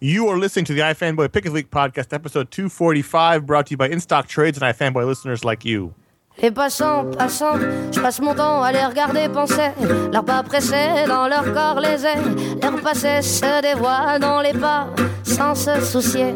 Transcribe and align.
You 0.00 0.28
are 0.28 0.38
listening 0.38 0.64
to 0.66 0.74
the 0.74 0.82
iFanboy 0.82 1.32
Pick 1.32 1.44
of 1.44 1.52
the 1.52 1.54
Week 1.54 1.72
podcast, 1.72 2.12
episode 2.12 2.52
245, 2.52 3.44
brought 3.44 3.66
to 3.66 3.70
you 3.72 3.76
by 3.76 3.88
InStock 3.88 4.28
Trades 4.28 4.56
and 4.56 4.62
iFanboy 4.62 5.04
listeners 5.04 5.44
like 5.44 5.64
you. 5.64 5.92
Les 6.40 6.52
passants, 6.52 7.16
passants, 7.16 7.58
je 7.90 8.00
passe 8.00 8.20
mon 8.20 8.32
temps 8.32 8.62
à 8.62 8.70
les 8.70 8.84
regarder 8.84 9.28
penser. 9.28 9.72
Leurs 10.12 10.24
pas 10.24 10.44
pressés 10.44 11.04
dans 11.08 11.26
leur 11.26 11.52
corps 11.52 11.80
les 11.80 12.06
ailes. 12.06 12.36
Leur 12.62 12.80
passé 12.80 13.22
se 13.22 13.60
dévoile 13.60 14.20
dans 14.20 14.40
les 14.40 14.52
pas 14.52 14.86
sans 15.24 15.56
se 15.56 15.80
soucier. 15.80 16.32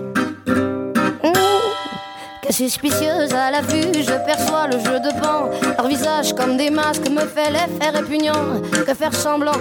Que 2.43 2.53
suspicieuse 2.53 3.33
à 3.33 3.53
la 3.53 3.61
vue, 3.61 3.94
je 3.94 4.27
perçois 4.27 4.67
le 4.67 4.81
jeu 4.81 4.99
de 4.99 5.21
pan. 5.21 5.50
Leur 5.79 5.87
visage 5.87 6.34
comme 6.34 6.56
des 6.56 6.71
masques 6.71 7.09
me 7.09 7.21
fait 7.21 7.53
l'effet 7.53 7.91
répugnant. 7.97 8.61
Que 8.84 8.93
faire 8.93 9.15
semblant, 9.15 9.53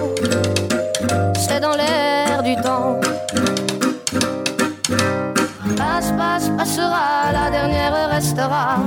c'est 1.36 1.60
dans 1.60 1.76
l'air 1.76 2.42
du 2.42 2.56
temps. 2.56 3.00
Passe, 5.82 6.12
passe, 6.12 6.50
passera, 6.50 7.32
la 7.34 7.50
dernière 7.50 8.08
restera. 8.08 8.78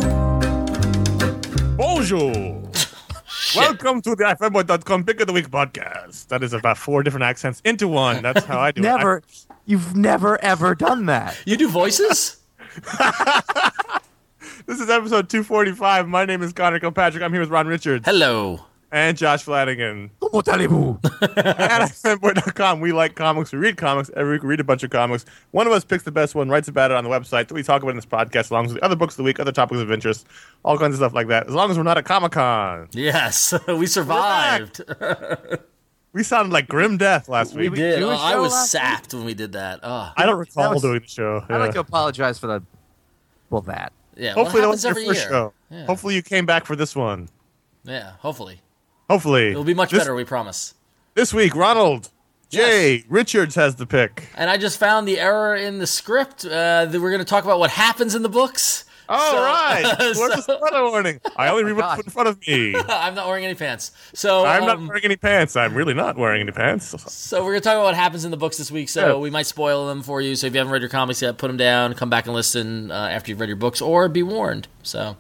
Bonjour. 1.77 2.33
Welcome 3.57 4.01
to 4.03 4.15
the 4.15 4.23
iFanboy.com 4.23 5.03
Pick 5.03 5.21
of 5.21 5.27
the 5.27 5.33
Week 5.33 5.51
podcast. 5.51 6.29
That 6.29 6.45
is 6.45 6.53
about 6.53 6.79
four 6.79 7.03
different 7.03 7.25
accents 7.25 7.61
into 7.65 7.89
one. 7.89 8.23
That's 8.23 8.45
how 8.45 8.61
I 8.61 8.71
do 8.71 8.81
never, 8.81 9.17
it. 9.17 9.25
you've 9.67 9.97
never 9.97 10.41
ever 10.41 10.77
done 10.77 11.07
that. 11.07 11.37
You 11.45 11.57
do 11.57 11.69
voices? 11.69 12.37
This 14.67 14.81
is 14.81 14.89
episode 14.89 15.29
245. 15.29 16.09
My 16.09 16.25
name 16.25 16.43
is 16.43 16.55
Conor 16.55 16.81
Kilpatrick. 16.81 17.23
I'm 17.23 17.33
here 17.33 17.41
with 17.43 17.51
Ron 17.51 17.67
Richards 17.67 18.03
Hello. 18.07 18.61
And 18.95 19.17
Josh 19.17 19.43
Flanagan. 19.43 20.11
Comment 20.21 20.47
allez-vous? 20.49 21.01
At 21.37 21.81
iFanboy.com, 21.91 22.81
we 22.81 22.93
like 22.93 23.17
comics. 23.17 23.51
We 23.53 23.59
read 23.59 23.77
comics. 23.77 24.09
Every 24.17 24.35
week 24.35 24.43
we 24.45 24.51
read 24.51 24.61
a 24.61 24.65
bunch 24.65 24.85
of 24.85 24.91
comics. 24.91 25.25
One 25.51 25.67
of 25.67 25.73
us 25.73 25.85
picks 25.85 26.05
the 26.05 26.13
best 26.13 26.37
one, 26.37 26.49
writes 26.49 26.69
about 26.69 26.93
it 26.93 26.97
on 26.97 27.03
the 27.03 27.11
website 27.11 27.49
that 27.49 27.55
we 27.55 27.65
talk 27.65 27.83
about 27.83 27.91
in 27.91 27.97
this 27.97 28.07
podcast, 28.07 28.53
along 28.53 28.67
with 28.69 28.75
the 28.77 28.85
other 28.85 28.95
books 28.95 29.15
of 29.15 29.19
the 29.19 29.23
week, 29.25 29.41
other 29.41 29.51
topics 29.53 29.81
of 29.81 29.91
interest, 29.91 30.27
all 30.65 30.79
kinds 30.79 30.95
of 30.95 30.99
stuff 30.99 31.13
like 31.13 31.27
that. 31.27 31.49
As 31.49 31.55
long 31.55 31.71
as 31.73 31.77
we're 31.77 31.83
not 31.83 31.99
at 31.99 32.05
Comic 32.05 32.33
Con. 32.33 32.89
Yes, 32.93 33.53
we 33.69 33.87
survived. 33.87 34.81
We 36.13 36.23
sounded 36.23 36.53
like 36.53 36.69
grim 36.69 36.97
death 36.97 37.29
last 37.29 37.55
We 37.57 37.69
week. 37.69 37.75
did. 37.81 37.99
do 37.99 38.07
Oh, 38.07 38.11
I 38.11 38.37
was 38.37 38.53
last 38.53 38.71
sapped 38.71 39.13
when 39.15 39.25
we 39.25 39.35
did 39.35 39.51
that. 39.55 39.81
Oh, 39.83 40.13
I 40.17 40.27
don't 40.27 40.39
recall 40.39 40.73
was- 40.73 40.81
doing 40.83 41.01
the 41.01 41.09
show. 41.09 41.45
I'd 41.49 41.57
like 41.59 41.73
to 41.73 41.81
apologize 41.81 42.39
for 42.39 42.47
the, 42.47 42.63
well, 43.51 43.63
that. 43.63 43.93
yeah. 44.17 44.35
Hopefully 44.35 44.63
that 44.63 44.69
was 44.69 44.85
your 44.85 44.95
first 44.95 45.07
year. 45.07 45.15
show. 45.29 45.53
Yeah. 45.73 45.87
Hopefully 45.87 46.15
you 46.15 46.23
came 46.23 46.47
back 46.47 46.67
for 46.67 46.77
this 46.77 46.95
one. 46.95 47.29
yeah, 47.83 48.13
hopefully 48.21 48.61
Hopefully 49.11 49.51
it'll 49.51 49.65
be 49.65 49.75
much 49.75 49.91
This- 49.91 50.01
better. 50.01 50.15
We 50.15 50.25
promise. 50.25 50.75
This 51.15 51.33
week, 51.33 51.55
Ronald 51.55 52.11
Jay 52.51 53.05
Richards 53.09 53.55
has 53.57 53.77
the 53.77 53.87
pick. 53.87 54.29
And 54.37 54.49
I 54.51 54.57
just 54.57 54.79
found 54.79 55.07
the 55.09 55.19
error 55.21 55.55
in 55.57 55.79
the 55.79 55.87
script. 55.87 56.45
Uh, 56.45 56.87
that 56.87 57.01
we're 57.01 57.11
going 57.11 57.19
to 57.21 57.25
talk 57.25 57.45
about 57.45 57.59
what 57.59 57.71
happens 57.71 58.15
in 58.15 58.23
the 58.23 58.29
books. 58.29 58.85
All 59.09 59.31
So- 59.31 59.37
right. 59.43 59.95
Where's 59.99 60.17
so- 60.19 60.29
the 60.29 60.41
spoiler 60.43 60.89
warning? 60.91 61.21
I 61.37 61.49
only 61.49 61.65
read 61.73 61.77
what's 61.77 61.97
put 61.97 62.07
in 62.07 62.11
front 62.13 62.29
of 62.29 62.39
me. 62.47 62.75
I'm 62.89 63.15
not 63.15 63.27
wearing 63.29 63.45
any 63.45 63.55
pants. 63.55 63.91
So 64.15 64.45
I'm 64.47 64.65
not 64.67 64.77
um, 64.77 64.87
wearing 64.89 65.05
any 65.05 65.17
pants. 65.17 65.57
I'm 65.57 65.75
really 65.75 65.95
not 65.95 66.17
wearing 66.17 66.41
any 66.41 66.53
pants. 66.53 66.95
So 67.13 67.45
we're 67.45 67.53
gonna 67.53 67.61
talk 67.61 67.75
about 67.75 67.85
what 67.85 67.95
happens 67.97 68.25
in 68.25 68.31
the 68.31 68.37
books 68.37 68.57
this 68.57 68.71
week. 68.71 68.89
So 68.89 69.07
Yeah. 69.09 69.15
we 69.17 69.31
might 69.31 69.47
spoil 69.47 69.87
them 69.89 70.03
for 70.03 70.21
you. 70.21 70.35
So 70.37 70.47
if 70.47 70.55
you 70.55 70.59
haven't 70.59 70.73
read 70.73 70.83
your 70.83 70.89
comics 70.91 71.21
yet, 71.23 71.37
put 71.39 71.49
them 71.49 71.57
down. 71.57 71.95
Come 71.95 72.09
back 72.11 72.27
and 72.27 72.35
listen 72.35 72.91
uh, 72.91 73.09
after 73.11 73.31
you've 73.31 73.41
read 73.41 73.49
your 73.49 73.57
books, 73.57 73.81
or 73.83 74.09
be 74.09 74.23
warned. 74.23 74.69
So 74.83 75.17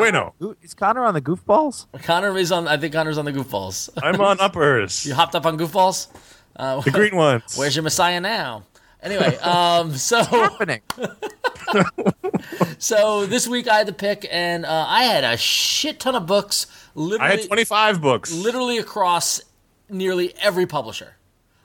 Wait, 0.00 0.12
no. 0.12 0.34
Who- 0.38 0.56
Is 0.62 0.74
Conor 0.74 1.04
on 1.04 1.14
the 1.14 1.20
goofballs? 1.22 1.86
Conor 2.02 2.36
is 2.38 2.50
on. 2.52 2.66
I 2.68 2.76
think 2.76 2.92
Conor's 2.92 3.18
on 3.18 3.24
the 3.24 3.32
goofballs. 3.32 3.88
I'm 4.02 4.20
on 4.20 4.40
uppers. 4.40 5.04
you 5.06 5.14
hopped 5.14 5.34
up 5.34 5.46
on 5.46 5.58
goofballs. 5.58 6.08
Uh, 6.56 6.80
The 6.80 6.90
green 6.90 7.14
ones. 7.16 7.56
where's 7.56 7.76
your 7.76 7.82
messiah 7.84 8.20
now? 8.20 8.64
Anyway, 9.02 9.36
um, 9.38 9.94
so 9.96 10.22
Happening. 10.24 10.80
so 12.78 13.26
this 13.26 13.46
week 13.46 13.68
I 13.68 13.76
had 13.78 13.86
to 13.86 13.92
pick, 13.92 14.26
and 14.30 14.64
uh, 14.66 14.86
I 14.88 15.04
had 15.04 15.24
a 15.24 15.36
shit 15.36 16.00
ton 16.00 16.14
of 16.14 16.26
books. 16.26 16.66
Literally, 16.94 17.32
I 17.32 17.36
had 17.36 17.46
25 17.46 18.00
books. 18.00 18.32
literally 18.32 18.78
across 18.78 19.40
nearly 19.88 20.34
every 20.40 20.66
publisher. 20.66 21.14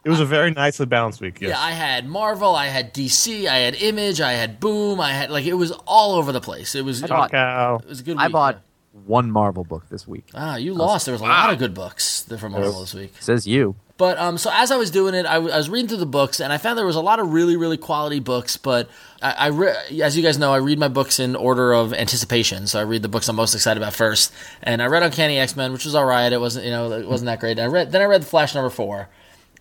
It 0.04 0.10
was 0.10 0.20
a 0.20 0.26
very 0.26 0.52
nicely 0.52 0.86
balanced 0.86 1.22
week. 1.22 1.40
Yes. 1.40 1.52
Yeah, 1.52 1.60
I 1.62 1.72
had 1.72 2.06
Marvel, 2.08 2.56
I 2.56 2.68
had 2.68 2.94
DC, 2.94 3.48
I 3.48 3.58
had 3.60 3.76
Image, 3.76 4.20
I 4.20 4.34
had 4.34 4.60
Boom, 4.60 5.00
I 5.00 5.12
had 5.14 5.30
like 5.32 5.46
it 5.46 5.54
was 5.54 5.72
all 5.88 6.16
over 6.16 6.32
the 6.32 6.42
place. 6.42 6.76
It 6.76 6.84
was 6.84 7.02
it 7.04 7.10
bought- 7.10 7.32
Cow. 7.32 7.80
was 7.88 8.02
a 8.02 8.04
good. 8.04 8.18
I 8.18 8.28
bought 8.28 8.62
one 9.06 9.32
Marvel 9.32 9.64
book 9.64 9.88
this 9.90 10.08
week. 10.08 10.26
Ah, 10.36 10.56
you 10.58 10.74
lost. 10.74 11.06
There 11.06 11.14
was 11.14 11.22
a 11.22 11.26
lot 11.26 11.52
of 11.52 11.58
good 11.58 11.74
books 11.74 12.22
that- 12.24 12.38
from 12.40 12.52
Marvel 12.52 12.82
this 12.82 12.94
week. 12.94 13.14
Says 13.20 13.48
you. 13.48 13.76
But 13.96 14.18
um, 14.18 14.38
so 14.40 14.50
as 14.52 14.72
I 14.72 14.76
was 14.78 14.90
doing 14.92 15.14
it, 15.14 15.26
I, 15.28 15.36
w- 15.36 15.54
I 15.54 15.58
was 15.58 15.70
reading 15.70 15.88
through 15.88 15.98
the 16.00 16.08
books, 16.08 16.40
and 16.40 16.52
I 16.52 16.58
found 16.58 16.78
there 16.80 16.86
was 16.86 16.96
a 16.96 17.02
lot 17.02 17.20
of 17.20 17.32
really, 17.32 17.56
really 17.56 17.78
quality 17.78 18.20
books. 18.20 18.58
But 18.58 18.90
I, 19.22 19.32
I 19.32 19.48
re- 19.48 20.02
as 20.02 20.18
you 20.18 20.24
guys 20.24 20.38
know, 20.40 20.52
I 20.52 20.58
read 20.58 20.80
my 20.80 20.88
books 20.88 21.20
in 21.20 21.36
order 21.36 21.74
of 21.74 21.94
anticipation. 21.94 22.66
So 22.68 22.80
I 22.80 22.84
read 22.84 23.04
the 23.04 23.08
books 23.08 23.30
I'm 23.30 23.36
most 23.36 23.54
excited 23.54 23.82
about 23.82 23.94
first, 23.94 24.34
and 24.64 24.82
I 24.82 24.88
read 24.88 25.04
Uncanny 25.04 25.38
X 25.38 25.56
Men, 25.56 25.72
which 25.74 25.86
was 25.86 25.94
all 25.96 26.06
right. 26.06 26.34
It 26.34 26.40
wasn't, 26.42 26.66
you 26.66 26.72
know, 26.72 26.92
it 26.92 27.08
wasn't 27.08 27.28
that 27.28 27.40
great. 27.40 27.52
And 27.60 27.62
I 27.62 27.68
read 27.68 27.92
then 27.92 28.02
I 28.02 28.06
read 28.06 28.24
the 28.24 28.26
Flash 28.26 28.56
number 28.56 28.72
four, 28.72 29.10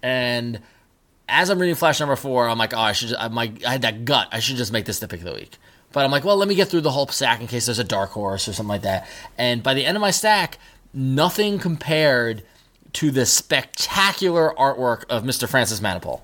and 0.03 0.61
as 1.29 1.49
I'm 1.51 1.59
reading 1.59 1.75
Flash 1.77 2.01
number 2.01 2.17
four, 2.17 2.49
I'm 2.49 2.59
like, 2.59 2.75
oh, 2.75 2.79
I 2.81 2.93
should. 2.93 3.09
Just, 3.09 3.21
I, 3.21 3.29
my, 3.29 3.53
I 3.67 3.73
had 3.73 3.83
that 3.83 4.05
gut. 4.05 4.29
I 4.33 4.41
should 4.41 4.57
just 4.57 4.73
make 4.73 4.85
this 4.85 4.99
the 4.99 5.09
pick 5.09 5.21
of 5.21 5.27
the 5.27 5.35
week. 5.35 5.57
But 5.93 6.05
I'm 6.05 6.11
like, 6.11 6.25
well, 6.25 6.37
let 6.37 6.49
me 6.49 6.55
get 6.55 6.69
through 6.69 6.81
the 6.83 6.91
whole 6.91 7.07
stack 7.09 7.41
in 7.41 7.47
case 7.47 7.67
there's 7.67 7.79
a 7.79 7.85
dark 7.85 8.11
horse 8.11 8.49
or 8.49 8.53
something 8.53 8.69
like 8.69 8.83
that. 8.83 9.07
And 9.39 9.63
by 9.63 9.75
the 9.75 9.85
end 9.85 9.97
of 9.97 10.01
my 10.01 10.11
stack, 10.11 10.59
nothing 10.95 11.59
compared 11.59 12.43
to 12.95 13.11
the 13.11 13.25
spectacular 13.27 14.55
artwork 14.59 15.05
of 15.09 15.23
Mr. 15.25 15.49
Francis 15.49 15.81
Manapul. 15.81 16.23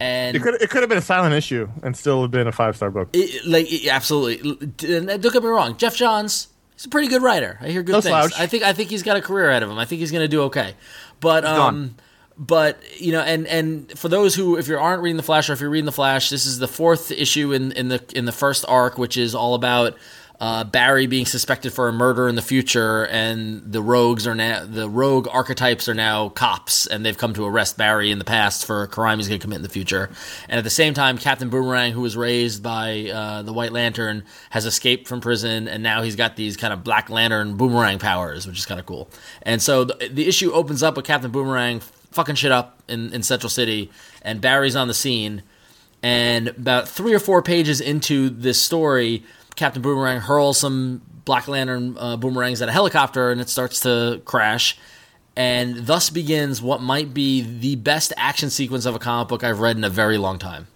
And 0.00 0.36
It 0.36 0.42
could 0.42 0.60
it 0.60 0.68
could 0.68 0.82
have 0.82 0.88
been 0.88 0.98
a 0.98 1.02
silent 1.02 1.34
issue 1.34 1.68
and 1.82 1.96
still 1.96 2.22
have 2.22 2.30
been 2.30 2.46
a 2.46 2.52
five 2.52 2.76
star 2.76 2.90
book. 2.90 3.08
it, 3.14 3.46
like 3.46 3.72
it- 3.72 3.88
absolutely, 3.88 4.50
and 4.96 5.06
don't 5.22 5.32
get 5.32 5.42
me 5.42 5.48
wrong, 5.48 5.76
Geoff 5.78 5.96
Johns. 5.96 6.48
He's 6.74 6.84
a 6.84 6.88
pretty 6.90 7.08
good 7.08 7.22
writer. 7.22 7.58
I 7.62 7.68
hear 7.70 7.82
good 7.82 7.92
No 7.92 8.00
things. 8.02 8.10
slouch. 8.10 8.32
I 8.38 8.46
think 8.46 8.62
I 8.64 8.72
think 8.74 8.90
he's 8.90 9.02
got 9.02 9.16
a 9.16 9.22
career 9.22 9.48
ahead 9.50 9.62
of 9.62 9.70
him. 9.70 9.78
I 9.78 9.84
think 9.86 10.00
he's 10.00 10.12
going 10.12 10.22
to 10.24 10.28
do 10.28 10.42
okay. 10.42 10.74
But 11.20 11.44
um, 11.46 11.96
but 12.38 12.80
you 13.00 13.10
know, 13.10 13.20
and 13.20 13.46
and 13.48 13.98
for 13.98 14.08
those 14.08 14.34
who, 14.34 14.56
if 14.56 14.68
you 14.68 14.78
aren't 14.78 15.02
reading 15.02 15.16
the 15.16 15.22
Flash 15.24 15.50
or 15.50 15.54
if 15.54 15.60
you're 15.60 15.70
reading 15.70 15.86
the 15.86 15.92
Flash, 15.92 16.30
this 16.30 16.46
is 16.46 16.60
the 16.60 16.68
fourth 16.68 17.10
issue 17.10 17.52
in 17.52 17.72
in 17.72 17.88
the 17.88 18.02
in 18.14 18.26
the 18.26 18.32
first 18.32 18.64
arc, 18.68 18.96
which 18.96 19.16
is 19.16 19.34
all 19.34 19.54
about. 19.54 19.96
Uh, 20.40 20.62
Barry 20.62 21.08
being 21.08 21.26
suspected 21.26 21.72
for 21.72 21.88
a 21.88 21.92
murder 21.92 22.28
in 22.28 22.36
the 22.36 22.42
future, 22.42 23.06
and 23.06 23.60
the 23.72 23.82
rogues 23.82 24.24
are 24.24 24.36
now 24.36 24.64
the 24.64 24.88
rogue 24.88 25.26
archetypes 25.32 25.88
are 25.88 25.94
now 25.94 26.28
cops, 26.28 26.86
and 26.86 27.04
they've 27.04 27.18
come 27.18 27.34
to 27.34 27.44
arrest 27.44 27.76
Barry 27.76 28.12
in 28.12 28.20
the 28.20 28.24
past 28.24 28.64
for 28.64 28.84
a 28.84 28.86
crime 28.86 29.18
he's 29.18 29.26
going 29.26 29.40
to 29.40 29.42
commit 29.42 29.56
in 29.56 29.62
the 29.64 29.68
future. 29.68 30.10
And 30.48 30.56
at 30.56 30.62
the 30.62 30.70
same 30.70 30.94
time, 30.94 31.18
Captain 31.18 31.48
Boomerang, 31.48 31.90
who 31.90 32.02
was 32.02 32.16
raised 32.16 32.62
by 32.62 33.10
uh, 33.12 33.42
the 33.42 33.52
White 33.52 33.72
Lantern, 33.72 34.22
has 34.50 34.64
escaped 34.64 35.08
from 35.08 35.20
prison, 35.20 35.66
and 35.66 35.82
now 35.82 36.02
he's 36.02 36.14
got 36.14 36.36
these 36.36 36.56
kind 36.56 36.72
of 36.72 36.84
Black 36.84 37.10
Lantern 37.10 37.56
boomerang 37.56 37.98
powers, 37.98 38.46
which 38.46 38.58
is 38.58 38.64
kind 38.64 38.78
of 38.78 38.86
cool. 38.86 39.10
And 39.42 39.60
so 39.60 39.82
the, 39.82 40.08
the 40.08 40.28
issue 40.28 40.52
opens 40.52 40.84
up 40.84 40.94
with 40.94 41.04
Captain 41.04 41.32
Boomerang 41.32 41.82
fucking 42.12 42.34
shit 42.36 42.52
up 42.52 42.82
in, 42.88 43.12
in 43.12 43.22
Central 43.22 43.50
City, 43.50 43.90
and 44.22 44.40
Barry's 44.40 44.76
on 44.76 44.88
the 44.88 44.94
scene. 44.94 45.42
And 46.02 46.48
about 46.48 46.88
three 46.88 47.12
or 47.14 47.18
four 47.18 47.42
pages 47.42 47.80
into 47.80 48.30
this 48.30 48.60
story, 48.60 49.24
Captain 49.56 49.82
Boomerang 49.82 50.20
hurls 50.20 50.58
some 50.58 51.02
Black 51.24 51.48
Lantern 51.48 51.96
uh, 51.98 52.16
boomerangs 52.16 52.62
at 52.62 52.68
a 52.68 52.72
helicopter, 52.72 53.30
and 53.30 53.40
it 53.40 53.48
starts 53.48 53.80
to 53.80 54.22
crash. 54.24 54.78
And 55.36 55.86
thus 55.86 56.10
begins 56.10 56.60
what 56.62 56.80
might 56.80 57.14
be 57.14 57.42
the 57.42 57.76
best 57.76 58.12
action 58.16 58.50
sequence 58.50 58.86
of 58.86 58.94
a 58.94 58.98
comic 58.98 59.28
book 59.28 59.44
I've 59.44 59.60
read 59.60 59.76
in 59.76 59.84
a 59.84 59.90
very 59.90 60.18
long 60.18 60.38
time. 60.38 60.66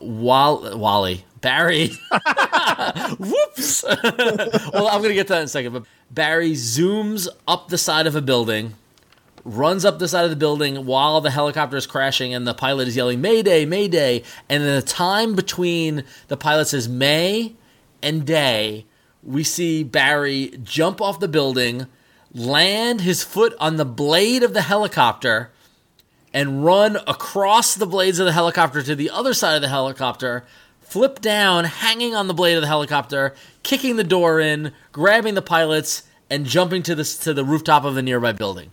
Wall- 0.00 0.76
Wally, 0.76 1.24
Barry. 1.40 1.92
Whoops. 3.18 3.84
well, 4.02 4.88
I'm 4.88 4.98
going 5.00 5.10
to 5.10 5.14
get 5.14 5.28
to 5.28 5.34
that 5.34 5.38
in 5.38 5.44
a 5.44 5.48
second. 5.48 5.72
But 5.72 5.84
Barry 6.10 6.52
zooms 6.52 7.28
up 7.46 7.68
the 7.68 7.78
side 7.78 8.06
of 8.06 8.16
a 8.16 8.20
building, 8.22 8.74
runs 9.44 9.84
up 9.84 9.98
the 9.98 10.08
side 10.08 10.24
of 10.24 10.30
the 10.30 10.36
building 10.36 10.86
while 10.86 11.20
the 11.20 11.30
helicopter 11.30 11.76
is 11.76 11.86
crashing, 11.86 12.34
and 12.34 12.46
the 12.46 12.54
pilot 12.54 12.88
is 12.88 12.96
yelling, 12.96 13.20
Mayday, 13.20 13.64
Mayday. 13.64 14.22
And 14.48 14.62
in 14.62 14.74
the 14.74 14.82
time 14.82 15.34
between 15.34 16.04
the 16.28 16.36
pilot 16.36 16.68
says 16.68 16.88
May 16.88 17.54
and 18.02 18.26
Day, 18.26 18.86
we 19.22 19.44
see 19.44 19.84
Barry 19.84 20.52
jump 20.62 21.00
off 21.00 21.20
the 21.20 21.28
building, 21.28 21.86
land 22.34 23.00
his 23.00 23.22
foot 23.22 23.54
on 23.60 23.76
the 23.76 23.84
blade 23.84 24.42
of 24.42 24.54
the 24.54 24.62
helicopter, 24.62 25.50
and 26.34 26.64
run 26.64 26.96
across 27.06 27.74
the 27.74 27.86
blades 27.86 28.18
of 28.18 28.26
the 28.26 28.32
helicopter 28.32 28.82
to 28.82 28.94
the 28.94 29.10
other 29.10 29.34
side 29.34 29.54
of 29.54 29.62
the 29.62 29.68
helicopter, 29.68 30.44
flip 30.80 31.20
down, 31.20 31.64
hanging 31.64 32.14
on 32.14 32.26
the 32.26 32.34
blade 32.34 32.54
of 32.54 32.62
the 32.62 32.68
helicopter, 32.68 33.34
kicking 33.62 33.96
the 33.96 34.04
door 34.04 34.40
in, 34.40 34.72
grabbing 34.92 35.34
the 35.34 35.42
pilots, 35.42 36.04
and 36.30 36.46
jumping 36.46 36.82
to 36.82 36.94
the 36.94 37.04
to 37.04 37.34
the 37.34 37.44
rooftop 37.44 37.84
of 37.84 37.96
a 37.96 38.02
nearby 38.02 38.32
building. 38.32 38.70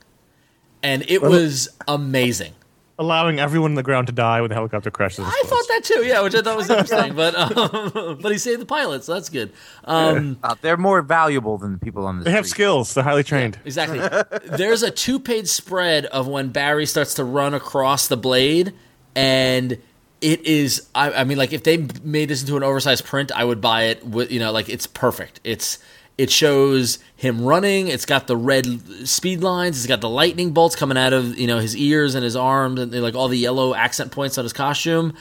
And 0.84 1.04
it 1.08 1.22
was 1.22 1.70
amazing. 1.88 2.54
Allowing 2.98 3.40
everyone 3.40 3.72
on 3.72 3.76
the 3.76 3.84
ground 3.84 4.08
to 4.08 4.14
die 4.14 4.42
when 4.42 4.50
the 4.50 4.56
helicopter 4.56 4.92
crashes. 4.92 5.24
I 5.26 5.44
thought 5.46 5.66
that 5.70 5.82
too, 5.86 6.04
yeah, 6.06 6.22
which 6.22 6.36
I 6.36 6.42
thought 6.42 6.58
was 6.58 6.70
interesting. 6.70 7.16
but 7.16 7.34
um, 7.34 8.18
but 8.22 8.30
he 8.34 8.38
saved 8.38 8.60
the 8.62 8.66
pilots, 8.66 9.06
so 9.06 9.14
that's 9.14 9.30
good. 9.30 9.54
Um, 9.86 10.38
Uh, 10.44 10.56
they're 10.62 10.76
more 10.76 11.02
valuable 11.02 11.58
than 11.58 11.72
the 11.72 11.78
people 11.80 12.06
on 12.06 12.20
the 12.20 12.26
They 12.26 12.32
have 12.32 12.46
skills. 12.46 12.94
They're 12.94 13.04
highly 13.06 13.24
trained. 13.24 13.58
Exactly. 13.64 14.00
There's 14.58 14.84
a 14.84 14.92
two 14.92 15.18
page 15.18 15.48
spread 15.48 16.08
of 16.08 16.28
when 16.28 16.50
Barry 16.50 16.86
starts 16.86 17.14
to 17.14 17.24
run 17.24 17.54
across 17.54 18.10
the 18.10 18.18
blade, 18.18 18.74
and 19.16 19.78
it 20.20 20.46
is. 20.46 20.90
I, 20.94 21.12
I 21.12 21.24
mean, 21.24 21.38
like 21.38 21.54
if 21.54 21.64
they 21.64 21.78
made 22.04 22.30
this 22.30 22.42
into 22.42 22.58
an 22.58 22.64
oversized 22.64 23.06
print, 23.06 23.32
I 23.34 23.46
would 23.46 23.62
buy 23.62 23.84
it. 23.84 24.06
With 24.06 24.30
you 24.30 24.42
know, 24.42 24.52
like 24.52 24.68
it's 24.68 24.88
perfect. 24.88 25.40
It's 25.46 25.80
it 26.20 26.30
shows 26.30 27.00
him 27.16 27.46
running. 27.46 27.88
It's 27.88 28.06
got 28.06 28.28
the 28.28 28.36
red 28.36 29.08
speed 29.08 29.42
lines. 29.42 29.78
It's 29.78 29.88
got 29.88 30.02
the 30.02 30.10
lightning 30.10 30.52
bolts 30.52 30.76
coming 30.76 30.98
out 30.98 31.14
of 31.14 31.40
you 31.40 31.48
know 31.48 31.60
his 31.60 31.78
ears 31.78 32.14
and 32.14 32.26
his 32.26 32.36
arms, 32.36 32.78
and 32.82 32.92
like 32.92 33.16
all 33.16 33.30
the 33.30 33.38
yellow 33.38 33.74
accent 33.74 34.12
points 34.12 34.38
on 34.38 34.44
his 34.44 34.52
costume, 34.52 35.14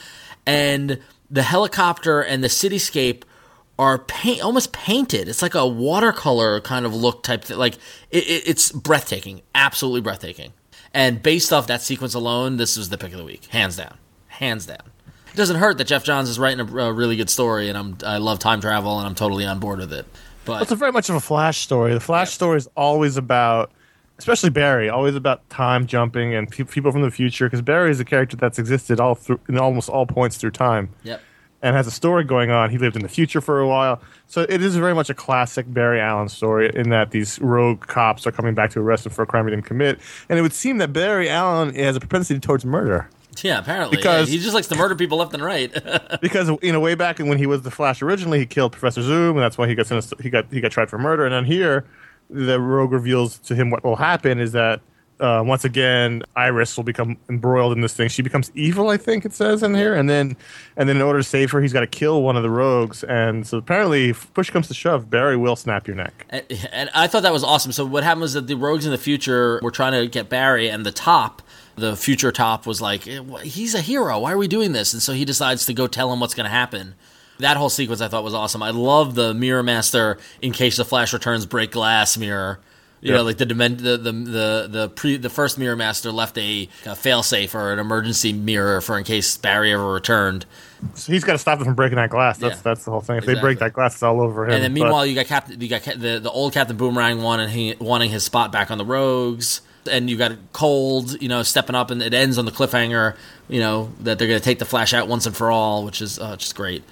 and 0.44 0.98
the 1.30 1.44
helicopter 1.44 2.20
and 2.20 2.42
the 2.42 2.48
cityscape 2.48 3.22
are 3.78 4.00
paint 4.00 4.42
almost 4.42 4.72
painted. 4.72 5.28
It's 5.28 5.40
like 5.40 5.54
a 5.54 5.64
watercolor 5.64 6.60
kind 6.62 6.84
of 6.84 6.92
look 6.92 7.22
type 7.22 7.44
thing. 7.44 7.58
Like 7.58 7.74
it, 8.10 8.24
it, 8.26 8.48
it's 8.48 8.72
breathtaking, 8.72 9.42
absolutely 9.54 10.00
breathtaking. 10.00 10.52
And 10.92 11.22
based 11.22 11.52
off 11.52 11.68
that 11.68 11.80
sequence 11.80 12.14
alone, 12.14 12.56
this 12.56 12.76
was 12.76 12.88
the 12.88 12.98
pick 12.98 13.12
of 13.12 13.18
the 13.18 13.24
week, 13.24 13.44
hands 13.46 13.76
down, 13.76 13.98
hands 14.26 14.66
down. 14.66 14.82
It 15.32 15.36
doesn't 15.36 15.58
hurt 15.58 15.78
that 15.78 15.86
Geoff 15.86 16.02
Johns 16.02 16.28
is 16.28 16.40
writing 16.40 16.58
a, 16.58 16.76
a 16.76 16.92
really 16.92 17.14
good 17.14 17.30
story, 17.30 17.68
and 17.68 17.78
I'm 17.78 17.98
I 18.04 18.16
love 18.16 18.40
time 18.40 18.60
travel, 18.60 18.98
and 18.98 19.06
I'm 19.06 19.14
totally 19.14 19.46
on 19.46 19.60
board 19.60 19.78
with 19.78 19.92
it. 19.92 20.04
But 20.48 20.62
It's 20.62 20.72
a 20.72 20.76
very 20.76 20.92
much 20.92 21.08
of 21.08 21.14
a 21.14 21.20
Flash 21.20 21.58
story. 21.58 21.94
The 21.94 22.00
Flash 22.00 22.32
story 22.32 22.56
is 22.56 22.68
always 22.76 23.16
about, 23.16 23.70
especially 24.18 24.50
Barry, 24.50 24.88
always 24.88 25.14
about 25.14 25.48
time 25.50 25.86
jumping 25.86 26.34
and 26.34 26.50
pe- 26.50 26.64
people 26.64 26.90
from 26.90 27.02
the 27.02 27.10
future. 27.10 27.46
Because 27.46 27.62
Barry 27.62 27.90
is 27.90 28.00
a 28.00 28.04
character 28.04 28.36
that's 28.36 28.58
existed 28.58 28.98
all 29.00 29.14
through 29.14 29.40
in 29.48 29.58
almost 29.58 29.88
all 29.88 30.06
points 30.06 30.36
through 30.38 30.50
time. 30.52 30.90
yep, 31.04 31.20
and 31.60 31.74
has 31.74 31.86
a 31.88 31.90
story 31.90 32.22
going 32.22 32.50
on. 32.52 32.70
He 32.70 32.78
lived 32.78 32.94
in 32.94 33.02
the 33.02 33.08
future 33.08 33.40
for 33.40 33.58
a 33.58 33.66
while. 33.66 34.00
So 34.28 34.42
it 34.48 34.62
is 34.62 34.76
very 34.76 34.94
much 34.94 35.10
a 35.10 35.14
classic 35.14 35.66
Barry 35.72 36.00
Allen 36.00 36.28
story 36.28 36.70
in 36.72 36.90
that 36.90 37.10
these 37.10 37.40
rogue 37.40 37.80
cops 37.80 38.26
are 38.28 38.32
coming 38.32 38.54
back 38.54 38.70
to 38.70 38.80
arrest 38.80 39.06
him 39.06 39.12
for 39.12 39.22
a 39.22 39.26
crime 39.26 39.44
he 39.46 39.50
didn't 39.50 39.64
commit. 39.64 39.98
And 40.28 40.38
it 40.38 40.42
would 40.42 40.52
seem 40.52 40.78
that 40.78 40.92
Barry 40.92 41.28
Allen 41.28 41.74
has 41.74 41.96
a 41.96 42.00
propensity 42.00 42.38
towards 42.38 42.64
murder. 42.64 43.10
yeah, 43.44 43.58
apparently 43.58 43.96
Because- 43.96 44.28
yeah, 44.28 44.36
he 44.36 44.42
just 44.42 44.54
likes 44.54 44.66
to 44.68 44.76
murder 44.76 44.94
people 44.94 45.18
left 45.18 45.34
and 45.34 45.42
right. 45.42 45.72
Because 46.20 46.50
you 46.62 46.72
know, 46.72 46.80
way 46.80 46.94
back 46.94 47.18
when 47.18 47.38
he 47.38 47.46
was 47.46 47.62
the 47.62 47.70
Flash 47.70 48.02
originally, 48.02 48.40
he 48.40 48.46
killed 48.46 48.72
Professor 48.72 49.02
Zoom, 49.02 49.36
and 49.36 49.42
that's 49.44 49.56
why 49.56 49.68
he 49.68 49.74
got 49.74 49.86
sentenced, 49.86 50.14
he 50.20 50.30
got 50.30 50.46
he 50.50 50.60
got 50.60 50.72
tried 50.72 50.90
for 50.90 50.98
murder. 50.98 51.24
And 51.24 51.32
then 51.32 51.44
here, 51.44 51.84
the 52.30 52.60
rogue 52.60 52.92
reveals 52.92 53.38
to 53.40 53.54
him 53.54 53.70
what 53.70 53.84
will 53.84 53.96
happen 53.96 54.38
is 54.38 54.52
that 54.52 54.80
uh, 55.20 55.42
once 55.44 55.64
again, 55.64 56.22
Iris 56.36 56.76
will 56.76 56.84
become 56.84 57.16
embroiled 57.28 57.72
in 57.72 57.80
this 57.80 57.94
thing. 57.94 58.08
She 58.08 58.22
becomes 58.22 58.50
evil, 58.54 58.88
I 58.88 58.96
think 58.96 59.24
it 59.24 59.32
says 59.32 59.62
in 59.62 59.74
here, 59.74 59.94
and 59.94 60.08
then 60.08 60.36
and 60.76 60.88
then 60.88 60.96
in 60.96 61.02
order 61.02 61.18
to 61.18 61.24
save 61.24 61.50
her, 61.50 61.60
he's 61.60 61.72
got 61.72 61.80
to 61.80 61.86
kill 61.86 62.22
one 62.22 62.36
of 62.36 62.42
the 62.42 62.50
rogues. 62.50 63.02
And 63.04 63.46
so 63.46 63.58
apparently, 63.58 64.10
if 64.10 64.32
push 64.34 64.50
comes 64.50 64.68
to 64.68 64.74
shove, 64.74 65.10
Barry 65.10 65.36
will 65.36 65.56
snap 65.56 65.86
your 65.86 65.96
neck. 65.96 66.26
And, 66.30 66.44
and 66.72 66.90
I 66.94 67.06
thought 67.08 67.22
that 67.22 67.32
was 67.32 67.44
awesome. 67.44 67.72
So 67.72 67.84
what 67.84 68.04
happened 68.04 68.22
was 68.22 68.34
that 68.34 68.46
the 68.46 68.54
rogues 68.54 68.86
in 68.86 68.92
the 68.92 68.98
future 68.98 69.60
were 69.62 69.70
trying 69.70 69.92
to 69.92 70.06
get 70.08 70.28
Barry, 70.28 70.68
and 70.68 70.86
the 70.86 70.92
top, 70.92 71.42
the 71.80 71.96
future 71.96 72.32
top, 72.32 72.66
was 72.66 72.80
like, 72.80 73.06
"Eh, 73.08 73.20
"He's 73.44 73.74
a 73.74 73.80
hero. 73.80 74.18
Why 74.20 74.32
are 74.32 74.38
we 74.38 74.48
doing 74.48 74.72
this?" 74.72 74.92
And 74.92 75.02
so 75.02 75.12
he 75.12 75.24
decides 75.24 75.66
to 75.66 75.72
go 75.74 75.86
tell 75.86 76.12
him 76.12 76.20
what's 76.20 76.34
going 76.34 76.44
to 76.44 76.50
happen. 76.50 76.94
That 77.38 77.56
whole 77.56 77.68
sequence 77.70 78.00
I 78.00 78.08
thought 78.08 78.24
was 78.24 78.34
awesome. 78.34 78.62
I 78.62 78.70
love 78.70 79.14
the 79.14 79.32
Mirror 79.32 79.62
Master 79.62 80.18
in 80.42 80.52
case 80.52 80.76
the 80.76 80.84
Flash 80.84 81.12
returns 81.12 81.46
break 81.46 81.70
glass 81.70 82.16
mirror. 82.18 82.58
You 83.00 83.12
know, 83.12 83.22
like 83.22 83.36
the 83.38 83.46
dimen- 83.46 83.78
the 83.78 83.96
the 83.96 84.10
the 84.10 84.68
the 84.68 84.88
pre 84.88 85.16
the 85.18 85.30
first 85.30 85.56
Mirror 85.56 85.76
Master 85.76 86.10
left 86.10 86.36
a, 86.36 86.68
a 86.84 86.88
failsafe 86.96 87.54
or 87.54 87.72
an 87.72 87.78
emergency 87.78 88.32
mirror 88.32 88.80
for 88.80 88.98
in 88.98 89.04
case 89.04 89.36
Barry 89.36 89.72
ever 89.72 89.92
returned. 89.92 90.46
So 90.94 91.12
he's 91.12 91.22
got 91.22 91.34
to 91.34 91.38
stop 91.38 91.58
them 91.60 91.66
from 91.66 91.74
breaking 91.76 91.94
that 91.94 92.10
glass. 92.10 92.38
That's 92.38 92.56
Yeah. 92.56 92.60
that's 92.64 92.84
the 92.84 92.90
whole 92.90 93.00
thing. 93.00 93.18
If 93.18 93.24
they 93.24 93.34
break 93.36 93.60
that 93.60 93.72
glass, 93.72 93.94
it's 93.94 94.02
all 94.02 94.20
over 94.20 94.46
him. 94.46 94.50
And 94.54 94.64
then 94.64 94.74
But- 94.74 94.80
meanwhile, 94.82 95.06
you 95.06 95.14
got 95.14 95.26
Captain, 95.26 95.60
you 95.60 95.68
got 95.68 95.84
Ca- 95.84 95.94
the 95.96 96.18
the 96.18 96.30
old 96.30 96.52
Captain 96.54 96.76
Boomerang 96.76 97.22
wanting 97.22 97.50
he, 97.50 97.76
wanting 97.78 98.10
his 98.10 98.24
spot 98.24 98.50
back 98.50 98.68
on 98.72 98.78
the 98.78 98.84
Rogues, 98.84 99.60
and 99.88 100.08
you've 100.08 100.18
got 100.18 100.32
Cold, 100.52 101.20
you 101.20 101.28
know, 101.28 101.42
stepping 101.42 101.74
up, 101.74 101.90
and 101.90 102.02
it 102.02 102.14
ends 102.14 102.38
on 102.38 102.44
the 102.44 102.50
cliffhanger, 102.50 103.16
you 103.48 103.60
know, 103.60 103.90
that 104.00 104.18
they're 104.18 104.28
going 104.28 104.40
to 104.40 104.44
take 104.44 104.58
the 104.58 104.64
Flash 104.64 104.94
out 104.94 105.08
once 105.08 105.26
and 105.26 105.36
for 105.36 105.50
all, 105.50 105.84
which 105.84 106.00
is 106.00 106.18
uh, 106.18 106.36
just 106.36 106.54
great. 106.54 106.84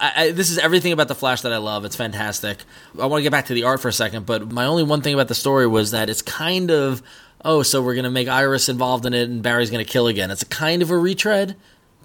I, 0.00 0.12
I, 0.16 0.30
this 0.32 0.50
is 0.50 0.58
everything 0.58 0.92
about 0.92 1.08
the 1.08 1.14
Flash 1.14 1.42
that 1.42 1.52
I 1.52 1.58
love. 1.58 1.84
It's 1.84 1.96
fantastic. 1.96 2.58
I 3.00 3.06
want 3.06 3.20
to 3.20 3.22
get 3.22 3.32
back 3.32 3.46
to 3.46 3.54
the 3.54 3.64
art 3.64 3.80
for 3.80 3.88
a 3.88 3.92
second, 3.92 4.26
but 4.26 4.50
my 4.50 4.64
only 4.64 4.82
one 4.82 5.02
thing 5.02 5.14
about 5.14 5.28
the 5.28 5.34
story 5.34 5.66
was 5.66 5.90
that 5.90 6.08
it's 6.08 6.22
kind 6.22 6.70
of 6.70 7.02
oh, 7.44 7.62
so 7.62 7.80
we're 7.80 7.94
going 7.94 8.04
to 8.04 8.10
make 8.10 8.26
Iris 8.26 8.68
involved 8.68 9.06
in 9.06 9.14
it, 9.14 9.28
and 9.28 9.40
Barry's 9.42 9.70
going 9.70 9.84
to 9.84 9.90
kill 9.90 10.08
again. 10.08 10.32
It's 10.32 10.42
a 10.42 10.46
kind 10.46 10.82
of 10.82 10.90
a 10.90 10.98
retread 10.98 11.54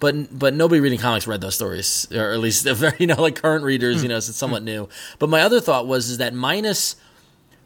but 0.01 0.37
but 0.37 0.53
nobody 0.53 0.81
reading 0.81 0.99
comics 0.99 1.27
read 1.27 1.39
those 1.39 1.55
stories, 1.55 2.11
or 2.11 2.31
at 2.31 2.39
least 2.39 2.65
the 2.65 2.73
very 2.75 2.97
you 2.99 3.07
know 3.07 3.21
like 3.21 3.41
current 3.41 3.63
readers, 3.63 4.03
you 4.03 4.09
know, 4.09 4.19
so 4.19 4.31
it's 4.31 4.37
somewhat 4.37 4.63
new. 4.63 4.89
But 5.19 5.29
my 5.29 5.41
other 5.41 5.61
thought 5.61 5.87
was 5.87 6.09
is 6.09 6.17
that 6.17 6.33
minus, 6.33 6.97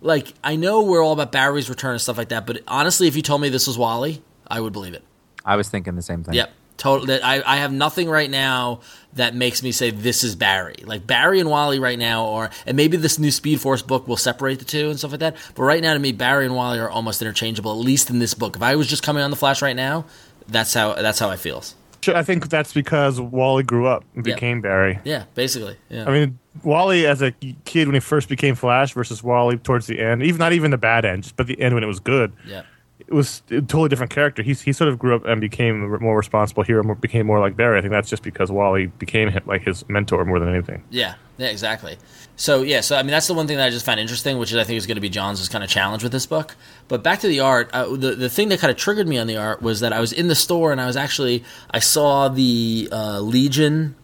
like 0.02 0.34
I 0.44 0.56
know 0.56 0.84
we're 0.84 1.04
all 1.04 1.14
about 1.14 1.32
Barry's 1.32 1.70
return 1.70 1.92
and 1.92 2.02
stuff 2.02 2.18
like 2.18 2.30
that, 2.30 2.46
but 2.46 2.62
honestly, 2.68 3.08
if 3.08 3.16
you 3.16 3.22
told 3.22 3.42
me 3.42 3.50
this 3.50 3.68
was 3.68 3.78
Wally, 3.78 4.22
I 4.48 4.60
would 4.60 4.74
believe 4.74 4.94
it. 4.94 5.04
I 5.44 5.56
was 5.56 5.70
thinking 5.70 5.96
the 5.96 6.02
same 6.02 6.24
thing. 6.24 6.34
Yep. 6.36 6.52
Total. 6.78 7.06
That 7.08 7.24
I, 7.24 7.42
I 7.46 7.58
have 7.58 7.72
nothing 7.72 8.10
right 8.10 8.30
now 8.30 8.82
that 9.14 9.34
makes 9.34 9.64
me 9.64 9.72
say 9.72 9.92
this 9.92 10.26
is 10.26 10.36
Barry. 10.36 10.76
Like 10.84 11.08
Barry 11.08 11.40
and 11.40 11.50
Wally 11.50 11.80
right 11.80 11.98
now, 11.98 12.26
or 12.26 12.50
and 12.66 12.76
maybe 12.76 12.98
this 12.98 13.18
new 13.18 13.32
Speed 13.32 13.62
Force 13.62 13.82
book 13.82 14.08
will 14.10 14.18
separate 14.18 14.60
the 14.60 14.66
two 14.66 14.90
and 14.90 15.00
stuff 15.00 15.12
like 15.12 15.22
that. 15.22 15.38
But 15.56 15.64
right 15.64 15.82
now, 15.82 15.94
to 15.94 16.00
me, 16.00 16.12
Barry 16.12 16.46
and 16.46 16.54
Wally 16.54 16.78
are 16.80 16.90
almost 16.90 17.22
interchangeable. 17.22 17.72
At 17.72 17.78
least 17.78 18.10
in 18.10 18.20
this 18.20 18.34
book. 18.34 18.58
If 18.58 18.62
I 18.62 18.76
was 18.76 18.88
just 18.88 19.04
coming 19.04 19.24
on 19.24 19.30
the 19.30 19.38
Flash 19.38 19.62
right 19.62 19.76
now, 19.76 20.06
that's 20.50 20.74
how 20.74 20.94
that's 20.96 21.18
how 21.20 21.30
I 21.30 21.38
feel. 21.38 21.64
I 22.08 22.24
think 22.24 22.50
that's 22.50 22.74
because 22.74 23.20
Wally 23.22 23.64
grew 23.64 23.88
up 23.88 24.04
and 24.14 24.28
Yeah. 24.28 24.36
became 24.36 24.60
Barry. 24.62 25.00
Yeah, 25.06 25.24
basically. 25.34 25.78
Yeah. 25.90 26.06
I 26.08 26.12
mean, 26.12 26.38
Wally 26.64 27.06
as 27.06 27.22
a 27.22 27.32
kid 27.32 27.88
when 27.88 27.94
he 27.94 28.00
first 28.00 28.30
became 28.30 28.56
Flash 28.56 28.94
versus 28.94 29.22
Wally 29.24 29.58
towards 29.58 29.88
the 29.88 30.00
end, 30.00 30.24
even 30.24 30.40
not 30.40 30.54
even 30.54 30.72
the 30.72 30.78
bad 30.78 31.06
end, 31.06 31.24
just 31.24 31.36
but 31.36 31.48
the 31.48 31.60
end 31.60 31.74
when 31.76 31.84
it 31.84 31.88
was 31.88 32.00
good. 32.00 32.34
yeah. 32.46 32.64
It 32.98 33.14
was 33.14 33.44
a 33.52 33.60
totally 33.60 33.90
different 33.90 34.12
character. 34.14 34.42
He's 34.42 34.62
he 34.62 34.72
sort 34.72 34.90
of 34.90 34.98
grew 34.98 35.16
up 35.16 35.26
and 35.26 35.40
became 35.42 35.84
a 35.84 36.00
more 36.00 36.18
responsible 36.18 36.64
hero, 36.64 36.82
more, 36.82 36.96
became 36.96 37.28
more 37.28 37.40
like 37.42 37.56
Barry. 37.58 37.78
I 37.78 37.82
think 37.82 37.92
that's 37.92 38.10
just 38.10 38.24
because 38.24 38.50
Wally 38.50 38.88
became 38.88 39.38
like 39.46 39.64
his 39.64 39.88
mentor 39.90 40.24
more 40.24 40.40
than 40.40 40.48
anything. 40.50 40.82
Yeah, 40.90 41.16
yeah, 41.38 41.48
exactly. 41.48 41.98
So 42.38 42.64
yeah, 42.64 42.80
so 42.82 42.96
I 42.96 43.04
mean 43.04 43.12
that's 43.12 43.28
the 43.28 43.34
one 43.34 43.48
thing 43.48 43.58
that 43.58 43.68
I 43.68 43.70
just 43.70 43.86
found 43.86 44.00
interesting, 44.00 44.38
which 44.38 44.52
is 44.52 44.58
I 44.58 44.64
think 44.64 44.78
is 44.78 44.88
going 44.88 44.96
to 44.96 45.02
be 45.02 45.10
John's 45.10 45.48
kind 45.50 45.64
of 45.64 45.70
challenge 45.70 46.04
with 46.04 46.14
this 46.14 46.26
book. 46.26 46.56
But 46.88 47.04
back 47.04 47.20
to 47.20 47.28
the 47.28 47.42
art, 47.42 47.70
uh, 47.74 47.96
the 47.96 48.16
the 48.16 48.30
thing 48.30 48.48
that 48.50 48.60
kind 48.60 48.72
of 48.72 48.78
triggered 48.78 49.10
me 49.10 49.18
on 49.20 49.28
the 49.28 49.38
art 49.38 49.62
was 49.62 49.82
that 49.82 49.92
I 49.92 50.00
was 50.00 50.14
in 50.14 50.30
the 50.30 50.36
store 50.36 50.72
and 50.72 50.80
I 50.80 50.88
was 50.88 50.96
actually 50.96 51.44
I 51.72 51.80
saw 51.80 52.30
the 52.30 52.88
uh, 52.94 53.20
Legion 53.20 53.96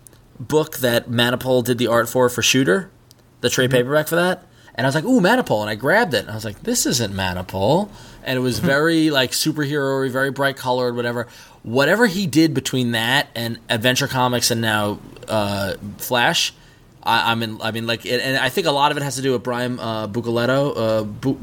book 0.48 0.78
that 0.78 1.10
Manapul 1.10 1.64
did 1.64 1.78
the 1.78 1.88
art 1.88 2.10
for 2.10 2.30
for 2.30 2.42
Shooter, 2.42 2.90
the 3.42 3.50
trade 3.50 3.72
paperback 3.72 4.08
for 4.08 4.16
that, 4.16 4.46
and 4.76 4.86
I 4.86 4.88
was 4.88 4.96
like, 4.96 5.04
ooh, 5.06 5.22
Manapul, 5.22 5.62
and 5.62 5.70
I 5.70 5.76
grabbed 5.76 6.14
it 6.14 6.22
and 6.22 6.32
I 6.32 6.36
was 6.36 6.46
like, 6.46 6.64
this 6.64 6.86
isn't 6.86 7.14
Manapul, 7.14 7.90
and 8.24 8.38
it 8.38 8.42
was 8.42 8.60
very 8.60 9.10
like 9.10 9.32
superhero, 9.32 10.10
very 10.10 10.32
bright 10.32 10.58
colored, 10.58 10.96
whatever. 10.96 11.28
Whatever 11.64 12.08
he 12.08 12.26
did 12.26 12.56
between 12.56 12.92
that 12.94 13.28
and 13.36 13.60
Adventure 13.70 14.08
Comics 14.08 14.50
and 14.50 14.62
now 14.62 14.98
uh, 15.28 15.76
Flash. 15.98 16.54
I, 17.04 17.32
I'm 17.32 17.44
in. 17.44 17.62
I 17.62 17.72
mean, 17.72 17.86
like, 17.86 18.06
and 18.06 18.38
I 18.38 18.50
think 18.50 18.66
a 18.66 18.72
lot 18.72 18.92
of 18.92 18.98
it 18.98 19.04
has 19.04 19.16
to 19.18 19.22
do 19.22 19.34
with 19.34 19.44
Brian 19.44 19.80
uh, 19.80 20.08
Buccellato, 20.08 20.74
uh, 20.76 21.04
Bu- 21.04 21.38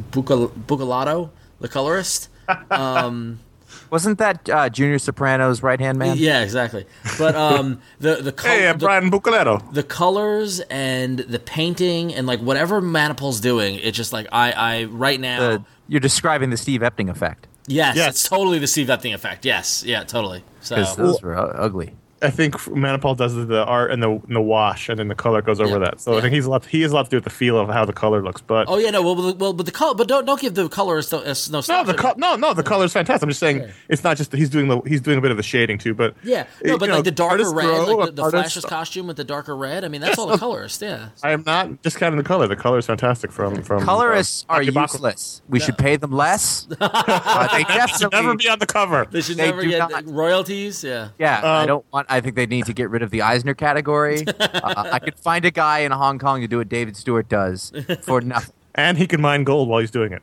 the 1.60 1.68
colorist. 1.68 2.28
Wasn't 3.90 4.18
that 4.18 4.48
uh, 4.48 4.68
Junior 4.68 4.98
Soprano's 4.98 5.62
right 5.62 5.80
hand 5.80 5.98
man? 5.98 6.16
Yeah, 6.18 6.42
exactly. 6.42 6.86
But 7.18 7.34
um, 7.34 7.80
the 8.00 8.16
the, 8.16 8.32
col- 8.32 8.50
Hey, 8.50 8.66
uh, 8.68 8.72
the, 8.74 8.78
Brian 8.78 9.10
Buccellato. 9.10 9.72
the 9.72 9.82
colors 9.82 10.60
and 10.70 11.18
the 11.20 11.38
painting 11.38 12.14
and 12.14 12.26
like 12.26 12.40
whatever 12.40 12.80
Manapul's 12.80 13.40
doing, 13.40 13.76
it's 13.76 13.96
just 13.96 14.12
like 14.12 14.26
I 14.32 14.52
I 14.52 14.84
right 14.84 15.20
now. 15.20 15.38
The- 15.58 15.64
you're 15.90 16.00
describing 16.00 16.50
the 16.50 16.56
Steve 16.58 16.82
Epting 16.82 17.08
effect 17.08 17.46
yes, 17.66 17.96
Yes. 17.96 18.10
it's 18.10 18.28
totally 18.28 18.58
the 18.58 18.66
Steve 18.66 18.88
Epting 18.88 19.14
effect. 19.14 19.44
Yes, 19.44 19.84
yeah, 19.84 20.04
totally. 20.04 20.42
So 20.60 20.76
because 20.76 20.96
those 20.96 21.22
were 21.22 21.36
ugly. 21.36 21.94
I 22.20 22.30
think 22.30 22.54
Manapul 22.54 23.16
does 23.16 23.34
the 23.34 23.64
art 23.64 23.90
and 23.92 24.02
the, 24.02 24.10
and 24.10 24.34
the 24.36 24.40
wash, 24.40 24.88
and 24.88 24.98
then 24.98 25.08
the 25.08 25.14
color 25.14 25.40
goes 25.42 25.60
over 25.60 25.74
Yeah. 25.74 25.78
that. 25.90 26.00
So 26.00 26.12
Yeah. 26.12 26.18
I 26.18 26.20
think 26.22 26.34
he's 26.34 26.46
a 26.46 26.50
lot. 26.50 26.64
He 26.66 26.82
has 26.82 26.90
a 26.92 26.94
lot 26.94 27.04
to 27.04 27.10
do 27.10 27.16
with 27.18 27.24
the 27.24 27.30
feel 27.30 27.56
of 27.58 27.68
how 27.68 27.84
the 27.84 27.92
color 27.92 28.22
looks. 28.22 28.40
But 28.40 28.66
oh 28.68 28.78
yeah, 28.78 28.90
no, 28.90 29.02
well, 29.02 29.14
well, 29.14 29.34
well, 29.34 29.52
but 29.52 29.66
the 29.66 29.72
color, 29.72 29.94
but 29.94 30.08
don't 30.08 30.24
don't 30.24 30.40
give 30.40 30.54
the 30.54 30.68
colorist 30.68 31.12
no, 31.12 31.18
uh, 31.18 31.34
no 31.50 31.62
no, 31.68 31.84
the 31.84 31.92
to 31.92 31.98
co- 31.98 32.14
no, 32.16 32.34
no, 32.36 32.54
the 32.54 32.62
color's 32.62 32.92
fantastic. 32.92 33.22
I'm 33.22 33.28
just 33.30 33.40
saying 33.40 33.58
Yeah. 33.60 33.70
it's 33.88 34.02
not 34.04 34.16
just 34.16 34.32
he's 34.32 34.50
doing 34.50 34.68
the 34.68 34.80
he's 34.86 35.00
doing 35.00 35.18
a 35.18 35.20
bit 35.20 35.30
of 35.30 35.36
the 35.36 35.42
shading 35.42 35.78
too. 35.78 35.94
But 35.94 36.14
Yeah, 36.24 36.46
no, 36.64 36.72
you 36.72 36.78
but 36.78 36.88
know, 36.88 36.94
like 36.96 37.04
the 37.04 37.10
darker 37.12 37.32
artists 37.32 37.54
red, 37.54 37.64
grow, 37.66 37.84
like 37.96 38.14
the, 38.14 38.22
the 38.24 38.30
Flash's 38.30 38.64
costume 38.64 39.06
with 39.06 39.16
the 39.16 39.24
darker 39.24 39.56
red. 39.56 39.84
I 39.84 39.88
mean, 39.88 40.00
that's 40.02 40.18
all 40.18 40.26
the 40.26 40.38
colorist. 40.38 40.82
Yeah, 40.82 41.10
I 41.22 41.30
am 41.32 41.44
not 41.46 41.82
discounting 41.82 42.18
the 42.18 42.24
color. 42.24 42.48
The 42.48 42.56
color 42.56 42.78
is 42.78 42.86
fantastic 42.86 43.30
from 43.30 43.62
from 43.62 43.84
Colorists 43.84 44.44
uh, 44.48 44.54
are 44.54 44.60
Akibako. 44.62 44.92
useless. 44.94 45.42
We 45.48 45.60
should 45.60 45.78
pay 45.78 45.96
them 45.96 46.10
less. 46.12 46.66
Uh, 46.80 47.46
they 47.52 47.86
Should 47.98 48.12
never 48.12 48.34
be 48.34 48.48
on 48.48 48.58
the 48.58 48.66
cover. 48.66 49.06
they 49.10 49.20
should 49.20 49.36
They 49.36 49.46
never 49.46 49.64
get 49.64 49.90
not- 49.90 50.06
royalties. 50.06 50.82
Yeah, 50.82 51.08
Yeah, 51.18 51.40
I 51.42 51.60
Um, 51.62 51.66
don't 51.66 51.84
want. 51.92 52.07
I 52.08 52.20
think 52.20 52.36
they 52.36 52.46
need 52.46 52.66
to 52.66 52.72
get 52.72 52.90
rid 52.90 53.02
of 53.02 53.10
the 53.10 53.22
Eisner 53.22 53.54
category. 53.54 54.24
Uh, 54.38 54.90
I 54.92 54.98
could 54.98 55.18
find 55.18 55.44
a 55.44 55.50
guy 55.50 55.80
in 55.80 55.92
Hong 55.92 56.18
Kong 56.18 56.40
to 56.40 56.48
do 56.48 56.58
what 56.58 56.68
David 56.68 56.96
Stewart 56.96 57.28
does 57.28 57.72
for 58.02 58.20
nothing. 58.22 58.54
And 58.74 58.98
he 58.98 59.06
can 59.06 59.20
mine 59.20 59.44
gold 59.44 59.68
while 59.68 59.80
he's 59.80 59.90
doing 59.90 60.12
it. 60.12 60.22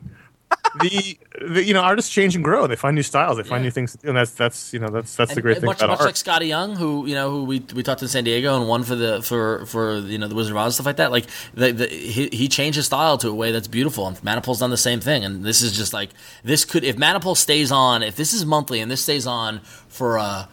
the, 0.80 1.18
the, 1.48 1.64
you 1.64 1.74
know 1.74 1.80
artists 1.80 2.12
change 2.12 2.34
and 2.34 2.44
grow. 2.44 2.66
They 2.66 2.76
find 2.76 2.94
new 2.94 3.02
styles. 3.02 3.36
They 3.36 3.42
find 3.42 3.62
yeah. 3.62 3.68
new 3.68 3.70
things, 3.70 3.96
and 4.02 4.16
that's 4.16 4.32
that's 4.32 4.72
you 4.72 4.78
know 4.78 4.88
that's 4.88 5.16
that's 5.16 5.30
and, 5.30 5.36
the 5.36 5.42
great 5.42 5.56
uh, 5.56 5.60
thing 5.60 5.66
much, 5.66 5.78
about 5.78 5.90
much 5.90 6.00
art. 6.00 6.06
like 6.06 6.14
Skottie 6.14 6.48
Young, 6.48 6.76
who 6.76 7.06
you 7.06 7.14
know 7.14 7.30
who 7.30 7.44
we 7.44 7.60
we 7.74 7.82
talked 7.82 8.02
in 8.02 8.08
San 8.08 8.24
Diego 8.24 8.56
and 8.58 8.68
won 8.68 8.82
for 8.82 8.94
the 8.94 9.22
for 9.22 9.64
for 9.66 9.98
you 9.98 10.18
know 10.18 10.28
the 10.28 10.34
Wizard 10.34 10.52
of 10.52 10.58
Oz 10.58 10.74
stuff 10.74 10.86
like 10.86 10.96
that. 10.96 11.10
Like 11.10 11.26
the, 11.54 11.72
the, 11.72 11.86
he 11.86 12.28
he 12.32 12.48
changed 12.48 12.76
his 12.76 12.86
style 12.86 13.16
to 13.18 13.28
a 13.28 13.34
way 13.34 13.52
that's 13.52 13.68
beautiful. 13.68 14.06
And 14.06 14.16
Manapul's 14.18 14.60
done 14.60 14.70
the 14.70 14.76
same 14.76 15.00
thing. 15.00 15.24
And 15.24 15.44
this 15.44 15.62
is 15.62 15.72
just 15.76 15.92
like 15.92 16.10
this 16.44 16.64
could 16.64 16.84
if 16.84 16.96
Manipul 16.96 17.36
stays 17.36 17.72
on, 17.72 18.02
if 18.02 18.16
this 18.16 18.32
is 18.32 18.44
monthly 18.44 18.80
and 18.80 18.90
this 18.90 19.02
stays 19.02 19.26
on 19.26 19.60
for. 19.88 20.18
uh 20.18 20.46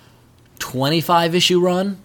25 0.63 1.36
issue 1.36 1.60
run, 1.60 2.00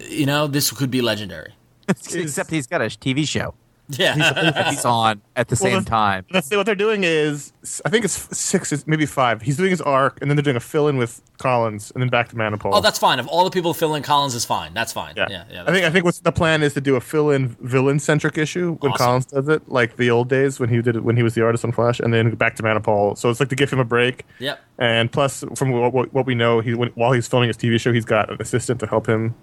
you 0.00 0.24
know, 0.24 0.46
this 0.46 0.70
could 0.70 0.90
be 0.90 1.02
legendary. 1.02 1.52
Except 1.88 2.50
he's 2.50 2.66
got 2.66 2.80
a 2.80 2.86
TV 2.86 3.28
show. 3.28 3.52
Yeah, 3.90 4.16
that 4.16 4.66
he's 4.70 4.84
on 4.84 5.22
at 5.36 5.48
the 5.48 5.54
Well, 5.60 5.72
same 5.72 5.82
the- 5.84 5.88
time. 5.90 6.26
Let's 6.30 6.46
say 6.46 6.56
what 6.56 6.66
they're 6.66 6.74
doing 6.74 7.04
is 7.04 7.52
I 7.84 7.88
think 7.88 8.04
it's 8.04 8.36
six, 8.36 8.72
it's 8.72 8.86
maybe 8.86 9.06
five. 9.06 9.40
He's 9.42 9.56
doing 9.56 9.70
his 9.70 9.80
arc, 9.80 10.18
and 10.20 10.30
then 10.30 10.36
they're 10.36 10.42
doing 10.42 10.56
a 10.56 10.60
fill 10.60 10.88
in 10.88 10.96
with 10.98 11.22
Kolins, 11.38 11.90
and 11.92 12.02
then 12.02 12.08
back 12.08 12.28
to 12.28 12.36
Manapul. 12.36 12.70
oh, 12.72 12.80
that's 12.80 12.98
fine. 12.98 13.18
If 13.18 13.26
all 13.28 13.44
the 13.44 13.50
people 13.50 13.72
fill 13.72 13.94
in 13.94 14.02
Kolins 14.02 14.34
is 14.34 14.44
fine, 14.44 14.74
that's 14.74 14.92
fine. 14.92 15.14
yeah. 15.16 15.26
Yeah, 15.30 15.44
yeah. 15.50 15.64
I 15.66 15.72
think 15.72 15.84
I 15.86 15.90
think 15.90 16.04
what's 16.04 16.20
the 16.20 16.32
plan 16.32 16.62
is 16.62 16.74
to 16.74 16.80
do 16.80 16.96
a 16.96 17.00
fill 17.00 17.30
in 17.30 17.48
villain 17.60 17.98
centric 17.98 18.36
issue 18.36 18.76
when 18.80 18.92
Awesome. 18.92 19.06
Kolins 19.22 19.28
does 19.30 19.48
it, 19.48 19.68
like 19.68 19.96
the 19.96 20.10
old 20.10 20.28
days 20.28 20.60
when 20.60 20.68
he 20.68 20.82
did 20.82 20.96
it 20.96 21.04
when 21.04 21.16
he 21.16 21.22
was 21.22 21.34
the 21.34 21.42
artist 21.44 21.64
on 21.64 21.72
Flash, 21.72 22.00
and 22.00 22.12
then 22.12 22.34
back 22.34 22.56
to 22.56 22.62
Manapul. 22.62 23.16
So 23.16 23.30
it's 23.30 23.40
like 23.40 23.48
to 23.50 23.56
give 23.56 23.70
him 23.72 23.78
a 23.78 23.84
break. 23.84 24.24
Yep. 24.38 24.60
And 24.78 25.10
plus, 25.10 25.42
from 25.56 25.72
what, 25.72 25.92
what, 25.92 26.12
what 26.14 26.26
we 26.26 26.34
know, 26.34 26.60
he 26.60 26.74
when, 26.74 26.90
while 26.90 27.12
he's 27.12 27.26
filming 27.26 27.48
his 27.48 27.56
TV 27.56 27.80
show, 27.80 27.92
he's 27.92 28.04
got 28.04 28.30
an 28.30 28.36
assistant 28.40 28.80
to 28.80 28.86
help 28.86 29.06
him. 29.08 29.34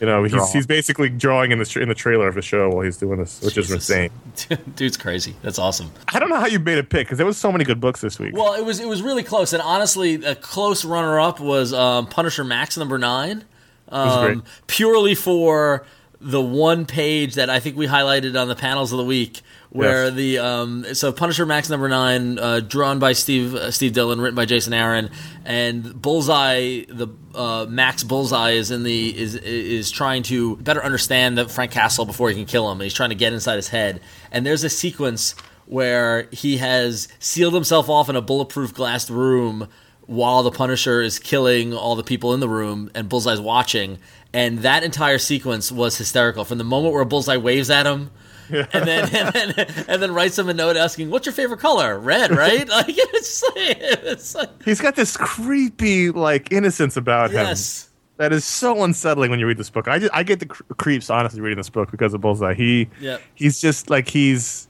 You 0.00 0.06
know, 0.06 0.22
he's, 0.22 0.52
he's 0.52 0.66
basically 0.66 1.08
drawing 1.08 1.50
in 1.50 1.58
the 1.58 1.64
tra- 1.64 1.82
in 1.82 1.88
the 1.88 1.94
trailer 1.94 2.28
of 2.28 2.36
the 2.36 2.42
show 2.42 2.68
while 2.70 2.82
he's 2.82 2.96
doing 2.96 3.18
this, 3.18 3.42
which 3.42 3.58
is 3.58 3.70
insane. 3.70 4.10
Dude's 4.76 4.96
crazy. 4.96 5.34
That's 5.42 5.58
awesome. 5.58 5.90
I 6.12 6.20
don't 6.20 6.28
know 6.28 6.38
how 6.38 6.46
you 6.46 6.60
made 6.60 6.78
a 6.78 6.84
pick 6.84 7.06
because 7.06 7.18
there 7.18 7.26
was 7.26 7.36
so 7.36 7.50
many 7.50 7.64
good 7.64 7.80
books 7.80 8.00
this 8.00 8.18
week. 8.18 8.36
Well, 8.36 8.54
it 8.54 8.64
was 8.64 8.78
it 8.78 8.86
was 8.86 9.02
really 9.02 9.24
close, 9.24 9.52
and 9.52 9.60
honestly, 9.60 10.14
a 10.24 10.36
close 10.36 10.84
runner 10.84 11.18
up 11.18 11.40
was 11.40 11.72
um, 11.72 12.06
Punisher 12.06 12.44
Max 12.44 12.76
number 12.76 12.96
nine, 12.96 13.44
um, 13.88 14.44
purely 14.68 15.16
for 15.16 15.84
the 16.20 16.40
one 16.40 16.86
page 16.86 17.34
that 17.34 17.50
I 17.50 17.58
think 17.58 17.76
we 17.76 17.86
highlighted 17.86 18.40
on 18.40 18.46
the 18.48 18.56
panels 18.56 18.92
of 18.92 18.98
the 18.98 19.04
week, 19.04 19.40
where 19.70 20.06
Yes. 20.06 20.14
the 20.14 20.38
um, 20.38 20.94
so 20.94 21.12
Punisher 21.12 21.44
Max 21.46 21.68
number 21.68 21.88
nine, 21.88 22.38
uh, 22.38 22.60
drawn 22.60 22.98
by 22.98 23.12
Steve 23.12 23.54
uh, 23.54 23.70
Steve 23.70 23.92
Dillon, 23.92 24.20
written 24.20 24.34
by 24.34 24.46
Jason 24.46 24.72
Aaron, 24.72 25.10
and 25.44 26.00
Bullseye 26.00 26.84
the 26.88 27.08
uh, 27.34 27.66
Max 27.68 28.02
Bullseye 28.02 28.52
is 28.52 28.70
in 28.70 28.82
the 28.82 29.16
is 29.16 29.34
is 29.34 29.90
trying 29.90 30.22
to 30.24 30.56
better 30.56 30.82
understand 30.82 31.36
the 31.36 31.48
Frank 31.48 31.70
Castle 31.72 32.04
before 32.06 32.28
he 32.30 32.34
can 32.34 32.46
kill 32.46 32.70
him. 32.70 32.80
He's 32.80 32.94
trying 32.94 33.10
to 33.10 33.14
get 33.16 33.32
inside 33.32 33.56
his 33.56 33.68
head, 33.68 34.00
and 34.32 34.46
there's 34.46 34.64
a 34.64 34.70
sequence 34.70 35.34
where 35.66 36.28
he 36.32 36.56
has 36.56 37.08
sealed 37.18 37.52
himself 37.52 37.90
off 37.90 38.08
in 38.08 38.16
a 38.16 38.22
bulletproof 38.22 38.72
glass 38.72 39.10
room 39.10 39.68
while 40.06 40.42
the 40.42 40.50
Punisher 40.50 41.02
is 41.02 41.18
killing 41.18 41.74
all 41.74 41.94
the 41.94 42.02
people 42.02 42.32
in 42.32 42.40
the 42.40 42.48
room 42.48 42.90
and 42.94 43.10
Bullseye's 43.10 43.40
watching. 43.42 43.98
And 44.32 44.60
that 44.60 44.82
entire 44.82 45.18
sequence 45.18 45.70
was 45.70 45.98
hysterical. 45.98 46.46
From 46.46 46.56
the 46.56 46.64
moment 46.64 46.94
where 46.94 47.04
Bullseye 47.04 47.36
waves 47.36 47.68
at 47.68 47.84
him 47.84 48.10
and 48.72 48.84
then 48.86 49.14
and 49.14 49.34
then 49.34 49.74
and 49.88 50.02
then 50.02 50.12
writes 50.14 50.38
him 50.38 50.48
a 50.48 50.54
note 50.54 50.76
asking, 50.76 51.10
"What's 51.10 51.26
your 51.26 51.32
favorite 51.32 51.60
color? 51.60 51.98
Red, 51.98 52.30
right?" 52.36 52.68
like 52.68 52.86
it's 52.88 53.42
like, 53.42 53.76
it's 53.80 54.34
like 54.34 54.62
He's 54.64 54.80
got 54.80 54.94
this 54.96 55.16
creepy 55.16 56.10
like 56.10 56.52
innocence 56.52 56.96
about 56.96 57.30
him. 57.30 57.46
yes. 57.46 57.86
That 58.18 58.32
is 58.32 58.44
so 58.44 58.82
unsettling 58.82 59.30
when 59.30 59.38
you 59.40 59.46
read 59.46 59.58
this 59.58 59.70
book. 59.70 59.86
I 59.88 59.98
just, 60.00 60.12
I 60.12 60.22
get 60.24 60.40
the 60.40 60.46
cre- 60.46 60.62
creeps 60.76 61.08
honestly 61.08 61.40
reading 61.40 61.56
this 61.56 61.70
book 61.70 61.90
because 61.90 62.14
of 62.14 62.20
Bullseye. 62.20 62.54
He 62.54 62.88
Yep. 63.00 63.22
he's 63.34 63.60
just 63.60 63.90
like 63.90 64.08
he's 64.08 64.67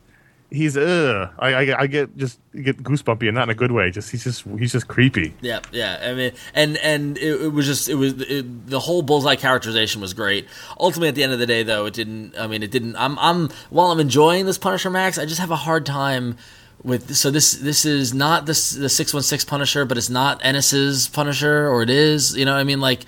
he's 0.50 0.76
uh 0.76 1.30
I, 1.38 1.52
I 1.52 1.80
I 1.82 1.86
get 1.86 2.16
just 2.16 2.38
get 2.54 2.82
goosebumpy 2.82 3.28
and 3.28 3.34
not 3.34 3.44
in 3.44 3.50
a 3.50 3.54
good 3.54 3.72
way. 3.72 3.90
Just 3.90 4.10
he's 4.10 4.24
just 4.24 4.44
he's 4.58 4.72
just 4.72 4.88
creepy. 4.88 5.34
Yeah, 5.40 5.60
yeah. 5.72 5.98
I 6.02 6.14
mean, 6.14 6.32
and 6.54 6.76
and 6.78 7.18
it, 7.18 7.42
it 7.42 7.52
was 7.52 7.66
just 7.66 7.88
it 7.88 7.96
was 7.96 8.14
it, 8.20 8.66
the 8.68 8.80
whole 8.80 9.02
bullseye 9.02 9.36
characterization 9.36 10.00
was 10.00 10.14
great. 10.14 10.46
Ultimately, 10.78 11.08
at 11.08 11.14
the 11.14 11.22
end 11.22 11.32
of 11.32 11.38
the 11.38 11.46
day, 11.46 11.62
though, 11.62 11.86
it 11.86 11.94
didn't. 11.94 12.38
I 12.38 12.46
mean, 12.46 12.62
it 12.62 12.70
didn't. 12.70 12.96
I'm 12.96 13.18
I'm 13.18 13.50
while 13.70 13.90
I'm 13.90 14.00
enjoying 14.00 14.46
this 14.46 14.58
Punisher 14.58 14.90
Max, 14.90 15.18
I 15.18 15.26
just 15.26 15.40
have 15.40 15.50
a 15.50 15.56
hard 15.56 15.84
time 15.84 16.36
with. 16.82 17.14
So 17.14 17.30
this 17.30 17.52
this 17.52 17.84
is 17.84 18.14
not 18.14 18.46
the 18.46 18.52
the 18.78 18.88
six 18.88 19.12
one 19.12 19.22
six 19.22 19.44
Punisher, 19.44 19.84
but 19.84 19.98
it's 19.98 20.10
not 20.10 20.40
Ennis's 20.44 21.08
Punisher, 21.08 21.68
or 21.68 21.82
it 21.82 21.90
is. 21.90 22.36
You 22.36 22.44
know, 22.44 22.54
I 22.54 22.64
mean, 22.64 22.80
like. 22.80 23.04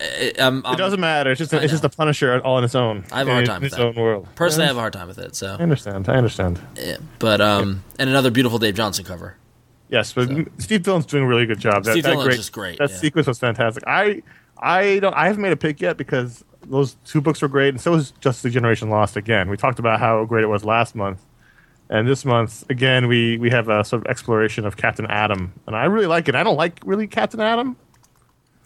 It, 0.00 0.40
I'm, 0.40 0.64
It 0.66 0.76
doesn't 0.76 1.00
matter. 1.00 1.30
It's 1.30 1.38
just 1.38 1.52
a, 1.52 1.62
it's 1.62 1.72
just 1.72 1.84
a 1.84 1.88
Punisher 1.88 2.40
all 2.40 2.56
on 2.56 2.64
its 2.64 2.74
own. 2.74 3.04
I 3.12 3.18
have 3.18 3.28
a 3.28 3.32
hard 3.32 3.46
time 3.46 3.62
with 3.62 3.72
its 3.72 3.76
that. 3.76 3.86
own 3.86 3.94
world. 3.94 4.26
Personally, 4.34 4.64
I 4.64 4.68
have 4.68 4.76
a 4.76 4.80
hard 4.80 4.92
time 4.92 5.08
with 5.08 5.18
it. 5.18 5.36
So, 5.36 5.56
I 5.58 5.62
understand. 5.62 6.08
I 6.08 6.14
understand. 6.14 6.60
yeah. 6.76 6.96
but 7.18 7.40
um, 7.40 7.84
and 7.98 8.10
another 8.10 8.30
beautiful 8.30 8.58
Dave 8.58 8.74
Johnson 8.74 9.04
cover. 9.04 9.36
Yes, 9.88 10.12
but 10.12 10.28
Steve 10.58 10.82
Dillon's 10.82 11.06
doing 11.06 11.22
a 11.22 11.26
really 11.26 11.46
good 11.46 11.60
job. 11.60 11.84
That, 11.84 11.92
Steve 11.92 12.02
that 12.04 12.10
Dillon's 12.10 12.26
great, 12.26 12.36
just 12.36 12.52
great, 12.52 12.78
That 12.78 12.90
yeah. 12.90 12.96
sequence 12.96 13.26
was 13.26 13.38
fantastic. 13.38 13.84
I 13.86 14.22
I 14.58 14.98
don't 14.98 15.14
I 15.14 15.26
haven't 15.26 15.42
made 15.42 15.52
a 15.52 15.56
pick 15.56 15.80
yet 15.80 15.96
because 15.96 16.44
those 16.68 16.96
two 17.04 17.20
books 17.20 17.42
were 17.42 17.48
great, 17.48 17.68
and 17.68 17.80
so 17.80 17.92
was 17.92 18.10
Justice 18.20 18.52
Generation 18.52 18.90
Lost 18.90 19.16
again. 19.16 19.48
We 19.48 19.56
talked 19.56 19.78
about 19.78 20.00
how 20.00 20.24
great 20.24 20.42
it 20.42 20.48
was 20.48 20.64
last 20.64 20.96
month, 20.96 21.24
and 21.88 22.08
this 22.08 22.24
month 22.24 22.68
again 22.68 23.06
we 23.06 23.38
we 23.38 23.50
have 23.50 23.68
a 23.68 23.84
sort 23.84 24.02
of 24.02 24.10
exploration 24.10 24.66
of 24.66 24.76
Captain 24.76 25.06
Atom, 25.06 25.52
and 25.68 25.76
I 25.76 25.84
really 25.84 26.06
like 26.06 26.28
it. 26.28 26.34
I 26.34 26.42
don't 26.42 26.56
like 26.56 26.80
really 26.84 27.06
Captain 27.06 27.40
Atom, 27.40 27.76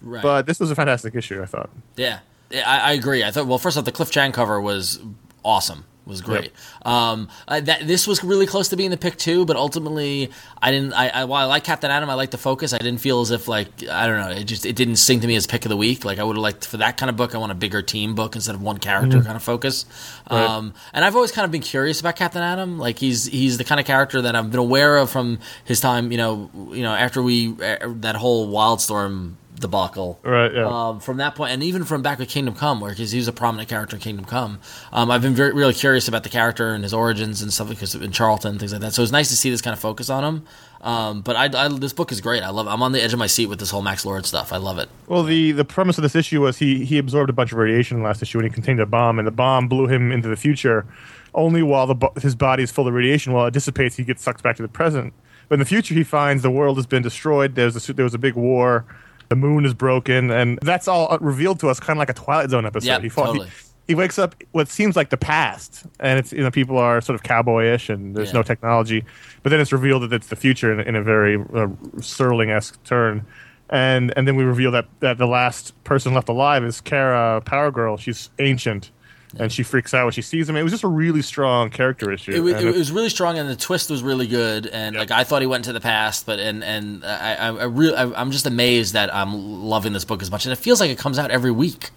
Right. 0.02 0.22
but 0.22 0.46
this 0.46 0.60
was 0.60 0.70
a 0.70 0.74
fantastic 0.74 1.14
issue. 1.14 1.42
I 1.42 1.46
thought. 1.46 1.70
Yeah, 1.96 2.20
I, 2.52 2.78
I 2.78 2.92
agree. 2.92 3.22
I 3.24 3.30
thought 3.30 3.46
well, 3.46 3.58
first 3.58 3.76
off, 3.76 3.84
the 3.84 3.92
Cliff 3.92 4.10
Chiang 4.10 4.32
cover 4.32 4.60
was 4.60 5.00
awesome. 5.44 5.84
Was 6.06 6.22
great. 6.22 6.50
Um, 6.82 7.28
uh, 7.46 7.60
that 7.60 7.86
this 7.86 8.06
was 8.06 8.24
really 8.24 8.46
close 8.46 8.70
to 8.70 8.76
being 8.76 8.90
the 8.90 8.96
pick 8.96 9.16
too, 9.16 9.44
but 9.44 9.56
ultimately, 9.56 10.30
I 10.60 10.72
didn't. 10.72 10.92
I, 10.92 11.08
I 11.08 11.24
while 11.24 11.42
I 11.42 11.44
like 11.44 11.62
Captain 11.62 11.90
Atom, 11.90 12.10
I 12.10 12.14
like 12.14 12.32
the 12.32 12.38
focus. 12.38 12.72
I 12.72 12.78
didn't 12.78 13.00
feel 13.00 13.20
as 13.20 13.30
if 13.30 13.46
like 13.46 13.68
I 13.88 14.06
don't 14.08 14.18
know. 14.18 14.30
It 14.40 14.44
just 14.44 14.66
it 14.66 14.74
didn't 14.74 14.96
sing 14.96 15.20
to 15.20 15.26
me 15.28 15.36
as 15.36 15.46
pick 15.46 15.64
of 15.64 15.68
the 15.68 15.76
week. 15.76 16.04
Like 16.04 16.18
I 16.18 16.24
would 16.24 16.34
have 16.34 16.42
liked 16.42 16.66
for 16.66 16.78
that 16.78 16.96
kind 16.96 17.10
of 17.10 17.16
book. 17.16 17.34
I 17.34 17.38
want 17.38 17.52
a 17.52 17.54
bigger 17.54 17.80
team 17.80 18.16
book 18.16 18.34
instead 18.34 18.56
of 18.56 18.62
one 18.62 18.78
character 18.78 19.22
kind 19.22 19.36
of 19.36 19.42
focus. 19.42 19.84
Um, 20.26 20.74
and 20.92 21.04
I've 21.04 21.14
always 21.14 21.32
kind 21.32 21.44
of 21.44 21.52
been 21.52 21.62
curious 21.62 22.00
about 22.00 22.16
Captain 22.16 22.42
Atom. 22.42 22.78
Like 22.78 22.98
he's 22.98 23.26
he's 23.26 23.58
the 23.58 23.64
kind 23.64 23.78
of 23.78 23.86
character 23.86 24.22
that 24.22 24.34
I've 24.34 24.50
been 24.50 24.58
aware 24.58 24.96
of 24.96 25.10
from 25.10 25.38
his 25.64 25.80
time. 25.80 26.10
You 26.10 26.18
know, 26.18 26.50
you 26.72 26.82
know 26.82 26.92
after 26.92 27.22
we 27.22 27.52
uh, 27.62 27.76
that 28.00 28.16
whole 28.16 28.50
Wildstorm 28.50 29.34
debacle 29.60 30.18
Right, 30.24 30.52
yeah. 30.52 30.66
um, 30.66 31.00
from 31.00 31.18
that 31.18 31.34
point, 31.34 31.52
and 31.52 31.62
even 31.62 31.84
from 31.84 32.02
back 32.02 32.18
with 32.18 32.28
Kingdom 32.28 32.54
Come, 32.54 32.80
where 32.80 32.90
because 32.90 33.12
he 33.12 33.18
was 33.18 33.28
a 33.28 33.32
prominent 33.32 33.68
character 33.68 33.96
in 33.96 34.02
Kingdom 34.02 34.24
Come, 34.24 34.60
um, 34.92 35.10
I've 35.10 35.22
been 35.22 35.34
very 35.34 35.52
really 35.52 35.74
curious 35.74 36.08
about 36.08 36.22
the 36.22 36.28
character 36.28 36.74
and 36.74 36.82
his 36.82 36.94
origins 36.94 37.42
and 37.42 37.52
stuff 37.52 37.68
because 37.68 37.94
in 37.94 38.12
Charlton 38.12 38.58
things 38.58 38.72
like 38.72 38.80
that. 38.80 38.94
So 38.94 39.02
it's 39.02 39.12
nice 39.12 39.28
to 39.28 39.36
see 39.36 39.50
this 39.50 39.62
kind 39.62 39.72
of 39.72 39.80
focus 39.80 40.10
on 40.10 40.24
him. 40.24 40.46
Um, 40.82 41.20
but 41.20 41.36
I, 41.36 41.66
I, 41.66 41.68
this 41.68 41.92
book 41.92 42.10
is 42.10 42.20
great. 42.22 42.42
I 42.42 42.48
love. 42.48 42.66
I'm 42.66 42.82
on 42.82 42.92
the 42.92 43.02
edge 43.02 43.12
of 43.12 43.18
my 43.18 43.26
seat 43.26 43.46
with 43.46 43.58
this 43.58 43.70
whole 43.70 43.82
Max 43.82 44.06
Lord 44.06 44.24
stuff. 44.24 44.50
I 44.52 44.56
love 44.56 44.78
it. 44.78 44.88
Well, 45.08 45.22
the, 45.22 45.52
the 45.52 45.64
premise 45.64 45.98
of 45.98 46.02
this 46.02 46.14
issue 46.16 46.40
was 46.40 46.56
he, 46.56 46.86
he 46.86 46.96
absorbed 46.96 47.28
a 47.28 47.34
bunch 47.34 47.52
of 47.52 47.58
radiation 47.58 47.98
in 47.98 48.02
the 48.02 48.08
last 48.08 48.22
issue 48.22 48.38
and 48.38 48.46
he 48.48 48.52
contained 48.52 48.80
a 48.80 48.86
bomb, 48.86 49.18
and 49.18 49.28
the 49.28 49.32
bomb 49.32 49.68
blew 49.68 49.86
him 49.88 50.10
into 50.10 50.28
the 50.28 50.36
future. 50.36 50.86
Only 51.34 51.62
while 51.62 51.86
the 51.86 52.10
his 52.20 52.34
body 52.34 52.62
is 52.62 52.70
full 52.72 52.88
of 52.88 52.94
radiation, 52.94 53.32
while 53.34 53.46
it 53.46 53.52
dissipates, 53.52 53.96
he 53.96 54.04
gets 54.04 54.22
sucked 54.22 54.42
back 54.42 54.56
to 54.56 54.62
the 54.62 54.68
present. 54.68 55.12
But 55.48 55.54
in 55.54 55.60
the 55.60 55.66
future, 55.66 55.94
he 55.94 56.02
finds 56.04 56.42
the 56.42 56.50
world 56.50 56.76
has 56.78 56.86
been 56.86 57.02
destroyed. 57.02 57.56
There's 57.56 57.88
a, 57.88 57.92
there 57.92 58.04
was 58.04 58.14
a 58.14 58.18
big 58.18 58.34
war. 58.34 58.86
The 59.30 59.36
moon 59.36 59.64
is 59.64 59.72
broken, 59.74 60.30
and 60.32 60.58
that's 60.60 60.88
all 60.88 61.16
revealed 61.20 61.60
to 61.60 61.68
us, 61.68 61.78
kind 61.80 61.96
of 61.96 61.98
like 62.00 62.10
a 62.10 62.14
Twilight 62.14 62.50
Zone 62.50 62.66
episode. 62.66 62.86
Yep, 62.88 63.02
he, 63.02 63.08
fought, 63.08 63.26
totally. 63.26 63.46
he, 63.46 63.52
he 63.88 63.94
wakes 63.94 64.18
up 64.18 64.34
what 64.50 64.66
seems 64.68 64.96
like 64.96 65.10
the 65.10 65.16
past, 65.16 65.86
and 66.00 66.18
it's 66.18 66.32
you 66.32 66.42
know 66.42 66.50
people 66.50 66.76
are 66.78 67.00
sort 67.00 67.14
of 67.14 67.22
cowboyish, 67.22 67.88
and 67.94 68.16
there's 68.16 68.30
Yeah. 68.30 68.34
no 68.38 68.42
technology. 68.42 69.04
But 69.44 69.50
then 69.50 69.60
it's 69.60 69.72
revealed 69.72 70.02
that 70.02 70.12
it's 70.12 70.26
the 70.26 70.36
future 70.36 70.72
in, 70.72 70.80
in 70.86 70.96
a 70.96 71.02
very 71.02 71.36
uh, 71.36 71.68
Serling 71.98 72.50
esque 72.54 72.82
turn, 72.82 73.24
and 73.68 74.12
and 74.16 74.26
then 74.26 74.34
we 74.34 74.42
reveal 74.42 74.72
that 74.72 74.86
that 74.98 75.16
the 75.18 75.28
last 75.28 75.80
person 75.84 76.12
left 76.12 76.28
alive 76.28 76.64
is 76.64 76.80
Kara 76.80 77.40
Power 77.40 77.70
Girl. 77.70 77.96
She's 77.96 78.30
ancient, 78.40 78.90
and 79.38 79.52
she 79.52 79.62
freaks 79.62 79.94
out 79.94 80.04
when 80.06 80.12
she 80.12 80.22
sees 80.22 80.48
him. 80.48 80.56
It 80.56 80.62
was 80.62 80.72
just 80.72 80.82
a 80.84 80.88
really 80.88 81.22
strong 81.22 81.70
character 81.70 82.10
issue. 82.10 82.32
It, 82.32 82.40
was- 82.40 82.54
and 82.54 82.68
it 82.68 82.74
was 82.74 82.90
really 82.90 83.08
strong, 83.10 83.38
and 83.38 83.48
the 83.48 83.56
twist 83.56 83.90
was 83.90 84.02
really 84.02 84.26
good. 84.26 84.66
And 84.66 84.96
like 84.96 85.10
I 85.10 85.24
thought 85.24 85.40
he 85.42 85.46
went 85.46 85.66
into 85.66 85.72
the 85.72 85.80
past, 85.80 86.26
but 86.26 86.40
and 86.40 86.64
and 86.64 87.04
I 87.04 87.34
I, 87.36 87.46
I 87.48 87.64
really 87.64 87.96
I, 87.96 88.04
I'm 88.20 88.30
just 88.32 88.46
amazed 88.46 88.94
that 88.94 89.14
I'm 89.14 89.62
loving 89.62 89.92
this 89.92 90.04
book 90.04 90.22
as 90.22 90.30
much, 90.30 90.46
and 90.46 90.52
it 90.52 90.56
feels 90.56 90.80
like 90.80 90.90
it 90.90 90.98
comes 90.98 91.18
out 91.18 91.30
every 91.30 91.50
week. 91.52 91.90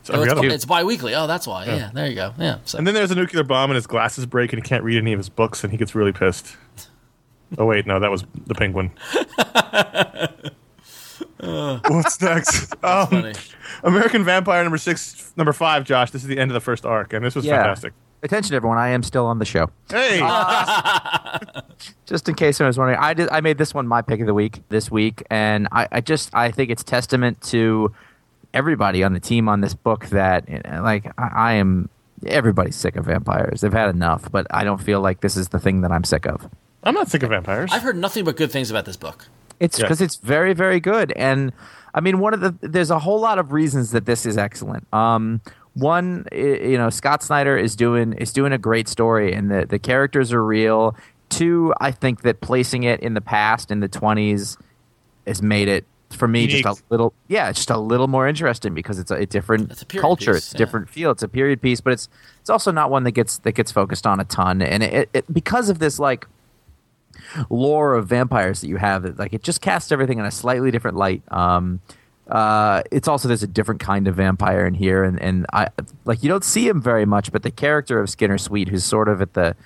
it's 0.00 0.10
Oh, 0.10 0.22
it's, 0.22 0.54
it's 0.54 0.64
bi-weekly. 0.64 1.14
Oh, 1.14 1.26
that's 1.26 1.46
why. 1.46 1.66
Yeah. 1.66 1.90
there 1.94 2.06
you 2.08 2.14
go. 2.14 2.32
Yeah. 2.38 2.58
So. 2.64 2.78
and 2.78 2.86
then 2.86 2.94
there's 2.94 3.10
a 3.10 3.14
nuclear 3.14 3.44
bomb, 3.44 3.70
and 3.70 3.76
his 3.76 3.86
glasses 3.86 4.26
break, 4.26 4.52
and 4.52 4.62
he 4.62 4.68
can't 4.68 4.82
read 4.82 4.98
any 4.98 5.12
of 5.12 5.18
his 5.18 5.28
books, 5.28 5.62
and 5.62 5.70
he 5.70 5.76
gets 5.76 5.94
really 5.94 6.12
pissed. 6.12 6.56
Oh 7.58 7.66
wait, 7.66 7.84
no, 7.84 7.98
that 7.98 8.12
was 8.12 8.24
the 8.46 8.54
penguin. 8.54 8.92
What's 11.42 12.20
next? 12.20 12.74
Um, 12.84 13.06
funny. 13.08 13.32
American 13.84 14.24
Vampire 14.24 14.62
number 14.62 14.78
six, 14.78 15.32
number 15.36 15.52
five. 15.52 15.84
Josh, 15.84 16.10
this 16.10 16.22
is 16.22 16.28
the 16.28 16.38
end 16.38 16.50
of 16.50 16.54
the 16.54 16.60
first 16.60 16.84
arc, 16.86 17.12
and 17.12 17.24
this 17.24 17.34
was 17.34 17.44
Yeah. 17.44 17.56
fantastic. 17.56 17.92
Attention, 18.22 18.54
everyone! 18.54 18.76
I 18.78 18.88
am 18.88 19.02
still 19.02 19.24
on 19.26 19.38
the 19.38 19.44
show. 19.46 19.70
Hey, 19.90 20.20
Just 22.06 22.28
in 22.28 22.34
case 22.34 22.60
anyone 22.60 22.68
was 22.68 22.78
wondering, 22.78 22.98
I 22.98 23.14
did. 23.14 23.28
I 23.30 23.40
made 23.40 23.56
this 23.58 23.72
one 23.72 23.86
my 23.86 24.02
pick 24.02 24.20
of 24.20 24.26
the 24.26 24.34
week 24.34 24.62
this 24.68 24.90
week, 24.90 25.22
and 25.30 25.68
I, 25.72 25.88
I 25.92 26.00
just 26.00 26.30
I 26.34 26.50
think 26.50 26.70
it's 26.70 26.82
testament 26.84 27.40
to 27.44 27.94
everybody 28.52 29.02
on 29.04 29.12
the 29.14 29.20
team 29.20 29.48
on 29.48 29.60
this 29.60 29.74
book 29.74 30.06
that 30.06 30.48
you 30.48 30.60
know, 30.64 30.82
like 30.82 31.06
I, 31.18 31.28
I 31.34 31.52
am. 31.54 31.88
Everybody's 32.26 32.76
sick 32.76 32.96
of 32.96 33.06
vampires. 33.06 33.62
They've 33.62 33.72
had 33.72 33.88
enough, 33.88 34.30
but 34.30 34.46
I 34.50 34.64
don't 34.64 34.82
feel 34.82 35.00
like 35.00 35.20
this 35.22 35.38
is 35.38 35.48
the 35.48 35.58
thing 35.58 35.80
that 35.80 35.90
I'm 35.90 36.04
sick 36.04 36.26
of. 36.26 36.50
I'm 36.82 36.94
not 36.94 37.08
sick 37.08 37.22
of 37.22 37.30
vampires. 37.30 37.70
I've 37.72 37.82
heard 37.82 37.96
nothing 37.96 38.24
but 38.26 38.36
good 38.36 38.50
things 38.52 38.70
about 38.70 38.84
this 38.84 38.96
book. 38.96 39.28
It's 39.60 39.78
Yeah. 39.78 39.84
because 39.84 40.00
it's 40.00 40.16
very, 40.16 40.52
very 40.54 40.80
good, 40.80 41.12
and 41.16 41.52
I 41.94 42.00
mean, 42.00 42.18
one 42.18 42.34
of 42.34 42.40
the 42.40 42.54
there's 42.66 42.90
a 42.90 42.98
whole 42.98 43.20
lot 43.20 43.38
of 43.38 43.52
reasons 43.52 43.92
that 43.92 44.06
this 44.06 44.26
is 44.26 44.36
excellent. 44.38 44.86
Um, 44.92 45.40
one, 45.74 46.26
you 46.32 46.76
know, 46.78 46.90
Scott 46.90 47.22
Snyder 47.22 47.56
is 47.56 47.76
doing 47.76 48.14
is 48.14 48.32
doing 48.32 48.52
a 48.52 48.58
great 48.58 48.88
story, 48.88 49.32
and 49.32 49.50
the 49.50 49.66
the 49.68 49.78
characters 49.78 50.32
are 50.32 50.44
real. 50.44 50.96
Two, 51.28 51.72
I 51.80 51.92
think 51.92 52.22
that 52.22 52.40
placing 52.40 52.82
it 52.82 53.00
in 53.00 53.14
the 53.14 53.20
past 53.20 53.70
in 53.70 53.78
the 53.80 53.88
20s 53.88 54.56
has 55.28 55.42
made 55.42 55.68
it 55.68 55.84
for 56.10 56.26
me 56.26 56.48
just 56.48 56.64
a 56.66 56.82
little 56.90 57.12
yeah, 57.28 57.52
just 57.52 57.70
a 57.70 57.78
little 57.78 58.08
more 58.08 58.26
interesting 58.26 58.74
because 58.74 58.98
it's 58.98 59.12
a, 59.12 59.16
a 59.16 59.26
different 59.26 59.70
It's 59.70 59.82
a 59.82 59.86
culture, 59.86 60.32
piece, 60.34 60.38
it's 60.46 60.54
a 60.54 60.56
yeah. 60.56 60.58
different 60.58 60.88
feel, 60.88 61.12
it's 61.12 61.22
a 61.22 61.28
period 61.28 61.62
piece, 61.62 61.80
but 61.80 61.92
it's 61.92 62.08
it's 62.40 62.50
also 62.50 62.72
not 62.72 62.90
one 62.90 63.04
that 63.04 63.12
gets 63.12 63.38
that 63.38 63.52
gets 63.52 63.70
focused 63.70 64.06
on 64.08 64.18
a 64.18 64.24
ton, 64.24 64.60
and 64.60 64.82
it, 64.82 65.08
it 65.14 65.32
because 65.32 65.68
of 65.68 65.78
this 65.78 66.00
like 66.00 66.26
lore 67.48 67.94
of 67.94 68.06
vampires 68.06 68.60
that 68.60 68.68
you 68.68 68.76
have 68.76 69.18
like 69.18 69.32
it 69.32 69.42
just 69.42 69.60
casts 69.60 69.92
everything 69.92 70.18
in 70.18 70.24
a 70.24 70.30
slightly 70.30 70.70
different 70.70 70.96
light 70.96 71.22
um 71.30 71.80
uh 72.28 72.82
it's 72.90 73.08
also 73.08 73.26
there's 73.26 73.42
a 73.42 73.48
different 73.48 73.80
kind 73.80 74.06
of 74.06 74.14
vampire 74.14 74.66
in 74.66 74.74
here 74.74 75.02
and 75.02 75.20
and 75.20 75.46
i 75.52 75.68
like 76.04 76.22
you 76.22 76.28
don't 76.28 76.44
see 76.44 76.68
him 76.68 76.80
very 76.80 77.04
much 77.04 77.32
but 77.32 77.42
the 77.42 77.50
character 77.50 78.00
of 78.00 78.08
skinner 78.08 78.38
sweet 78.38 78.68
who's 78.68 78.84
sort 78.84 79.08
of 79.08 79.20
at 79.20 79.34
the 79.34 79.56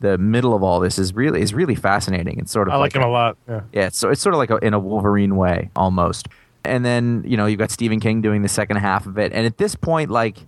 the 0.00 0.18
middle 0.18 0.54
of 0.54 0.62
all 0.62 0.80
this 0.80 0.98
is 0.98 1.14
really 1.14 1.40
is 1.40 1.54
really 1.54 1.74
fascinating 1.74 2.38
it's 2.38 2.52
sort 2.52 2.68
of 2.68 2.74
I 2.74 2.76
like 2.76 2.94
him 2.94 3.02
a 3.02 3.08
lot. 3.08 3.36
Yeah. 3.48 3.60
yeah, 3.72 3.88
so 3.88 4.10
it's 4.10 4.20
sort 4.20 4.34
of 4.34 4.38
like 4.38 4.50
a, 4.50 4.56
in 4.58 4.74
a 4.74 4.78
Wolverine 4.78 5.36
way 5.36 5.70
almost. 5.74 6.28
And 6.64 6.84
then 6.84 7.24
you 7.26 7.36
know 7.36 7.46
you've 7.46 7.58
got 7.58 7.70
Stephen 7.70 8.00
King 8.00 8.20
doing 8.20 8.42
the 8.42 8.48
second 8.48 8.76
half 8.76 9.06
of 9.06 9.18
it, 9.18 9.32
and 9.32 9.46
at 9.46 9.58
this 9.58 9.74
point, 9.74 10.10
like, 10.10 10.38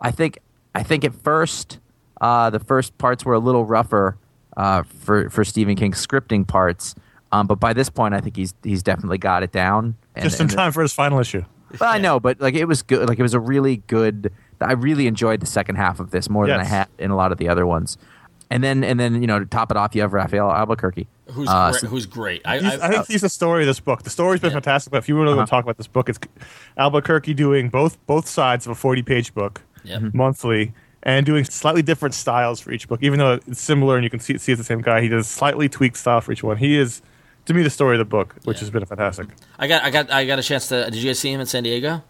I 0.00 0.10
think 0.10 0.38
I 0.74 0.82
think 0.82 1.04
at 1.04 1.14
first 1.14 1.78
uh, 2.20 2.50
the 2.50 2.60
first 2.60 2.96
parts 2.98 3.24
were 3.24 3.34
a 3.34 3.38
little 3.38 3.64
rougher 3.64 4.16
uh, 4.56 4.82
for 4.82 5.30
for 5.30 5.44
Stephen 5.44 5.76
King's 5.76 6.04
scripting 6.04 6.46
parts, 6.46 6.94
um, 7.32 7.46
but 7.46 7.60
by 7.60 7.72
this 7.72 7.88
point, 7.90 8.14
I 8.14 8.20
think 8.20 8.36
he's 8.36 8.54
he's 8.62 8.82
definitely 8.82 9.18
got 9.18 9.42
it 9.42 9.52
down. 9.52 9.96
And, 10.14 10.24
Just 10.24 10.40
in 10.40 10.44
and- 10.46 10.50
time 10.56 10.72
for 10.72 10.82
his 10.82 10.92
final 10.92 11.18
issue. 11.20 11.44
But 11.78 11.82
I 11.86 11.98
know, 11.98 12.18
but 12.18 12.40
like 12.40 12.54
it 12.54 12.64
was 12.64 12.82
good. 12.82 13.08
Like 13.08 13.18
it 13.18 13.22
was 13.22 13.34
a 13.34 13.38
really 13.40 13.76
good. 13.86 14.32
I 14.60 14.72
really 14.72 15.06
enjoyed 15.06 15.38
the 15.40 15.46
second 15.46 15.76
half 15.76 16.00
of 16.00 16.10
this 16.10 16.28
more 16.28 16.46
than 16.46 16.58
I 16.60 16.64
had 16.64 16.88
in 16.98 17.10
a 17.12 17.16
lot 17.16 17.30
of 17.32 17.38
the 17.38 17.48
other 17.48 17.64
ones. 17.66 17.96
And 18.50 18.64
then 18.64 18.82
and 18.82 18.98
then 18.98 19.20
you 19.20 19.28
know 19.28 19.38
to 19.38 19.46
top 19.46 19.70
it 19.70 19.76
off, 19.76 19.94
you 19.94 20.00
have 20.02 20.12
Rafael 20.12 20.50
Albuquerque. 20.50 21.06
Who's 21.30 21.48
Uh, 21.48 21.70
great, 21.70 21.80
so- 21.80 21.86
who's 21.86 22.06
great. 22.06 22.42
I, 22.44 22.56
I, 22.56 22.58
I 22.58 22.88
think 22.90 23.06
he's 23.06 23.20
the 23.20 23.28
story 23.28 23.62
of 23.62 23.68
this 23.68 23.78
book. 23.78 24.02
The 24.02 24.10
story's 24.10 24.40
been 24.40 24.50
Yeah. 24.50 24.54
fantastic, 24.56 24.90
but 24.90 24.98
if 24.98 25.08
you 25.08 25.14
really 25.14 25.28
want 25.28 25.38
Uh-huh. 25.38 25.46
to 25.46 25.50
talk 25.50 25.64
about 25.64 25.76
this 25.76 25.86
book, 25.86 26.08
it's 26.08 26.18
Albuquerque 26.76 27.34
doing 27.34 27.68
both 27.68 28.04
both 28.06 28.26
sides 28.28 28.66
of 28.66 28.72
a 28.72 28.74
40 28.74 29.02
page 29.02 29.32
book 29.34 29.62
Yep. 29.84 30.00
Mm-hmm. 30.02 30.16
monthly 30.18 30.72
and 31.02 31.24
doing 31.24 31.44
slightly 31.44 31.82
different 31.82 32.14
styles 32.14 32.60
for 32.60 32.72
each 32.72 32.86
book. 32.88 33.00
Even 33.02 33.18
though 33.18 33.40
it's 33.46 33.60
similar 33.60 33.96
and 33.96 34.04
you 34.04 34.10
can 34.10 34.20
see, 34.20 34.36
see 34.38 34.52
it's 34.52 34.58
the 34.60 34.64
same 34.64 34.82
guy, 34.82 35.00
he 35.00 35.08
does 35.08 35.26
slightly 35.28 35.68
tweaked 35.68 35.96
style 35.96 36.20
for 36.20 36.32
each 36.32 36.42
one. 36.42 36.56
He 36.58 36.76
is, 36.78 37.00
to 37.46 37.54
me, 37.54 37.62
the 37.62 37.70
story 37.70 37.96
of 37.96 37.98
the 37.98 38.04
book, 38.04 38.34
which 38.44 38.58
Yeah. 38.58 38.60
has 38.60 38.70
been 38.70 38.84
fantastic. 38.84 39.28
I 39.58 39.66
got 39.66 39.82
I 39.84 39.90
got 39.90 40.10
I 40.10 40.24
got 40.26 40.38
a 40.38 40.42
chance 40.42 40.68
to. 40.68 40.84
Did 40.84 40.96
you 40.96 41.08
guys 41.08 41.18
see 41.18 41.32
him 41.32 41.40
in 41.40 41.46
San 41.46 41.62
Diego? 41.62 42.02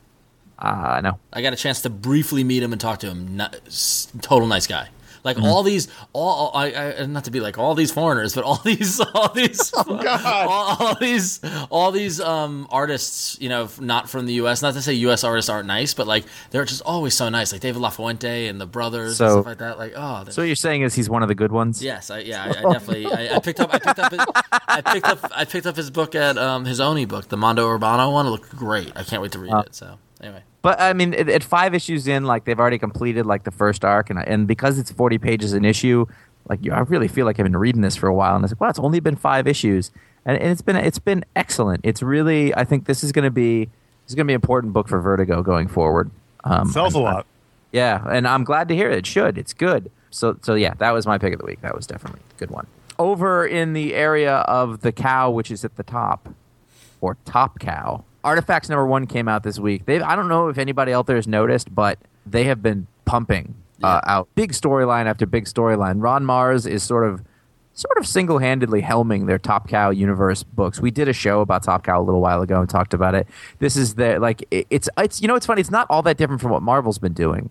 Uh, 0.59 1.01
no. 1.03 1.19
I 1.33 1.41
got 1.41 1.53
a 1.55 1.57
chance 1.57 1.81
to 1.83 1.91
briefly 1.91 2.45
meet 2.45 2.63
him 2.63 2.73
and 2.73 2.81
talk 2.81 2.99
to 3.01 3.07
him. 3.07 3.37
Not, 3.37 3.57
total 4.21 4.47
nice 4.47 4.67
guy. 4.67 4.89
Like 5.25 5.37
Mm-hmm. 5.37 5.47
all 5.47 5.63
these, 5.63 5.89
all 6.13 6.51
I, 6.55 6.73
I 7.01 7.07
not 7.07 7.25
to 7.25 7.31
be 7.31 7.41
like 7.41 7.59
all 7.59 7.75
these 7.75 7.91
foreigners, 7.93 8.35
but 8.35 8.45
all 8.45 8.57
these, 8.65 9.01
all 9.01 9.29
these, 9.33 9.73
Oh, 9.77 9.99
all, 10.07 10.77
all 10.89 10.95
these, 10.97 11.41
all 11.71 11.93
these 11.93 12.21
um, 12.21 12.67
artists, 12.71 13.39
you 13.41 13.49
know, 13.49 13.69
not 13.81 14.09
from 14.09 14.27
the 14.27 14.35
U.S. 14.35 14.63
Not 14.63 14.75
to 14.75 14.83
say 14.83 14.93
U.S. 14.95 15.25
artists 15.25 15.49
aren't 15.49 15.67
nice, 15.67 15.95
but 15.95 16.07
like 16.07 16.25
they're 16.51 16.65
just 16.65 16.83
always 16.83 17.15
so 17.15 17.29
nice. 17.29 17.53
Like 17.53 17.61
David 17.61 17.81
LaFuente 17.83 18.49
and 18.49 18.61
the 18.61 18.67
brothers 18.67 19.17
So- 19.19 19.25
and 19.25 19.33
stuff 19.33 19.47
like 19.47 19.59
that. 19.59 19.79
Like 19.79 19.93
oh, 19.97 20.25
So 20.31 20.43
what 20.43 20.47
you're 20.47 20.57
saying 20.57 20.83
is 20.83 20.95
he's 20.95 21.09
one 21.11 21.23
of 21.23 21.29
the 21.29 21.35
good 21.35 21.53
ones? 21.53 21.83
Yes, 21.83 22.11
I, 22.11 22.21
yeah, 22.21 22.45
I, 22.45 22.49
I 22.69 22.73
definitely. 22.73 23.07
I, 23.07 23.37
I 23.37 23.39
picked 23.41 23.61
up. 23.61 23.73
I 23.75 23.79
picked 23.79 23.99
up. 23.99 24.11
His, 24.13 24.21
I 24.69 24.81
picked 24.81 25.07
up. 25.07 25.19
I 25.35 25.45
picked 25.45 25.67
up 25.67 25.77
his 25.77 25.91
book 25.91 26.15
at 26.15 26.39
um, 26.39 26.65
his 26.65 26.81
own 26.81 27.05
book, 27.07 27.29
the 27.29 27.37
Mondo 27.37 27.67
Urbano 27.69 28.13
one. 28.13 28.27
It 28.27 28.31
looked 28.31 28.55
great. 28.57 28.93
I 28.97 29.05
can't 29.05 29.23
wait 29.23 29.33
to 29.33 29.39
read 29.39 29.53
it. 29.53 29.75
So 29.75 29.99
anyway, 30.21 30.43
But 30.63 30.81
I 30.81 30.93
mean, 30.93 31.15
at, 31.15 31.29
at 31.29 31.43
five 31.43 31.75
issues 31.75 32.07
in, 32.07 32.25
like 32.25 32.45
they've 32.45 32.59
already 32.59 32.79
completed 32.79 33.25
like 33.27 33.45
the 33.45 33.51
first 33.51 33.85
arc, 33.85 34.11
and 34.11 34.19
and 34.19 34.47
because 34.47 34.79
it's 34.79 34.91
forty 34.93 35.17
pages 35.19 35.53
an 35.55 35.65
issue, 35.65 36.07
like 36.49 36.63
you, 36.65 36.73
I 36.73 36.81
really 36.81 37.09
feel 37.09 37.25
like 37.27 37.39
I've 37.41 37.45
been 37.45 37.57
reading 37.57 37.81
this 37.83 37.97
for 37.97 38.09
a 38.09 38.15
while, 38.15 38.37
and 38.37 38.45
it's 38.45 38.53
like, 38.53 38.61
wow, 38.61 38.69
it's 38.69 38.79
only 38.79 39.01
been 39.01 39.17
five 39.17 39.47
issues, 39.47 39.91
and, 40.27 40.37
and 40.39 40.51
it's 40.53 40.61
been 40.63 40.77
it's 40.77 40.99
been 40.99 41.25
excellent. 41.35 41.81
It's 41.85 42.03
really, 42.03 42.55
I 42.55 42.65
think 42.65 42.85
this 42.85 43.03
is 43.03 43.11
going 43.13 43.25
to 43.25 43.31
be 43.31 43.65
this 43.65 44.09
is 44.09 44.15
going 44.15 44.27
to 44.27 44.31
be 44.31 44.35
an 44.35 44.39
important 44.39 44.73
book 44.75 44.87
for 44.89 45.01
Vertigo 45.01 45.43
going 45.43 45.67
forward. 45.69 46.11
Um, 46.45 46.69
Sells 46.71 46.95
a 46.95 46.99
I'm- 46.99 47.05
lot. 47.15 47.27
Yeah, 47.73 48.05
and 48.11 48.27
I'm 48.27 48.43
glad 48.43 48.67
to 48.69 48.75
hear 48.75 48.91
it. 48.91 48.99
It 48.99 49.07
should. 49.07 49.39
It's 49.39 49.53
good. 49.55 49.91
So 50.11 50.37
so 50.43 50.55
yeah, 50.55 50.75
that 50.79 50.91
was 50.91 51.07
my 51.07 51.19
pick 51.19 51.33
of 51.33 51.39
the 51.39 51.47
week. 51.47 51.61
That 51.63 51.75
was 51.75 51.87
definitely 51.87 52.21
a 52.37 52.39
good 52.39 52.51
one. 52.51 52.67
Over 52.99 53.47
in 53.47 53.73
the 53.73 53.95
area 53.95 54.39
of 54.39 54.81
the 54.83 54.93
cow, 54.93 55.31
which 55.31 55.51
is 55.51 55.65
at 55.65 55.77
the 55.77 55.85
top, 55.85 56.29
or 57.01 57.17
top 57.25 57.61
cow. 57.61 58.05
Artifacts 58.23 58.69
number 58.69 58.87
one 58.87 59.07
came 59.07 59.29
out 59.29 59.43
this 59.43 59.59
week. 59.59 59.87
They 59.87 60.01
I 60.01 60.17
don't 60.17 60.29
know 60.29 60.49
if 60.49 60.59
anybody 60.59 60.93
out 60.93 61.07
there 61.07 61.17
has 61.17 61.27
noticed, 61.27 61.75
but 61.75 61.99
they 62.27 62.45
have 62.45 62.63
been 62.63 62.87
pumping 63.05 63.55
uh, 63.83 64.01
out 64.07 64.29
big 64.35 64.53
storyline 64.53 65.07
after 65.07 65.25
big 65.27 65.47
storyline. 65.47 66.03
Ron 66.03 66.25
Marz 66.25 66.67
is 66.67 66.83
sort 66.83 67.07
of 67.09 67.23
sort 67.73 67.97
of 67.97 68.07
single-handedly 68.07 68.83
helming 68.83 69.27
their 69.27 69.39
Top 69.39 69.69
Cow 69.69 69.89
universe 69.89 70.43
books. 70.43 70.81
We 70.81 70.91
did 70.91 71.09
a 71.09 71.15
show 71.15 71.41
about 71.41 71.63
Top 71.63 71.83
Cow 71.85 72.01
a 72.01 72.05
little 72.05 72.21
while 72.21 72.43
ago 72.43 72.61
and 72.61 72.69
talked 72.69 72.93
about 72.93 73.15
it. 73.15 73.27
This 73.59 73.75
is 73.77 73.95
the 73.95 74.19
like 74.19 74.45
it, 74.51 74.67
it's 74.71 74.89
it's 74.99 75.23
you 75.23 75.29
know 75.29 75.35
it's 75.35 75.47
funny. 75.47 75.61
It's 75.61 75.71
not 75.71 75.87
all 75.89 76.03
that 76.03 76.19
different 76.19 76.43
from 76.43 76.51
what 76.51 76.63
Marvel's 76.63 76.99
been 76.99 77.15
doing. 77.15 77.49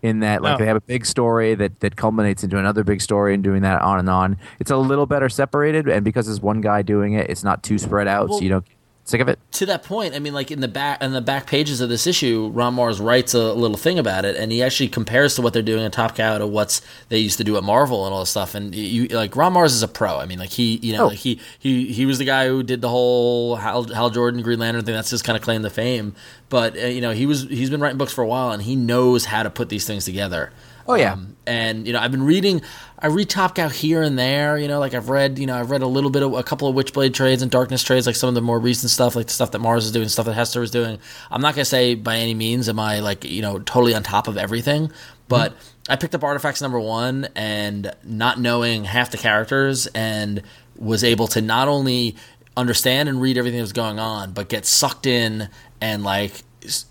In 0.00 0.18
that, 0.18 0.42
like 0.42 0.54
No. 0.54 0.58
they 0.58 0.66
have 0.66 0.76
a 0.76 0.80
big 0.80 1.06
story 1.06 1.54
that 1.54 1.78
that 1.78 1.94
culminates 1.94 2.42
into 2.42 2.58
another 2.58 2.82
big 2.82 3.00
story 3.00 3.34
and 3.34 3.42
doing 3.44 3.62
that 3.62 3.80
on 3.82 4.00
and 4.00 4.10
on. 4.10 4.36
It's 4.58 4.72
a 4.72 4.76
little 4.76 5.06
better 5.06 5.28
separated, 5.28 5.88
and 5.88 6.04
because 6.04 6.26
there's 6.26 6.40
one 6.40 6.60
guy 6.60 6.82
doing 6.82 7.12
it, 7.12 7.30
it's 7.30 7.44
not 7.44 7.62
too 7.62 7.78
spread 7.78 8.08
out, 8.08 8.28
Well- 8.28 8.38
so 8.38 8.42
you 8.44 8.50
don't 8.50 8.64
sick 9.04 9.20
of 9.20 9.28
it. 9.28 9.38
to 9.52 9.66
that 9.66 9.82
point, 9.82 10.14
I 10.14 10.18
mean, 10.20 10.32
like 10.32 10.50
in 10.50 10.60
the 10.60 10.68
back 10.68 11.02
in 11.02 11.12
the 11.12 11.20
back 11.20 11.46
pages 11.46 11.80
of 11.80 11.88
this 11.88 12.06
issue, 12.06 12.50
Ron 12.54 12.76
Marz 12.76 13.04
writes 13.04 13.34
a 13.34 13.52
little 13.52 13.76
thing 13.76 13.98
about 13.98 14.24
it, 14.24 14.36
and 14.36 14.52
he 14.52 14.62
actually 14.62 14.88
compares 14.88 15.34
to 15.34 15.42
what 15.42 15.52
they're 15.52 15.62
doing 15.62 15.84
at 15.84 15.92
Top 15.92 16.14
Cow 16.14 16.38
to 16.38 16.46
what's 16.46 16.80
they 17.08 17.18
used 17.18 17.38
to 17.38 17.44
do 17.44 17.56
at 17.56 17.64
Marvel 17.64 18.04
and 18.06 18.14
all 18.14 18.20
this 18.20 18.30
stuff. 18.30 18.54
And 18.54 18.74
you 18.74 19.08
like 19.08 19.34
Ron 19.36 19.54
Marz 19.54 19.66
is 19.66 19.82
a 19.82 19.88
pro. 19.88 20.18
I 20.18 20.26
mean, 20.26 20.38
like 20.38 20.50
he, 20.50 20.76
you 20.82 20.92
know, 20.92 21.04
Oh. 21.04 21.08
like 21.08 21.18
he 21.18 21.40
he 21.58 21.92
he 21.92 22.06
was 22.06 22.18
the 22.18 22.24
guy 22.24 22.46
who 22.48 22.62
did 22.62 22.80
the 22.80 22.88
whole 22.88 23.56
Hal, 23.56 23.84
Hal 23.92 24.10
Jordan 24.10 24.40
Green 24.42 24.58
Lantern 24.58 24.84
thing. 24.84 24.94
That's 24.94 25.10
his 25.10 25.22
kind 25.22 25.36
of 25.36 25.42
claim 25.42 25.62
to 25.62 25.70
fame. 25.70 26.14
But 26.48 26.76
uh, 26.76 26.86
you 26.86 27.00
know, 27.00 27.10
he 27.12 27.26
was 27.26 27.42
he's 27.44 27.70
been 27.70 27.80
writing 27.80 27.98
books 27.98 28.12
for 28.12 28.22
a 28.22 28.26
while, 28.26 28.50
and 28.52 28.62
he 28.62 28.76
knows 28.76 29.24
how 29.26 29.42
to 29.42 29.50
put 29.50 29.68
these 29.68 29.86
things 29.86 30.04
together. 30.04 30.52
Oh, 30.86 30.94
yeah. 30.94 31.12
Um, 31.12 31.32
and 31.46 31.86
you 31.86 31.92
know, 31.92 31.98
I've 31.98 32.12
been 32.12 32.22
reading. 32.22 32.62
I 32.98 33.08
read 33.08 33.28
Top 33.28 33.56
Cow 33.56 33.68
here 33.68 34.02
and 34.02 34.18
there. 34.18 34.56
You 34.58 34.68
know, 34.68 34.78
like 34.78 34.94
I've 34.94 35.08
read. 35.08 35.38
You 35.38 35.46
know, 35.46 35.58
I've 35.58 35.70
read 35.70 35.82
a 35.82 35.86
little 35.86 36.10
bit 36.10 36.22
of 36.22 36.34
a 36.34 36.42
couple 36.42 36.68
of 36.68 36.76
Witchblade 36.76 37.14
trades 37.14 37.42
and 37.42 37.50
Darkness 37.50 37.82
trades, 37.82 38.06
like 38.06 38.16
some 38.16 38.28
of 38.28 38.34
the 38.34 38.40
more 38.40 38.58
recent 38.58 38.90
stuff, 38.90 39.16
like 39.16 39.26
the 39.26 39.32
stuff 39.32 39.50
that 39.52 39.60
Marz 39.60 39.78
is 39.78 39.92
doing, 39.92 40.08
stuff 40.08 40.26
that 40.26 40.34
Hester 40.34 40.62
is 40.62 40.70
doing. 40.70 40.98
I'm 41.30 41.40
not 41.40 41.54
gonna 41.54 41.64
say 41.64 41.94
by 41.94 42.16
any 42.16 42.34
means 42.34 42.68
am 42.68 42.78
I 42.78 43.00
like 43.00 43.24
you 43.24 43.42
know 43.42 43.58
totally 43.58 43.94
on 43.94 44.02
top 44.02 44.28
of 44.28 44.36
everything, 44.36 44.92
but 45.28 45.54
I 45.88 45.96
picked 45.96 46.14
up 46.14 46.22
Artifacts 46.22 46.62
number 46.62 46.78
one 46.78 47.28
and 47.34 47.92
not 48.04 48.38
knowing 48.38 48.84
half 48.84 49.10
the 49.10 49.18
characters 49.18 49.88
and 49.88 50.42
was 50.76 51.02
able 51.02 51.26
to 51.28 51.40
not 51.40 51.68
only 51.68 52.16
understand 52.56 53.08
and 53.08 53.20
read 53.20 53.36
everything 53.38 53.58
that 53.58 53.64
was 53.64 53.72
going 53.72 53.98
on, 53.98 54.32
but 54.32 54.48
get 54.48 54.64
sucked 54.66 55.06
in 55.06 55.48
and 55.80 56.04
like 56.04 56.44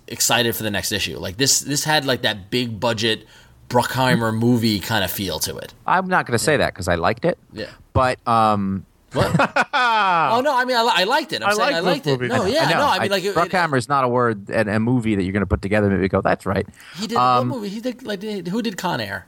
excited 0.07 0.55
for 0.55 0.63
the 0.63 0.71
next 0.71 0.91
issue. 0.91 1.17
Like 1.17 1.37
this, 1.37 1.61
this 1.61 1.83
had 1.83 2.05
like 2.05 2.23
that 2.23 2.51
big 2.51 2.79
budget 2.79 3.25
Bruckheimer 3.71 4.35
movie 4.37 4.79
kind 4.79 5.03
of 5.03 5.11
feel 5.11 5.39
to 5.39 5.57
it. 5.57 5.73
I'm 5.87 6.07
not 6.07 6.25
going 6.25 6.37
to 6.37 6.43
say 6.43 6.57
that 6.57 6.73
because 6.73 6.87
I 6.87 6.95
liked 6.95 7.25
it. 7.25 7.37
Yeah. 7.53 7.67
But 7.93 8.25
um, 8.27 8.85
What? 9.13 9.27
oh 9.73 10.41
no, 10.43 10.55
I 10.55 10.65
mean 10.65 10.77
I, 10.77 10.83
li- 10.83 10.91
I 10.93 11.03
liked 11.05 11.33
it. 11.33 11.41
I'm 11.41 11.49
I 11.49 11.53
saying 11.53 11.67
like 11.67 11.75
I 11.75 11.79
liked 11.79 12.07
it. 12.07 12.11
movies. 12.11 12.29
No, 12.29 12.45
yeah, 12.45 12.65
I 12.65 12.71
know. 12.71 12.77
no, 12.79 12.87
I 12.87 12.99
mean 12.99 13.11
like 13.11 13.23
it, 13.23 13.27
it, 13.29 13.35
Bruckheimer 13.35 13.77
is 13.77 13.89
not 13.89 14.03
a 14.03 14.07
word 14.07 14.49
and 14.49 14.69
a 14.69 14.79
movie 14.79 15.15
that 15.15 15.23
you're 15.23 15.33
going 15.33 15.41
to 15.41 15.47
put 15.47 15.61
together 15.61 15.87
and 15.87 15.95
maybe 15.95 16.07
go, 16.07 16.21
that's 16.21 16.45
right. 16.45 16.67
he 16.97 17.07
did 17.07 17.17
um, 17.17 17.49
what 17.49 17.57
movie? 17.57 17.69
He 17.69 17.81
did 17.81 18.03
like 18.03 18.19
did- 18.19 18.47
who 18.49 18.61
did 18.61 18.77
Con 18.77 18.99
Air? 19.01 19.27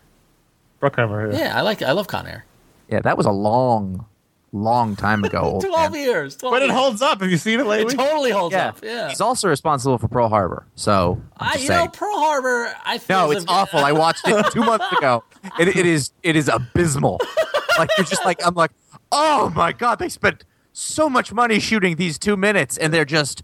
Bruckheimer. 0.81 1.31
Yeah. 1.33 1.39
Yeah, 1.39 1.57
I 1.57 1.61
like 1.61 1.81
I 1.81 1.91
love 1.91 2.07
Con 2.07 2.27
Air. 2.27 2.45
Yeah, 2.89 2.99
that 3.01 3.17
was 3.17 3.25
a 3.25 3.31
long, 3.31 4.05
long 4.53 4.95
time 4.95 5.23
ago. 5.25 5.39
old 5.43 5.65
Twelve 5.65 5.91
man. 5.91 6.01
years. 6.01 6.37
12 6.37 6.53
But 6.53 6.61
it 6.63 6.69
holds 6.69 7.01
up. 7.01 7.19
Have 7.21 7.29
you 7.29 7.37
seen 7.37 7.59
it 7.59 7.65
lately? 7.65 7.93
It 7.93 7.97
totally 7.97 8.31
holds 8.31 8.53
Yeah. 8.53 8.69
up. 8.69 8.79
Yeah. 8.83 9.09
He's 9.09 9.19
also 9.19 9.49
responsible 9.49 9.97
for 9.97 10.07
Pearl 10.07 10.29
Harbor. 10.29 10.65
So, 10.75 11.21
I'm 11.37 11.49
I, 11.49 11.51
just 11.53 11.63
you 11.65 11.69
know. 11.71 11.87
Pearl 11.89 12.15
Harbor. 12.17 12.73
I 12.85 12.97
feel 12.99 13.17
No, 13.27 13.31
it's 13.31 13.43
if- 13.43 13.49
awful. 13.49 13.79
I 13.79 13.91
watched 13.91 14.25
it 14.27 14.45
two 14.53 14.61
months 14.63 14.85
ago. 14.97 15.23
It, 15.59 15.67
it 15.75 15.85
is 15.85 16.11
it 16.23 16.35
is 16.37 16.47
abysmal. 16.47 17.19
Like 17.77 17.89
you're 17.97 18.05
just 18.05 18.23
like 18.23 18.39
I'm 18.45 18.53
like, 18.55 18.71
oh 19.11 19.51
my 19.55 19.73
god, 19.73 19.99
they 19.99 20.07
spent 20.09 20.45
so 20.71 21.09
much 21.09 21.33
money 21.33 21.59
shooting 21.59 21.95
these 21.97 22.17
two 22.17 22.37
minutes, 22.37 22.77
and 22.77 22.93
they're 22.93 23.03
just 23.05 23.43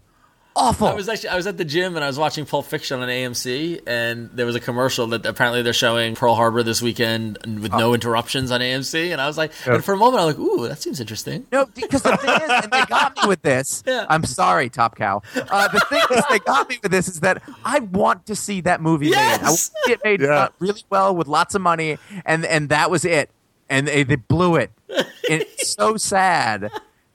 awful. 0.56 0.86
I 0.88 0.94
was 0.94 1.08
actually 1.08 1.30
I 1.30 1.36
was 1.36 1.46
at 1.46 1.56
the 1.56 1.64
gym 1.64 1.96
and 1.96 2.04
I 2.04 2.06
was 2.08 2.18
watching 2.18 2.44
Pulp 2.46 2.66
Fiction 2.66 3.00
on 3.00 3.08
AMC 3.08 3.82
and 3.86 4.30
there 4.32 4.46
was 4.46 4.54
a 4.56 4.60
commercial 4.60 5.06
that 5.08 5.24
apparently 5.26 5.62
they're 5.62 5.72
showing 5.72 6.14
Pearl 6.14 6.34
Harbor 6.34 6.62
this 6.62 6.82
weekend 6.82 7.38
with 7.60 7.72
Oh. 7.72 7.78
no 7.78 7.94
interruptions 7.94 8.50
on 8.50 8.60
AMC 8.60 9.12
and 9.12 9.20
I 9.20 9.26
was 9.26 9.36
like 9.38 9.52
and 9.66 9.84
for 9.84 9.94
a 9.94 9.96
moment 9.96 10.22
I 10.22 10.26
was 10.26 10.36
like 10.36 10.44
ooh 10.46 10.68
that 10.68 10.80
seems 10.82 11.00
interesting. 11.00 11.46
No, 11.52 11.66
because 11.66 12.02
the 12.02 12.16
thing 12.16 12.30
is, 12.42 12.50
and 12.64 12.70
they 12.72 12.84
got 12.86 13.16
me 13.16 13.28
with 13.28 13.42
this. 13.42 13.82
Yeah. 13.90 14.06
I'm 14.08 14.24
sorry, 14.24 14.68
Top 14.68 14.96
Cow. 14.96 15.22
Uh, 15.34 15.68
the 15.68 15.80
thing 15.88 16.02
is, 16.10 16.22
they 16.30 16.38
got 16.40 16.68
me 16.68 16.78
with 16.82 16.92
this 16.92 17.08
is 17.08 17.20
that 17.20 17.42
I 17.64 17.80
want 17.80 18.26
to 18.26 18.36
see 18.36 18.60
that 18.62 18.80
movie 18.80 19.10
made. 19.10 19.16
I 19.16 19.28
want 19.30 19.42
Yes! 19.42 19.68
to 19.70 19.74
see 19.86 19.92
it 19.92 20.00
made 20.04 20.20
Yeah. 20.20 20.48
really 20.58 20.82
well 20.90 21.14
with 21.16 21.26
lots 21.28 21.54
of 21.54 21.60
money, 21.62 21.98
and 22.24 22.44
and 22.44 22.68
that 22.68 22.90
was 22.90 23.04
it. 23.04 23.30
And 23.68 23.86
they, 23.88 24.02
they 24.04 24.16
blew 24.16 24.56
it. 24.56 24.70
And 25.30 25.42
it's 25.42 25.74
so 25.74 25.96
sad 25.96 26.70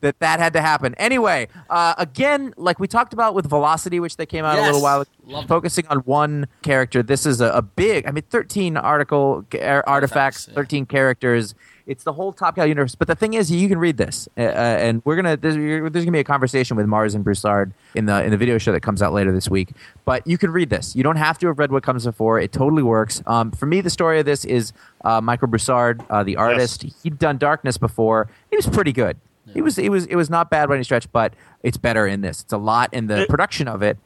that 0.06 0.20
that 0.20 0.40
had 0.40 0.54
to 0.54 0.62
happen. 0.62 0.94
Anyway, 0.96 1.48
uh, 1.70 1.96
again, 1.98 2.54
like 2.58 2.80
we 2.80 2.88
talked 2.88 3.14
about 3.14 3.34
with 3.34 3.50
Velocity, 3.50 4.00
which 4.00 4.18
they 4.18 4.26
came 4.26 4.46
out 4.46 4.58
a 4.58 4.62
little 4.62 4.82
while 4.82 5.02
ago, 5.02 5.40
it. 5.40 5.48
focusing 5.48 5.86
on 5.88 6.00
one 6.00 6.48
character. 6.62 7.02
This 7.02 7.26
is 7.26 7.42
a, 7.42 7.50
a 7.50 7.62
big, 7.62 8.08
I 8.08 8.12
mean, 8.12 8.24
13 8.30 8.78
article 8.78 9.46
uh, 9.54 9.82
artifacts, 9.86 10.48
yeah. 10.48 10.56
13 10.56 10.86
characters. 10.86 11.56
It's 11.88 12.04
the 12.04 12.14
whole 12.14 12.34
Top 12.34 12.56
Cow 12.56 12.64
universe. 12.64 12.96
But 12.96 13.08
the 13.08 13.16
thing 13.16 13.36
is, 13.36 13.52
you 13.52 13.68
can 13.68 13.78
read 13.78 13.98
this, 13.98 14.28
uh, 14.38 14.42
uh, 14.42 14.46
and 14.46 15.04
we're 15.06 15.16
gonna 15.16 15.38
there's, 15.38 15.56
there's 15.56 16.06
gonna 16.06 16.12
be 16.12 16.20
a 16.20 16.24
conversation 16.24 16.78
with 16.78 16.88
Marz 16.88 17.14
and 17.14 17.24
Broussard 17.24 17.74
in 17.94 18.06
the 18.06 18.24
in 18.24 18.32
the 18.32 18.38
video 18.38 18.58
show 18.58 18.72
that 18.72 18.82
comes 18.82 19.02
out 19.02 19.14
later 19.14 19.32
this 19.32 19.50
week. 19.50 19.70
But 20.04 20.26
you 20.26 20.38
can 20.38 20.52
read 20.52 20.70
this. 20.70 20.96
You 20.96 21.04
don't 21.04 21.18
have 21.18 21.38
to 21.40 21.48
have 21.48 21.60
read 21.60 21.72
what 21.72 21.84
comes 21.84 22.06
before. 22.06 22.40
It 22.40 22.52
totally 22.52 22.82
works. 22.84 23.22
Um, 23.28 23.52
for 23.52 23.68
me, 23.68 23.82
the 23.82 23.92
story 23.92 24.20
of 24.20 24.26
this 24.26 24.46
is 24.46 24.74
uh, 25.04 25.22
Michael 25.22 25.48
Broussard, 25.48 26.04
uh, 26.10 26.24
the 26.24 26.38
artist. 26.38 26.86
He'd 27.04 27.20
done 27.20 27.38
Darkness 27.38 27.78
before. 27.78 28.30
He 28.50 28.56
was 28.56 28.68
pretty 28.68 28.92
good. 28.92 29.18
He 29.56 29.62
was 29.64 29.80
it 29.80 29.90
was 29.90 30.06
it 30.06 30.16
was 30.16 30.30
not 30.30 30.52
bad 30.52 30.70
by 30.70 30.76
any 30.76 30.84
stretch, 30.84 31.12
but 31.12 31.34
it's 31.64 31.78
better 31.78 32.06
in 32.06 32.22
this. 32.22 32.42
It's 32.44 32.54
a 32.54 32.58
lot 32.58 32.94
in 32.94 33.08
the 33.08 33.22
It- 33.24 33.30
production 33.30 33.68
of 33.68 33.82
it. 33.82 33.98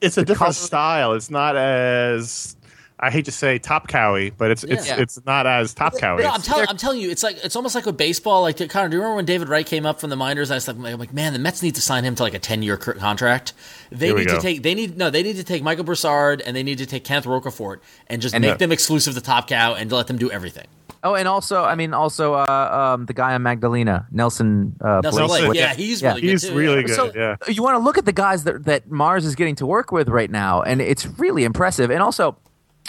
It's 0.00 0.16
a 0.18 0.22
different 0.22 0.38
color- 0.38 0.52
style. 0.54 1.12
It's 1.12 1.30
not 1.30 1.56
as 1.56 2.56
I 2.98 3.10
hate 3.10 3.24
to 3.26 3.32
say 3.32 3.58
top 3.58 3.88
cowy, 3.88 4.32
but 4.36 4.50
it's 4.50 4.64
it's 4.64 4.86
Yeah. 4.88 4.96
it's 5.00 5.20
not 5.26 5.46
as 5.46 5.74
top 5.74 5.94
cowy. 5.94 6.20
No, 6.22 6.28
I'm, 6.28 6.40
It's- 6.40 6.46
tell, 6.46 6.64
I'm 6.68 6.76
telling 6.76 7.00
you, 7.00 7.10
it's 7.10 7.22
like 7.22 7.36
it's 7.44 7.54
almost 7.56 7.74
like 7.74 7.84
with 7.86 7.96
baseball. 7.96 8.42
Like, 8.42 8.56
Conor, 8.68 8.88
do 8.88 8.96
you 8.96 9.00
remember 9.00 9.16
when 9.16 9.24
David 9.24 9.48
Wright 9.48 9.66
came 9.66 9.84
up 9.84 10.00
from 10.00 10.10
the 10.10 10.16
minors? 10.16 10.50
I 10.50 10.54
was 10.54 10.66
like, 10.68 10.76
I'm 10.76 10.98
like, 10.98 11.12
man, 11.12 11.32
the 11.32 11.38
Mets 11.38 11.62
need 11.62 11.74
to 11.74 11.80
sign 11.82 12.04
him 12.04 12.14
to 12.14 12.22
like 12.22 12.34
a 12.34 12.38
10 12.38 12.62
year 12.62 12.76
contract. 12.76 13.52
They 13.90 14.06
Here 14.06 14.14
we 14.14 14.20
need 14.22 14.28
to 14.30 14.40
take, 14.40 14.62
they 14.62 14.74
need 14.74 14.96
no, 14.96 15.10
they 15.10 15.22
need 15.22 15.36
to 15.36 15.44
take 15.44 15.62
Michael 15.62 15.84
Broussard 15.84 16.40
and 16.46 16.56
they 16.56 16.62
need 16.62 16.78
to 16.78 16.86
take 16.86 17.04
Kenneth 17.04 17.24
Rocafort 17.26 17.78
and 18.08 18.22
just 18.22 18.34
And 18.34 18.42
make 18.42 18.52
the- 18.54 18.58
them 18.58 18.72
exclusive 18.72 19.14
to 19.14 19.20
Top 19.20 19.48
Cow 19.48 19.74
and 19.74 19.90
let 19.92 20.06
them 20.06 20.16
do 20.16 20.30
everything. 20.30 20.66
Oh, 21.04 21.14
and 21.14 21.28
also, 21.28 21.62
I 21.62 21.74
mean, 21.74 21.92
also 21.92 22.32
uh, 22.32 22.94
um, 22.94 23.04
the 23.04 23.12
guy 23.12 23.34
on 23.34 23.42
Magdalena, 23.42 24.06
Nelson. 24.10 24.74
Uh, 24.80 25.02
Nelson 25.02 25.26
Blake. 25.26 25.44
Blake, 25.44 25.58
Yeah. 25.58 25.66
yeah, 25.68 25.74
he's 25.74 26.00
Yeah. 26.00 26.08
really 26.08 26.20
good 26.22 26.30
he's 26.30 26.48
too. 26.48 26.54
really 26.56 26.76
yeah. 26.76 26.86
good. 26.86 26.96
So 26.96 27.12
yeah. 27.14 27.36
you 27.46 27.62
want 27.62 27.74
to 27.76 27.84
look 27.84 27.98
at 27.98 28.06
the 28.06 28.12
guys 28.12 28.44
that 28.44 28.64
that 28.64 28.88
Marz 28.88 29.24
is 29.24 29.34
getting 29.34 29.54
to 29.56 29.66
work 29.66 29.92
with 29.92 30.08
right 30.08 30.30
now, 30.30 30.62
and 30.62 30.80
it's 30.80 31.06
really 31.18 31.44
impressive. 31.44 31.90
And 31.90 32.02
also, 32.02 32.38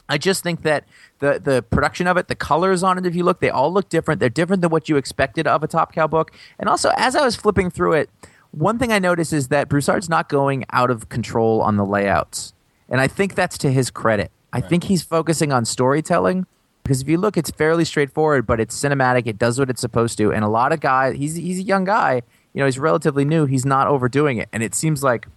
I 0.08 0.17
just 0.17 0.43
think 0.43 0.62
that 0.62 0.86
the 1.19 1.41
the 1.43 1.62
production 1.62 2.08
of 2.08 2.15
it, 2.15 2.30
the 2.30 2.36
colors 2.36 2.84
on 2.84 2.97
it, 2.97 3.06
if 3.06 3.15
you 3.17 3.25
look, 3.25 3.41
they 3.41 3.49
all 3.49 3.71
look 3.73 3.89
different. 3.89 4.21
They're 4.21 4.30
different 4.30 4.62
than 4.62 4.71
what 4.71 4.88
you 4.88 4.95
expected 4.95 5.45
of 5.45 5.62
a 5.62 5.67
Top 5.67 5.91
Cow 5.93 6.08
book. 6.08 6.32
And 6.58 6.69
also, 6.69 6.91
as 6.95 7.17
I 7.17 7.25
was 7.25 7.36
flipping 7.36 7.69
through 7.69 7.93
it, 7.93 8.10
one 8.51 8.80
thing 8.80 8.93
I 8.93 8.99
noticed 8.99 9.34
is 9.34 9.49
that 9.49 9.67
Broussard's 9.67 10.08
not 10.08 10.30
going 10.30 10.63
out 10.71 10.89
of 10.89 11.10
control 11.10 11.62
on 11.62 11.75
the 11.75 11.86
layouts, 11.86 12.54
and 12.88 13.01
I 13.01 13.08
think 13.10 13.36
that's 13.36 13.58
to 13.58 13.71
his 13.71 13.91
credit. 13.91 14.32
I 14.54 14.62
think 14.62 14.86
he's 14.86 15.04
focusing 15.04 15.51
on 15.51 15.65
storytelling. 15.65 16.45
Because 16.86 17.02
if 17.02 17.10
you 17.10 17.17
look, 17.17 17.36
it's 17.36 17.50
fairly 17.50 17.84
straightforward, 17.84 18.45
but 18.45 18.60
it's 18.60 18.80
cinematic. 18.80 19.26
It 19.26 19.39
does 19.39 19.58
what 19.58 19.71
it's 19.71 19.82
supposed 19.82 20.19
to, 20.19 20.32
and 20.32 20.45
a 20.45 20.48
lot 20.48 20.71
of 20.71 20.80
guys. 20.82 21.15
He's 21.17 21.34
he's 21.36 21.58
a 21.58 21.63
young 21.63 21.84
guy. 21.84 22.21
You 22.54 22.60
know, 22.60 22.65
he's 22.65 22.78
relatively 22.78 23.26
new. 23.26 23.48
He's 23.48 23.65
not 23.65 23.88
overdoing 23.88 24.38
it, 24.38 24.50
and 24.54 24.62
it 24.62 24.76
seems 24.76 25.02
like 25.02 25.28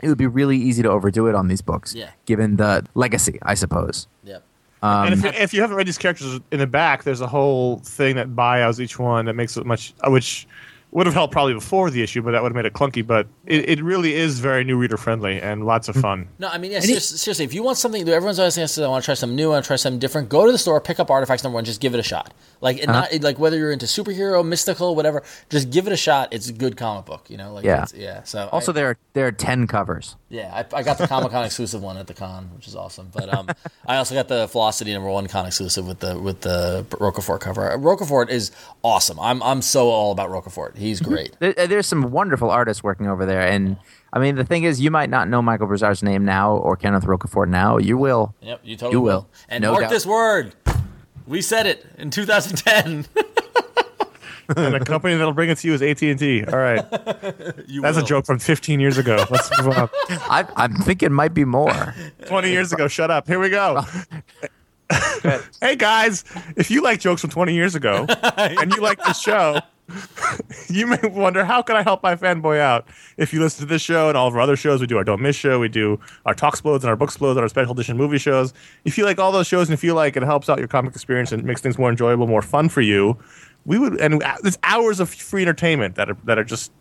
it 0.00 0.08
would 0.08 0.16
be 0.16 0.26
really 0.26 0.56
easy 0.56 0.82
to 0.82 0.88
overdo 0.90 1.26
it 1.26 1.34
on 1.34 1.48
these 1.48 1.60
books, 1.60 1.94
Yeah. 1.94 2.08
given 2.24 2.56
the 2.56 2.86
legacy, 2.94 3.38
I 3.42 3.52
suppose. 3.54 4.08
Yep. 4.24 4.42
Um, 4.82 5.06
and 5.12 5.14
if, 5.14 5.24
if 5.40 5.54
you 5.54 5.60
haven't 5.60 5.76
read 5.76 5.86
these 5.86 5.98
characters 5.98 6.40
in 6.50 6.58
the 6.58 6.66
back, 6.66 7.04
there's 7.04 7.20
a 7.20 7.26
whole 7.28 7.78
thing 7.80 8.16
that 8.16 8.34
bios 8.34 8.80
each 8.80 8.98
one 8.98 9.26
that 9.26 9.34
makes 9.34 9.56
it 9.58 9.66
much, 9.66 9.92
which 10.06 10.48
would 10.92 11.06
have 11.06 11.14
helped 11.14 11.32
probably 11.32 11.54
before 11.54 11.90
the 11.90 12.02
issue, 12.02 12.22
but 12.22 12.30
that 12.32 12.42
would 12.42 12.50
have 12.52 12.56
made 12.56 12.66
it 12.66 12.72
clunky. 12.74 13.04
But 13.06 13.26
it, 13.46 13.68
it 13.68 13.82
really 13.82 14.14
is 14.14 14.38
very 14.40 14.62
new 14.62 14.76
reader 14.76 14.96
friendly 14.96 15.40
and 15.40 15.64
lots 15.66 15.88
of 15.88 15.96
fun. 15.96 16.28
No, 16.38 16.48
I 16.48 16.58
mean, 16.58 16.70
yeah, 16.70 16.80
seriously, 16.80 17.18
seriously, 17.18 17.44
if 17.46 17.54
you 17.54 17.62
want 17.62 17.78
something, 17.78 18.06
everyone's 18.08 18.38
always 18.38 18.54
saying, 18.54 18.68
I 18.84 18.88
want 18.88 19.02
to 19.02 19.06
try 19.06 19.14
something 19.14 19.34
new, 19.34 19.48
I 19.48 19.54
want 19.54 19.64
to 19.64 19.66
try 19.66 19.76
something 19.76 19.98
different, 19.98 20.28
go 20.28 20.46
to 20.46 20.52
the 20.52 20.58
store, 20.58 20.80
pick 20.80 21.00
up 21.00 21.10
Artifacts 21.10 21.42
number 21.44 21.54
one, 21.54 21.64
just 21.64 21.80
give 21.80 21.94
it 21.94 22.00
a 22.00 22.02
shot. 22.02 22.34
Like, 22.60 22.80
and 22.80 22.90
Uh-huh. 22.90 23.08
not, 23.12 23.22
like 23.22 23.38
whether 23.38 23.56
you're 23.56 23.72
into 23.72 23.86
superhero, 23.86 24.46
mystical, 24.46 24.94
whatever, 24.94 25.22
just 25.50 25.70
give 25.70 25.86
it 25.86 25.92
a 25.92 25.96
shot. 25.96 26.28
It's 26.30 26.48
a 26.48 26.52
good 26.52 26.76
comic 26.76 27.06
book, 27.06 27.30
you 27.30 27.36
know? 27.38 27.52
Like, 27.54 27.64
Yeah. 27.64 27.82
it's, 27.84 27.94
yeah. 27.94 28.22
So 28.24 28.48
Also, 28.52 28.72
I, 28.72 28.74
there 28.74 28.86
are 28.88 28.98
there 29.14 29.26
are 29.26 29.32
ten 29.32 29.66
covers. 29.66 30.16
yeah, 30.28 30.50
I, 30.72 30.76
I 30.78 30.82
got 30.82 30.98
the 30.98 31.06
Comic 31.08 31.30
Con 31.32 31.44
exclusive 31.44 31.82
one 31.82 31.96
at 31.96 32.06
the 32.06 32.14
con, 32.14 32.50
which 32.54 32.66
is 32.68 32.76
awesome. 32.76 33.08
But 33.12 33.32
um, 33.32 33.48
I 33.86 33.96
also 33.96 34.14
got 34.14 34.28
the 34.28 34.46
Velocity 34.46 34.92
number 34.92 35.08
one 35.10 35.26
con 35.26 35.46
exclusive 35.46 35.86
with 35.86 36.00
the 36.00 36.18
with 36.18 36.42
the 36.42 36.84
Rocafort 36.90 37.40
cover. 37.40 37.70
Rocafort 37.78 38.28
is 38.30 38.50
awesome. 38.82 39.18
I'm 39.20 39.42
I'm 39.42 39.62
so 39.62 39.88
all 39.88 40.12
about 40.12 40.30
Rocafort. 40.30 40.76
He's 40.82 41.00
Mm-hmm. 41.00 41.10
great. 41.12 41.36
There, 41.38 41.54
uh, 41.58 41.66
there's 41.66 41.86
some 41.86 42.10
wonderful 42.10 42.50
artists 42.50 42.82
working 42.82 43.06
over 43.06 43.24
there, 43.24 43.40
and 43.42 43.76
I 44.12 44.18
mean 44.18 44.34
the 44.36 44.44
thing 44.44 44.64
is, 44.64 44.80
you 44.80 44.90
might 44.90 45.08
not 45.10 45.28
know 45.28 45.40
Michael 45.40 45.66
Broussard's 45.66 46.02
name 46.02 46.24
now 46.24 46.54
or 46.56 46.76
Kenneth 46.76 47.04
Rocafort 47.04 47.48
now. 47.48 47.78
You 47.78 47.96
will. 47.96 48.34
Yep, 48.42 48.60
you 48.64 48.76
totally 48.76 48.92
You 48.92 49.00
will. 49.00 49.12
will. 49.12 49.28
And 49.48 49.62
No 49.62 49.70
mark 49.72 49.82
doubt. 49.84 49.90
this 49.90 50.04
word. 50.06 50.54
We 51.26 51.40
said 51.40 51.66
it 51.66 51.86
in 51.98 52.10
2010. 52.10 53.06
and 54.56 54.74
the 54.74 54.80
company 54.84 55.14
that'll 55.14 55.32
bring 55.32 55.48
it 55.50 55.58
to 55.58 55.68
you 55.68 55.72
is 55.74 55.80
AT 55.82 56.02
and 56.02 56.18
T. 56.18 56.44
All 56.44 56.58
right, 56.58 56.84
You 57.68 57.80
that's 57.80 57.96
a 57.96 58.02
joke 58.02 58.26
from 58.26 58.38
15 58.38 58.80
years 58.80 58.98
ago. 58.98 59.24
Let's 59.30 59.50
move 59.62 59.76
on. 59.78 59.88
I, 60.10 60.44
I'm 60.56 60.74
thinking 60.74 61.06
it 61.06 61.12
might 61.12 61.32
be 61.32 61.44
more. 61.44 61.94
20 62.26 62.50
years 62.50 62.72
ago. 62.72 62.88
Shut 62.88 63.10
up. 63.10 63.26
Here 63.28 63.38
we 63.38 63.48
go. 63.50 63.82
hey 65.60 65.76
guys, 65.76 66.24
if 66.56 66.70
you 66.70 66.82
like 66.82 67.00
jokes 67.00 67.20
from 67.22 67.30
20 67.30 67.54
years 67.54 67.74
ago 67.74 68.04
and 68.36 68.70
you 68.74 68.82
like 68.82 69.02
this 69.04 69.18
show, 69.20 69.60
you 70.68 70.86
may 70.86 70.98
wonder 71.02 71.44
how 71.44 71.62
can 71.62 71.76
I 71.76 71.82
help 71.82 72.02
my 72.02 72.16
fanboy 72.16 72.60
out? 72.60 72.86
If 73.16 73.32
you 73.32 73.40
listen 73.40 73.66
to 73.66 73.72
this 73.72 73.82
show 73.82 74.08
and 74.08 74.16
all 74.16 74.28
of 74.28 74.34
our 74.34 74.40
other 74.40 74.56
shows, 74.56 74.80
we 74.80 74.86
do 74.86 74.96
our 74.96 75.04
Don't 75.04 75.20
Miss 75.20 75.36
show, 75.36 75.58
we 75.58 75.68
do 75.68 75.98
our 76.26 76.34
Talk 76.34 76.54
Explodes 76.54 76.84
and 76.84 76.90
our 76.90 76.96
Book 76.96 77.10
Explodes 77.10 77.36
and 77.36 77.42
our 77.42 77.48
special 77.48 77.72
edition 77.72 77.96
movie 77.96 78.18
shows. 78.18 78.52
If 78.84 78.98
you 78.98 79.04
like 79.04 79.18
all 79.18 79.32
those 79.32 79.46
shows 79.46 79.68
and 79.68 79.78
feel 79.78 79.94
like 79.94 80.16
it 80.16 80.22
helps 80.22 80.48
out 80.48 80.58
your 80.58 80.68
comic 80.68 80.94
experience 80.94 81.32
and 81.32 81.44
makes 81.44 81.60
things 81.60 81.78
more 81.78 81.90
enjoyable, 81.90 82.26
more 82.26 82.42
fun 82.42 82.68
for 82.68 82.80
you, 82.80 83.18
we 83.64 83.78
would 83.78 84.00
and 84.00 84.22
there's 84.42 84.58
hours 84.62 85.00
of 85.00 85.08
free 85.08 85.42
entertainment 85.42 85.94
that 85.94 86.10
are 86.10 86.16
that 86.24 86.38
are 86.38 86.44
just 86.44 86.72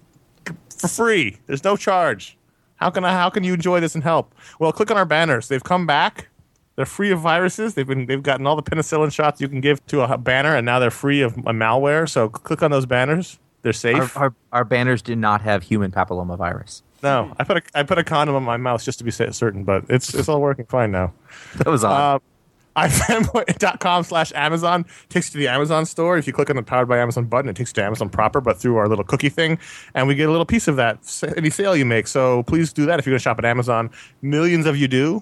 for 0.78 0.88
free. 0.88 1.38
There's 1.48 1.64
no 1.64 1.78
charge. 1.78 2.38
How 2.78 2.90
can 2.90 3.06
I? 3.06 3.12
How 3.12 3.30
can 3.30 3.44
you 3.44 3.54
enjoy 3.54 3.80
this 3.80 3.94
and 3.94 4.04
help? 4.04 4.34
Well, 4.60 4.72
click 4.72 4.90
on 4.90 4.98
our 4.98 5.06
banners. 5.06 5.48
They've 5.48 5.64
come 5.64 5.86
back. 5.86 6.30
They're 6.76 6.86
free 6.86 7.12
of 7.12 7.20
viruses. 7.20 7.74
They've 7.74 7.88
been 7.88 8.06
they've 8.06 8.24
gotten 8.24 8.48
all 8.48 8.56
the 8.56 8.64
penicillin 8.64 9.12
shots 9.12 9.42
you 9.42 9.48
can 9.48 9.62
give 9.62 9.86
to 9.88 10.02
a 10.02 10.18
banner, 10.18 10.56
and 10.56 10.66
now 10.66 10.80
they're 10.80 10.90
free 10.90 11.22
of 11.22 11.36
malware. 11.36 12.08
So 12.10 12.30
click 12.30 12.64
on 12.64 12.72
those 12.72 12.86
banners. 12.86 13.40
They're 13.62 13.74
safe. 13.74 14.18
our, 14.18 14.34
our 14.52 14.64
banners 14.64 15.02
do 15.02 15.16
not 15.16 15.42
have 15.42 15.64
human 15.64 15.92
papillomavirus. 15.92 16.82
no, 17.04 17.34
I 17.38 17.44
put 17.44 17.58
a 17.58 17.62
I 17.76 17.84
put 17.84 17.98
a 17.98 18.04
condom 18.04 18.36
on 18.36 18.44
my 18.44 18.58
mouth 18.58 18.84
just 18.84 18.98
to 19.00 19.04
be 19.04 19.12
certain, 19.12 19.64
but 19.64 19.86
it's 19.90 20.14
it's 20.14 20.30
all 20.30 20.42
working 20.42 20.66
fine 20.66 20.92
now. 20.92 21.14
That 21.58 21.68
was 21.68 21.84
odd. 21.84 22.16
Uh, 22.16 22.20
ifanboy.com 22.78 24.04
slash 24.04 24.32
Amazon 24.34 24.86
takes 25.10 25.28
you 25.28 25.32
to 25.34 25.38
the 25.40 25.48
Amazon 25.50 25.86
store. 25.86 26.18
If 26.18 26.26
you 26.26 26.34
click 26.34 26.50
on 26.50 26.56
the 26.56 26.64
Powered 26.64 26.88
by 26.88 27.00
Amazon 27.00 27.26
button, 27.26 27.50
it 27.50 27.56
takes 27.56 27.72
you 27.72 27.76
to 27.76 27.84
Amazon 27.84 28.10
proper, 28.10 28.40
but 28.42 28.58
through 28.60 28.78
our 28.78 28.88
little 28.88 29.04
cookie 29.04 29.30
thing. 29.30 29.60
And 29.94 30.08
we 30.08 30.16
get 30.16 30.30
a 30.30 30.32
little 30.32 30.46
piece 30.46 30.70
of 30.70 30.78
that, 30.78 31.00
any 31.36 31.50
sale 31.50 31.76
you 31.76 31.86
make. 31.86 32.08
So 32.08 32.44
please 32.44 32.72
do 32.72 32.86
that 32.86 33.00
if 33.00 33.06
you're 33.06 33.12
going 33.12 33.20
to 33.20 33.24
shop 33.24 33.40
at 33.40 33.46
Amazon. 33.46 33.90
Millions 34.22 34.66
of 34.66 34.78
you 34.78 34.88
do. 34.88 35.22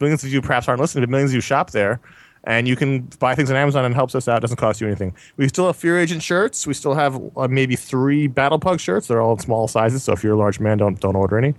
Millions 0.00 0.24
of 0.24 0.32
you 0.32 0.42
perhaps 0.42 0.68
aren't 0.68 0.80
listening, 0.80 1.02
but 1.02 1.10
millions 1.10 1.30
of 1.30 1.36
you 1.36 1.40
shop 1.40 1.70
there. 1.70 2.00
And 2.44 2.68
you 2.68 2.76
can 2.76 3.00
buy 3.18 3.34
things 3.34 3.50
on 3.50 3.56
Amazon 3.56 3.84
and 3.84 3.92
helps 3.92 4.14
us 4.14 4.28
out. 4.28 4.38
It 4.38 4.40
doesn't 4.42 4.56
cost 4.56 4.80
you 4.80 4.86
anything. 4.86 5.14
We 5.36 5.48
still 5.48 5.66
have 5.66 5.74
Fear 5.76 5.98
Agent 5.98 6.22
shirts. 6.22 6.64
We 6.64 6.74
still 6.74 6.94
have 6.94 7.20
uh, 7.36 7.48
maybe 7.48 7.74
three 7.74 8.28
Battle 8.28 8.60
Pug 8.60 8.78
shirts. 8.78 9.08
They're 9.08 9.20
all 9.20 9.32
in 9.32 9.40
small 9.40 9.66
sizes. 9.66 10.04
So 10.04 10.12
if 10.12 10.22
you're 10.22 10.34
a 10.34 10.38
large 10.38 10.60
man, 10.60 10.78
don't 10.78 11.00
don't 11.00 11.16
order 11.16 11.38
any. 11.38 11.54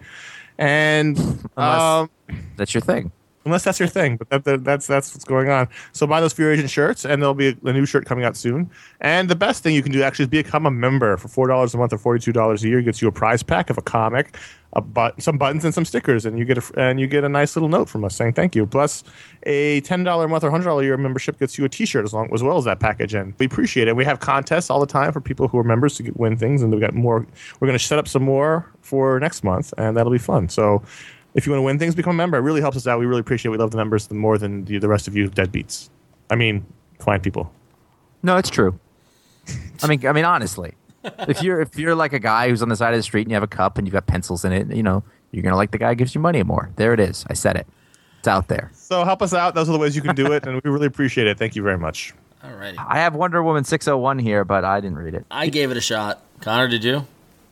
And 0.58 1.18
um, 1.58 2.10
That's 2.56 2.74
your 2.74 2.82
thing. 2.82 3.12
Unless 3.48 3.64
that's 3.64 3.80
your 3.80 3.88
thing. 3.88 4.18
But 4.18 4.30
that, 4.30 4.44
that, 4.44 4.64
that's 4.64 4.86
that's 4.88 5.14
what's 5.14 5.26
going 5.26 5.50
on. 5.50 5.68
So 5.94 6.06
buy 6.06 6.22
those 6.22 6.34
Fear 6.34 6.54
Agent 6.54 6.70
shirts, 6.70 7.06
and 7.06 7.22
there'll 7.22 7.34
be 7.34 7.50
a, 7.50 7.56
a 7.64 7.74
new 7.74 7.86
shirt 7.86 8.06
coming 8.06 8.26
out 8.26 8.38
soon. 8.38 8.70
And 9.02 9.30
the 9.30 9.36
best 9.36 9.64
thing 9.64 9.74
you 9.74 9.82
can 9.82 9.92
do 9.92 10.04
actually 10.04 10.24
is 10.24 10.30
become 10.30 10.66
a 10.66 10.72
member 10.72 11.18
for 11.18 11.28
four 11.28 11.48
dollars 11.48 11.74
a 11.74 11.78
month 11.78 11.94
or 11.94 11.98
forty 11.98 12.24
two 12.24 12.34
dollars 12.34 12.64
a 12.64 12.68
year. 12.68 12.82
Gets 12.82 13.02
you 13.02 13.08
a 13.08 13.12
prize 13.12 13.42
pack 13.42 13.70
of 13.70 13.78
a 13.78 13.82
comic, 13.82 14.38
a 14.74 14.82
but 14.82 15.22
some 15.22 15.38
buttons 15.38 15.66
and 15.66 15.74
some 15.74 15.86
stickers, 15.86 16.26
and 16.26 16.38
you 16.38 16.46
get 16.46 16.58
a 16.58 16.80
and 16.80 17.00
you 17.00 17.08
get 17.08 17.24
a 17.24 17.30
nice 17.30 17.56
little 17.56 17.70
note 17.70 17.90
from 17.90 18.04
us 18.04 18.16
saying 18.16 18.34
thank 18.34 18.56
you. 18.56 18.66
Plus, 18.66 19.04
a 19.44 19.82
ten 19.82 20.04
dollar 20.04 20.26
a 20.26 20.28
month 20.28 20.44
or 20.44 20.52
hundred 20.52 20.66
dollar 20.66 20.82
a 20.82 20.86
year 20.86 20.98
membership 20.98 21.40
gets 21.40 21.58
you 21.58 21.66
a 21.66 21.70
T 21.70 21.86
shirt 21.86 22.04
as 22.04 22.14
long 22.14 22.32
as 22.34 22.44
well 22.44 22.58
as 22.58 22.66
that 22.66 22.80
package. 22.80 23.14
And 23.14 23.34
we 23.40 23.46
appreciate 23.46 23.88
it. 23.88 23.96
We 23.96 24.06
have 24.06 24.20
contests 24.20 24.70
all 24.70 24.80
the 24.80 24.86
time 24.86 25.14
for 25.14 25.22
people 25.22 25.48
who 25.48 25.58
are 25.58 25.64
members 25.64 25.96
to 25.96 26.04
get, 26.04 26.18
win 26.18 26.38
things, 26.38 26.62
and 26.62 26.74
we 26.74 26.80
got 26.80 26.94
more. 26.94 27.26
We're 27.60 27.68
going 27.68 27.80
to 27.80 27.84
set 27.84 27.98
up 27.98 28.08
some 28.08 28.24
more 28.24 28.70
for 28.82 29.20
next 29.20 29.44
month, 29.44 29.74
and 29.78 29.96
that'll 29.96 30.12
be 30.12 30.18
fun. 30.18 30.50
So 30.50 30.84
if 31.38 31.46
you 31.46 31.52
want 31.52 31.60
to 31.60 31.66
win 31.66 31.78
things, 31.80 31.94
become 31.96 32.16
a 32.16 32.18
member. 32.18 32.38
It 32.38 32.42
really 32.42 32.62
helps 32.62 32.76
us 32.76 32.88
out. 32.88 33.00
We 33.00 33.06
really 33.06 33.22
appreciate. 33.22 33.50
it. 33.50 33.52
We 33.52 33.58
love 33.60 33.72
the 33.72 33.78
members 33.78 34.10
more 34.12 34.38
than 34.40 34.66
the, 34.66 34.80
the 34.80 34.88
rest 34.90 35.08
of 35.08 35.16
you 35.16 35.30
deadbeats. 35.30 35.90
I 36.32 36.36
mean, 36.36 36.66
fine 37.00 37.22
people. 37.22 37.54
No, 38.24 38.38
it's 38.38 38.50
true. 38.50 38.78
I 39.84 39.88
mean, 39.88 40.06
I 40.06 40.12
mean, 40.12 40.26
honestly, 40.26 40.74
if 41.28 41.42
you're 41.44 41.62
if 41.62 41.78
you're 41.78 41.96
like 41.96 42.12
a 42.12 42.20
guy 42.20 42.50
who's 42.50 42.62
on 42.64 42.70
the 42.70 42.76
side 42.76 42.94
of 42.94 43.00
the 43.00 43.04
street 43.04 43.22
and 43.22 43.30
you 43.32 43.36
have 43.36 43.44
a 43.44 43.48
cup 43.48 43.78
and 43.78 43.88
you've 43.88 43.94
got 43.94 44.08
pencils 44.08 44.44
in 44.44 44.52
it, 44.52 44.76
you 44.76 44.84
know, 44.84 45.04
you're 45.32 45.44
gonna 45.44 45.56
like 45.56 45.72
the 45.72 45.78
guy 45.78 45.90
who 45.90 45.96
gives 45.96 46.16
you 46.16 46.20
money 46.20 46.42
more. 46.44 46.72
There 46.76 46.92
it 46.94 47.00
is. 47.00 47.24
I 47.30 47.34
said 47.34 47.56
it. 47.56 47.68
It's 48.20 48.28
out 48.28 48.48
there. 48.48 48.72
So 48.74 49.06
help 49.06 49.22
us 49.22 49.34
out. 49.34 49.54
Those 49.54 49.70
are 49.70 49.74
the 49.74 49.78
ways 49.78 49.96
you 49.96 50.02
can 50.02 50.16
do 50.16 50.34
it, 50.34 50.46
and 50.48 50.60
we 50.64 50.72
really 50.72 50.88
appreciate 50.88 51.28
it. 51.28 51.38
Thank 51.38 51.56
you 51.56 51.62
very 51.62 51.78
much. 51.78 52.14
Alrighty. 52.44 52.76
I 52.78 52.98
have 52.98 53.14
Wonder 53.14 53.44
Woman 53.44 53.64
601 53.64 54.20
here, 54.20 54.44
but 54.44 54.66
I 54.66 54.82
didn't 54.82 54.98
read 54.98 55.14
it. 55.14 55.26
I 55.30 55.50
gave 55.50 55.70
it 55.70 55.78
a 55.78 55.82
shot. 55.82 56.22
Conor, 56.42 56.68
did 56.68 56.84
you? 56.84 57.06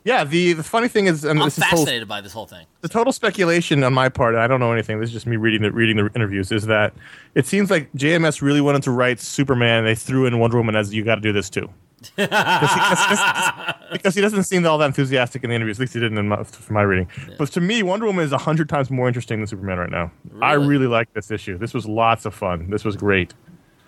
Yeah, 0.05 0.23
the, 0.23 0.53
the 0.53 0.63
funny 0.63 0.87
thing 0.87 1.07
is, 1.07 1.25
and 1.25 1.39
I'm 1.39 1.45
this 1.47 1.57
is 1.57 1.63
total, 1.63 1.79
fascinated 1.79 2.07
by 2.07 2.21
this 2.21 2.31
whole 2.31 2.45
thing. 2.45 2.65
the 2.81 2.87
total 2.87 3.11
speculation 3.11 3.83
on 3.83 3.93
my 3.93 4.07
part. 4.07 4.35
I 4.35 4.45
don't 4.47 4.59
know 4.59 4.71
anything. 4.71 4.99
This 4.99 5.09
is 5.09 5.13
just 5.13 5.25
me 5.25 5.35
reading 5.35 5.63
the 5.63 5.71
reading 5.71 5.97
the 5.97 6.09
interviews. 6.15 6.51
Is 6.51 6.67
that 6.67 6.93
it 7.33 7.45
seems 7.47 7.71
like 7.71 7.91
JMS 7.93 8.41
really 8.41 8.61
wanted 8.61 8.83
to 8.83 8.91
write 8.91 9.19
Superman. 9.19 9.79
and 9.79 9.87
They 9.87 9.95
threw 9.95 10.27
in 10.27 10.37
Wonder 10.39 10.57
Woman 10.57 10.75
as 10.75 10.93
you 10.93 11.03
got 11.03 11.15
to 11.15 11.21
do 11.21 11.33
this 11.33 11.49
too. 11.49 11.67
because, 12.15 12.73
he, 12.73 12.79
'cause- 12.79 13.73
because 13.91 14.13
he 14.13 14.21
doesn't 14.21 14.43
seem 14.43 14.63
all 14.67 14.77
that 14.77 14.85
enthusiastic 14.85 15.43
in 15.43 15.49
the 15.49 15.55
interviews. 15.55 15.77
At 15.77 15.81
least 15.81 15.93
he 15.95 15.99
didn't 15.99 16.19
in 16.19 16.27
my, 16.27 16.43
from 16.43 16.73
my 16.75 16.81
reading. 16.83 17.07
But 17.39 17.49
to 17.53 17.61
me, 17.61 17.81
Wonder 17.81 18.05
Woman 18.05 18.23
is 18.25 18.31
a 18.31 18.37
hundred 18.37 18.69
times 18.69 18.91
more 18.91 19.07
interesting 19.07 19.39
than 19.39 19.47
Superman 19.47 19.79
right 19.79 19.89
now. 19.89 20.11
I 20.41 20.53
Really? 20.53 20.67
really 20.67 20.87
like 20.87 21.11
this 21.13 21.31
issue. 21.31 21.57
This 21.57 21.73
was 21.73 21.87
lots 21.87 22.25
of 22.25 22.35
fun. 22.35 22.69
This 22.69 22.85
was 22.85 22.95
great. 22.95 23.33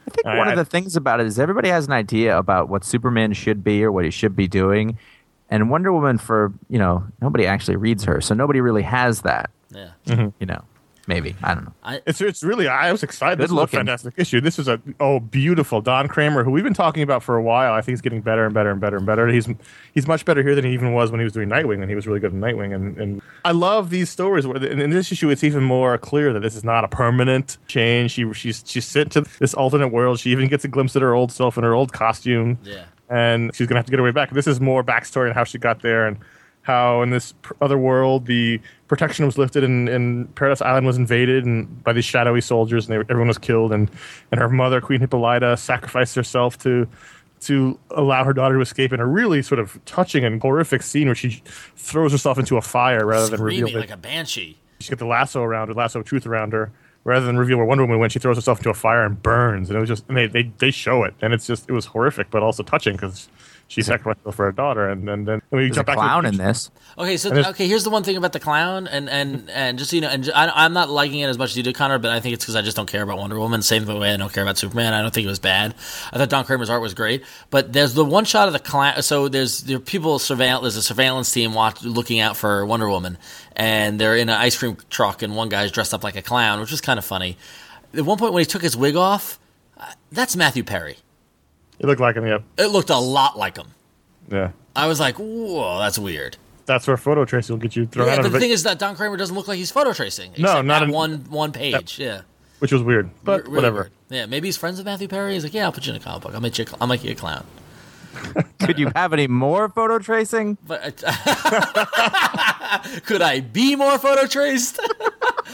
I 0.07 0.09
think 0.09 0.25
I- 0.25 0.37
one 0.37 0.47
I- 0.47 0.51
of 0.53 0.57
the 0.57 0.65
things 0.65 0.95
about 0.95 1.19
it 1.19 1.27
is 1.27 1.37
everybody 1.37 1.69
has 1.69 1.85
an 1.85 1.91
idea 1.93 2.35
about 2.37 2.69
what 2.69 2.83
Superman 2.83 3.33
should 3.33 3.63
be 3.63 3.83
or 3.83 3.91
what 3.91 4.05
he 4.05 4.09
should 4.09 4.35
be 4.35 4.47
doing, 4.47 4.97
and 5.49 5.69
Wonder 5.69 5.91
Woman 5.93 6.17
for 6.17 6.53
you 6.69 6.79
know 6.79 7.03
nobody 7.21 7.45
actually 7.45 7.77
reads 7.77 8.03
her, 8.05 8.21
so 8.21 8.33
nobody 8.35 8.61
really 8.61 8.83
has 8.83 9.21
that. 9.21 9.49
Yeah. 9.73 9.89
Mm-hmm. 10.05 10.29
You 10.39 10.45
know, 10.45 10.63
maybe 11.07 11.35
I 11.43 11.53
don't 11.53 11.65
know. 11.65 11.73
I, 11.83 12.01
It's 12.05 12.21
it's 12.21 12.43
really 12.43 12.67
I 12.67 12.91
was 12.91 13.03
excited. 13.03 13.37
Good 13.37 13.45
this 13.49 13.51
was 13.51 13.63
a 13.63 13.67
fantastic 13.67 14.13
issue. 14.17 14.39
This 14.41 14.57
is 14.59 14.67
a 14.67 14.81
oh 14.99 15.19
beautiful 15.19 15.81
Don 15.81 16.07
Kramer 16.07 16.43
who 16.43 16.51
we've 16.51 16.63
been 16.63 16.73
talking 16.73 17.03
about 17.03 17.21
for 17.23 17.35
a 17.35 17.41
while. 17.43 17.73
I 17.73 17.81
think 17.81 17.93
he's 17.93 18.01
getting 18.01 18.21
better 18.21 18.45
and 18.45 18.53
better 18.53 18.71
and 18.71 18.79
better 18.79 18.97
and 18.97 19.05
better. 19.05 19.27
He's 19.27 19.47
he's 19.93 20.07
much 20.07 20.25
better 20.25 20.41
here 20.41 20.55
than 20.55 20.65
he 20.65 20.71
even 20.73 20.93
was 20.93 21.11
when 21.11 21.19
he 21.19 21.23
was 21.25 21.33
doing 21.33 21.49
Nightwing, 21.49 21.81
and 21.81 21.89
he 21.89 21.95
was 21.95 22.07
really 22.07 22.19
good 22.19 22.33
in 22.33 22.39
Nightwing. 22.39 22.73
And, 22.73 22.97
and 22.97 23.21
I 23.43 23.51
love 23.51 23.89
these 23.89 24.09
stories. 24.09 24.47
Where 24.47 24.57
in, 24.57 24.79
in 24.79 24.89
this 24.89 25.11
issue, 25.11 25.29
it's 25.29 25.43
even 25.43 25.63
more 25.63 25.97
clear 25.97 26.33
that 26.33 26.41
this 26.41 26.55
is 26.55 26.63
not 26.63 26.83
a 26.83 26.87
permanent 26.87 27.57
change. 27.67 28.11
She 28.11 28.31
she's 28.33 28.63
she's 28.65 28.85
sent 28.85 29.11
to 29.13 29.25
this 29.39 29.53
alternate 29.53 29.89
world. 29.89 30.19
She 30.19 30.31
even 30.31 30.47
gets 30.47 30.63
a 30.65 30.69
glimpse 30.69 30.95
at 30.95 31.01
her 31.01 31.13
old 31.13 31.31
self 31.31 31.57
in 31.57 31.63
her 31.63 31.73
old 31.73 31.91
costume. 31.93 32.57
yeah. 32.63 32.85
And 33.09 33.53
she's 33.55 33.67
gonna 33.67 33.79
have 33.79 33.85
to 33.85 33.91
get 33.91 33.97
her 33.97 34.03
way 34.03 34.11
back. 34.11 34.31
This 34.31 34.47
is 34.47 34.59
more 34.59 34.83
backstory 34.83 35.29
on 35.29 35.35
how 35.35 35.43
she 35.43 35.57
got 35.57 35.81
there 35.81 36.07
and 36.07 36.17
how 36.61 37.01
in 37.01 37.09
this 37.11 37.33
pr- 37.41 37.53
other 37.61 37.77
world 37.77 38.25
the 38.25 38.59
protection 38.89 39.25
was 39.25 39.37
lifted 39.37 39.63
and, 39.63 39.87
and 39.87 40.35
Paradise 40.35 40.61
Island 40.61 40.85
was 40.85 40.97
invaded 40.97 41.45
and 41.45 41.81
by 41.83 41.93
these 41.93 42.03
shadowy 42.03 42.41
soldiers 42.41 42.89
and 42.89 42.97
they, 42.97 43.01
everyone 43.09 43.29
was 43.29 43.37
killed 43.37 43.71
and 43.71 43.89
and 44.31 44.39
her 44.41 44.49
mother 44.49 44.81
Queen 44.81 44.99
Hippolyta 44.99 45.55
sacrificed 45.55 46.15
herself 46.15 46.57
to 46.59 46.87
to 47.39 47.79
allow 47.91 48.23
her 48.25 48.33
daughter 48.33 48.55
to 48.55 48.61
escape 48.61 48.91
in 48.91 48.99
a 48.99 49.05
really 49.05 49.41
sort 49.41 49.59
of 49.59 49.79
touching 49.85 50.25
and 50.25 50.41
horrific 50.41 50.81
scene 50.81 51.07
where 51.07 51.15
she 51.15 51.41
throws 51.75 52.11
herself 52.11 52.37
into 52.37 52.57
a 52.57 52.61
fire 52.61 53.05
rather 53.05 53.27
than 53.29 53.39
reveal 53.41 53.67
Screaming 53.67 53.81
like 53.81 53.91
a 53.91 53.97
banshee. 53.97 54.57
she 54.79 54.89
got 54.89 54.99
the 54.99 55.05
lasso 55.05 55.41
around 55.43 55.67
her, 55.69 55.73
lasso 55.73 55.99
of 55.99 56.05
truth 56.05 56.25
around 56.25 56.51
her, 56.53 56.71
rather 57.07 57.25
than 57.25 57.37
reveal 57.37 57.55
where 57.55 57.65
Wonder 57.65 57.85
Woman 57.85 57.99
went. 57.99 58.11
She 58.11 58.19
throws 58.19 58.35
herself 58.35 58.59
into 58.59 58.69
a 58.69 58.73
fire 58.73 59.05
and 59.05 59.23
burns, 59.23 59.69
and 59.69 59.77
it 59.77 59.79
was 59.79 59.87
just 59.89 60.07
and 60.09 60.17
they 60.17 60.27
they, 60.27 60.51
they 60.57 60.71
show 60.71 61.03
it, 61.03 61.15
and 61.21 61.33
it's 61.33 61.47
just 61.47 61.67
it 61.67 61.71
was 61.71 61.87
horrific, 61.87 62.29
but 62.29 62.43
also 62.43 62.61
touching 62.61 62.95
because 62.97 63.29
she 63.69 63.81
sacrificed 63.81 64.19
herself 64.19 64.35
for 64.35 64.45
her 64.45 64.51
daughter, 64.53 64.87
and 64.87 65.07
then 65.07 65.25
then 65.25 65.41
we 65.51 65.63
There's 65.63 65.71
a 65.71 65.75
jump 65.75 65.87
back 65.87 65.97
to 65.97 66.01
the 66.01 66.07
clown 66.07 66.25
in 66.25 66.37
this. 66.37 66.71
Okay, 66.97 67.17
so 67.17 67.35
okay, 67.35 67.67
here's 67.67 67.83
the 67.83 67.89
one 67.89 68.01
thing 68.01 68.15
about 68.15 68.31
the 68.31 68.39
clown, 68.39 68.87
and 68.87 69.09
and 69.09 69.49
and 69.49 69.77
just 69.77 69.91
so 69.91 69.95
you 69.97 70.01
know, 70.01 70.07
and 70.07 70.23
j- 70.23 70.31
I, 70.31 70.65
am 70.65 70.71
not 70.71 70.89
liking 70.89 71.19
it 71.19 71.27
as 71.27 71.37
much 71.37 71.49
as 71.49 71.57
you 71.57 71.63
did, 71.63 71.75
Conor, 71.75 71.99
but 71.99 72.11
I 72.11 72.21
think 72.21 72.33
it's 72.33 72.45
because 72.45 72.55
I 72.55 72.61
just 72.61 72.77
don't 72.77 72.89
care 72.89 73.01
about 73.01 73.17
Wonder 73.17 73.37
Woman. 73.37 73.61
Same 73.61 73.85
way 73.85 74.13
I 74.13 74.17
don't 74.17 74.31
care 74.31 74.43
about 74.43 74.57
Superman. 74.57 74.93
I 74.93 75.01
don't 75.01 75.13
think 75.13 75.25
it 75.25 75.29
was 75.29 75.39
bad. 75.39 75.75
I 76.13 76.17
thought 76.17 76.29
Don 76.29 76.45
Kramer's 76.45 76.69
art 76.69 76.81
was 76.81 76.93
great, 76.93 77.25
but 77.49 77.73
there's 77.73 77.93
the 77.93 78.05
one 78.05 78.23
shot 78.23 78.47
of 78.47 78.53
the 78.53 78.59
clown. 78.59 79.01
So 79.01 79.27
there's 79.27 79.63
there 79.63 79.77
are 79.77 79.81
people 79.81 80.17
surveillance. 80.17 80.63
There's 80.63 80.77
a 80.77 80.81
surveillance 80.81 81.31
team 81.31 81.53
watch, 81.53 81.83
looking 81.83 82.21
out 82.21 82.37
for 82.37 82.65
Wonder 82.65 82.87
Woman, 82.87 83.17
and 83.53 83.99
they're 83.99 84.15
in 84.15 84.29
an 84.29 84.37
ice 84.37 84.57
cream 84.57 84.77
truck, 84.89 85.21
and 85.21 85.35
one 85.35 85.49
guy's 85.49 85.71
dressed 85.71 85.93
up 85.93 86.05
like 86.05 86.15
a 86.15 86.21
clown, 86.21 86.61
which 86.61 86.71
is 86.71 86.79
kind 86.79 86.97
of 86.97 87.03
funny. 87.03 87.37
at 87.93 88.05
one 88.05 88.17
point 88.17 88.31
when 88.31 88.41
he 88.41 88.45
took 88.45 88.61
his 88.61 88.77
wig 88.77 88.95
off, 88.95 89.39
uh, 89.77 89.91
that's 90.09 90.37
Matthew 90.37 90.63
Perry. 90.63 90.97
It 91.79 91.85
looked 91.85 92.01
like 92.01 92.15
him. 92.15 92.25
Yep. 92.25 92.43
It 92.57 92.67
looked 92.67 92.89
a 92.89 92.97
lot 92.97 93.37
like 93.37 93.57
him. 93.57 93.67
Yeah. 94.31 94.51
I 94.75 94.87
was 94.87 94.99
like, 94.99 95.15
whoa, 95.17 95.79
that's 95.79 95.97
weird. 95.99 96.37
That's 96.65 96.85
where 96.87 96.97
photo 96.97 97.23
tracing 97.25 97.55
will 97.55 97.61
get 97.61 97.75
you 97.75 97.85
thrown 97.85 98.07
Yeah, 98.07 98.13
out 98.13 98.17
but 98.17 98.25
of 98.25 98.31
the 98.33 98.37
it, 98.37 98.41
thing 98.41 98.51
is 98.51 98.63
that 98.63 98.77
Don 98.77 98.95
Kramer 98.95 99.15
doesn't 99.17 99.35
look 99.35 99.47
like 99.47 99.57
he's 99.57 99.71
photo 99.71 99.93
tracing. 99.93 100.33
No, 100.37 100.61
not 100.61 100.79
that 100.79 100.83
in- 100.83 100.91
one 100.91 101.25
one 101.29 101.51
page. 101.53 101.97
yeah, 101.97 102.21
which 102.59 102.71
was 102.73 102.83
weird. 102.83 103.09
But 103.23 103.43
Really 103.43 103.55
whatever. 103.55 103.75
weird. 103.83 103.91
Yeah, 104.09 104.25
maybe 104.25 104.47
he's 104.49 104.57
friends 104.57 104.77
with 104.77 104.85
Matthew 104.85 105.07
Perry. 105.07 105.33
He's 105.33 105.43
like, 105.43 105.53
yeah, 105.53 105.63
I'll 105.65 105.71
put 105.71 105.85
you 105.87 105.93
in 105.93 106.01
a 106.01 106.03
comic 106.03 106.23
book. 106.23 106.33
I'll 106.33 106.41
make 106.41 106.57
you. 106.57 106.65
A, 106.65 106.75
I'll 106.81 106.87
make 106.87 107.03
you 107.03 107.11
a 107.11 107.15
clown. 107.15 107.45
Could 108.59 108.79
you 108.79 108.91
have 108.95 109.13
any 109.13 109.27
more 109.27 109.69
photo 109.69 109.99
tracing? 109.99 110.57
But 110.65 111.03
uh, 111.05 111.11
could 113.05 113.21
I 113.21 113.39
be 113.41 113.75
more 113.75 113.97
photo 113.99 114.25
traced? 114.25 114.79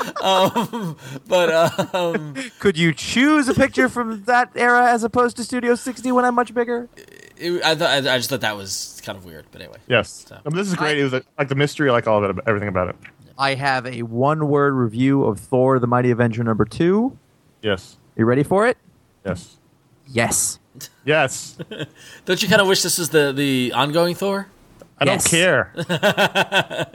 um, 0.23 0.97
but 1.27 1.93
um, 1.93 2.35
Could 2.59 2.77
you 2.77 2.93
choose 2.93 3.47
a 3.47 3.53
picture 3.53 3.89
from 3.89 4.23
that 4.23 4.51
era 4.55 4.91
as 4.91 5.03
opposed 5.03 5.37
to 5.37 5.43
Studio 5.43 5.75
60 5.75 6.11
when 6.11 6.25
I'm 6.25 6.35
much 6.35 6.53
bigger? 6.53 6.89
it, 7.37 7.63
I, 7.63 7.75
thought, 7.75 7.89
I 8.07 8.17
just 8.17 8.29
thought 8.29 8.41
that 8.41 8.55
was 8.57 9.01
kind 9.05 9.17
of 9.17 9.25
weird. 9.25 9.45
But 9.51 9.61
anyway, 9.61 9.77
Yes. 9.87 10.25
So- 10.27 10.35
No, 10.35 10.41
but 10.45 10.55
this 10.55 10.67
is 10.67 10.75
great. 10.75 10.97
it 10.97 11.03
was 11.03 11.13
like, 11.13 11.25
like 11.37 11.49
the 11.49 11.55
mystery. 11.55 11.91
Like 11.91 12.07
all 12.07 12.23
of 12.23 12.37
it. 12.37 12.43
Everything 12.47 12.69
about 12.69 12.89
it. 12.89 12.95
I 13.37 13.55
have 13.55 13.85
a 13.87 14.03
one 14.03 14.47
word 14.47 14.73
review 14.73 15.23
of 15.23 15.39
Thor 15.39 15.79
the 15.79 15.87
Mighty 15.87 16.11
Avenger 16.11 16.43
number 16.43 16.65
two. 16.65 17.17
Yes. 17.61 17.97
You 18.15 18.25
ready 18.25 18.43
for 18.43 18.67
it? 18.67 18.77
Yes. 19.25 19.57
Yes. 20.07 20.59
Yes. 21.05 21.57
don't 22.25 22.41
you 22.41 22.47
kind 22.49 22.61
of 22.61 22.67
wish 22.67 22.81
this 22.83 22.97
was 22.97 23.09
the 23.09 23.31
the 23.33 23.71
ongoing 23.73 24.15
Thor? 24.15 24.47
I 25.09 25.13
Yes. 25.13 25.23
don't 25.23 25.31
care. 25.39 25.73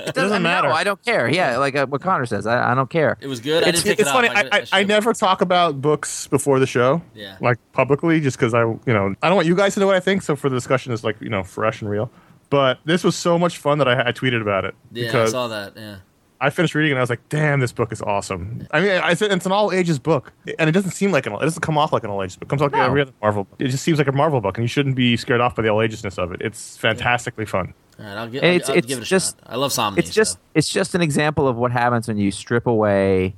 It 0.09 0.14
doesn't 0.14 0.33
I 0.33 0.37
mean, 0.38 0.42
matter. 0.44 0.68
No, 0.68 0.75
I 0.75 0.85
don't 0.85 1.03
care. 1.05 1.29
Yeah, 1.29 1.59
like 1.59 1.75
uh, 1.77 1.87
what 1.87 2.01
Conor 2.01 2.27
says. 2.27 2.47
I, 2.47 2.73
I 2.73 2.75
don't 2.75 2.88
care. 2.90 3.16
It 3.21 3.27
was 3.27 3.40
good. 3.40 3.64
I 3.64 3.68
It's, 3.68 3.83
didn't 3.83 4.01
it's 4.01 4.11
funny. 4.11 4.29
up. 4.29 4.37
I, 4.37 4.49
I, 4.53 4.64
should- 4.64 4.75
I 4.75 4.83
never 4.85 5.12
talk 5.12 5.40
about 5.40 5.81
books 5.81 6.27
before 6.29 6.59
the 6.59 6.66
show. 6.66 7.03
Yeah. 7.14 7.37
Like 7.40 7.59
publicly, 7.73 8.21
just 8.21 8.37
because 8.38 8.55
I, 8.55 8.62
you 8.62 8.81
know, 8.87 9.14
I 9.23 9.29
don't 9.29 9.37
want 9.37 9.47
you 9.49 9.55
guys 9.55 9.75
to 9.75 9.81
know 9.81 9.87
what 9.87 9.97
I 9.97 10.01
think. 10.01 10.23
So 10.23 10.35
for 10.37 10.49
the 10.49 10.57
discussion, 10.57 10.92
is 10.92 11.05
like 11.05 11.21
you 11.21 11.29
know 11.29 11.42
fresh 11.42 11.83
and 11.83 11.90
real. 11.90 12.11
But 12.51 12.79
this 12.85 13.05
was 13.05 13.14
so 13.14 13.38
much 13.38 13.59
fun 13.59 13.79
that 13.79 13.88
I, 13.88 14.09
I 14.09 14.12
tweeted 14.12 14.40
about 14.40 14.64
it 14.64 14.75
Yeah, 14.90 15.23
I 15.23 15.27
saw 15.27 15.49
that. 15.49 15.75
Yeah. 15.77 15.97
I 16.40 16.49
finished 16.51 16.75
reading 16.75 16.90
it 16.90 16.92
and 16.92 16.99
I 17.01 17.03
was 17.03 17.11
like, 17.11 17.29
"Damn, 17.29 17.59
this 17.61 17.73
book 17.73 17.90
is 17.92 18.01
awesome." 18.01 18.66
I 18.71 18.81
mean, 18.81 18.90
I 18.92 19.14
said 19.14 19.33
it's 19.33 19.44
an 19.44 19.51
all 19.53 19.73
ages 19.73 19.99
book, 19.99 20.33
and 20.59 20.68
it 20.68 20.73
doesn't 20.73 20.92
seem 20.92 21.11
like 21.11 21.27
an. 21.27 21.33
It 21.35 21.40
doesn't 21.40 21.62
come 21.62 21.77
off 21.77 21.92
like 21.92 22.05
an 22.05 22.11
all 22.11 22.23
ages 22.23 22.37
book. 22.37 22.47
It 22.47 22.49
comes 22.49 22.62
off 22.62 22.73
like 22.73 22.81
No. 22.81 22.87
every 22.87 23.03
other 23.03 23.12
Marvel. 23.21 23.44
book. 23.44 23.57
It 23.61 23.68
just 23.68 23.83
seems 23.83 23.99
like 23.99 24.07
a 24.09 24.12
Marvel 24.12 24.40
book, 24.40 24.57
and 24.57 24.62
you 24.64 24.68
shouldn't 24.68 24.94
be 24.94 25.16
scared 25.16 25.40
off 25.40 25.57
by 25.57 25.62
the 25.62 25.68
all 25.68 25.79
agesness 25.79 26.16
of 26.16 26.31
it. 26.33 26.40
It's 26.40 26.77
fantastically 26.77 27.44
fun. 27.44 27.75
Right, 27.99 28.07
I'll, 28.17 28.29
gi- 28.29 28.39
it's- 28.39 28.71
I'll 28.71 28.77
it's 28.77 28.87
give 28.87 28.99
it 28.99 29.03
a 29.03 29.05
just- 29.05 29.37
shot. 29.41 29.53
I 29.53 29.57
love 29.57 29.73
Samnee. 29.73 29.99
It's 29.99 30.11
just 30.15 30.35
so. 30.35 30.39
it's 30.55 30.69
just 30.69 30.95
an 30.95 31.01
example 31.03 31.49
of 31.49 31.57
what 31.57 31.73
happens 31.73 32.07
when 32.09 32.17
you 32.19 32.31
strip 32.31 32.67
away 32.67 33.35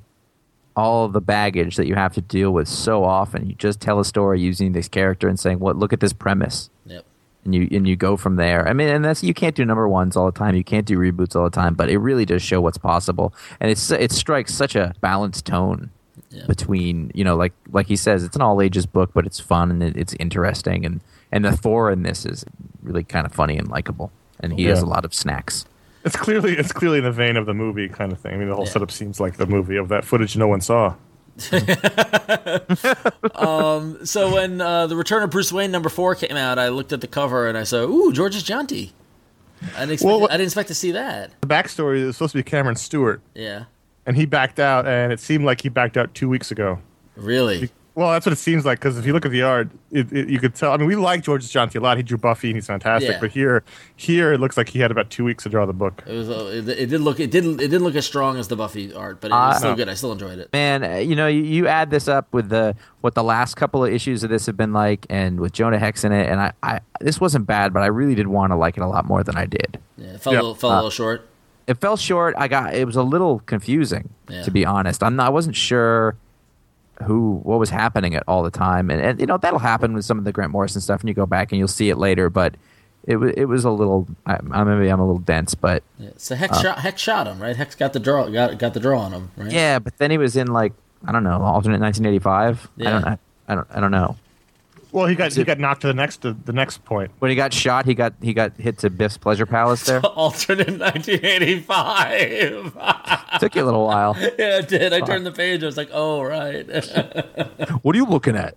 all 0.75 1.07
the 1.09 1.19
baggage 1.21 1.75
that 1.75 1.87
you 1.87 1.95
have 1.95 2.13
to 2.13 2.21
deal 2.21 2.51
with 2.51 2.67
so 2.67 3.03
often. 3.03 3.47
You 3.49 3.55
just 3.55 3.81
tell 3.81 3.99
a 3.99 4.05
story 4.05 4.39
using 4.39 4.71
this 4.73 4.87
character 4.87 5.27
and 5.27 5.39
saying, 5.39 5.59
"What? 5.59 5.75
look 5.77 5.93
at 5.93 5.99
this 5.99 6.13
premise." 6.13 6.69
Yep. 6.85 7.05
and 7.43 7.55
you 7.55 7.67
and 7.71 7.87
you 7.87 7.95
go 7.95 8.15
from 8.17 8.35
there. 8.35 8.67
I 8.67 8.73
mean, 8.73 8.87
and 8.87 9.03
that's 9.03 9.23
you 9.23 9.33
can't 9.33 9.55
do 9.55 9.65
number 9.65 9.87
ones 9.89 10.15
all 10.15 10.27
the 10.27 10.37
time. 10.37 10.55
You 10.55 10.63
can't 10.63 10.85
do 10.85 10.97
reboots 10.97 11.35
all 11.35 11.43
the 11.43 11.49
time, 11.49 11.73
but 11.73 11.89
it 11.89 11.97
really 11.97 12.23
does 12.25 12.41
show 12.43 12.61
what's 12.61 12.77
possible, 12.77 13.33
and 13.59 13.71
it's 13.71 13.89
it 13.91 14.11
strikes 14.11 14.53
such 14.53 14.75
a 14.75 14.93
balanced 15.01 15.45
tone 15.45 15.89
Yeah. 16.29 16.45
between 16.47 17.11
you 17.15 17.23
know, 17.23 17.35
like 17.35 17.53
like 17.71 17.87
he 17.87 17.95
says, 17.95 18.23
it's 18.23 18.35
an 18.35 18.41
all 18.43 18.61
ages 18.61 18.85
book, 18.85 19.09
but 19.13 19.25
it's 19.25 19.39
fun 19.39 19.71
and 19.71 19.81
it, 19.81 19.97
it's 19.97 20.13
interesting, 20.19 20.85
and 20.85 21.01
and 21.31 21.43
the 21.43 21.51
Thor 21.57 21.89
in 21.91 22.03
this 22.03 22.25
is 22.27 22.45
really 22.83 23.03
kind 23.03 23.25
of 23.25 23.33
funny 23.33 23.57
and 23.57 23.67
likable, 23.67 24.11
and 24.41 24.53
he 24.53 24.65
has 24.65 24.81
a 24.81 24.85
lot 24.85 25.05
of 25.05 25.13
snacks. 25.13 25.65
It's 26.03 26.15
clearly 26.15 26.57
it's 26.57 26.71
clearly 26.73 26.97
in 26.97 27.03
the 27.03 27.11
vein 27.11 27.37
of 27.37 27.45
the 27.45 27.53
movie 27.53 27.87
kind 27.87 28.11
of 28.11 28.19
thing. 28.19 28.33
I 28.33 28.37
mean, 28.37 28.49
the 28.49 28.55
whole 28.55 28.65
Yeah. 28.65 28.71
setup 28.71 28.91
seems 28.91 29.19
like 29.19 29.37
the 29.37 29.45
movie 29.45 29.75
of 29.77 29.87
that 29.89 30.03
footage 30.03 30.35
no 30.35 30.47
one 30.47 30.61
saw. 30.61 30.95
So 34.03 34.33
when 34.33 34.61
uh, 34.61 34.87
the 34.87 34.95
Return 34.95 35.23
of 35.23 35.29
Bruce 35.29 35.51
Wayne 35.53 35.71
number 35.71 35.89
four 35.89 36.15
came 36.15 36.35
out, 36.35 36.57
I 36.59 36.69
looked 36.69 36.91
at 36.93 37.01
the 37.01 37.07
cover 37.07 37.47
and 37.47 37.57
I 37.57 37.63
saw, 37.63 37.83
"Ooh, 37.83 38.11
Georges 38.11 38.43
Jeanty." 38.43 38.93
I 39.75 39.81
didn't 39.81 39.91
expect. 39.93 40.07
Well, 40.07 40.25
I 40.25 40.33
didn't 40.37 40.47
expect 40.47 40.67
to 40.69 40.75
see 40.75 40.91
that. 40.91 41.31
The 41.41 41.47
backstory 41.47 41.97
is 41.97 42.15
supposed 42.17 42.31
to 42.31 42.39
be 42.39 42.43
Cameron 42.43 42.75
Stewart, 42.75 43.21
Yeah. 43.35 43.65
and 44.05 44.15
he 44.17 44.25
backed 44.25 44.59
out, 44.59 44.87
and 44.87 45.13
it 45.13 45.19
seemed 45.19 45.45
like 45.45 45.61
he 45.61 45.69
backed 45.69 45.97
out 45.97 46.13
two 46.15 46.27
weeks 46.29 46.49
ago. 46.51 46.79
Really. 47.15 47.69
Well, 47.93 48.11
that's 48.11 48.25
what 48.25 48.31
it 48.31 48.37
seems 48.37 48.63
like 48.65 48.79
because 48.79 48.97
if 48.97 49.05
you 49.05 49.11
look 49.11 49.25
at 49.25 49.31
the 49.33 49.41
art, 49.41 49.69
it, 49.91 50.09
it, 50.13 50.29
you 50.29 50.39
could 50.39 50.55
tell. 50.55 50.71
I 50.71 50.77
mean, 50.77 50.87
we 50.87 50.95
like 50.95 51.23
Georges 51.23 51.49
Jeanty 51.51 51.77
a 51.77 51.81
lot. 51.81 51.97
He 51.97 52.03
drew 52.03 52.17
Buffy, 52.17 52.47
and 52.47 52.55
he's 52.55 52.65
fantastic. 52.65 53.11
Yeah. 53.11 53.19
But 53.19 53.31
here, 53.31 53.63
here 53.97 54.31
it 54.31 54.39
looks 54.39 54.55
like 54.55 54.69
he 54.69 54.79
had 54.79 54.91
about 54.91 55.09
two 55.09 55.25
weeks 55.25 55.43
to 55.43 55.49
draw 55.49 55.65
the 55.65 55.73
book. 55.73 56.01
It 56.07 56.13
was. 56.13 56.29
uh, 56.29 56.45
It, 56.53 56.69
it 56.69 56.85
did 56.85 57.01
look. 57.01 57.19
It 57.19 57.31
didn't. 57.31 57.55
It 57.59 57.67
didn't 57.67 57.83
look 57.83 57.95
as 57.95 58.05
strong 58.05 58.37
as 58.37 58.47
the 58.47 58.55
Buffy 58.55 58.93
art, 58.93 59.19
but 59.19 59.27
it 59.31 59.33
was 59.33 59.55
Uh, 59.55 59.59
still 59.59 59.69
no. 59.71 59.75
good. 59.75 59.89
I 59.89 59.93
still 59.95 60.13
enjoyed 60.13 60.39
it. 60.39 60.49
Man, 60.53 60.85
uh, 60.85 60.95
you 60.95 61.17
know, 61.17 61.27
you, 61.27 61.41
you 61.43 61.67
add 61.67 61.89
this 61.89 62.07
up 62.07 62.31
with 62.31 62.47
the 62.47 62.77
what 63.01 63.13
the 63.13 63.23
last 63.23 63.55
couple 63.55 63.83
of 63.83 63.91
issues 63.91 64.23
of 64.23 64.29
this 64.29 64.45
have 64.45 64.55
been 64.55 64.71
like, 64.71 65.05
and 65.09 65.41
with 65.41 65.51
Jonah 65.51 65.77
Hex 65.79 66.05
in 66.05 66.13
it, 66.13 66.29
and 66.29 66.39
I, 66.39 66.53
I 66.63 66.79
this 67.01 67.19
wasn't 67.19 67.45
bad, 67.45 67.73
but 67.73 67.83
I 67.83 67.87
really 67.87 68.15
did 68.15 68.27
want 68.27 68.51
to 68.51 68.55
like 68.55 68.77
it 68.77 68.83
a 68.83 68.87
lot 68.87 69.03
more 69.03 69.21
than 69.21 69.35
I 69.35 69.45
did. 69.45 69.79
Yeah, 69.97 70.13
it 70.13 70.21
fell 70.21 70.31
Yeah. 70.31 70.39
a 70.39 70.43
little, 70.43 70.55
fell 70.55 70.71
a 70.71 70.75
little 70.75 70.89
short. 70.91 71.27
it 71.67 71.81
fell 71.81 71.97
short. 71.97 72.35
I 72.37 72.47
got 72.47 72.73
it 72.73 72.85
was 72.85 72.95
a 72.95 73.03
little 73.03 73.39
confusing 73.47 74.09
Yeah. 74.29 74.43
to 74.43 74.51
be 74.51 74.65
honest. 74.65 75.03
I'm 75.03 75.17
not, 75.17 75.25
I 75.27 75.29
wasn't 75.29 75.57
sure 75.57 76.15
who 77.03 77.39
what 77.43 77.59
was 77.59 77.69
happening 77.69 78.15
at 78.15 78.23
all 78.27 78.43
the 78.43 78.51
time, 78.51 78.89
and, 78.89 79.01
and 79.01 79.19
you 79.19 79.25
know 79.25 79.37
that'll 79.37 79.59
happen 79.59 79.93
with 79.93 80.05
some 80.05 80.17
of 80.17 80.23
the 80.25 80.31
Grant 80.31 80.51
Morrison 80.51 80.81
stuff, 80.81 81.01
and 81.01 81.09
you 81.09 81.15
go 81.15 81.25
back 81.25 81.51
and 81.51 81.59
you'll 81.59 81.67
see 81.67 81.89
it 81.89 81.97
later. 81.97 82.29
But 82.29 82.55
it 83.05 83.15
was 83.17 83.33
it 83.35 83.45
was 83.45 83.65
a 83.65 83.71
little. 83.71 84.07
I, 84.25 84.37
I 84.51 84.63
maybe 84.63 84.89
I'm 84.89 84.99
a 84.99 85.05
little 85.05 85.21
dense, 85.21 85.55
but 85.55 85.83
Yeah. 85.97 86.09
So 86.17 86.35
Hex 86.35 86.57
uh, 86.57 86.61
shot. 86.61 86.79
Hex 86.79 87.01
shot 87.01 87.27
him, 87.27 87.41
right? 87.41 87.55
Hex 87.55 87.75
got 87.75 87.93
the 87.93 87.99
draw. 87.99 88.27
Got 88.29 88.57
got 88.59 88.73
the 88.73 88.79
draw 88.79 88.99
on 88.99 89.11
him, 89.13 89.31
right? 89.37 89.51
yeah. 89.51 89.79
But 89.79 89.97
then 89.97 90.11
he 90.11 90.17
was 90.17 90.35
in 90.35 90.47
like 90.47 90.73
I 91.05 91.11
don't 91.11 91.23
know 91.23 91.41
alternate 91.41 91.79
1985. 91.81 92.69
I 92.79 92.83
don't 92.83 93.01
Yeah. 93.01 93.07
I, 93.07 93.51
I 93.51 93.55
don't 93.55 93.67
I 93.71 93.79
don't 93.79 93.91
know. 93.91 94.17
Well, 94.91 95.05
he 95.07 95.15
got 95.15 95.33
he 95.33 95.43
got 95.45 95.57
knocked 95.59 95.81
to 95.81 95.87
the 95.87 95.93
next 95.93 96.17
to 96.23 96.33
the 96.33 96.51
next 96.53 96.83
point. 96.83 97.11
When 97.19 97.29
he 97.29 97.35
got 97.35 97.53
shot, 97.53 97.85
he 97.85 97.93
got 97.93 98.13
he 98.21 98.33
got 98.33 98.57
hit 98.57 98.77
to 98.79 98.89
Biff's 98.89 99.17
Pleasure 99.17 99.45
Palace. 99.45 99.85
There 99.85 99.99
Alternate 100.05 100.77
1985. 100.79 102.77
took 103.39 103.55
you 103.55 103.63
a 103.63 103.65
little 103.65 103.85
while. 103.85 104.15
yeah, 104.19 104.59
it 104.59 104.67
did. 104.67 104.91
I 104.93 104.99
turned 105.01 105.25
the 105.25 105.31
page. 105.31 105.63
I 105.63 105.65
was 105.65 105.77
like, 105.77 105.89
oh 105.93 106.21
right. 106.21 106.65
What 107.83 107.95
are 107.95 107.97
you 107.97 108.05
looking 108.05 108.35
at? 108.35 108.55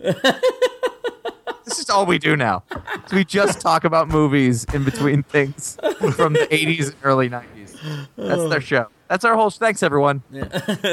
this 1.64 1.79
is 1.79 1.88
all 1.88 2.05
we 2.07 2.18
do 2.18 2.37
now. 2.37 2.64
We 3.12 3.25
just 3.25 3.61
talk 3.61 3.85
about 3.85 4.09
movies 4.09 4.66
in 4.75 4.85
between 4.85 5.23
things 5.23 5.77
from 6.16 6.33
the 6.35 6.47
80s 6.51 6.87
and 6.88 6.97
early 7.03 7.31
90s. 7.31 8.09
That's 8.16 8.49
their 8.51 8.61
show. 8.61 8.88
That's 9.09 9.25
our 9.25 9.35
whole. 9.37 9.51
Show. 9.51 9.59
Thanks, 9.59 9.83
everyone. 9.83 10.23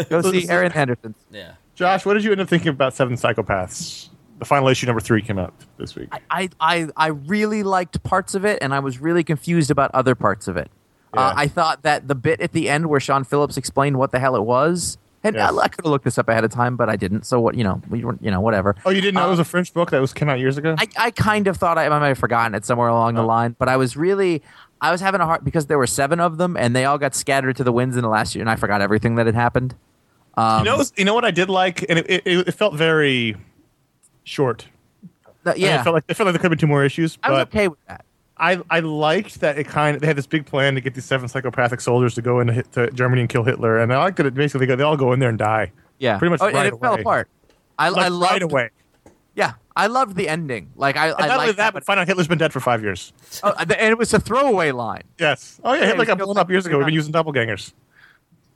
Go 0.10 0.22
see 0.22 0.48
Aaron 0.50 0.72
Anderson. 0.74 1.16
yeah. 1.32 1.54
Josh, 1.74 2.06
what 2.06 2.14
did 2.14 2.24
you 2.24 2.32
end 2.32 2.42
up 2.42 2.48
thinking 2.50 2.70
about 2.70 2.94
Seven 2.94 3.16
Psychopaths? 3.16 4.10
The 4.42 4.46
final 4.46 4.70
issue 4.70 4.88
number 4.88 5.02
three 5.02 5.22
came 5.22 5.38
out 5.38 5.54
this 5.78 5.96
week. 5.96 6.10
I, 6.32 6.50
I, 6.60 6.88
I 6.98 7.08
really 7.10 7.62
liked 7.62 8.02
parts 8.02 8.34
of 8.34 8.44
it, 8.44 8.58
and 8.60 8.74
I 8.74 8.80
was 8.80 8.98
really 8.98 9.24
confused 9.24 9.70
about 9.70 9.92
other 9.94 10.16
parts 10.16 10.48
of 10.48 10.58
it. 10.58 10.72
Uh, 11.14 11.32
I 11.38 11.48
thought 11.48 11.84
that 11.84 12.08
the 12.08 12.16
bit 12.16 12.42
at 12.42 12.52
the 12.52 12.68
end 12.68 12.88
where 12.88 13.00
Sean 13.00 13.24
Phillips 13.24 13.56
explained 13.56 14.00
what 14.00 14.12
the 14.12 14.20
hell 14.20 14.36
it 14.36 14.42
was, 14.42 14.98
and 15.24 15.36
Yes. 15.36 15.52
Uh, 15.52 15.58
I, 15.58 15.64
I 15.66 15.68
could 15.68 15.86
have 15.86 15.92
looked 15.92 16.06
this 16.06 16.18
up 16.18 16.28
ahead 16.28 16.44
of 16.44 16.50
time, 16.50 16.76
but 16.76 16.90
I 16.90 16.96
didn't. 16.96 17.28
So 17.28 17.40
what? 17.40 17.54
You 17.54 17.64
know, 17.64 17.84
we 17.88 18.04
weren't. 18.04 18.24
You 18.24 18.32
know, 18.32 18.42
whatever. 18.42 18.76
Oh, 18.84 18.90
you 18.90 19.00
didn't 19.00 19.14
know 19.14 19.28
it 19.28 19.30
was 19.30 19.38
a 19.38 19.44
um, 19.44 19.46
French 19.46 19.74
book 19.76 19.92
that 19.92 20.02
was 20.02 20.12
came 20.12 20.28
out 20.28 20.40
years 20.40 20.58
ago? 20.58 20.76
I, 20.80 20.88
I 20.98 21.12
kind 21.12 21.46
of 21.46 21.58
thought 21.58 21.78
I, 21.78 21.86
I 21.86 22.00
might 22.00 22.08
have 22.08 22.18
forgotten 22.18 22.56
it 22.56 22.66
somewhere 22.66 22.88
along 22.88 23.14
the 23.14 23.22
oh. 23.22 23.28
line, 23.28 23.56
but 23.60 23.70
I 23.70 23.78
was 23.78 23.96
really 23.96 24.42
I 24.82 24.92
was 24.92 25.02
having 25.02 25.22
a 25.22 25.26
hard 25.28 25.46
because 25.46 25.68
there 25.68 25.78
were 25.78 25.86
seven 25.86 26.20
of 26.20 26.38
them 26.38 26.58
and 26.58 26.76
they 26.76 26.86
all 26.86 26.98
got 26.98 27.14
scattered 27.14 27.56
to 27.58 27.64
the 27.64 27.72
winds 27.72 27.96
in 27.96 28.02
the 28.02 28.10
last 28.10 28.34
year, 28.34 28.42
and 28.42 28.50
I 28.50 28.56
forgot 28.56 28.82
everything 28.82 29.16
that 29.16 29.28
had 29.28 29.36
happened. 29.36 29.76
you 30.38 30.44
know, 30.64 30.78
um, 30.78 30.86
you 30.98 31.06
know 31.06 31.14
what 31.14 31.26
I 31.26 31.32
did 31.32 31.50
like, 31.50 31.86
and 31.88 32.00
it, 32.00 32.10
it, 32.10 32.48
it 32.48 32.52
felt 32.54 32.74
very 32.74 33.36
short. 34.24 34.68
yeah. 35.46 35.52
I 35.52 35.54
mean, 35.54 35.62
yeah, 35.62 35.80
it 35.80 35.84
felt 35.84 35.94
like 35.96 36.04
it 36.08 36.14
felt 36.16 36.26
like 36.26 36.34
there 36.34 36.40
could 36.40 36.52
have 36.52 36.52
been 36.52 36.60
two 36.60 36.68
more 36.68 36.84
issues, 36.84 37.18
I 37.24 37.32
was 37.32 37.42
okay 37.44 37.68
with 37.68 37.80
that. 37.88 38.06
I 38.38 38.60
I 38.70 38.80
liked 38.80 39.40
that 39.42 39.58
it 39.58 39.68
kind 39.68 39.96
of 39.96 40.02
they 40.02 40.08
had 40.08 40.18
this 40.18 40.28
big 40.28 40.46
plan 40.46 40.76
to 40.76 40.82
get 40.82 40.96
these 40.96 41.06
seven 41.06 41.28
psychopathic 41.28 41.80
soldiers 41.82 42.16
to 42.16 42.22
go 42.22 42.40
into 42.40 42.54
hit, 42.54 42.72
to 42.74 42.90
Germany 42.92 43.22
and 43.22 43.30
kill 43.30 43.44
Hitler, 43.44 43.80
and 43.80 43.94
I 43.94 43.98
liked 43.98 44.18
that 44.18 44.26
it 44.26 44.34
basically 44.34 44.66
they 44.66 44.84
all 44.84 44.98
go 44.98 45.14
in 45.14 45.20
there 45.20 45.30
and 45.30 45.38
die. 45.38 45.72
Yeah, 46.00 46.18
pretty 46.18 46.32
much 46.32 46.42
Oh, 46.42 46.48
and 46.48 46.56
right 46.56 46.66
it 46.68 46.80
fell 46.80 46.96
apart. 46.96 47.30
I, 47.78 47.90
Like, 47.90 48.06
I 48.06 48.08
loved, 48.10 48.32
right 48.32 48.42
away. 48.44 48.70
Yeah, 49.36 49.54
I 49.76 49.88
loved 49.88 50.16
the 50.16 50.28
ending. 50.28 50.72
Like 50.76 50.98
I, 50.98 51.08
And 51.08 51.16
I 51.20 51.28
not 51.28 51.34
only 51.36 51.48
liked 51.48 51.58
that, 51.58 51.74
but 51.74 51.84
find 51.86 52.00
out 52.00 52.08
Hitler's 52.08 52.28
been 52.28 52.38
dead 52.38 52.52
for 52.52 52.60
five 52.60 52.82
years. 52.82 53.14
oh, 53.44 53.54
and 53.60 53.72
it 53.72 53.98
was 53.98 54.14
a 54.14 54.20
throwaway 54.20 54.72
line. 54.72 55.04
Yes. 55.20 55.60
Oh 55.64 55.74
yeah, 55.74 55.86
Hitler 55.86 56.04
he 56.04 56.08
got 56.08 56.18
blown 56.18 56.38
up 56.38 56.50
years 56.50 56.66
ago. 56.66 56.78
We've 56.78 56.86
been 56.86 56.96
using 56.96 57.14
doppelgangers. 57.14 57.74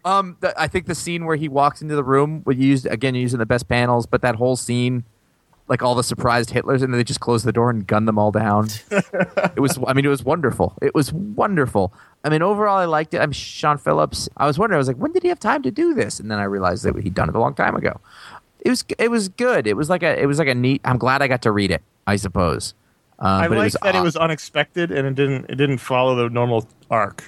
Um, 0.04 0.38
the, 0.40 0.60
I 0.60 0.68
think 0.68 0.86
the 0.86 0.96
scene 0.96 1.26
where 1.26 1.36
he 1.36 1.48
walks 1.48 1.82
into 1.82 1.96
the 1.96 2.04
room, 2.04 2.44
we 2.46 2.56
used 2.56 2.86
again 2.86 3.16
using 3.16 3.40
the 3.40 3.46
best 3.46 3.68
panels, 3.68 4.06
but 4.06 4.22
that 4.22 4.36
whole 4.36 4.56
scene, 4.56 5.04
like 5.68 5.82
all 5.82 5.96
the 5.96 6.04
surprised 6.04 6.52
Hitlers, 6.52 6.84
and 6.84 6.94
then 6.94 6.98
they 6.98 7.04
just 7.04 7.20
closed 7.20 7.46
the 7.46 7.52
door 7.52 7.70
and 7.70 7.86
gunned 7.88 8.08
them 8.08 8.20
all 8.20 8.32
down. 8.32 8.68
it 8.92 9.60
was, 9.60 9.80
I 9.88 9.94
mean, 9.94 10.06
it 10.06 10.10
was 10.10 10.24
wonderful. 10.24 10.78
It 10.82 10.94
was 10.94 11.12
wonderful. 11.12 11.94
I 12.24 12.30
mean, 12.30 12.42
overall, 12.42 12.78
I 12.78 12.86
liked 12.86 13.14
it. 13.14 13.20
I'm 13.20 13.32
Sean 13.32 13.78
Phillips. 13.78 14.30
I 14.38 14.46
was 14.46 14.60
wondering, 14.60 14.78
I 14.78 14.80
was 14.80 14.88
like, 14.88 14.98
when 14.98 15.12
did 15.12 15.24
he 15.24 15.30
have 15.30 15.40
time 15.40 15.64
to 15.64 15.72
do 15.72 15.94
this? 15.94 16.20
And 16.20 16.30
then 16.30 16.40
I 16.40 16.44
realized 16.44 16.84
that 16.84 16.96
he'd 16.98 17.14
done 17.14 17.30
it 17.30 17.36
a 17.36 17.40
long 17.40 17.56
time 17.56 17.76
ago. 17.76 18.00
It 18.60 18.70
was, 18.70 18.86
it 18.98 19.10
was 19.10 19.30
good. 19.30 19.68
It 19.68 19.76
was 19.76 19.90
like 19.90 20.04
a, 20.04 20.20
it 20.20 20.26
was 20.26 20.40
like 20.40 20.48
a 20.48 20.56
neat. 20.56 20.82
I'm 20.86 20.98
glad 20.98 21.22
I 21.22 21.28
got 21.28 21.42
to 21.44 21.52
read 21.52 21.72
it. 21.72 21.82
I 22.08 22.16
suppose. 22.16 22.74
Um, 23.20 23.28
I 23.28 23.48
but 23.48 23.58
liked 23.58 23.78
that 23.82 23.96
it 23.96 24.02
was 24.02 24.16
unexpected 24.16 24.92
and 24.92 25.08
it 25.08 25.16
didn't 25.16 25.46
it 25.50 25.56
didn't 25.56 25.78
follow 25.78 26.16
the 26.16 26.30
normal 26.30 26.68
arc. 26.90 27.24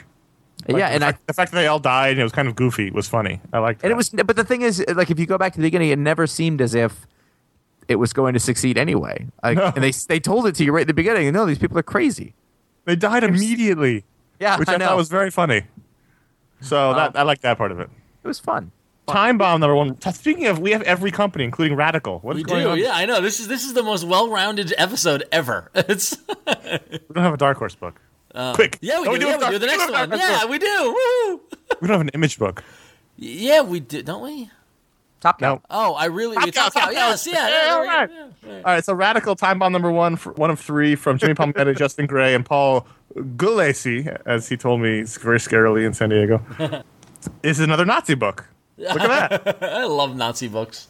Like, 0.68 0.80
yeah, 0.80 0.90
and 0.90 1.04
I 1.04 1.14
the 1.28 1.34
fact 1.34 1.52
that 1.52 1.58
they 1.58 1.68
all 1.68 1.80
died 1.80 2.12
and 2.12 2.20
it 2.20 2.24
was 2.24 2.34
kind 2.34 2.48
of 2.48 2.56
goofy 2.56 2.92
was 2.92 3.08
funny. 3.08 3.40
I 3.54 3.60
liked 3.60 3.84
and 3.84 3.90
that. 3.90 3.94
it 3.94 3.98
was 3.98 4.10
but 4.10 4.36
the 4.36 4.44
thing 4.44 4.64
is 4.64 4.84
like 4.96 5.10
if 5.10 5.18
you 5.18 5.26
go 5.26 5.38
back 5.38 5.54
to 5.54 5.60
the 5.60 5.66
beginning 5.66 5.90
it 5.90 6.00
never 6.00 6.28
seemed 6.28 6.62
as 6.62 6.76
if 6.76 7.08
it 7.88 7.96
was 7.96 8.14
going 8.14 8.34
to 8.34 8.40
succeed 8.40 8.78
anyway 8.78 9.28
like, 9.44 9.58
No. 9.58 9.72
and 9.76 9.84
they 9.84 9.92
they 9.92 10.20
told 10.20 10.46
it 10.48 10.56
to 10.56 10.64
you 10.66 10.72
right 10.72 10.82
at 10.82 10.88
the 10.88 10.94
beginning 10.94 11.32
no 11.34 11.46
these 11.46 11.58
people 11.60 11.78
are 11.78 11.84
crazy 11.84 12.34
they 12.86 12.96
died 12.96 13.24
immediately. 13.24 14.06
Yeah, 14.40 14.58
which 14.58 14.70
I 14.70 14.76
I, 14.76 14.78
know. 14.78 14.86
thought 14.86 14.98
was 14.98 15.10
very 15.10 15.30
funny. 15.32 15.64
So 16.62 16.94
that 16.94 17.16
I 17.18 17.24
like 17.24 17.42
that 17.42 17.58
part 17.58 17.72
of 17.72 17.80
it. 17.80 17.90
it 18.24 18.28
was 18.28 18.40
fun 18.40 18.72
Time 19.08 19.38
bomb 19.38 19.62
number 19.62 19.74
one. 19.76 20.00
Speaking 20.02 20.48
of, 20.48 20.60
we 20.60 20.72
have 20.72 20.82
every 20.82 21.12
company, 21.12 21.46
including 21.46 21.78
Radical. 21.78 22.20
What 22.20 22.36
is 22.36 22.44
We 22.44 22.50
going 22.50 22.64
do, 22.64 22.70
on? 22.72 22.78
yeah. 22.78 22.92
I 22.94 23.06
know 23.06 23.22
this 23.22 23.40
is 23.40 23.48
this 23.48 23.64
is 23.64 23.74
the 23.74 23.82
most 23.84 24.04
well-rounded 24.06 24.74
episode 24.78 25.24
ever. 25.32 25.72
It's 25.76 26.18
We 26.28 27.14
don't 27.14 27.24
have 27.24 27.34
a 27.34 27.38
Dark 27.38 27.58
Horse 27.58 27.74
book. 27.76 28.02
Quick. 28.54 28.76
Uh, 28.76 28.78
yeah, 28.82 29.00
we 29.02 29.08
Oh, 29.08 29.14
do. 29.14 29.20
do 29.20 29.26
yeah, 29.28 29.32
have 29.40 29.42
we 29.44 29.50
do 29.56 29.60
the 29.60 29.66
next 29.66 29.90
one. 29.92 30.12
Yeah, 30.12 30.40
book. 30.42 30.50
we 30.50 30.60
do. 30.60 30.68
Woo-hoo. 30.96 31.42
We 31.82 31.88
don't 31.88 31.98
have 31.98 32.02
an 32.02 32.10
image 32.14 32.38
book. 32.38 32.64
Yeah, 33.16 33.62
we 33.62 33.80
do, 33.80 34.04
don't 34.04 34.22
we? 34.24 34.50
Top 35.20 35.42
No. 35.42 35.62
Oh, 35.70 35.94
I 35.96 36.06
really. 36.06 36.36
Top 36.36 36.46
we 36.46 36.52
Cow, 36.52 36.64
Top 36.70 36.76
about 36.76 36.86
Cow. 36.86 37.10
yes, 37.10 37.26
yeah, 37.28 37.34
Yeah, 37.34 37.66
yeah, 37.66 37.74
all 37.74 37.86
yeah, 37.86 37.92
right. 37.96 38.10
yeah, 38.12 38.28
yeah. 38.48 38.56
All 38.58 38.62
right, 38.66 38.86
so 38.86 38.94
Radical 38.94 39.36
Time 39.36 39.58
Bomb 39.60 39.72
number 39.72 39.92
one, 39.92 40.16
for, 40.16 40.32
one 40.34 40.52
of 40.52 40.60
three 40.60 40.96
from 40.96 41.18
Jimmy 41.18 41.34
Palmiotti, 41.34 41.76
Justin 41.78 42.06
Gray, 42.06 42.36
and 42.36 42.46
Paul 42.46 42.86
Gulacy, 43.16 44.16
as 44.26 44.48
he 44.48 44.58
told 44.58 44.82
me 44.82 45.02
very 45.04 45.40
scarily 45.40 45.86
in 45.86 45.94
San 45.94 46.10
Diego. 46.10 46.42
is 47.44 47.60
another 47.60 47.86
Nazi 47.86 48.14
book. 48.16 48.46
Look 48.78 49.00
at 49.02 49.60
that. 49.60 49.64
I 49.74 49.86
love 49.86 50.16
Nazi 50.16 50.48
books. 50.48 50.88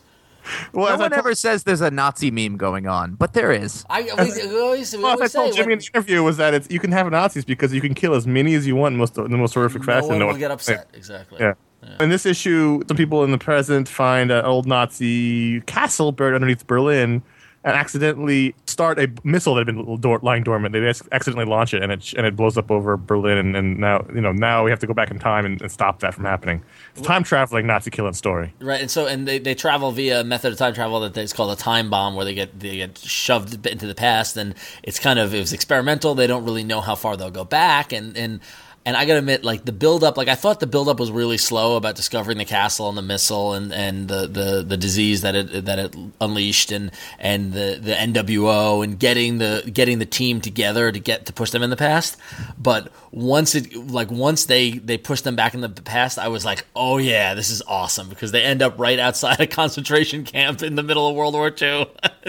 Well, 0.74 0.86
no 0.86 0.92
one 1.04 1.10
told- 1.12 1.14
ever 1.14 1.36
says 1.36 1.64
there's 1.64 1.82
a 1.82 1.92
Nazi 1.92 2.32
meme 2.32 2.58
going 2.58 2.88
on, 2.88 3.16
but 3.16 3.34
there 3.34 3.52
is. 3.52 3.86
I 3.90 4.02
we, 4.02 4.48
we 4.48 4.60
always, 4.60 4.96
we 4.96 5.04
Well, 5.04 5.22
as 5.22 5.36
I 5.36 5.40
told 5.40 5.54
say 5.54 5.58
Jimmy 5.62 5.74
in 5.74 5.80
the 5.80 5.86
interview 5.94 6.24
was 6.24 6.38
that 6.38 6.54
it's 6.54 6.70
you 6.70 6.80
can 6.80 6.92
have 6.94 7.10
Nazis 7.12 7.44
because 7.46 7.74
you 7.74 7.82
can 7.82 7.94
kill 7.94 8.14
as 8.14 8.26
many 8.28 8.54
as 8.56 8.66
you 8.68 8.76
want 8.76 8.94
in 8.94 8.98
most 9.00 9.18
in 9.18 9.30
the 9.32 9.38
most 9.38 9.54
horrific 9.54 9.82
no 9.82 9.86
fashion. 9.86 10.08
one 10.10 10.20
No 10.20 10.26
will 10.28 10.34
one- 10.34 10.40
get 10.40 10.52
upset. 10.52 10.88
Exactly. 10.94 11.40
Yeah. 11.40 11.54
In 12.00 12.10
this 12.10 12.26
issue, 12.26 12.82
some 12.88 12.98
people 12.98 13.24
in 13.24 13.32
the 13.32 13.38
present 13.38 13.88
find 13.88 14.32
an 14.32 14.46
old 14.46 14.68
Nazi 14.68 15.62
castle 15.62 16.12
buried 16.12 16.36
underneath 16.36 16.66
Berlin 16.68 17.24
and 17.64 17.76
accidentally 17.76 18.56
start 18.66 18.98
a 18.98 19.12
missile 19.26 19.56
that 19.56 19.68
had 19.68 19.76
been 19.76 20.20
lying 20.22 20.44
dormant. 20.44 20.72
They 20.72 20.88
accidentally 21.12 21.46
launch 21.46 21.74
it, 21.74 21.84
and 21.84 21.92
it 21.92 22.14
and 22.14 22.26
it 22.26 22.36
blows 22.36 22.58
up 22.58 22.72
over 22.72 22.96
Berlin. 22.96 23.38
And, 23.38 23.56
and 23.58 23.78
now 23.80 24.06
you 24.14 24.22
know 24.22 24.32
now 24.32 24.64
we 24.64 24.70
have 24.70 24.80
to 24.80 24.88
go 24.88 24.94
back 24.94 25.12
in 25.12 25.20
time 25.20 25.46
and, 25.46 25.62
and 25.62 25.70
stop 25.70 26.00
that 26.00 26.14
from 26.14 26.24
happening. 26.24 26.64
It's 26.92 27.02
a 27.02 27.04
time 27.04 27.24
traveling 27.24 27.68
Nazi 27.68 27.92
killing 27.92 28.14
story. 28.14 28.54
Right, 28.62 28.82
and 28.82 28.90
so 28.90 29.08
and 29.08 29.28
they, 29.28 29.40
they 29.40 29.54
travel 29.54 29.92
via 29.92 30.22
a 30.22 30.24
method 30.24 30.54
of 30.54 30.58
time 30.58 30.74
travel 30.74 31.02
that 31.02 31.18
is 31.18 31.34
called 31.34 31.52
a 31.52 31.62
time 31.62 31.90
bomb, 31.90 32.16
where 32.16 32.24
they 32.24 32.34
get 32.34 32.58
they 32.58 32.78
get 32.78 32.98
shoved 33.00 33.66
into 33.66 33.86
the 33.86 33.96
past, 33.96 34.38
and 34.38 34.56
it's 34.84 35.00
kind 35.00 35.20
of 35.20 35.34
it 35.34 35.40
was 35.40 35.52
experimental. 35.52 36.16
They 36.16 36.28
don't 36.28 36.46
really 36.46 36.64
know 36.64 36.80
how 36.80 36.96
far 36.96 37.18
they'll 37.18 37.32
go 37.32 37.44
back, 37.44 37.92
and 37.92 38.16
and 38.16 38.40
and 38.88 38.96
I 38.96 39.06
gotta 39.06 39.20
admit, 39.20 39.44
like 39.44 39.66
the 39.66 39.72
build 39.74 40.04
up, 40.04 40.16
like 40.18 40.30
I 40.30 40.36
thought 40.36 40.62
the 40.62 40.66
build 40.68 40.88
up 40.88 40.98
was 41.00 41.12
really 41.12 41.38
slow 41.38 41.76
about 41.76 41.96
discovering 41.96 42.38
the 42.38 42.46
castle 42.46 42.88
and 42.88 42.98
the 42.98 43.02
missile 43.02 43.54
and, 43.54 43.74
and 43.74 44.08
the, 44.08 44.28
the, 44.28 44.64
the 44.66 44.78
disease 44.78 45.22
that 45.22 45.36
it 45.36 45.66
that 45.66 45.78
it 45.78 45.96
unleashed, 46.22 46.72
and 46.72 46.92
and 47.20 47.52
the, 47.52 47.78
the 47.82 47.92
NWO 47.92 48.84
and 48.84 48.98
getting 48.98 49.40
the 49.40 49.70
getting 49.74 50.00
the 50.00 50.06
team 50.06 50.40
together 50.42 50.92
to 50.92 51.00
get 51.00 51.26
to 51.26 51.34
push 51.34 51.52
them 51.52 51.62
in 51.64 51.70
the 51.70 51.76
past. 51.76 52.16
But 52.58 52.90
once 53.12 53.56
it 53.56 53.76
like 53.76 54.10
once 54.10 54.46
they 54.46 54.72
they 54.72 54.98
push 54.98 55.20
them 55.22 55.36
back 55.36 55.54
in 55.54 55.60
the 55.60 55.70
past, 55.70 56.18
I 56.18 56.30
was 56.30 56.46
like, 56.46 56.66
oh 56.76 56.98
yeah, 56.98 57.34
this 57.34 57.50
is 57.50 57.62
awesome 57.68 58.08
because 58.08 58.32
they 58.32 58.42
end 58.42 58.62
up 58.62 58.80
right 58.80 59.00
outside 59.00 59.42
a 59.42 59.48
concentration 59.62 60.24
camp 60.24 60.64
in 60.64 60.76
the 60.76 60.84
middle 60.84 61.08
of 61.10 61.16
World 61.16 61.34
War 61.34 61.48
II. 61.62 61.88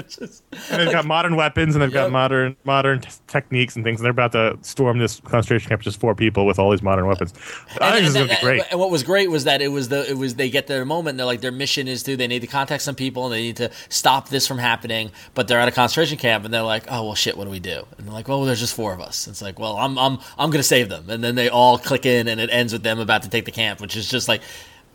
Just- 0.09 0.42
And 0.70 0.80
they've 0.82 0.90
got 0.92 1.04
modern 1.06 1.36
weapons 1.36 1.74
and 1.76 1.82
they've 1.82 1.88
Yep. 1.88 2.06
got 2.06 2.11
modern 2.12 2.56
modern 2.64 3.00
t- 3.00 3.09
techniques 3.28 3.76
and 3.76 3.84
things. 3.84 4.00
And 4.00 4.04
they're 4.04 4.11
about 4.11 4.32
to 4.32 4.59
storm 4.62 4.98
this 4.98 5.20
concentration 5.20 5.68
camp 5.68 5.80
with 5.80 5.84
just 5.84 6.00
four 6.00 6.14
people 6.14 6.47
with 6.49 6.59
all 6.59 6.70
these 6.70 6.82
modern 6.82 7.07
weapons. 7.07 7.32
I 7.80 7.92
think 7.92 8.07
this 8.07 8.09
is 8.11 8.16
and, 8.16 8.26
going 8.26 8.28
to 8.28 8.34
be 8.34 8.40
great. 8.40 8.62
and 8.70 8.80
what 8.80 8.90
was 8.90 9.03
great 9.03 9.30
was 9.30 9.44
that 9.44 9.62
it 9.62 9.68
was 9.68 9.88
the 9.88 10.11
it 10.11 10.16
was 10.16 10.34
they 10.34 10.51
get 10.51 10.66
their 10.66 10.84
moment. 10.84 11.11
And 11.11 11.20
they're 11.20 11.26
like 11.26 11.40
their 11.40 11.53
mission 11.53 11.86
is 11.86 12.03
to 12.05 12.16
they 12.16 12.26
need 12.26 12.40
to 12.40 12.46
contact 12.46 12.82
some 12.82 12.94
people 12.94 13.26
and 13.26 13.34
they 13.34 13.42
need 13.42 13.57
to 13.57 13.70
stop 13.88 14.28
this 14.28 14.46
from 14.46 14.59
happening. 14.59 15.12
But 15.34 15.46
they're 15.46 15.61
at 15.61 15.68
a 15.68 15.72
concentration 15.72 16.18
camp 16.18 16.44
and 16.44 16.53
they're 16.53 16.62
like, 16.62 16.84
oh 16.90 17.05
well, 17.05 17.14
shit, 17.14 17.36
what 17.36 17.44
do 17.44 17.51
we 17.51 17.61
do? 17.61 17.86
And 17.96 18.07
they're 18.07 18.14
like, 18.14 18.26
well, 18.26 18.44
there's 18.44 18.61
just 18.61 18.74
four 18.74 18.92
of 18.92 19.01
us. 19.01 19.28
It's 19.28 19.42
like, 19.42 19.59
well, 19.59 19.76
I'm 19.76 19.99
I'm 19.99 20.18
I'm 20.38 20.51
gonna 20.51 20.62
save 20.62 20.88
them. 20.88 21.09
And 21.09 21.22
then 21.22 21.34
they 21.34 21.49
all 21.49 21.78
click 21.78 22.07
in 22.07 22.26
and 22.26 22.40
it 22.40 22.51
ends 22.51 22.72
with 22.72 22.82
them 22.82 22.99
about 22.99 23.22
to 23.22 23.28
take 23.28 23.44
the 23.44 23.53
camp, 23.53 23.80
which 23.80 23.96
is 23.96 24.09
just 24.09 24.28
like 24.28 24.42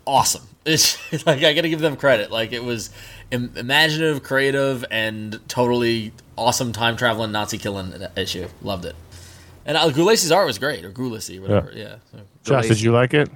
awesome. 0.06 0.44
It's 0.66 1.26
like 1.26 1.44
I 1.44 1.54
got 1.54 1.64
to 1.64 1.70
give 1.70 1.82
them 1.82 1.98
credit. 1.98 2.32
Like 2.32 2.54
it 2.54 2.64
was 2.64 2.90
Im- 3.32 3.52
imaginative, 3.56 4.24
creative, 4.24 4.86
and 4.90 5.40
totally 5.50 6.14
awesome 6.38 6.72
time 6.72 6.96
traveling 6.96 7.32
Nazi 7.32 7.58
killing 7.58 7.94
issue. 8.16 8.48
Loved 8.62 8.86
it. 8.86 8.96
And 9.66 9.78
uh, 9.78 9.90
Gulacy's 9.90 10.32
art 10.32 10.46
was 10.46 10.58
great, 10.58 10.84
or 10.84 10.92
Gulacy, 10.92 11.40
whatever. 11.42 11.72
Yeah. 11.74 11.96
so. 12.12 12.20
Josh, 12.44 12.68
did 12.68 12.82
you 12.82 12.92
like 12.92 13.14
it? 13.14 13.30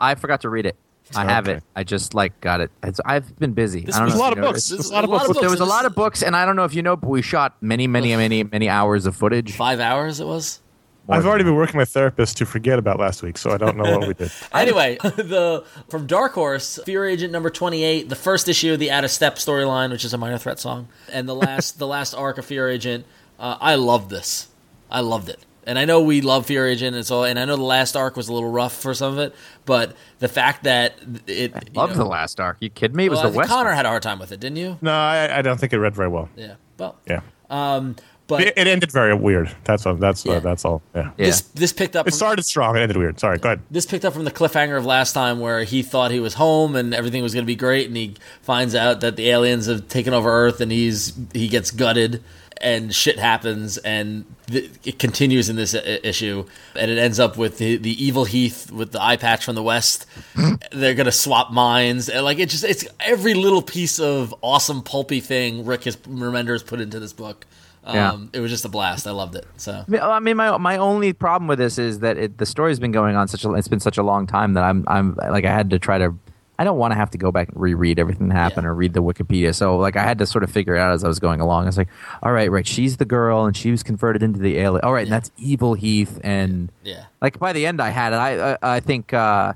I 0.00 0.14
forgot 0.14 0.42
to 0.42 0.48
read 0.48 0.66
it. 0.66 0.76
I 1.14 1.24
have 1.24 1.46
Okay. 1.46 1.58
it. 1.58 1.64
I 1.76 1.84
just 1.84 2.14
like 2.14 2.38
got 2.40 2.60
it. 2.60 2.70
It's, 2.82 3.00
I've 3.04 3.38
been 3.38 3.52
busy. 3.52 3.80
This 3.82 3.94
I 3.94 3.98
don't 4.00 4.06
was 4.06 4.14
know 4.14 4.20
a 4.20 4.24
lot 4.24 4.32
of 4.36 4.42
books. 4.42 4.68
This 4.68 4.70
There's 4.70 4.90
a 4.90 4.94
lot 4.94 5.04
of 5.04 5.10
books. 5.10 5.38
There 5.40 5.50
was 5.50 5.60
a 5.60 5.64
lot 5.64 5.84
of 5.84 5.94
books, 5.94 6.22
and 6.22 6.34
I 6.34 6.44
don't 6.44 6.56
know 6.56 6.64
if 6.64 6.74
you 6.74 6.82
know, 6.82 6.96
but 6.96 7.08
we 7.08 7.22
shot 7.22 7.56
many, 7.60 7.86
many, 7.86 8.14
many, 8.16 8.42
many 8.42 8.68
hours 8.68 9.06
of 9.06 9.14
footage. 9.16 9.52
Five 9.52 9.78
hours 9.80 10.20
it 10.20 10.26
was. 10.26 10.60
I've 11.08 11.24
already 11.24 11.44
been 11.44 11.54
working 11.54 11.76
with 11.78 11.88
my 11.88 11.92
therapist 11.92 12.36
to 12.38 12.46
forget 12.46 12.80
about 12.80 12.98
last 12.98 13.22
week, 13.22 13.38
so 13.38 13.52
I 13.52 13.58
don't 13.58 13.76
know 13.76 13.84
what 13.98 14.08
we 14.08 14.14
did. 14.14 14.32
Anyway, 14.52 14.96
the 15.00 15.64
from 15.88 16.08
Dark 16.08 16.32
Horse, 16.32 16.80
Fear 16.84 17.04
Agent 17.06 17.32
number 17.32 17.48
twenty 17.48 17.84
eight, 17.84 18.08
the 18.08 18.16
first 18.16 18.48
issue 18.48 18.72
of 18.72 18.80
the 18.80 18.90
Out 18.90 19.04
of 19.04 19.12
Step 19.12 19.36
storyline, 19.36 19.92
which 19.92 20.04
is 20.04 20.12
a 20.12 20.18
minor 20.18 20.36
threat 20.38 20.58
song, 20.58 20.88
and 21.12 21.28
the 21.28 21.34
last 21.36 21.78
the 21.78 21.86
last 21.86 22.12
arc 22.14 22.38
of 22.38 22.44
Fear 22.44 22.68
Agent. 22.70 23.06
Uh, 23.38 23.56
I 23.60 23.76
love 23.76 24.08
this. 24.08 24.48
I 24.96 25.00
loved 25.00 25.28
it. 25.28 25.38
And 25.68 25.78
I 25.80 25.84
know 25.84 26.00
we 26.00 26.20
love 26.20 26.46
Fear 26.46 26.68
Agent 26.68 26.94
and 26.96 27.04
so 27.04 27.24
and 27.24 27.38
I 27.38 27.44
know 27.44 27.56
the 27.56 27.62
last 27.62 27.96
arc 27.96 28.16
was 28.16 28.28
a 28.28 28.32
little 28.32 28.50
rough 28.50 28.74
for 28.80 28.94
some 28.94 29.12
of 29.14 29.18
it, 29.18 29.34
but 29.64 29.96
the 30.20 30.28
fact 30.28 30.62
that 30.64 30.94
it 31.26 31.52
you 31.54 31.60
Love 31.74 31.90
know- 31.90 31.96
the 31.96 32.04
last 32.04 32.38
arc. 32.40 32.56
You 32.60 32.70
kidding 32.70 32.96
me? 32.96 33.06
It 33.06 33.10
was 33.10 33.16
well, 33.18 33.24
the 33.24 33.30
think 33.32 33.38
West. 33.38 33.50
Conor 33.50 33.72
had 33.72 33.84
a 33.84 33.88
hard 33.88 34.02
time 34.02 34.18
with 34.20 34.30
it, 34.32 34.38
didn't 34.40 34.58
you? 34.58 34.78
No, 34.80 34.92
I, 34.92 35.38
I 35.38 35.42
don't 35.42 35.58
think 35.58 35.72
it 35.72 35.78
read 35.80 35.94
very 35.96 36.08
well. 36.08 36.28
Yeah. 36.36 36.54
Well, 36.78 36.96
Yeah, 37.08 37.20
um, 37.50 37.96
but 38.28 38.42
it, 38.42 38.54
it 38.56 38.66
ended 38.68 38.92
very 38.92 39.12
weird. 39.14 39.54
That's 39.64 39.86
all. 39.86 39.94
That's 39.96 40.24
Yeah. 40.24 40.34
uh, 40.34 40.40
that's 40.40 40.64
all. 40.64 40.82
Yeah. 40.94 41.10
Yeah. 41.18 41.26
this 41.26 41.40
this 41.40 41.72
picked 41.72 41.96
up 41.96 42.06
It 42.06 42.14
started 42.14 42.44
strong. 42.44 42.76
It 42.76 42.80
ended 42.80 42.96
weird. 42.96 43.18
Sorry. 43.18 43.38
Go 43.38 43.48
ahead. 43.50 43.60
this 43.70 43.86
picked 43.86 44.04
up 44.04 44.12
from 44.14 44.24
the 44.24 44.30
cliffhanger 44.32 44.76
of 44.78 44.84
last 44.86 45.12
time 45.14 45.40
where 45.40 45.64
he 45.64 45.82
thought 45.82 46.10
he 46.12 46.20
was 46.20 46.34
home 46.34 46.76
and 46.76 46.94
everything 46.94 47.22
was 47.24 47.34
going 47.34 47.44
to 47.44 47.46
be 47.46 47.56
great 47.56 47.88
and 47.88 47.96
he 47.96 48.14
finds 48.42 48.74
out 48.76 49.00
that 49.00 49.16
the 49.16 49.30
aliens 49.30 49.66
have 49.66 49.88
taken 49.88 50.14
over 50.14 50.30
earth 50.30 50.60
and 50.60 50.70
he's 50.70 51.12
he 51.32 51.48
gets 51.48 51.70
gutted 51.72 52.22
and 52.62 52.94
shit 52.94 53.18
happens 53.18 53.76
and 53.78 54.24
th- 54.46 54.70
it 54.84 54.98
continues 54.98 55.48
in 55.50 55.56
this 55.56 55.74
I- 55.74 55.78
issue 56.02 56.46
and 56.74 56.90
it 56.90 56.98
ends 56.98 57.20
up 57.20 57.36
with 57.36 57.58
the, 57.58 57.76
the 57.76 58.02
evil 58.02 58.24
heath 58.24 58.70
with 58.72 58.92
the 58.92 59.02
eye 59.02 59.16
patch 59.16 59.44
from 59.44 59.54
the 59.54 59.62
west. 59.62 60.06
They're 60.72 60.94
going 60.94 61.06
to 61.06 61.12
swap 61.12 61.52
minds 61.52 62.08
and 62.08 62.24
like 62.24 62.38
it 62.38 62.48
just 62.48 62.64
it's 62.64 62.86
every 63.00 63.34
little 63.34 63.62
piece 63.62 63.98
of 64.00 64.34
awesome 64.42 64.82
pulpy 64.82 65.20
thing 65.20 65.64
rick 65.66 65.84
has 65.84 65.96
Remender 65.96 66.52
has 66.52 66.62
put 66.62 66.80
into 66.80 66.98
this 66.98 67.12
book. 67.12 67.46
Um, 67.84 67.94
Yeah. 67.94 68.18
it 68.32 68.40
was 68.40 68.50
just 68.50 68.64
a 68.64 68.68
blast. 68.68 69.06
I 69.06 69.12
loved 69.12 69.36
it 69.36 69.46
so. 69.58 69.72
I 69.72 69.84
mean, 69.90 70.00
I 70.00 70.18
mean, 70.18 70.36
my 70.36 70.56
my 70.58 70.76
only 70.76 71.12
problem 71.12 71.46
with 71.46 71.58
this 71.58 71.78
is 71.78 72.00
that 72.00 72.16
it, 72.16 72.38
the 72.38 72.46
story's 72.46 72.80
been 72.80 72.90
going 72.90 73.14
on 73.14 73.28
such 73.28 73.44
a 73.44 73.52
it's 73.54 73.68
been 73.68 73.78
such 73.80 73.96
a 73.96 74.02
long 74.02 74.26
time 74.26 74.54
that 74.54 74.64
I'm 74.64 74.82
I'm 74.88 75.14
like 75.14 75.44
I 75.44 75.52
had 75.52 75.70
to 75.70 75.78
try 75.78 75.98
to 75.98 76.12
I 76.58 76.64
don't 76.64 76.78
want 76.78 76.92
to 76.92 76.96
have 76.96 77.10
to 77.10 77.18
go 77.18 77.30
back 77.30 77.48
and 77.48 77.60
reread 77.60 77.98
everything 77.98 78.28
that 78.28 78.34
happened 78.34 78.64
Yeah. 78.64 78.70
or 78.70 78.74
read 78.74 78.94
the 78.94 79.02
Wikipedia. 79.02 79.54
So 79.54 79.76
like 79.76 79.96
I 79.96 80.02
had 80.02 80.18
to 80.18 80.26
sort 80.26 80.42
of 80.44 80.50
figure 80.50 80.74
it 80.74 80.80
out 80.80 80.92
as 80.92 81.04
I 81.04 81.08
was 81.08 81.18
going 81.18 81.40
along. 81.40 81.64
I 81.64 81.66
was 81.66 81.76
like, 81.78 81.88
all 82.22 82.32
right, 82.32 82.50
right, 82.50 82.66
she's 82.66 82.96
the 82.96 83.04
girl 83.04 83.44
and 83.44 83.56
she 83.56 83.70
was 83.70 83.82
converted 83.82 84.22
into 84.22 84.38
the 84.40 84.56
alien. 84.58 84.82
All 84.82 84.92
right, 84.92 85.02
and 85.04 85.12
that's 85.12 85.30
evil 85.36 85.74
Heath 85.74 86.20
and 86.24 86.70
yeah 86.82 87.04
like 87.20 87.38
by 87.38 87.52
the 87.52 87.66
end 87.66 87.80
I 87.80 87.90
had 87.90 88.12
it. 88.12 88.16
I 88.16 88.52
I, 88.52 88.58
I 88.76 88.80
think 88.80 89.12
uh, 89.12 89.52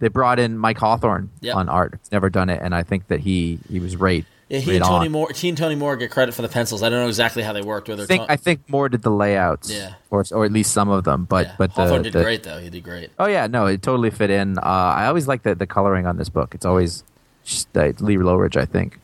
they 0.00 0.08
brought 0.08 0.38
in 0.38 0.56
Mike 0.58 0.78
Hawthorne 0.78 1.30
Yep. 1.40 1.54
on 1.56 1.68
art. 1.68 1.98
He's 2.02 2.10
never 2.12 2.30
done 2.30 2.48
it, 2.50 2.60
and 2.62 2.74
I 2.74 2.82
think 2.82 3.08
that 3.08 3.20
he 3.20 3.58
he 3.68 3.78
was 3.80 3.96
right. 3.96 4.24
Yeah, 4.50 4.58
he 4.58 4.74
and 4.76 4.84
Tony 4.84 5.06
on. 5.06 5.12
Moore, 5.12 5.30
he 5.32 5.48
and 5.48 5.56
Tony 5.56 5.76
Moore 5.76 5.96
get 5.96 6.10
credit 6.10 6.34
for 6.34 6.42
the 6.42 6.48
pencils. 6.48 6.82
I 6.82 6.88
don't 6.88 6.98
know 6.98 7.06
exactly 7.06 7.44
how 7.44 7.52
they 7.52 7.62
worked. 7.62 7.88
Whether 7.88 8.02
I 8.02 8.06
think 8.06 8.20
Ton- 8.22 8.30
I 8.30 8.36
think 8.36 8.68
Moore 8.68 8.88
did 8.88 9.02
the 9.02 9.10
layouts, 9.10 9.70
Yeah. 9.70 9.94
or 10.10 10.24
or 10.32 10.44
at 10.44 10.50
least 10.50 10.72
some 10.72 10.88
of 10.88 11.04
them. 11.04 11.24
But 11.24 11.46
yeah. 11.46 11.54
but 11.56 11.74
the, 11.76 11.98
did 11.98 12.12
the- 12.12 12.22
great 12.22 12.42
though. 12.42 12.58
He 12.58 12.68
did 12.68 12.82
great. 12.82 13.10
Oh 13.20 13.26
yeah, 13.26 13.46
no, 13.46 13.66
it 13.66 13.80
totally 13.80 14.10
fit 14.10 14.28
in. 14.28 14.58
Uh, 14.58 14.62
I 14.62 15.06
always 15.06 15.28
like 15.28 15.44
the 15.44 15.54
the 15.54 15.68
coloring 15.68 16.04
on 16.04 16.16
this 16.16 16.28
book. 16.28 16.52
It's 16.54 16.66
always 16.66 17.04
just, 17.44 17.74
uh, 17.76 17.92
Lee 18.00 18.18
Loughridge, 18.18 18.56
I 18.56 18.64
think. 18.66 18.98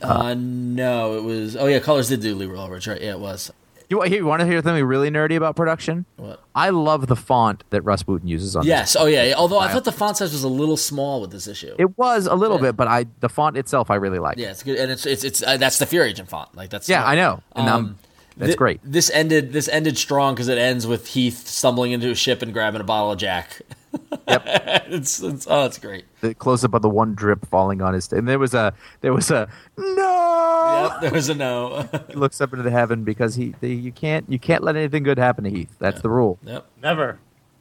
Uh, 0.00 0.34
no, 0.38 1.18
it 1.18 1.24
was. 1.24 1.56
Oh 1.56 1.66
yeah, 1.66 1.80
Colors 1.80 2.08
did 2.08 2.20
do 2.20 2.36
Lee 2.36 2.46
Loughridge, 2.46 2.86
right? 2.86 3.00
Yeah, 3.00 3.10
it 3.14 3.20
was. 3.20 3.50
You, 3.94 4.04
you 4.16 4.26
want 4.26 4.40
to 4.40 4.46
hear 4.46 4.62
something 4.62 4.84
really 4.84 5.10
nerdy 5.10 5.36
about 5.36 5.56
production? 5.56 6.04
What? 6.16 6.40
I 6.54 6.70
love 6.70 7.06
the 7.06 7.16
font 7.16 7.64
that 7.70 7.82
Russ 7.82 8.00
Rasputin 8.00 8.28
uses 8.28 8.56
on. 8.56 8.62
this. 8.62 8.68
Yes. 8.68 8.96
Oh 8.98 9.06
yeah. 9.06 9.34
Although 9.36 9.58
I 9.60 9.68
thought 9.68 9.84
the 9.84 9.92
font 9.92 10.16
size 10.16 10.32
was 10.32 10.44
a 10.44 10.48
little 10.48 10.76
small 10.76 11.20
with 11.20 11.30
this 11.30 11.46
issue. 11.46 11.74
it 11.78 11.96
was 11.96 12.26
a 12.26 12.34
little 12.34 12.56
Yeah. 12.58 12.62
bit, 12.68 12.76
but 12.76 12.88
I 12.88 13.06
the 13.20 13.28
font 13.28 13.56
itself 13.56 13.90
I 13.90 13.96
really 13.96 14.18
like. 14.18 14.36
yeah, 14.38 14.50
it's 14.50 14.62
good, 14.62 14.76
and 14.78 14.90
it's 14.90 15.06
it's 15.06 15.24
it's 15.24 15.42
uh, 15.42 15.56
that's 15.56 15.78
the 15.78 15.86
Fear 15.86 16.04
Agent 16.04 16.28
font. 16.28 16.54
Like 16.56 16.70
that's 16.70 16.88
yeah, 16.88 17.04
I 17.04 17.14
know, 17.14 17.42
and 17.56 17.68
um, 17.68 17.74
Um, 17.84 17.98
that's 18.36 18.52
Thi- 18.52 18.56
great. 18.56 18.80
This 18.82 19.10
ended 19.10 19.52
this 19.52 19.68
ended 19.68 19.96
strong 19.96 20.34
because 20.34 20.48
it 20.48 20.58
ends 20.58 20.86
with 20.86 21.06
Heath 21.08 21.46
stumbling 21.46 21.92
into 21.92 22.10
a 22.10 22.14
ship 22.16 22.42
and 22.42 22.52
grabbing 22.52 22.80
a 22.80 22.84
bottle 22.84 23.12
of 23.12 23.18
Jack. 23.18 23.60
Yep. 24.28 24.42
it's, 24.88 25.22
it's 25.22 25.46
oh, 25.48 25.64
it's 25.66 25.78
great. 25.78 26.04
The 26.20 26.34
close 26.34 26.64
up 26.64 26.74
of 26.74 26.82
the 26.82 26.88
one 26.88 27.14
drip 27.14 27.46
falling 27.46 27.82
on 27.82 27.94
his, 27.94 28.12
and 28.12 28.28
there 28.28 28.38
was 28.38 28.54
a 28.54 28.72
there 29.00 29.12
was 29.12 29.30
a 29.30 29.48
no. 29.76 30.90
Yep, 30.92 31.00
there 31.02 31.12
was 31.12 31.28
a 31.28 31.34
no. 31.34 31.88
He 32.08 32.14
looks 32.14 32.40
up 32.40 32.52
into 32.52 32.62
the 32.62 32.70
heaven 32.70 33.04
because 33.04 33.34
he 33.34 33.54
the, 33.60 33.68
you 33.74 33.92
can't 33.92 34.24
you 34.28 34.38
can't 34.38 34.62
let 34.62 34.76
anything 34.76 35.02
good 35.02 35.18
happen 35.18 35.44
to 35.44 35.50
Heath. 35.50 35.74
That's 35.78 36.00
the 36.02 36.08
rule. 36.10 36.38
yep. 36.44 36.66
Never. 36.82 37.18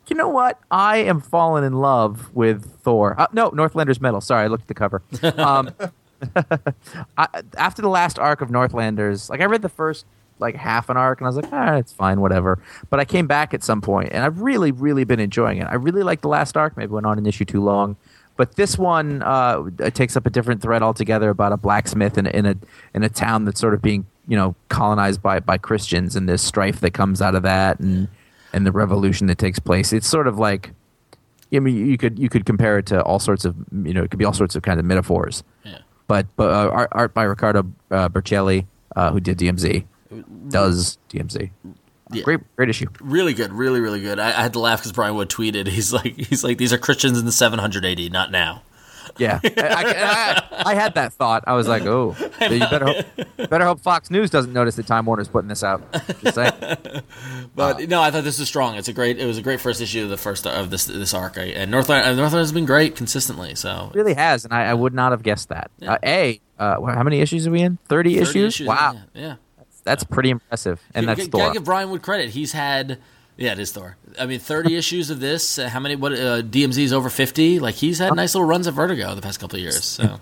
you 0.08 0.16
know 0.16 0.30
what? 0.30 0.60
I 0.72 0.98
am 0.98 1.20
falling 1.22 1.64
in 1.64 1.74
love 1.74 2.34
with 2.34 2.80
Thor. 2.82 3.16
Uh, 3.20 3.28
no, 3.34 3.50
Northlander's 3.50 4.00
Metal. 4.02 4.22
Sorry, 4.22 4.44
I 4.44 4.48
looked 4.48 4.64
at 4.64 4.68
the 4.68 4.74
cover. 4.74 5.02
Um, 5.38 5.72
I, 7.18 7.28
after 7.58 7.82
the 7.82 7.90
last 7.90 8.18
arc 8.18 8.40
of 8.40 8.50
Northlanders, 8.50 9.30
like 9.30 9.42
I 9.42 9.46
read 9.46 9.62
the 9.62 9.68
first 9.70 10.06
like 10.44 10.56
half 10.56 10.90
an 10.90 10.98
arc 10.98 11.20
and 11.20 11.26
I 11.26 11.30
was 11.30 11.36
like, 11.38 11.52
ah, 11.52 11.76
it's 11.78 11.92
fine, 11.92 12.22
whatever. 12.22 12.60
But 12.92 13.00
I 13.00 13.06
came 13.06 13.26
back 13.26 13.54
at 13.56 13.64
some 13.64 13.82
point 13.82 14.10
and 14.12 14.24
I've 14.24 14.40
really, 14.42 14.72
really 14.72 15.04
been 15.06 15.20
enjoying 15.20 15.58
it. 15.58 15.66
I 15.68 15.76
really 15.76 16.04
liked 16.04 16.22
the 16.22 16.28
last 16.28 16.56
arc. 16.56 16.78
Maybe 16.78 16.92
went 16.92 17.08
on 17.08 17.18
an 17.18 17.26
issue 17.26 17.46
too 17.46 17.64
long. 17.64 17.96
But 18.36 18.56
this 18.56 18.78
one 18.78 19.22
uh, 19.24 19.64
takes 19.94 20.16
up 20.18 20.26
a 20.26 20.30
different 20.30 20.62
thread 20.62 20.82
altogether 20.84 21.30
about 21.30 21.52
a 21.52 21.58
blacksmith 21.58 22.18
in, 22.18 22.26
a- 22.28 22.32
in 22.32 22.46
a 22.46 22.56
in 22.94 23.04
a 23.04 23.10
town 23.10 23.46
that's 23.46 23.60
sort 23.60 23.74
of 23.74 23.82
being 23.82 24.06
you 24.28 24.36
know 24.38 24.56
colonized 24.70 25.22
by 25.22 25.40
by 25.40 25.58
Christians 25.58 26.16
and 26.16 26.28
this 26.30 26.42
strife 26.42 26.80
that 26.82 26.94
comes 26.94 27.22
out 27.22 27.36
of 27.36 27.44
that 27.44 27.80
and 27.80 28.08
and 28.52 28.66
the 28.66 28.72
revolution 28.72 29.28
that 29.28 29.38
takes 29.38 29.60
place. 29.60 29.94
It's 29.94 30.08
sort 30.08 30.28
of 30.28 30.40
like 30.40 30.72
I 31.54 31.60
mean 31.60 31.86
you 31.88 31.96
could 31.98 32.18
you 32.18 32.28
could 32.28 32.46
compare 32.46 32.80
it 32.80 32.88
to 32.88 33.04
all 33.04 33.20
sorts 33.20 33.46
of 33.46 33.56
you 33.84 33.94
know 33.94 34.02
it 34.04 34.10
could 34.10 34.18
be 34.18 34.26
all 34.26 34.34
sorts 34.34 34.56
of 34.56 34.64
kind 34.64 34.80
of 34.80 34.86
metaphors. 34.88 35.44
Yeah. 35.64 35.78
But 36.08 36.26
but 36.36 36.52
uh, 36.52 36.70
art, 36.72 36.90
art 36.92 37.14
by 37.14 37.24
Ricardo 37.24 37.72
uh, 37.92 38.10
Burchielli, 38.10 38.66
uh, 38.96 39.12
who 39.12 39.20
did 39.20 39.38
DMZ, 39.38 39.86
does 40.50 40.98
DMZ. 41.10 41.50
Yeah. 42.12 42.24
Great 42.24 42.40
great 42.56 42.70
issue. 42.70 42.88
Really 43.00 43.34
good, 43.34 43.52
really, 43.54 43.80
really 43.80 44.02
good. 44.02 44.20
I, 44.20 44.28
I 44.30 44.42
had 44.44 44.54
to 44.54 44.60
laugh 44.60 44.80
because 44.80 44.92
Brian 44.92 45.16
Wood 45.16 45.30
tweeted, 45.30 45.68
"He's 45.68 45.92
like, 45.94 46.16
he's 46.16 46.44
like, 46.44 46.58
these 46.58 46.72
are 46.74 46.78
Christians 46.78 47.18
in 47.18 47.26
the 47.26 47.32
780, 47.32 48.10
not 48.10 48.30
now." 48.32 48.62
Yeah, 49.18 49.40
I, 49.44 49.52
I, 49.58 50.42
I, 50.52 50.72
I 50.72 50.76
had 50.76 50.96
that 50.96 51.14
thought. 51.14 51.44
I 51.46 51.54
was 51.54 51.68
like, 51.68 51.84
"Oh, 51.84 52.16
you 52.42 52.60
better 52.60 52.86
hope, 52.86 53.06
better 53.50 53.66
hope 53.66 53.82
Fox 53.82 54.10
News 54.10 54.30
doesn't 54.30 54.54
notice 54.54 54.76
that 54.76 54.88
Time 54.88 55.06
Warner's 55.06 55.28
putting 55.28 55.50
this 55.50 55.64
out." 55.64 55.84
But 57.56 57.88
no, 57.88 58.02
I 58.02 58.10
thought 58.10 58.24
this 58.24 58.40
was 58.40 58.48
strong. 58.48 58.76
It's 58.76 58.88
a 58.88 58.94
great. 58.94 59.20
It 59.20 59.26
was 59.26 59.38
a 59.38 59.42
great 59.42 59.62
first 59.62 59.82
issue 59.82 60.04
of 60.04 60.10
the 60.10 60.18
first 60.18 60.48
of 60.48 60.70
this 60.72 60.86
this 60.86 61.14
arc. 61.14 61.38
And 61.38 61.70
Northland, 61.70 62.06
uh, 62.06 62.16
Northland 62.16 62.42
has 62.42 62.52
been 62.52 62.66
great 62.66 62.96
consistently. 62.96 63.54
So 63.56 63.92
It 63.94 63.98
really 63.98 64.16
has, 64.16 64.44
and 64.46 64.54
I, 64.54 64.66
I 64.66 64.74
would 64.74 64.94
not 64.94 65.12
have 65.12 65.22
guessed 65.22 65.50
that. 65.50 65.70
Uh, 65.86 65.98
a, 66.04 66.42
uh, 66.58 66.82
how 66.82 67.04
many 67.04 67.20
issues 67.20 67.46
are 67.46 67.52
we 67.52 67.62
in? 67.62 67.78
Thirty, 67.86 68.18
30 68.20 68.44
issues? 68.46 68.68
Wow, 68.68 68.94
Yeah, 69.14 69.22
yeah. 69.22 69.36
That's 69.84 70.04
pretty 70.04 70.30
impressive. 70.30 70.82
And 70.94 71.08
that's 71.08 71.28
Thor. 71.28 71.42
Gotta 71.42 71.54
give 71.54 71.64
Brian 71.64 71.90
Wood 71.90 72.02
credit. 72.02 72.30
He's 72.32 72.52
had. 72.52 73.00
Yeah, 73.36 73.54
it 73.54 73.60
is 73.60 73.72
Thor. 73.72 73.98
I 74.20 74.26
mean, 74.26 74.40
thirty 74.40 74.76
issues 74.78 75.10
of 75.10 75.20
this. 75.20 75.58
Uh, 75.58 75.70
how 75.70 75.80
many? 75.80 75.96
What 75.96 76.14
uh, 76.14 76.42
DMZ's 76.42 76.94
over 76.94 77.10
fifty? 77.10 77.60
Like 77.60 77.76
he's 77.76 78.00
had 78.00 78.16
nice 78.16 78.36
little 78.36 78.48
runs 78.48 78.68
at 78.68 78.74
Vertigo 78.74 79.16
the 79.16 79.22
past 79.22 79.40
couple 79.40 79.58
of 79.58 79.62
years. 79.62 79.84
So 79.84 80.20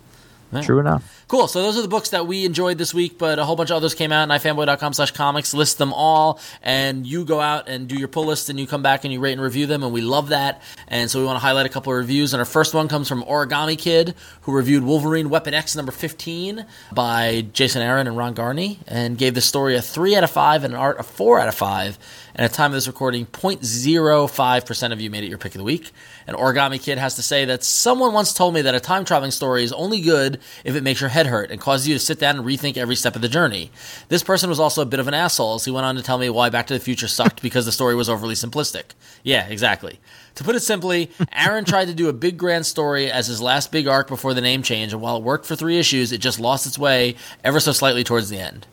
True 0.61 0.79
enough. 0.79 1.25
Cool. 1.27 1.47
So 1.47 1.61
those 1.61 1.77
are 1.77 1.81
the 1.81 1.87
books 1.87 2.09
that 2.09 2.27
we 2.27 2.45
enjoyed 2.45 2.77
this 2.77 2.93
week, 2.93 3.17
but 3.17 3.39
a 3.39 3.45
whole 3.45 3.55
bunch 3.55 3.69
of 3.69 3.77
others 3.77 3.93
came 3.93 4.11
out. 4.11 4.27
ifanboy.com 4.27 4.93
slash 4.93 5.11
comics. 5.11 5.53
List 5.53 5.77
them 5.77 5.93
all, 5.93 6.39
and 6.61 7.07
you 7.07 7.23
go 7.23 7.39
out 7.39 7.69
and 7.69 7.87
do 7.87 7.95
your 7.95 8.09
pull 8.09 8.25
list, 8.25 8.49
and 8.49 8.59
you 8.59 8.67
come 8.67 8.81
back 8.81 9.05
and 9.05 9.13
you 9.13 9.19
rate 9.21 9.33
and 9.33 9.41
review 9.41 9.65
them, 9.65 9.81
and 9.83 9.93
we 9.93 10.01
love 10.01 10.29
that. 10.29 10.61
And 10.89 11.09
so 11.09 11.19
we 11.19 11.25
want 11.25 11.37
to 11.37 11.41
highlight 11.41 11.65
a 11.65 11.69
couple 11.69 11.93
of 11.93 11.97
reviews. 11.97 12.33
And 12.33 12.39
our 12.41 12.45
first 12.45 12.73
one 12.73 12.89
comes 12.89 13.07
from 13.07 13.23
Origami 13.23 13.77
Kid, 13.77 14.13
who 14.41 14.51
reviewed 14.51 14.83
Wolverine 14.83 15.29
Weapon 15.29 15.53
X 15.53 15.75
number 15.75 15.91
15 15.91 16.65
by 16.91 17.45
Jason 17.53 17.81
Aaron 17.81 18.07
and 18.07 18.17
Ron 18.17 18.33
Garney, 18.33 18.79
and 18.87 19.17
gave 19.17 19.33
the 19.33 19.41
story 19.41 19.77
a 19.77 19.81
3 19.81 20.17
out 20.17 20.23
of 20.25 20.31
5 20.31 20.65
and 20.65 20.73
an 20.73 20.79
art 20.79 20.99
a 20.99 21.03
4 21.03 21.39
out 21.39 21.47
of 21.47 21.55
5. 21.55 21.97
And 22.35 22.45
at 22.45 22.51
the 22.51 22.57
time 22.57 22.71
of 22.71 22.75
this 22.75 22.87
recording, 22.87 23.25
0.05% 23.25 24.93
of 24.93 25.01
you 25.01 25.09
made 25.09 25.23
it 25.23 25.29
your 25.29 25.37
pick 25.37 25.53
of 25.53 25.59
the 25.59 25.65
week. 25.65 25.91
And 26.27 26.35
Origami 26.37 26.81
Kid 26.81 26.97
has 26.97 27.15
to 27.15 27.21
say 27.21 27.45
that 27.45 27.63
someone 27.63 28.13
once 28.13 28.33
told 28.33 28.53
me 28.53 28.61
that 28.61 28.75
a 28.75 28.79
time 28.79 29.05
traveling 29.05 29.31
story 29.31 29.63
is 29.63 29.73
only 29.73 30.01
good 30.01 30.39
if 30.63 30.75
it 30.75 30.83
makes 30.83 31.01
your 31.01 31.09
head 31.09 31.27
hurt 31.27 31.51
and 31.51 31.59
causes 31.59 31.87
you 31.87 31.95
to 31.95 31.99
sit 31.99 32.19
down 32.19 32.37
and 32.37 32.45
rethink 32.45 32.77
every 32.77 32.95
step 32.95 33.15
of 33.15 33.21
the 33.21 33.29
journey. 33.29 33.71
This 34.09 34.23
person 34.23 34.49
was 34.49 34.59
also 34.59 34.81
a 34.81 34.85
bit 34.85 34.99
of 34.99 35.07
an 35.07 35.13
asshole, 35.13 35.55
as 35.55 35.65
he 35.65 35.71
went 35.71 35.85
on 35.85 35.95
to 35.95 36.01
tell 36.01 36.17
me 36.17 36.29
why 36.29 36.49
Back 36.49 36.67
to 36.67 36.73
the 36.73 36.79
Future 36.79 37.07
sucked 37.07 37.41
because 37.41 37.65
the 37.65 37.71
story 37.71 37.95
was 37.95 38.09
overly 38.09 38.35
simplistic. 38.35 38.91
Yeah, 39.23 39.47
exactly. 39.47 39.99
To 40.35 40.43
put 40.43 40.55
it 40.55 40.61
simply, 40.61 41.11
Aaron 41.33 41.65
tried 41.65 41.85
to 41.85 41.93
do 41.93 42.07
a 42.07 42.13
big 42.13 42.37
grand 42.37 42.65
story 42.65 43.11
as 43.11 43.27
his 43.27 43.41
last 43.41 43.71
big 43.71 43.87
arc 43.87 44.07
before 44.07 44.33
the 44.33 44.41
name 44.41 44.63
change, 44.63 44.93
and 44.93 45.01
while 45.01 45.17
it 45.17 45.23
worked 45.23 45.45
for 45.45 45.55
three 45.55 45.77
issues, 45.77 46.11
it 46.11 46.19
just 46.19 46.39
lost 46.39 46.65
its 46.65 46.79
way 46.79 47.15
ever 47.43 47.59
so 47.59 47.71
slightly 47.71 48.03
towards 48.03 48.29
the 48.29 48.39
end. 48.39 48.65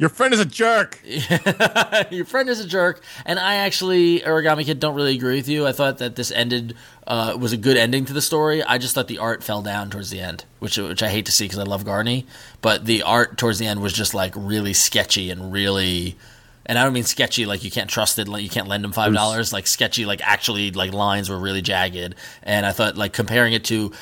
Your 0.00 0.08
friend 0.08 0.32
is 0.32 0.40
a 0.40 0.46
jerk. 0.46 0.98
Your 2.10 2.24
friend 2.24 2.48
is 2.48 2.58
a 2.58 2.66
jerk, 2.66 3.02
and 3.26 3.38
I 3.38 3.56
actually, 3.56 4.20
Origami 4.20 4.64
Kid, 4.64 4.80
don't 4.80 4.94
really 4.94 5.14
agree 5.14 5.36
with 5.36 5.46
you. 5.46 5.66
I 5.66 5.72
thought 5.72 5.98
that 5.98 6.16
this 6.16 6.30
ended 6.30 6.74
uh, 7.06 7.36
was 7.38 7.52
a 7.52 7.58
good 7.58 7.76
ending 7.76 8.06
to 8.06 8.14
the 8.14 8.22
story. 8.22 8.62
I 8.62 8.78
just 8.78 8.94
thought 8.94 9.08
the 9.08 9.18
art 9.18 9.44
fell 9.44 9.60
down 9.60 9.90
towards 9.90 10.08
the 10.08 10.18
end, 10.18 10.46
which 10.58 10.78
which 10.78 11.02
I 11.02 11.10
hate 11.10 11.26
to 11.26 11.32
see 11.32 11.44
because 11.44 11.58
I 11.58 11.64
love 11.64 11.84
Garney, 11.84 12.24
but 12.62 12.86
the 12.86 13.02
art 13.02 13.36
towards 13.36 13.58
the 13.58 13.66
end 13.66 13.82
was 13.82 13.92
just 13.92 14.14
like 14.14 14.32
really 14.34 14.72
sketchy 14.72 15.30
and 15.30 15.52
really. 15.52 16.16
And 16.64 16.78
I 16.78 16.84
don't 16.84 16.94
mean 16.94 17.04
sketchy 17.04 17.44
like 17.44 17.62
you 17.62 17.70
can't 17.70 17.90
trust 17.90 18.18
it, 18.18 18.26
like 18.26 18.42
you 18.42 18.48
can't 18.48 18.68
lend 18.68 18.82
him 18.86 18.92
five 18.92 19.12
dollars. 19.12 19.52
Like 19.52 19.66
sketchy, 19.66 20.06
like 20.06 20.22
actually, 20.26 20.70
like 20.70 20.94
lines 20.94 21.28
were 21.28 21.38
really 21.38 21.60
jagged. 21.60 22.14
And 22.42 22.64
I 22.64 22.72
thought, 22.72 22.96
like 22.96 23.12
comparing 23.12 23.52
it 23.52 23.64
to 23.64 23.92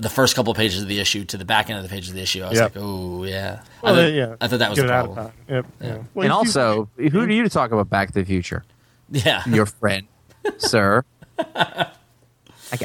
the 0.00 0.08
first 0.08 0.34
couple 0.36 0.50
of 0.50 0.56
pages 0.56 0.82
of 0.82 0.88
the 0.88 1.00
issue 1.00 1.24
to 1.26 1.36
the 1.36 1.44
back 1.44 1.68
end 1.70 1.78
of 1.78 1.82
the 1.82 1.88
page 1.88 2.08
of 2.08 2.14
the 2.14 2.20
issue, 2.22 2.42
I 2.42 2.48
was 2.48 2.58
Yeah. 2.58 2.64
like, 2.64 2.72
oh 2.76 3.24
yeah. 3.24 3.62
Well, 3.82 3.94
I, 3.94 3.96
thought, 3.96 4.12
yeah. 4.12 4.36
I 4.40 4.48
thought 4.48 4.58
that 4.60 4.70
was 4.70 4.78
Get 4.78 4.86
the 4.86 4.92
it 4.98 5.04
problem. 5.04 5.32
Yep. 5.48 5.66
Yeah. 5.80 5.88
Well, 5.88 6.02
and 6.16 6.24
you- 6.24 6.30
also, 6.32 6.88
who 6.96 7.20
are 7.20 7.30
you 7.30 7.42
to 7.42 7.48
talk 7.48 7.70
about 7.72 7.88
Back 7.90 8.08
to 8.08 8.14
the 8.14 8.24
Future? 8.24 8.64
Yeah, 9.10 9.42
Your 9.48 9.66
friend, 9.66 10.06
sir. 10.58 11.04
I, 11.54 11.86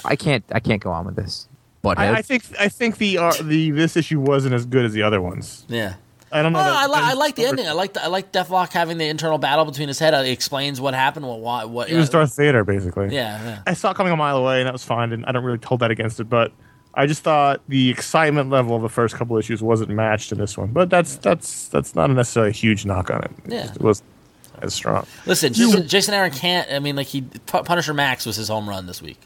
I 0.05 0.16
can't. 0.16 0.43
I 0.51 0.59
can't 0.59 0.82
go 0.82 0.91
on 0.91 1.05
with 1.05 1.16
this. 1.16 1.47
Butthead. 1.84 1.97
I, 1.97 2.18
I 2.18 2.22
think 2.22 2.43
I 2.59 2.70
think 2.70 2.97
the 2.97 3.18
uh, 3.18 3.34
the 3.41 3.72
this 3.72 3.97
issue 3.97 4.20
wasn't 4.20 4.53
as 4.53 4.66
good 4.66 4.86
as 4.86 4.93
the 4.93 5.03
other 5.03 5.22
ones. 5.22 5.66
yeah. 5.68 5.95
I 6.32 6.41
don't 6.41 6.51
know. 6.51 6.57
That- 6.64 6.74
I, 6.74 6.88
li- 6.88 6.93
I 6.95 7.14
like 7.14 7.36
the 7.36 7.45
ending. 7.45 7.68
I 7.68 7.74
like 7.74 7.93
the, 7.93 8.03
I 8.03 8.07
like 8.07 8.32
Deathlok 8.32 8.72
having 8.74 8.97
the 8.97 9.05
internal 9.07 9.38
battle 9.38 9.66
between 9.66 9.88
his 9.88 9.99
head. 9.99 10.16
It 10.16 10.32
explains 10.32 10.82
what 10.82 10.95
happened. 10.95 11.28
What 11.28 11.41
why 11.41 11.66
what. 11.66 11.89
He 11.89 11.95
was 11.95 12.09
Darth 12.09 12.36
Vader, 12.36 12.64
basically. 12.64 13.14
yeah, 13.14 13.43
yeah. 13.43 13.61
I 13.68 13.74
saw 13.76 13.91
it 13.91 13.97
coming 13.97 14.11
a 14.14 14.16
mile 14.16 14.38
away, 14.38 14.59
and 14.61 14.66
that 14.66 14.74
was 14.74 14.84
fine. 14.84 15.11
And 15.14 15.24
I 15.28 15.32
don't 15.32 15.43
really 15.43 15.59
hold 15.64 15.82
that 15.82 15.91
against 15.91 16.20
it, 16.20 16.24
but 16.24 16.51
I 16.95 17.07
just 17.07 17.23
thought 17.23 17.61
the 17.67 17.89
excitement 17.89 18.49
level 18.49 18.75
of 18.75 18.81
the 18.81 18.89
first 18.89 19.15
couple 19.15 19.37
issues 19.37 19.61
wasn't 19.63 19.89
matched 19.89 20.31
in 20.31 20.37
this 20.37 20.57
one. 20.57 20.67
But 20.71 20.89
that's 20.89 21.15
that's 21.17 21.67
that's 21.69 21.95
not 21.95 22.09
necessarily 22.11 22.49
a 22.51 22.53
huge 22.53 22.85
knock 22.85 23.09
on 23.09 23.23
it. 23.23 23.31
Yeah. 23.47 23.71
it 23.73 23.81
was 23.81 24.03
as 24.61 24.73
strong. 24.73 25.05
Listen, 25.25 25.53
Jason, 25.53 25.87
Jason 25.87 26.13
Aaron 26.13 26.31
can't. 26.31 26.71
I 26.71 26.79
mean, 26.79 26.95
like 26.95 27.07
he 27.07 27.21
Punisher 27.47 27.93
Max 27.93 28.25
was 28.25 28.35
his 28.35 28.47
home 28.49 28.69
run 28.69 28.85
this 28.85 29.01
week. 29.01 29.19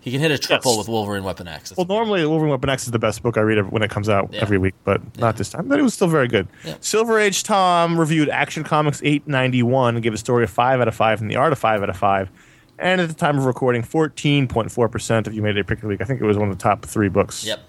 He 0.00 0.12
can 0.12 0.20
hit 0.20 0.30
a 0.30 0.38
triple 0.38 0.70
Yes. 0.72 0.78
with 0.78 0.88
Wolverine 0.88 1.24
Weapon 1.24 1.48
X. 1.48 1.70
That's- 1.70 1.76
Well, 1.76 1.86
normally 1.98 2.24
Wolverine 2.24 2.50
Weapon 2.52 2.70
X 2.70 2.84
is 2.84 2.92
the 2.92 2.98
best 2.98 3.24
book 3.24 3.36
I 3.36 3.40
read 3.40 3.72
when 3.72 3.82
it 3.82 3.90
comes 3.90 4.08
out 4.08 4.28
Yeah. 4.32 4.40
every 4.40 4.56
week, 4.56 4.74
but 4.84 5.00
not 5.18 5.36
this 5.36 5.50
time. 5.50 5.66
But 5.66 5.80
it 5.80 5.82
was 5.82 5.94
still 5.94 6.06
very 6.06 6.28
good. 6.28 6.46
Yeah. 6.64 6.74
Silver 6.80 7.18
Age 7.18 7.42
Tom 7.42 7.98
reviewed 7.98 8.28
Action 8.28 8.62
Comics 8.62 9.00
891 9.02 9.96
and 9.96 10.02
gave 10.04 10.14
a 10.14 10.16
story 10.16 10.44
a 10.44 10.46
5 10.46 10.80
out 10.80 10.86
of 10.86 10.94
5 10.94 11.20
and 11.20 11.28
the 11.28 11.34
art 11.34 11.52
of 11.52 11.58
5 11.58 11.82
out 11.82 11.90
of 11.90 11.96
5. 11.96 12.30
And 12.78 13.00
at 13.00 13.08
the 13.08 13.14
time 13.14 13.38
of 13.38 13.46
recording, 13.46 13.82
14.4% 13.82 15.26
of 15.26 15.34
you 15.34 15.42
made 15.42 15.56
a 15.56 15.64
pick 15.64 15.78
of 15.78 15.82
the 15.82 15.88
week. 15.88 16.00
I 16.00 16.04
think 16.04 16.20
it 16.20 16.24
was 16.24 16.36
one 16.36 16.50
of 16.50 16.58
the 16.58 16.62
top 16.62 16.84
three 16.84 17.08
books 17.08 17.44
yep. 17.44 17.60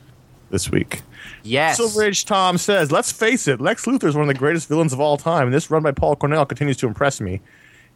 this 0.50 0.70
week. 0.70 1.02
yes. 1.44 1.78
Silver 1.78 2.04
Age 2.04 2.26
Tom 2.26 2.58
says, 2.58 2.92
Let's 2.92 3.12
face 3.12 3.48
it, 3.48 3.62
Lex 3.62 3.86
Luthor 3.86 4.06
is 4.06 4.16
one 4.16 4.24
of 4.24 4.28
the 4.28 4.40
greatest 4.40 4.68
villains 4.68 4.92
of 4.94 5.00
all 5.00 5.18
time, 5.18 5.48
and 5.48 5.54
this 5.54 5.72
run 5.72 5.84
by 5.84 5.92
Paul 5.92 6.16
Cornell 6.16 6.46
continues 6.46 6.78
to 6.78 6.88
impress 6.88 7.22
me. 7.22 7.42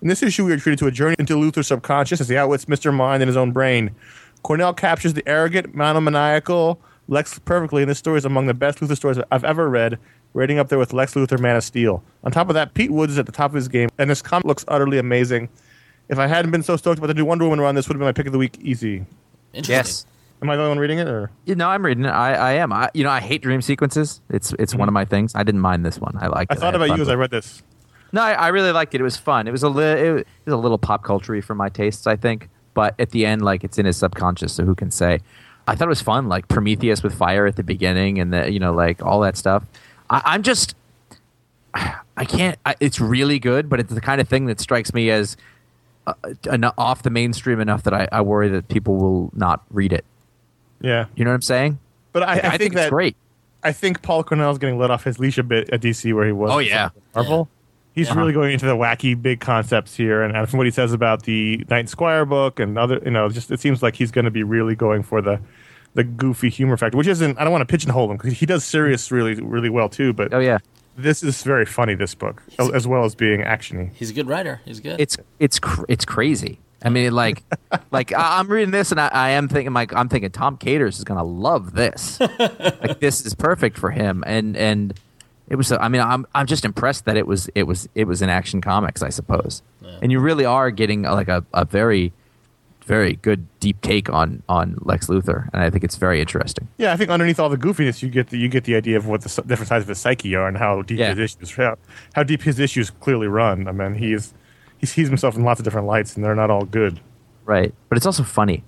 In 0.02 0.08
this 0.08 0.24
issue, 0.24 0.46
we 0.46 0.54
are 0.54 0.58
treated 0.58 0.80
to 0.80 0.88
a 0.88 0.92
journey 0.92 1.16
into 1.20 1.36
Luthor's 1.36 1.68
subconscious 1.68 2.22
as 2.22 2.30
he 2.30 2.38
outwits 2.38 2.66
Mr. 2.66 2.94
Mind 2.94 3.22
in 3.22 3.28
his 3.28 3.38
own 3.38 3.52
brain. 3.52 3.92
Cornell 4.42 4.74
captures 4.74 5.14
the 5.14 5.28
arrogant, 5.28 5.76
monomaniacal 5.76 6.82
Lex 7.08 7.40
perfectly, 7.40 7.84
and 7.84 7.92
this 7.92 8.00
story 8.00 8.18
is 8.18 8.26
among 8.26 8.48
the 8.48 8.54
best 8.54 8.80
Luthor 8.80 8.96
stories 8.96 9.20
I've 9.32 9.44
ever 9.44 9.70
read, 9.70 10.00
rating 10.34 10.60
up 10.60 10.70
there 10.70 10.80
with 10.80 10.94
Lex 10.94 11.14
Luthor 11.14 11.38
Man 11.40 11.58
of 11.58 11.64
Steel. 11.64 12.04
On 12.24 12.32
top 12.32 12.48
of 12.48 12.54
that, 12.54 12.74
Pete 12.74 12.90
Woods 12.90 13.12
is 13.12 13.20
at 13.20 13.26
the 13.26 13.34
top 13.34 13.52
of 13.52 13.56
his 13.56 13.68
game, 13.68 13.90
and 13.98 14.10
this 14.10 14.22
comic 14.22 14.46
looks 14.46 14.64
utterly 14.70 14.98
amazing. 14.98 15.50
If 16.10 16.20
I 16.20 16.28
hadn't 16.28 16.52
been 16.52 16.64
so 16.64 16.76
stoked 16.76 16.98
about 16.98 17.08
the 17.08 17.14
new 17.14 17.26
Wonder 17.26 17.46
Woman 17.46 17.62
run, 17.62 17.76
this 17.76 17.88
would 17.88 17.96
have 17.96 18.00
been 18.00 18.08
my 18.08 18.12
pick 18.12 18.26
of 18.26 18.34
the 18.34 18.38
week 18.38 18.58
easy. 18.62 19.06
Interesting. 19.54 19.74
Yes. 19.74 20.06
Am 20.42 20.50
I 20.50 20.56
the 20.56 20.64
only 20.64 20.72
one 20.72 20.80
reading 20.80 20.98
it, 20.98 21.08
or 21.08 21.30
You 21.46 21.54
know, 21.54 21.70
I'm 21.70 21.86
reading 21.86 22.06
it. 22.06 22.10
I, 22.10 22.34
I 22.34 22.52
am. 22.54 22.74
I, 22.74 22.90
you 22.94 23.04
know, 23.04 23.12
I 23.12 23.20
hate 23.20 23.44
dream 23.44 23.62
sequences. 23.62 24.22
It's 24.30 24.54
it's 24.58 24.74
one 24.74 24.82
mm-hmm. 24.82 24.90
of 24.90 24.94
my 24.94 25.06
things. 25.06 25.36
I 25.36 25.44
didn't 25.44 25.62
mind 25.62 25.86
this 25.86 26.00
one. 26.00 26.18
I 26.20 26.28
liked 26.28 26.52
I 26.52 26.56
thought 26.56 26.74
had 26.74 26.82
about 26.82 26.98
you 26.98 27.02
as 27.02 27.10
I 27.10 27.16
read 27.16 27.30
this. 27.30 27.62
No, 28.12 28.22
I, 28.22 28.34
I 28.34 28.48
really 28.48 28.72
liked 28.72 28.96
it. 28.96 29.02
It 29.02 29.04
was 29.04 29.18
fun. 29.18 29.48
It 29.48 29.52
was 29.52 29.64
a 29.64 29.70
li- 29.70 29.84
it 29.84 30.28
was 30.46 30.54
a 30.54 30.58
little 30.58 30.80
pop 30.80 31.04
culture 31.04 31.40
for 31.44 31.54
my 31.54 31.70
tastes, 31.70 32.08
I 32.08 32.16
think. 32.16 32.50
But 32.74 32.96
at 33.00 33.12
the 33.12 33.26
end, 33.26 33.44
like 33.44 33.64
it's 33.64 33.78
in 33.78 33.86
his 33.86 33.98
subconscious, 33.98 34.54
so 34.54 34.66
who 34.66 34.74
can 34.74 34.90
say? 34.90 35.20
I 35.68 35.76
thought 35.76 35.86
it 35.86 35.90
was 35.90 36.02
fun, 36.02 36.28
like 36.28 36.48
Prometheus 36.48 37.04
with 37.04 37.14
fire 37.14 37.46
at 37.46 37.56
the 37.56 37.64
beginning, 37.64 38.20
and 38.20 38.34
the 38.34 38.52
you 38.52 38.60
know 38.60 38.74
like 38.74 39.04
all 39.04 39.20
that 39.22 39.38
stuff. 39.38 39.64
I, 40.10 40.22
I'm 40.26 40.42
just, 40.42 40.76
I 41.74 42.26
can't. 42.26 42.58
I, 42.66 42.76
it's 42.80 43.00
really 43.00 43.38
good, 43.38 43.70
but 43.70 43.80
it's 43.80 43.94
the 43.94 44.02
kind 44.02 44.20
of 44.20 44.28
thing 44.28 44.48
that 44.48 44.60
strikes 44.60 44.94
me 44.94 45.12
as 45.12 45.38
uh, 46.08 46.14
eno- 46.50 46.74
off 46.78 47.04
the 47.04 47.10
mainstream 47.10 47.60
enough 47.60 47.84
that 47.84 47.94
I, 47.94 48.08
I 48.12 48.22
worry 48.22 48.50
that 48.50 48.68
people 48.68 48.98
will 48.98 49.32
not 49.34 49.64
read 49.70 49.94
it. 49.94 50.06
Yeah. 50.82 51.06
You 51.16 51.24
know 51.26 51.32
what 51.32 51.36
I'm 51.36 51.42
saying? 51.42 51.80
But 52.14 52.24
I, 52.24 52.34
I, 52.34 52.40
think, 52.42 52.58
think, 52.60 52.76
it's 52.76 52.90
great. 52.90 53.16
I 53.64 53.72
think 53.72 54.02
Paul 54.02 54.24
Cornell's 54.24 54.58
getting 54.58 54.78
let 54.78 54.92
off 54.92 55.04
his 55.04 55.20
leash 55.20 55.38
a 55.38 55.44
bit 55.44 55.70
at 55.70 55.82
DC 55.82 56.14
where 56.14 56.26
he 56.26 56.32
was. 56.32 56.52
Oh, 56.52 56.60
yeah. 56.60 56.90
Marvel. 57.16 57.48
He's 57.94 58.10
Uh-huh. 58.10 58.20
really 58.22 58.34
going 58.34 58.54
into 58.54 58.66
the 58.66 58.76
wacky 58.76 59.22
big 59.22 59.42
concepts 59.42 59.96
here, 59.96 60.24
and 60.24 60.50
from 60.50 60.58
what 60.58 60.66
he 60.66 60.72
says 60.72 60.94
about 60.94 61.24
the 61.24 61.66
Knight 61.70 61.90
Squire 61.90 62.26
book 62.26 62.58
and 62.60 62.78
other, 62.78 63.02
you 63.04 63.12
know, 63.12 63.28
just 63.30 63.52
it 63.52 63.60
seems 63.60 63.84
like 63.84 63.96
he's 63.96 64.12
going 64.12 64.24
to 64.26 64.32
be 64.32 64.44
really 64.44 64.76
going 64.76 65.04
for 65.04 65.22
the 65.22 65.42
the 65.94 66.06
goofy 66.06 66.48
humor 66.50 66.78
factor, 66.78 66.98
which 66.98 67.08
isn't. 67.08 67.38
I 67.38 67.44
don't 67.44 67.52
want 67.52 67.68
to 67.68 67.72
pigeonhole 67.72 68.10
him 68.10 68.16
because 68.16 68.32
he 68.40 68.46
does 68.46 68.64
serious 68.64 69.12
really 69.12 69.34
really 69.36 69.70
well 69.70 69.90
too. 69.90 70.14
But 70.14 70.34
Oh 70.34 70.40
yeah. 70.40 70.60
This 70.98 71.24
is 71.24 71.42
very 71.44 71.66
funny. 71.66 71.96
This 71.96 72.14
book, 72.16 72.44
as 72.74 72.88
well 72.88 73.06
as 73.06 73.16
being 73.16 73.42
actiony. 73.42 73.92
He's 73.94 74.10
a 74.10 74.14
good 74.14 74.28
writer. 74.28 74.62
He's 74.66 74.80
good. 74.80 75.00
it's 75.00 75.18
it's 75.40 75.60
cr- 75.60 75.86
it's 75.88 76.06
crazy. 76.06 76.60
I 76.84 76.90
mean, 76.90 77.14
like, 77.14 77.44
like 77.92 78.12
I- 78.14 78.40
I'm 78.40 78.48
reading 78.48 78.72
this 78.72 78.92
and 78.92 79.00
I, 79.00 79.08
I 79.08 79.30
am 79.32 79.48
thinking, 79.48 79.74
like, 79.74 79.94
I'm 79.94 80.10
thinking 80.10 80.32
Tom 80.32 80.58
Katers 80.58 80.98
is 80.98 81.04
gonna 81.04 81.24
love 81.24 81.74
this. 81.74 82.20
like, 82.40 83.00
this 83.00 83.26
is 83.26 83.34
perfect 83.36 83.78
for 83.78 83.92
him. 83.92 84.24
And 84.28 84.58
and 84.58 84.94
it 85.48 85.56
was. 85.56 85.72
I 85.72 85.88
mean, 85.88 86.02
I'm 86.02 86.26
I'm 86.36 86.46
just 86.48 86.66
impressed 86.66 87.06
that 87.06 87.18
it 87.18 87.28
was 87.28 87.50
it 87.56 87.64
was 87.64 87.88
it 87.96 88.06
was 88.06 88.22
in 88.22 88.30
Action 88.30 88.62
Comics, 88.62 89.02
I 89.02 89.10
suppose. 89.10 89.62
And 90.02 90.12
you 90.12 90.20
really 90.20 90.46
are 90.46 90.72
getting 90.72 91.04
like 91.04 91.28
a, 91.28 91.46
a 91.54 91.66
very 91.66 92.14
very 92.92 93.14
good 93.22 93.48
deep 93.62 93.80
take 93.82 94.10
on 94.10 94.44
on 94.50 94.78
Lex 94.82 95.08
Luthor, 95.08 95.50
and 95.54 95.64
I 95.64 95.70
think 95.70 95.84
it's 95.84 95.96
very 95.96 96.20
interesting. 96.20 96.68
Yeah, 96.78 96.92
I 96.92 96.98
think 96.98 97.10
underneath 97.10 97.40
all 97.40 97.48
the 97.50 97.58
goofiness, 97.58 98.02
you 98.04 98.10
get 98.10 98.28
the, 98.32 98.38
you 98.38 98.50
get 98.50 98.66
the 98.66 98.76
idea 98.76 98.98
of 98.98 99.08
what 99.08 99.22
the 99.22 99.30
different 99.44 99.70
sides 99.70 99.84
of 99.84 99.90
his 99.90 99.98
psyche 100.00 100.36
are 100.36 100.48
and 100.48 100.58
how 100.58 100.82
deep 100.82 101.00
Yeah. 101.00 101.14
his 101.16 101.36
issues 101.36 101.56
how, 101.56 101.78
how 102.14 102.24
deep 102.24 102.42
his 102.42 102.60
issues 102.60 102.90
clearly 102.90 103.28
run. 103.28 103.68
I 103.68 103.72
mean, 103.72 103.96
he's 103.96 104.34
he 104.78 104.86
sees 104.86 105.08
himself 105.08 105.38
in 105.38 105.44
lots 105.44 105.60
of 105.60 105.64
different 105.64 105.88
lights, 105.88 106.16
and 106.16 106.24
they're 106.26 106.36
not 106.36 106.50
all 106.52 106.66
good. 106.66 107.00
Right, 107.46 107.74
but 107.88 107.98
it's 107.98 108.06
also 108.06 108.24
funny. 108.24 108.64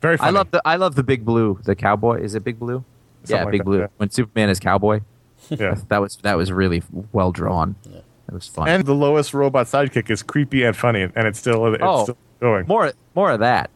Very 0.00 0.16
funny. 0.18 0.28
I 0.28 0.30
love 0.30 0.50
the 0.52 0.62
I 0.64 0.76
love 0.76 0.94
the 0.94 1.02
Big 1.02 1.24
Blue, 1.24 1.58
the 1.64 1.74
cowboy. 1.74 2.20
Is 2.22 2.34
it 2.36 2.44
Big 2.44 2.58
Blue? 2.60 2.84
Something 3.24 3.36
yeah, 3.36 3.44
like 3.44 3.52
Big 3.52 3.60
that, 3.60 3.64
Blue. 3.64 3.78
yeah. 3.80 3.86
When 3.96 4.10
Superman 4.10 4.50
is 4.50 4.60
cowboy, 4.60 5.00
yeah. 5.48 5.74
that 5.88 6.00
was 6.00 6.16
that 6.22 6.36
was 6.36 6.52
really 6.52 6.82
well 7.12 7.32
drawn. 7.32 7.74
Yeah. 7.90 8.00
It 8.28 8.32
was 8.32 8.46
fun. 8.48 8.68
And 8.68 8.86
the 8.86 8.94
lowest 8.94 9.34
robot 9.34 9.66
sidekick 9.66 10.10
is 10.10 10.22
creepy 10.22 10.62
and 10.62 10.76
funny, 10.76 11.02
and 11.02 11.26
it's 11.26 11.38
still 11.38 11.66
it's 11.74 11.82
Oh. 11.84 12.02
still 12.04 12.16
going. 12.44 12.66
more 12.66 12.92
more 13.14 13.30
of 13.30 13.40
that. 13.40 13.70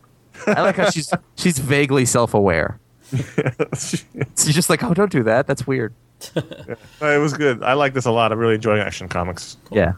I 0.47 0.61
like 0.62 0.77
how 0.77 0.91
she's 0.95 1.12
she's 1.37 1.59
vaguely 1.59 2.05
self 2.05 2.35
aware. 2.35 2.79
She's 3.75 4.55
just 4.55 4.69
like, 4.69 4.83
oh, 4.83 4.93
don't 4.93 5.11
do 5.11 5.23
that. 5.23 5.47
That's 5.47 5.66
weird. 5.66 5.95
it 6.37 6.77
was 7.01 7.33
good. 7.33 7.62
I 7.62 7.73
like 7.73 7.95
this 7.95 8.05
a 8.05 8.11
lot. 8.11 8.33
I'm 8.33 8.39
really 8.39 8.57
enjoying 8.57 8.83
Action 8.83 9.09
Comics. 9.09 9.57
Yeah. 9.71 9.93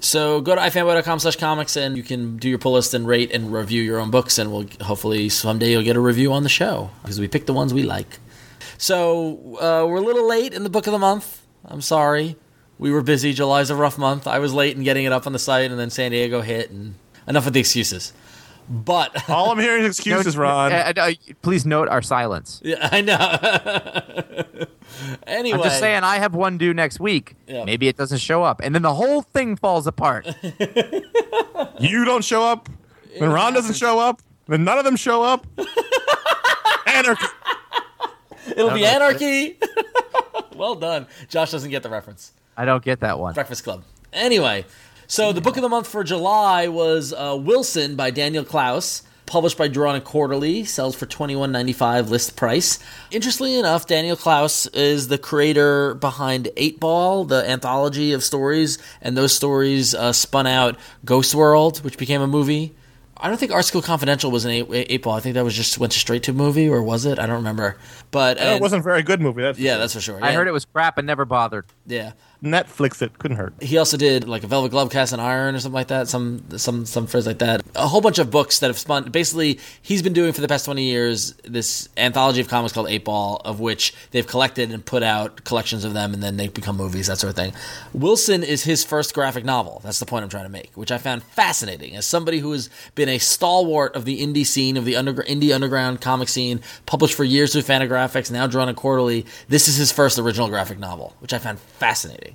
So 0.00 0.40
go 0.40 0.54
to 0.54 0.60
ifanboy.com 0.60 1.18
slash 1.18 1.36
comics 1.36 1.76
and 1.76 1.96
you 1.96 2.02
can 2.02 2.36
do 2.36 2.48
your 2.48 2.58
pull 2.58 2.72
list 2.72 2.94
and 2.94 3.06
rate 3.06 3.32
and 3.32 3.52
review 3.52 3.82
your 3.82 3.98
own 3.98 4.10
books 4.10 4.38
and 4.38 4.52
we'll 4.52 4.66
hopefully 4.80 5.28
someday 5.28 5.72
you'll 5.72 5.82
get 5.82 5.96
a 5.96 6.00
review 6.00 6.32
on 6.32 6.42
the 6.44 6.48
show 6.48 6.90
because 7.02 7.18
we 7.20 7.26
pick 7.28 7.46
the 7.46 7.52
ones 7.52 7.74
we 7.74 7.82
like. 7.82 8.18
So 8.78 9.56
uh, 9.60 9.86
we're 9.86 9.96
a 9.96 10.00
little 10.00 10.26
late 10.26 10.54
in 10.54 10.62
the 10.62 10.70
book 10.70 10.86
of 10.86 10.92
the 10.92 10.98
month. 10.98 11.44
I'm 11.64 11.82
sorry. 11.82 12.36
We 12.78 12.92
were 12.92 13.02
busy. 13.02 13.32
July's 13.32 13.70
a 13.70 13.74
rough 13.74 13.98
month. 13.98 14.28
I 14.28 14.38
was 14.38 14.54
late 14.54 14.76
in 14.76 14.84
getting 14.84 15.04
it 15.04 15.12
up 15.12 15.26
on 15.26 15.32
the 15.32 15.38
site 15.38 15.70
and 15.70 15.78
then 15.78 15.90
San 15.90 16.12
Diego 16.12 16.40
hit 16.40 16.70
and 16.70 16.94
enough 17.28 17.46
of 17.46 17.52
the 17.52 17.60
excuses. 17.60 18.12
But 18.70 19.28
All 19.30 19.50
I'm 19.50 19.58
hearing 19.58 19.84
is 19.84 19.98
excuses, 19.98 20.36
Ron. 20.36 20.72
Uh, 20.72 20.92
uh, 20.96 21.12
please 21.40 21.64
note 21.64 21.88
our 21.88 22.02
silence. 22.02 22.60
yeah, 22.62 22.88
I 22.92 23.00
know. 23.00 24.66
anyway, 25.26 25.58
I'm 25.58 25.64
just 25.64 25.78
saying, 25.78 26.04
I 26.04 26.18
have 26.18 26.34
one 26.34 26.58
due 26.58 26.74
next 26.74 27.00
week. 27.00 27.34
Yeah. 27.46 27.64
Maybe 27.64 27.88
it 27.88 27.96
doesn't 27.96 28.18
show 28.18 28.42
up, 28.42 28.60
and 28.62 28.74
then 28.74 28.82
the 28.82 28.92
whole 28.94 29.22
thing 29.22 29.56
falls 29.56 29.86
apart. 29.86 30.26
You 31.80 32.04
don't 32.04 32.24
show 32.24 32.44
up. 32.44 32.68
Then 33.18 33.30
Ron 33.30 33.52
doesn't 33.52 33.74
show 33.74 33.98
up. 33.98 34.20
Then 34.46 34.62
none 34.64 34.78
of 34.78 34.84
them 34.84 34.94
show 34.96 35.22
up. 35.24 35.44
Anarchy. 36.86 37.26
it'll 38.50 38.70
be 38.74 38.84
anarchy. 38.86 39.58
well 40.56 40.76
done. 40.76 41.06
Josh 41.28 41.50
doesn't 41.50 41.70
get 41.70 41.82
the 41.82 41.90
reference. 41.90 42.32
I 42.56 42.64
don't 42.64 42.84
get 42.84 43.00
that 43.00 43.18
one. 43.18 43.34
Breakfast 43.34 43.64
Club. 43.64 43.82
Anyway, 44.12 44.64
so 45.08 45.32
the 45.32 45.40
book 45.40 45.56
of 45.56 45.62
the 45.62 45.68
month 45.68 45.88
for 45.88 46.04
July 46.04 46.68
was 46.68 47.12
uh, 47.12 47.36
Wilson 47.40 47.96
by 47.96 48.10
Daniel 48.10 48.44
Clowes, 48.44 49.02
published 49.26 49.58
by 49.58 49.66
Drawn 49.68 49.94
and 49.96 50.04
Quarterly, 50.04 50.64
sells 50.64 50.94
for 50.94 51.06
twenty 51.06 51.34
one 51.34 51.50
ninety 51.50 51.72
five 51.72 52.10
list 52.10 52.36
price. 52.36 52.78
Interestingly 53.10 53.58
enough, 53.58 53.86
Daniel 53.86 54.16
Clowes 54.16 54.66
is 54.68 55.08
the 55.08 55.18
creator 55.18 55.94
behind 55.94 56.48
Eight 56.56 56.78
Ball, 56.78 57.24
the 57.24 57.48
anthology 57.48 58.12
of 58.12 58.22
stories, 58.22 58.78
and 59.02 59.16
those 59.16 59.34
stories 59.34 59.94
uh, 59.94 60.12
spun 60.12 60.46
out 60.46 60.76
Ghost 61.04 61.34
World, 61.34 61.78
which 61.84 61.98
became 61.98 62.20
a 62.22 62.26
movie. 62.28 62.74
I 63.20 63.26
don't 63.28 63.36
think 63.36 63.50
Art 63.50 63.64
School 63.64 63.82
Confidential 63.82 64.30
was 64.30 64.44
an 64.44 64.52
eight, 64.52 64.68
eight 64.70 65.02
ball. 65.02 65.14
I 65.16 65.20
think 65.20 65.34
that 65.34 65.42
was 65.42 65.56
just 65.56 65.76
went 65.78 65.92
straight 65.92 66.22
to 66.24 66.30
a 66.30 66.34
movie, 66.34 66.68
or 66.68 66.80
was 66.80 67.04
it? 67.04 67.18
I 67.18 67.26
don't 67.26 67.36
remember. 67.38 67.76
But 68.12 68.36
No, 68.36 68.44
and- 68.44 68.56
it 68.56 68.62
wasn't 68.62 68.80
a 68.80 68.82
very 68.84 69.02
good 69.02 69.20
movie. 69.20 69.42
That's 69.42 69.58
yeah, 69.58 69.76
that's 69.76 69.94
for 69.94 70.00
sure. 70.00 70.20
I 70.22 70.32
heard 70.32 70.46
it 70.46 70.52
was 70.52 70.64
crap 70.64 70.98
and 70.98 71.06
never 71.06 71.24
bothered. 71.24 71.64
Yeah. 71.84 72.12
Netflix. 72.42 73.02
It 73.02 73.18
couldn't 73.18 73.36
hurt. 73.36 73.54
He 73.60 73.78
also 73.78 73.96
did 73.96 74.28
like 74.28 74.44
a 74.44 74.46
Velvet 74.46 74.70
Glove 74.70 74.90
Cast 74.90 75.12
and 75.12 75.20
Iron 75.20 75.54
or 75.54 75.60
something 75.60 75.74
like 75.74 75.88
that. 75.88 76.08
Some 76.08 76.44
some 76.58 76.86
some 76.86 77.06
phrase 77.06 77.26
like 77.26 77.38
that. 77.38 77.62
A 77.74 77.88
whole 77.88 78.00
bunch 78.00 78.18
of 78.18 78.30
books 78.30 78.60
that 78.60 78.68
have 78.68 78.78
spun. 78.78 79.10
Basically, 79.10 79.58
he's 79.82 80.02
been 80.02 80.12
doing 80.12 80.32
for 80.32 80.40
the 80.40 80.48
past 80.48 80.64
twenty 80.64 80.84
years 80.84 81.32
this 81.44 81.88
anthology 81.96 82.40
of 82.40 82.48
comics 82.48 82.72
called 82.72 82.88
Eight 82.88 83.04
Ball, 83.04 83.40
of 83.44 83.60
which 83.60 83.94
they've 84.12 84.26
collected 84.26 84.70
and 84.70 84.84
put 84.84 85.02
out 85.02 85.44
collections 85.44 85.84
of 85.84 85.94
them, 85.94 86.14
and 86.14 86.22
then 86.22 86.36
they 86.36 86.48
become 86.48 86.76
movies, 86.76 87.08
that 87.08 87.18
sort 87.18 87.30
of 87.30 87.36
thing. 87.36 87.52
Wilson 87.92 88.42
is 88.42 88.64
his 88.64 88.84
first 88.84 89.14
graphic 89.14 89.44
novel. 89.44 89.80
That's 89.82 89.98
the 89.98 90.06
point 90.06 90.22
I'm 90.22 90.28
trying 90.28 90.44
to 90.44 90.50
make, 90.50 90.70
which 90.74 90.92
I 90.92 90.98
found 90.98 91.22
fascinating 91.22 91.96
as 91.96 92.06
somebody 92.06 92.38
who 92.38 92.52
has 92.52 92.70
been 92.94 93.08
a 93.08 93.18
stalwart 93.18 93.96
of 93.96 94.04
the 94.04 94.22
indie 94.22 94.46
scene, 94.46 94.76
of 94.76 94.84
the 94.84 94.94
indie 94.94 95.54
underground 95.54 96.00
comic 96.00 96.28
scene, 96.28 96.60
published 96.86 97.14
for 97.14 97.24
years 97.24 97.52
through 97.52 97.62
Fantagraphics, 97.62 98.30
now 98.30 98.46
drawn 98.46 98.68
in 98.68 98.74
quarterly. 98.74 99.26
This 99.48 99.66
is 99.66 99.76
his 99.76 99.90
first 99.90 100.18
original 100.18 100.48
graphic 100.48 100.78
novel, 100.78 101.14
which 101.18 101.32
I 101.32 101.38
found 101.38 101.58
fascinating. 101.58 102.27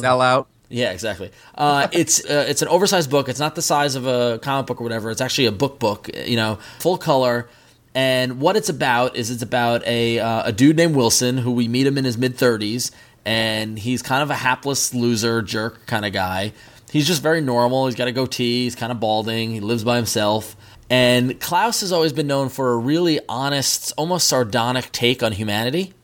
Sell 0.00 0.20
out. 0.20 0.48
Yeah, 0.68 0.92
exactly. 0.92 1.30
Uh, 1.54 1.88
it's 1.92 2.24
uh, 2.24 2.46
it's 2.48 2.62
an 2.62 2.68
oversized 2.68 3.10
book. 3.10 3.28
It's 3.28 3.40
not 3.40 3.54
the 3.54 3.62
size 3.62 3.94
of 3.94 4.06
a 4.06 4.38
comic 4.40 4.66
book 4.66 4.80
or 4.80 4.84
whatever. 4.84 5.10
It's 5.10 5.20
actually 5.20 5.46
a 5.46 5.52
book 5.52 5.78
book. 5.78 6.08
You 6.26 6.36
know, 6.36 6.58
full 6.78 6.96
color. 6.96 7.48
And 7.94 8.40
what 8.40 8.56
it's 8.56 8.70
about 8.70 9.16
is 9.16 9.30
it's 9.30 9.42
about 9.42 9.86
a 9.86 10.18
uh, 10.18 10.44
a 10.44 10.52
dude 10.52 10.76
named 10.76 10.96
Wilson 10.96 11.36
who 11.36 11.52
we 11.52 11.68
meet 11.68 11.86
him 11.86 11.98
in 11.98 12.04
his 12.04 12.16
mid 12.16 12.36
thirties, 12.36 12.90
and 13.26 13.78
he's 13.78 14.00
kind 14.00 14.22
of 14.22 14.30
a 14.30 14.34
hapless 14.34 14.94
loser, 14.94 15.42
jerk 15.42 15.86
kind 15.86 16.06
of 16.06 16.12
guy. 16.14 16.54
He's 16.90 17.06
just 17.06 17.22
very 17.22 17.42
normal. 17.42 17.86
He's 17.86 17.94
got 17.94 18.08
a 18.08 18.12
goatee. 18.12 18.64
He's 18.64 18.74
kind 18.74 18.92
of 18.92 18.98
balding. 18.98 19.52
He 19.52 19.60
lives 19.60 19.84
by 19.84 19.96
himself. 19.96 20.56
And 20.90 21.40
Clowes 21.40 21.80
has 21.80 21.90
always 21.90 22.12
been 22.12 22.26
known 22.26 22.50
for 22.50 22.72
a 22.72 22.76
really 22.76 23.18
honest, 23.26 23.92
almost 23.96 24.26
sardonic 24.28 24.92
take 24.92 25.22
on 25.22 25.32
humanity. 25.32 25.94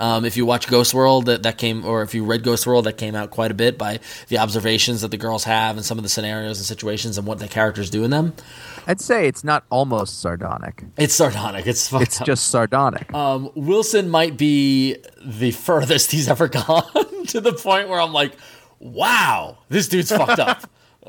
Um, 0.00 0.24
if 0.24 0.36
you 0.36 0.46
watch 0.46 0.68
Ghost 0.68 0.94
World, 0.94 1.26
that, 1.26 1.42
that 1.42 1.58
came, 1.58 1.84
or 1.84 2.02
if 2.02 2.14
you 2.14 2.24
read 2.24 2.42
Ghost 2.44 2.66
World, 2.66 2.86
that 2.86 2.98
came 2.98 3.14
out 3.14 3.30
quite 3.30 3.50
a 3.50 3.54
bit 3.54 3.76
by 3.76 3.98
the 4.28 4.38
observations 4.38 5.00
that 5.00 5.10
the 5.10 5.16
girls 5.16 5.44
have 5.44 5.76
and 5.76 5.84
some 5.84 5.98
of 5.98 6.02
the 6.04 6.08
scenarios 6.08 6.58
and 6.58 6.66
situations 6.66 7.18
and 7.18 7.26
what 7.26 7.38
the 7.40 7.48
characters 7.48 7.90
do 7.90 8.04
in 8.04 8.10
them. 8.10 8.32
I'd 8.86 9.00
say 9.00 9.26
it's 9.26 9.42
not 9.42 9.64
almost 9.70 10.20
sardonic. 10.20 10.84
It's 10.96 11.14
sardonic. 11.14 11.66
It's 11.66 11.92
It's 11.92 12.20
up. 12.20 12.26
just 12.26 12.46
sardonic. 12.46 13.12
Um, 13.12 13.50
Wilson 13.54 14.08
might 14.08 14.36
be 14.38 14.96
the 15.24 15.50
furthest 15.50 16.12
he's 16.12 16.28
ever 16.28 16.46
gone 16.48 17.26
to 17.26 17.40
the 17.40 17.52
point 17.52 17.88
where 17.88 18.00
I'm 18.00 18.12
like, 18.12 18.32
wow, 18.78 19.58
this 19.68 19.88
dude's 19.88 20.10
fucked 20.10 20.38
up. 20.38 20.70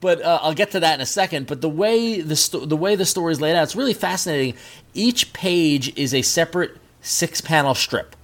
but 0.00 0.22
uh, 0.22 0.38
I'll 0.42 0.54
get 0.54 0.70
to 0.72 0.80
that 0.80 0.94
in 0.94 1.00
a 1.00 1.06
second. 1.06 1.46
But 1.46 1.60
the 1.60 1.68
way 1.68 2.20
the 2.20 2.36
sto- 2.36 2.64
the 2.64 2.76
way 2.76 2.96
the 2.96 3.04
story 3.04 3.32
is 3.32 3.40
laid 3.40 3.54
out, 3.56 3.62
it's 3.64 3.76
really 3.76 3.92
fascinating. 3.94 4.54
Each 4.94 5.32
page 5.32 5.96
is 5.98 6.14
a 6.14 6.22
separate 6.22 6.76
six 7.08 7.40
panel 7.40 7.74
strip. 7.74 8.14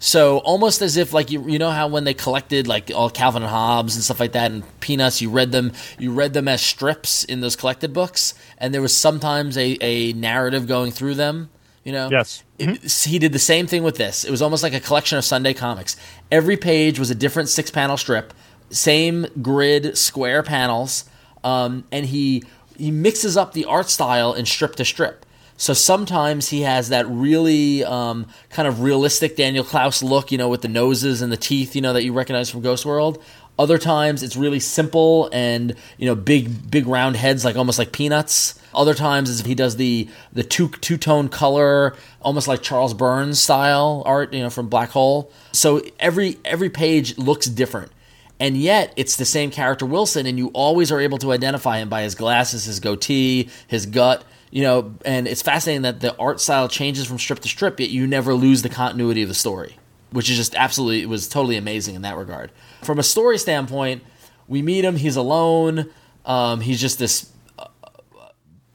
So 0.00 0.38
almost 0.38 0.82
as 0.82 0.96
if 0.96 1.12
like 1.12 1.30
you 1.30 1.48
you 1.48 1.58
know 1.58 1.70
how 1.70 1.88
when 1.88 2.04
they 2.04 2.14
collected 2.14 2.66
like 2.66 2.90
all 2.94 3.08
Calvin 3.08 3.42
and 3.42 3.50
Hobbes 3.50 3.94
and 3.94 4.04
stuff 4.04 4.20
like 4.20 4.32
that 4.32 4.50
and 4.50 4.62
Peanuts, 4.80 5.22
you 5.22 5.30
read 5.30 5.52
them 5.52 5.72
you 5.98 6.12
read 6.12 6.34
them 6.34 6.46
as 6.48 6.60
strips 6.60 7.24
in 7.24 7.40
those 7.40 7.56
collected 7.56 7.92
books, 7.92 8.34
and 8.58 8.74
there 8.74 8.82
was 8.82 8.94
sometimes 8.94 9.56
a, 9.56 9.78
a 9.80 10.12
narrative 10.12 10.66
going 10.66 10.90
through 10.92 11.14
them. 11.14 11.48
You 11.84 11.92
know, 11.92 12.08
Yes. 12.10 12.42
It- 12.58 12.90
he 13.04 13.18
did 13.18 13.32
the 13.32 13.38
same 13.38 13.66
thing 13.66 13.82
with 13.82 13.96
this. 13.96 14.24
It 14.24 14.30
was 14.30 14.40
almost 14.42 14.62
like 14.62 14.72
a 14.74 14.80
collection 14.80 15.18
of 15.18 15.24
Sunday 15.24 15.52
comics. 15.54 15.96
Every 16.32 16.56
page 16.56 16.98
was 16.98 17.10
a 17.10 17.14
different 17.14 17.48
six 17.50 17.70
panel 17.70 17.96
strip, 17.96 18.32
same 18.70 19.26
grid, 19.42 19.96
square 19.96 20.42
panels, 20.42 21.04
um, 21.44 21.84
and 21.92 22.06
he 22.06 22.42
he 22.76 22.90
mixes 22.90 23.36
up 23.36 23.52
the 23.52 23.64
art 23.66 23.88
style 23.88 24.34
in 24.34 24.44
strip 24.44 24.76
to 24.76 24.84
strip. 24.84 25.23
So 25.56 25.72
sometimes 25.72 26.48
he 26.48 26.62
has 26.62 26.88
that 26.88 27.06
really 27.08 27.84
um, 27.84 28.26
kind 28.50 28.66
of 28.66 28.80
realistic 28.80 29.36
Daniel 29.36 29.64
Clowes 29.64 30.02
look, 30.02 30.32
you 30.32 30.38
know, 30.38 30.48
with 30.48 30.62
the 30.62 30.68
noses 30.68 31.22
and 31.22 31.32
the 31.32 31.36
teeth, 31.36 31.76
you 31.76 31.80
know, 31.80 31.92
that 31.92 32.02
you 32.02 32.12
recognize 32.12 32.50
from 32.50 32.60
Ghost 32.60 32.84
World. 32.84 33.22
Other 33.56 33.78
times 33.78 34.24
it's 34.24 34.34
really 34.34 34.58
simple 34.58 35.30
and 35.32 35.76
you 35.96 36.06
know 36.06 36.16
big 36.16 36.70
big 36.70 36.88
round 36.88 37.14
heads 37.14 37.44
like 37.44 37.54
almost 37.54 37.78
like 37.78 37.92
peanuts. 37.92 38.60
Other 38.74 38.94
times 38.94 39.38
if 39.38 39.46
he 39.46 39.54
does 39.54 39.76
the 39.76 40.08
the 40.32 40.42
two 40.42 40.68
two 40.68 40.96
tone 40.96 41.28
color 41.28 41.94
almost 42.20 42.48
like 42.48 42.62
Charles 42.62 42.94
Burns 42.94 43.38
style 43.38 44.02
art, 44.06 44.34
you 44.34 44.40
know, 44.40 44.50
from 44.50 44.68
Black 44.68 44.90
Hole. 44.90 45.30
So 45.52 45.82
every 46.00 46.38
every 46.44 46.68
page 46.68 47.16
looks 47.16 47.46
different. 47.46 47.92
And 48.40 48.56
yet 48.56 48.92
it's 48.96 49.14
the 49.14 49.24
same 49.24 49.52
character 49.52 49.86
Wilson 49.86 50.26
and 50.26 50.36
you 50.36 50.48
always 50.48 50.90
are 50.90 50.98
able 50.98 51.18
to 51.18 51.30
identify 51.30 51.78
him 51.78 51.88
by 51.88 52.02
his 52.02 52.16
glasses, 52.16 52.64
his 52.64 52.80
goatee, 52.80 53.48
his 53.68 53.86
gut, 53.86 54.24
you 54.54 54.62
know, 54.62 54.94
and 55.04 55.26
it's 55.26 55.42
fascinating 55.42 55.82
that 55.82 55.98
the 56.00 56.16
art 56.16 56.40
style 56.40 56.68
changes 56.68 57.06
from 57.06 57.18
strip 57.18 57.40
to 57.40 57.48
strip 57.48 57.80
yet 57.80 57.90
you 57.90 58.06
never 58.06 58.34
lose 58.34 58.62
the 58.62 58.68
continuity 58.68 59.22
of 59.22 59.28
the 59.28 59.34
story 59.34 59.76
which 60.14 60.30
is 60.30 60.36
just 60.36 60.54
absolutely 60.54 61.02
it 61.02 61.08
was 61.08 61.26
totally 61.26 61.56
amazing 61.56 61.96
in 61.96 62.02
that 62.02 62.16
regard. 62.16 62.52
From 62.82 63.00
a 63.00 63.02
story 63.02 63.36
standpoint, 63.36 64.04
we 64.46 64.62
meet 64.62 64.84
him. 64.84 64.94
He's 64.94 65.16
alone. 65.16 65.90
Um, 66.24 66.60
he's 66.60 66.80
just 66.80 67.00
this 67.00 67.32
uh, 67.58 67.66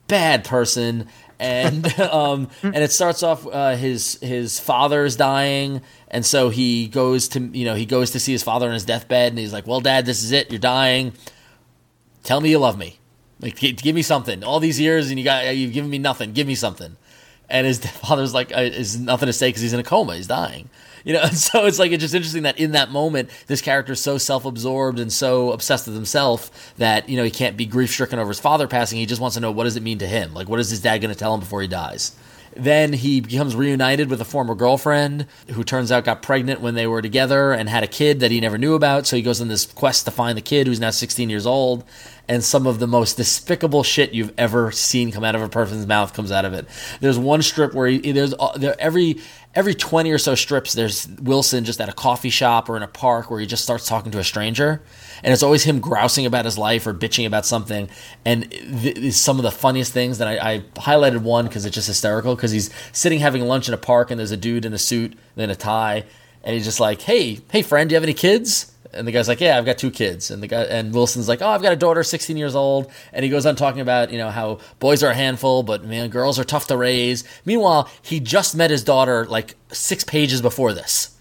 bad 0.07 0.43
person, 0.43 1.07
and 1.39 1.87
um, 1.99 2.49
and 2.61 2.75
it 2.75 2.91
starts 2.91 3.23
off 3.23 3.47
uh, 3.47 3.77
his 3.77 4.19
his 4.21 4.59
father 4.59 5.05
is 5.05 5.15
dying, 5.15 5.81
and 6.09 6.25
so 6.25 6.49
he 6.49 6.89
goes 6.89 7.29
to 7.29 7.39
you 7.39 7.63
know 7.63 7.75
he 7.75 7.85
goes 7.85 8.11
to 8.11 8.19
see 8.19 8.33
his 8.33 8.43
father 8.43 8.67
on 8.67 8.73
his 8.73 8.83
deathbed, 8.83 9.31
and 9.31 9.39
he's 9.39 9.53
like, 9.53 9.65
"Well, 9.65 9.79
Dad, 9.79 10.05
this 10.05 10.21
is 10.21 10.33
it. 10.33 10.51
You're 10.51 10.59
dying. 10.59 11.13
Tell 12.23 12.41
me 12.41 12.49
you 12.49 12.59
love 12.59 12.77
me." 12.77 12.99
Like, 13.39 13.55
give 13.55 13.95
me 13.95 14.01
something. 14.01 14.43
All 14.43 14.59
these 14.59 14.79
years, 14.79 15.09
and 15.09 15.17
you 15.17 15.23
got 15.23 15.55
you've 15.55 15.73
given 15.73 15.89
me 15.89 15.97
nothing. 15.97 16.33
Give 16.33 16.47
me 16.47 16.55
something." 16.55 16.97
And 17.49 17.65
his 17.65 17.79
father's 17.85 18.33
like, 18.33 18.55
uh, 18.55 18.61
"Is 18.61 18.99
nothing 18.99 19.27
to 19.27 19.33
say 19.33 19.49
because 19.49 19.61
he's 19.61 19.73
in 19.73 19.79
a 19.79 19.83
coma. 19.83 20.15
He's 20.15 20.27
dying." 20.27 20.69
You 21.05 21.13
know, 21.13 21.21
and 21.21 21.35
so 21.35 21.65
it's 21.65 21.79
like 21.79 21.93
it's 21.93 22.01
just 22.01 22.13
interesting 22.13 22.43
that 22.43 22.59
in 22.59 22.73
that 22.73 22.91
moment, 22.91 23.29
this 23.47 23.61
character 23.61 23.93
is 23.93 24.01
so 24.01 24.17
self-absorbed 24.17 24.99
and 24.99 25.11
so 25.11 25.53
obsessed 25.53 25.87
with 25.87 25.95
himself 25.95 26.75
that 26.77 27.07
you 27.07 27.15
know 27.15 27.23
he 27.23 27.31
can't 27.31 27.55
be 27.55 27.65
grief-stricken 27.65 28.19
over 28.19 28.27
his 28.27 28.39
father 28.41 28.67
passing. 28.67 28.99
He 28.99 29.05
just 29.05 29.21
wants 29.21 29.35
to 29.35 29.39
know 29.39 29.49
what 29.49 29.63
does 29.63 29.77
it 29.77 29.81
mean 29.81 29.99
to 29.99 30.07
him. 30.07 30.33
Like, 30.33 30.49
what 30.49 30.59
is 30.59 30.69
his 30.69 30.81
dad 30.81 30.97
going 30.97 31.13
to 31.13 31.17
tell 31.17 31.33
him 31.33 31.39
before 31.39 31.61
he 31.61 31.69
dies? 31.69 32.17
Then 32.59 32.91
he 32.93 33.21
becomes 33.21 33.55
reunited 33.55 34.09
with 34.09 34.19
a 34.19 34.25
former 34.25 34.53
girlfriend 34.53 35.27
who 35.51 35.63
turns 35.63 35.91
out 35.91 36.03
got 36.03 36.21
pregnant 36.21 36.59
when 36.59 36.75
they 36.75 36.87
were 36.87 37.01
together 37.01 37.53
and 37.53 37.69
had 37.69 37.83
a 37.83 37.87
kid 37.87 38.19
that 38.19 38.31
he 38.31 38.41
never 38.41 38.57
knew 38.57 38.73
about. 38.73 39.07
So 39.07 39.15
he 39.15 39.21
goes 39.21 39.39
on 39.39 39.47
this 39.47 39.65
quest 39.65 40.05
to 40.05 40.11
find 40.11 40.37
the 40.37 40.41
kid 40.41 40.67
who's 40.67 40.79
now 40.79 40.89
16 40.89 41.29
years 41.29 41.45
old. 41.45 41.85
And 42.27 42.43
some 42.43 42.67
of 42.67 42.79
the 42.79 42.85
most 42.85 43.17
despicable 43.17 43.81
shit 43.81 44.13
you've 44.13 44.33
ever 44.37 44.71
seen 44.71 45.11
come 45.11 45.23
out 45.23 45.35
of 45.35 45.41
a 45.41 45.49
person's 45.49 45.87
mouth 45.87 46.13
comes 46.13 46.31
out 46.31 46.45
of 46.45 46.53
it. 46.53 46.67
There's 46.99 47.17
one 47.17 47.41
strip 47.41 47.73
where 47.73 47.87
he, 47.87 48.11
there's 48.11 48.35
uh, 48.39 48.55
there, 48.55 48.75
every 48.79 49.21
every 49.55 49.73
20 49.73 50.11
or 50.11 50.17
so 50.17 50.35
strips 50.35 50.73
there's 50.73 51.07
Wilson 51.21 51.65
just 51.65 51.81
at 51.81 51.89
a 51.89 51.93
coffee 51.93 52.29
shop 52.29 52.69
or 52.69 52.77
in 52.77 52.83
a 52.83 52.87
park 52.87 53.31
where 53.31 53.39
he 53.39 53.47
just 53.47 53.63
starts 53.63 53.87
talking 53.87 54.11
to 54.11 54.19
a 54.19 54.23
stranger 54.23 54.81
and 55.23 55.33
it's 55.33 55.43
always 55.43 55.63
him 55.63 55.79
grousing 55.79 56.25
about 56.25 56.45
his 56.45 56.57
life 56.57 56.85
or 56.87 56.93
bitching 56.93 57.25
about 57.25 57.45
something. 57.45 57.89
And 58.25 58.49
th- 58.51 59.13
some 59.13 59.37
of 59.37 59.43
the 59.43 59.51
funniest 59.51 59.93
things 59.93 60.17
that 60.19 60.27
I, 60.27 60.53
I 60.53 60.59
highlighted 60.75 61.21
one 61.21 61.45
because 61.45 61.65
it's 61.65 61.75
just 61.75 61.87
hysterical 61.87 62.35
because 62.35 62.51
he's 62.51 62.69
sitting 62.91 63.19
having 63.19 63.43
lunch 63.43 63.67
in 63.67 63.73
a 63.73 63.77
park 63.77 64.11
and 64.11 64.19
there's 64.19 64.31
a 64.31 64.37
dude 64.37 64.65
in 64.65 64.73
a 64.73 64.77
suit 64.77 65.17
and 65.37 65.51
a 65.51 65.55
tie, 65.55 66.03
and 66.43 66.53
he's 66.53 66.65
just 66.65 66.79
like, 66.79 67.01
"Hey, 67.01 67.39
hey, 67.51 67.61
friend, 67.61 67.89
do 67.89 67.93
you 67.93 67.97
have 67.97 68.03
any 68.03 68.13
kids?" 68.13 68.71
And 68.93 69.07
the 69.07 69.11
guy's 69.11 69.27
like, 69.27 69.39
"Yeah, 69.39 69.57
I've 69.57 69.65
got 69.65 69.77
two 69.77 69.91
kids." 69.91 70.31
And 70.31 70.41
the 70.41 70.47
guy 70.47 70.63
and 70.63 70.93
Wilson's 70.93 71.27
like, 71.27 71.41
"Oh, 71.41 71.47
I've 71.47 71.61
got 71.61 71.73
a 71.73 71.75
daughter, 71.75 72.03
16 72.03 72.37
years 72.37 72.55
old." 72.55 72.91
And 73.13 73.23
he 73.23 73.29
goes 73.29 73.45
on 73.45 73.55
talking 73.55 73.81
about 73.81 74.11
you 74.11 74.17
know 74.17 74.29
how 74.29 74.59
boys 74.79 75.03
are 75.03 75.11
a 75.11 75.15
handful, 75.15 75.63
but 75.63 75.83
man, 75.83 76.09
girls 76.09 76.39
are 76.39 76.43
tough 76.43 76.67
to 76.67 76.77
raise. 76.77 77.23
Meanwhile, 77.45 77.89
he 78.01 78.19
just 78.19 78.55
met 78.55 78.71
his 78.71 78.83
daughter 78.83 79.25
like 79.25 79.55
six 79.71 80.03
pages 80.03 80.41
before 80.41 80.73
this 80.73 81.15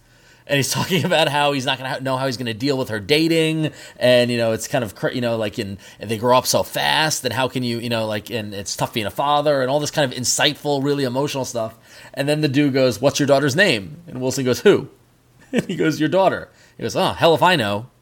and 0.48 0.56
he's 0.56 0.70
talking 0.72 1.04
about 1.04 1.28
how 1.28 1.52
he's 1.52 1.66
not 1.66 1.78
going 1.78 1.94
to 1.94 2.02
know 2.02 2.16
how 2.16 2.26
he's 2.26 2.36
going 2.36 2.46
to 2.46 2.54
deal 2.54 2.76
with 2.76 2.88
her 2.88 2.98
dating 2.98 3.70
and 3.98 4.30
you 4.30 4.38
know 4.38 4.52
it's 4.52 4.66
kind 4.66 4.82
of 4.82 4.94
you 5.14 5.20
know 5.20 5.36
like 5.36 5.58
in 5.58 5.78
and 6.00 6.10
they 6.10 6.18
grow 6.18 6.36
up 6.36 6.46
so 6.46 6.62
fast 6.62 7.24
and 7.24 7.32
how 7.32 7.46
can 7.48 7.62
you 7.62 7.78
you 7.78 7.88
know 7.88 8.06
like 8.06 8.30
and 8.30 8.54
it's 8.54 8.74
tough 8.74 8.92
being 8.92 9.06
a 9.06 9.10
father 9.10 9.60
and 9.62 9.70
all 9.70 9.78
this 9.78 9.90
kind 9.90 10.10
of 10.10 10.18
insightful 10.18 10.82
really 10.82 11.04
emotional 11.04 11.44
stuff 11.44 11.76
and 12.14 12.28
then 12.28 12.40
the 12.40 12.48
dude 12.48 12.72
goes 12.72 13.00
what's 13.00 13.20
your 13.20 13.26
daughter's 13.26 13.54
name 13.54 13.98
and 14.06 14.20
wilson 14.20 14.44
goes 14.44 14.60
who 14.60 14.88
and 15.52 15.66
he 15.66 15.76
goes 15.76 16.00
your 16.00 16.08
daughter 16.08 16.50
he 16.78 16.82
goes 16.82 16.96
oh 16.96 17.12
hell 17.12 17.34
if 17.34 17.42
i 17.42 17.54
know. 17.56 17.86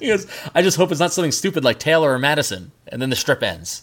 He 0.00 0.08
goes 0.08 0.26
i 0.54 0.62
just 0.62 0.76
hope 0.76 0.90
it's 0.90 1.00
not 1.00 1.12
something 1.12 1.32
stupid 1.32 1.64
like 1.64 1.78
taylor 1.78 2.12
or 2.12 2.18
madison. 2.18 2.72
And 2.88 3.00
then 3.00 3.10
the 3.10 3.16
strip 3.16 3.42
ends. 3.42 3.82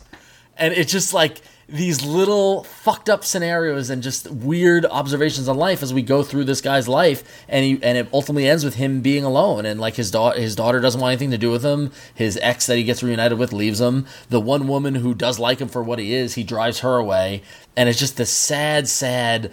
And 0.57 0.73
it's 0.73 0.91
just 0.91 1.13
like 1.13 1.41
these 1.71 2.03
little 2.03 2.63
fucked 2.63 3.09
up 3.09 3.23
scenarios 3.23 3.89
and 3.89 4.01
just 4.01 4.29
weird 4.29 4.85
observations 4.85 5.47
on 5.47 5.55
life 5.55 5.83
as 5.83 5.93
we 5.93 6.01
go 6.01 6.23
through 6.23 6.43
this 6.43 6.61
guy's 6.61 6.87
life. 6.87 7.23
And 7.47 7.63
he 7.63 7.79
and 7.83 7.97
it 7.97 8.09
ultimately 8.11 8.47
ends 8.47 8.65
with 8.65 8.75
him 8.75 9.01
being 9.01 9.23
alone. 9.23 9.65
And 9.65 9.79
like 9.79 9.95
his 9.95 10.11
daughter 10.11 10.39
his 10.39 10.55
daughter 10.55 10.79
doesn't 10.79 10.99
want 10.99 11.11
anything 11.11 11.31
to 11.31 11.37
do 11.37 11.51
with 11.51 11.63
him. 11.63 11.91
His 12.13 12.37
ex 12.41 12.65
that 12.65 12.77
he 12.77 12.83
gets 12.83 13.03
reunited 13.03 13.37
with 13.37 13.53
leaves 13.53 13.79
him. 13.79 14.05
The 14.29 14.39
one 14.39 14.67
woman 14.67 14.95
who 14.95 15.13
does 15.13 15.39
like 15.39 15.59
him 15.59 15.69
for 15.69 15.83
what 15.83 15.99
he 15.99 16.13
is 16.13 16.35
he 16.35 16.43
drives 16.43 16.79
her 16.79 16.97
away. 16.97 17.43
And 17.77 17.87
it's 17.87 17.99
just 17.99 18.17
this 18.17 18.31
sad 18.31 18.87
sad 18.87 19.51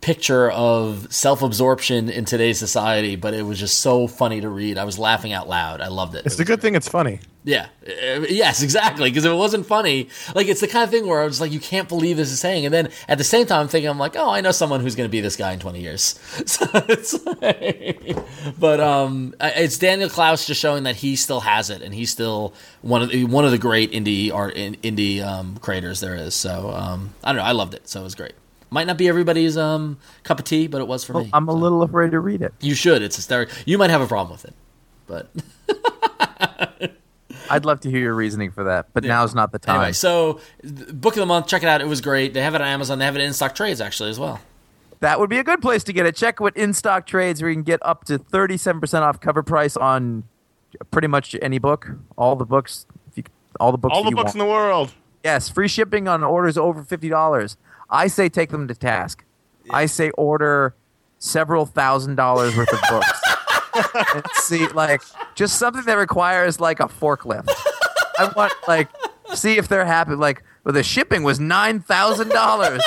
picture 0.00 0.50
of 0.52 1.12
self-absorption 1.12 2.08
in 2.08 2.24
today's 2.24 2.58
society 2.58 3.16
but 3.16 3.34
it 3.34 3.42
was 3.42 3.58
just 3.58 3.80
so 3.80 4.06
funny 4.06 4.40
to 4.40 4.48
read 4.48 4.78
i 4.78 4.84
was 4.84 4.98
laughing 4.98 5.32
out 5.32 5.48
loud 5.48 5.80
i 5.80 5.88
loved 5.88 6.14
it 6.14 6.24
It's 6.24 6.36
It 6.36 6.40
a 6.40 6.44
good 6.44 6.60
thing 6.60 6.74
it's 6.76 6.88
funny. 6.88 7.20
yeah. 7.44 7.66
Uh, 7.86 8.20
Yes, 8.28 8.62
exactly. 8.62 9.10
Because 9.10 9.24
if 9.24 9.32
it 9.32 9.36
wasn't 9.36 9.64
funny, 9.66 10.08
like 10.34 10.48
it's 10.48 10.60
the 10.60 10.68
kind 10.68 10.84
of 10.84 10.90
thing 10.90 11.06
where 11.06 11.22
I 11.22 11.24
was 11.24 11.40
like, 11.40 11.50
you 11.50 11.60
can't 11.60 11.88
believe 11.88 12.16
this 12.18 12.30
is 12.30 12.40
saying. 12.40 12.66
And 12.66 12.74
then 12.74 12.90
at 13.08 13.16
the 13.16 13.24
same 13.24 13.46
time, 13.46 13.60
I'm 13.62 13.68
thinking, 13.68 13.88
I'm 13.88 13.98
like, 13.98 14.16
oh, 14.16 14.28
I 14.30 14.40
know 14.42 14.50
someone 14.50 14.80
who's 14.80 14.94
going 14.96 15.08
to 15.08 15.10
be 15.10 15.20
this 15.20 15.36
guy 15.36 15.52
in 15.52 15.58
20 15.58 15.80
years. 15.80 16.18
So 16.46 16.66
it's 16.88 17.14
like, 17.40 18.16
but 18.58 18.80
um, 18.80 19.34
it's 19.40 19.78
Daniel 19.78 20.10
Clowes 20.10 20.46
just 20.46 20.60
showing 20.60 20.82
that 20.84 20.96
he 20.96 21.16
still 21.16 21.40
has 21.40 21.70
it, 21.70 21.80
and 21.82 21.94
he's 21.94 22.10
still 22.10 22.52
one 22.82 23.02
of 23.02 23.10
the, 23.10 23.24
one 23.24 23.44
of 23.46 23.50
the 23.50 23.58
great 23.58 23.92
indie 23.92 24.32
art 24.32 24.54
indie 24.56 25.22
um, 25.24 25.56
creators 25.58 26.00
there 26.00 26.14
is. 26.16 26.34
So 26.34 26.70
um, 26.70 27.14
I 27.24 27.28
don't 27.32 27.38
know. 27.38 27.44
I 27.44 27.52
loved 27.52 27.74
it. 27.74 27.88
So 27.88 28.00
it 28.00 28.04
was 28.04 28.14
great. 28.14 28.32
Might 28.70 28.86
not 28.86 28.98
be 28.98 29.08
everybody's 29.08 29.56
um, 29.56 29.98
cup 30.24 30.38
of 30.38 30.44
tea, 30.44 30.66
but 30.66 30.80
it 30.80 30.86
was 30.86 31.04
for 31.04 31.14
me. 31.14 31.30
I'm 31.32 31.48
a 31.48 31.52
little 31.52 31.82
afraid 31.82 32.10
to 32.10 32.20
read 32.20 32.42
it. 32.42 32.52
You 32.60 32.74
should. 32.74 33.02
It's 33.02 33.16
hysterical. 33.16 33.56
You 33.64 33.78
might 33.78 33.90
have 33.90 34.00
a 34.02 34.06
problem 34.06 34.32
with 34.32 34.44
it, 34.44 34.54
but 35.06 35.30
I'd 37.50 37.64
love 37.64 37.80
to 37.80 37.90
hear 37.90 38.00
your 38.00 38.14
reasoning 38.14 38.50
for 38.50 38.64
that, 38.64 38.88
but 38.92 39.04
now's 39.04 39.34
not 39.34 39.52
the 39.52 39.58
time. 39.58 39.76
Anyway, 39.76 39.92
so 39.92 40.40
book 40.62 41.14
of 41.14 41.20
the 41.20 41.26
month, 41.26 41.46
check 41.46 41.62
it 41.62 41.68
out. 41.68 41.80
It 41.80 41.86
was 41.86 42.00
great. 42.00 42.34
They 42.34 42.42
have 42.42 42.54
it 42.54 42.60
on 42.60 42.66
Amazon. 42.66 42.98
They 42.98 43.06
have 43.06 43.16
it 43.16 43.22
in 43.22 43.32
stock 43.32 43.54
trades 43.54 43.80
actually 43.80 44.10
as 44.10 44.18
well. 44.18 44.40
that 45.00 45.18
would 45.18 45.30
be 45.30 45.38
a 45.38 45.44
good 45.44 45.62
place 45.62 45.82
to 45.84 45.92
get 45.92 46.04
it. 46.04 46.14
Check 46.14 46.40
what 46.40 46.56
in 46.56 46.74
stock 46.74 47.06
trades 47.06 47.40
where 47.40 47.48
you 47.50 47.56
can 47.56 47.62
get 47.62 47.80
up 47.82 48.04
to 48.04 48.18
37% 48.18 49.00
off 49.00 49.20
cover 49.20 49.42
price 49.42 49.76
on 49.76 50.24
pretty 50.90 51.08
much 51.08 51.34
any 51.40 51.58
book, 51.58 51.90
all 52.18 52.36
the 52.36 52.44
books, 52.44 52.84
if 53.10 53.16
you, 53.16 53.24
all 53.58 53.72
the 53.72 53.78
books. 53.78 53.94
All 53.94 54.02
the 54.04 54.10
you 54.10 54.16
books 54.16 54.34
want. 54.34 54.36
in 54.36 54.38
the 54.40 54.52
world. 54.52 54.92
Yes, 55.24 55.48
free 55.48 55.68
shipping 55.68 56.06
on 56.06 56.22
orders 56.22 56.58
over 56.58 56.82
fifty 56.84 57.08
dollars. 57.08 57.56
I 57.90 58.06
say 58.08 58.28
take 58.28 58.50
them 58.50 58.68
to 58.68 58.74
task. 58.74 59.24
I 59.70 59.86
say 59.86 60.10
order 60.10 60.74
several 61.18 61.66
thousand 61.66 62.16
dollars 62.16 62.56
worth 62.56 62.72
of 62.72 62.80
books. 62.88 63.20
and 64.14 64.24
see, 64.34 64.66
like, 64.68 65.02
just 65.34 65.58
something 65.58 65.84
that 65.84 65.94
requires 65.98 66.60
like 66.60 66.80
a 66.80 66.84
forklift. 66.86 67.48
I 68.18 68.32
want 68.34 68.52
like 68.66 68.88
see 69.34 69.58
if 69.58 69.68
they're 69.68 69.84
happy. 69.84 70.14
Like, 70.14 70.42
well, 70.64 70.72
the 70.72 70.82
shipping 70.82 71.22
was 71.22 71.38
nine 71.38 71.80
thousand 71.80 72.30
dollars, 72.30 72.82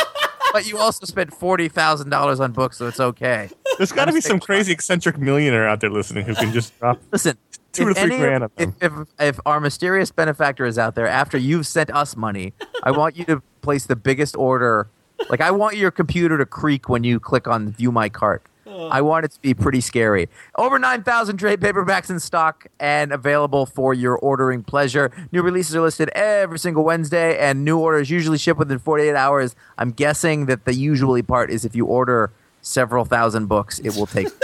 but 0.53 0.67
you 0.67 0.77
also 0.77 1.05
spent 1.05 1.33
forty 1.33 1.69
thousand 1.69 2.09
dollars 2.09 2.39
on 2.39 2.51
books, 2.51 2.77
so 2.77 2.87
it's 2.87 2.99
okay. 2.99 3.49
There's 3.77 3.91
got 3.91 4.05
to 4.05 4.13
be 4.13 4.21
some 4.21 4.39
crazy 4.39 4.71
eccentric 4.73 5.17
millionaire 5.17 5.67
out 5.67 5.79
there 5.79 5.89
listening 5.89 6.25
who 6.25 6.35
can 6.35 6.51
just 6.51 6.77
drop. 6.79 6.99
Listen, 7.11 7.37
Two 7.71 7.85
to 7.87 7.93
three 7.93 8.03
any 8.03 8.17
grand 8.17 8.43
of- 8.43 8.51
of 8.57 8.57
them. 8.57 8.75
If, 8.81 8.91
if, 8.91 9.37
if 9.37 9.39
our 9.45 9.61
mysterious 9.61 10.11
benefactor 10.11 10.65
is 10.65 10.77
out 10.77 10.95
there 10.95 11.07
after 11.07 11.37
you've 11.37 11.65
sent 11.65 11.89
us 11.89 12.17
money, 12.17 12.53
I 12.83 12.91
want 12.91 13.15
you 13.15 13.23
to 13.25 13.41
place 13.61 13.85
the 13.85 13.95
biggest 13.95 14.35
order. 14.35 14.87
Like, 15.29 15.41
I 15.41 15.51
want 15.51 15.77
your 15.77 15.91
computer 15.91 16.37
to 16.37 16.45
creak 16.45 16.89
when 16.89 17.03
you 17.03 17.19
click 17.19 17.47
on 17.47 17.71
view 17.71 17.91
my 17.91 18.09
cart. 18.09 18.43
I 18.89 19.01
want 19.01 19.25
it 19.25 19.31
to 19.31 19.41
be 19.41 19.53
pretty 19.53 19.81
scary. 19.81 20.29
Over 20.57 20.79
9,000 20.79 21.37
trade 21.37 21.59
paperbacks 21.59 22.09
in 22.09 22.19
stock 22.19 22.67
and 22.79 23.11
available 23.11 23.65
for 23.65 23.93
your 23.93 24.17
ordering 24.17 24.63
pleasure. 24.63 25.11
New 25.31 25.41
releases 25.41 25.75
are 25.75 25.81
listed 25.81 26.09
every 26.09 26.57
single 26.57 26.83
Wednesday, 26.83 27.37
and 27.37 27.65
new 27.65 27.77
orders 27.77 28.09
usually 28.09 28.37
ship 28.37 28.57
within 28.57 28.79
48 28.79 29.15
hours. 29.15 29.55
I'm 29.77 29.91
guessing 29.91 30.45
that 30.45 30.65
the 30.65 30.73
usually 30.73 31.21
part 31.21 31.51
is 31.51 31.65
if 31.65 31.75
you 31.75 31.85
order 31.85 32.31
several 32.61 33.05
thousand 33.05 33.47
books, 33.47 33.79
it 33.79 33.95
will 33.95 34.07
take. 34.07 34.27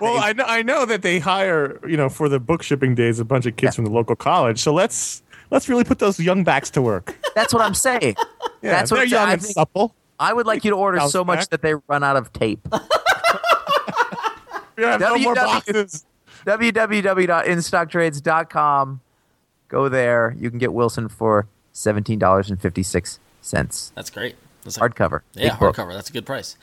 Well, 0.00 0.18
I 0.22 0.32
know, 0.32 0.44
I 0.46 0.62
know 0.62 0.84
that 0.86 1.02
they 1.02 1.18
hire, 1.18 1.80
you 1.88 1.96
know, 1.96 2.08
for 2.08 2.28
the 2.28 2.38
book 2.38 2.62
shipping 2.62 2.94
days, 2.94 3.18
a 3.18 3.24
bunch 3.24 3.46
of 3.46 3.56
kids 3.56 3.74
from 3.74 3.84
the 3.84 3.90
local 3.90 4.14
college. 4.14 4.60
So 4.60 4.72
let's 4.72 5.22
let's 5.50 5.68
really 5.68 5.82
put 5.82 5.98
those 5.98 6.20
young 6.20 6.44
backs 6.44 6.70
to 6.72 6.82
work. 6.82 7.16
That's 7.34 7.52
what 7.54 7.62
I'm 7.62 7.74
saying. 7.74 8.16
Yeah, 8.62 8.70
That's 8.70 8.90
what 8.90 8.96
they're 8.98 9.04
I'm 9.04 9.10
saying. 9.10 9.20
young 9.22 9.28
I 9.28 9.32
and 9.34 9.42
think- 9.42 9.54
supple. 9.54 9.94
I 10.20 10.32
would 10.32 10.46
like 10.46 10.64
you 10.64 10.70
to 10.70 10.76
order 10.76 10.98
Bounce 10.98 11.12
so 11.12 11.24
much 11.24 11.40
back. 11.40 11.48
that 11.50 11.62
they 11.62 11.74
run 11.88 12.04
out 12.04 12.16
of 12.16 12.32
tape. 12.32 12.66
We 14.76 14.84
have 14.84 15.00
no 15.00 15.16
more 15.18 15.34
boxes. 15.34 16.04
www.instocktrades.com. 16.46 19.00
Go 19.68 19.88
there. 19.88 20.34
You 20.38 20.50
can 20.50 20.58
get 20.58 20.72
Wilson 20.72 21.08
for 21.08 21.46
$17.56. 21.74 23.92
That's 23.94 24.10
great. 24.10 24.36
That's 24.64 24.78
like, 24.78 24.94
Hardcover. 24.94 25.20
yeah, 25.34 25.50
Big 25.50 25.58
book. 25.60 25.76
hardcover. 25.76 25.92
That's 25.92 26.10
a 26.10 26.12
good 26.12 26.26
price. 26.26 26.56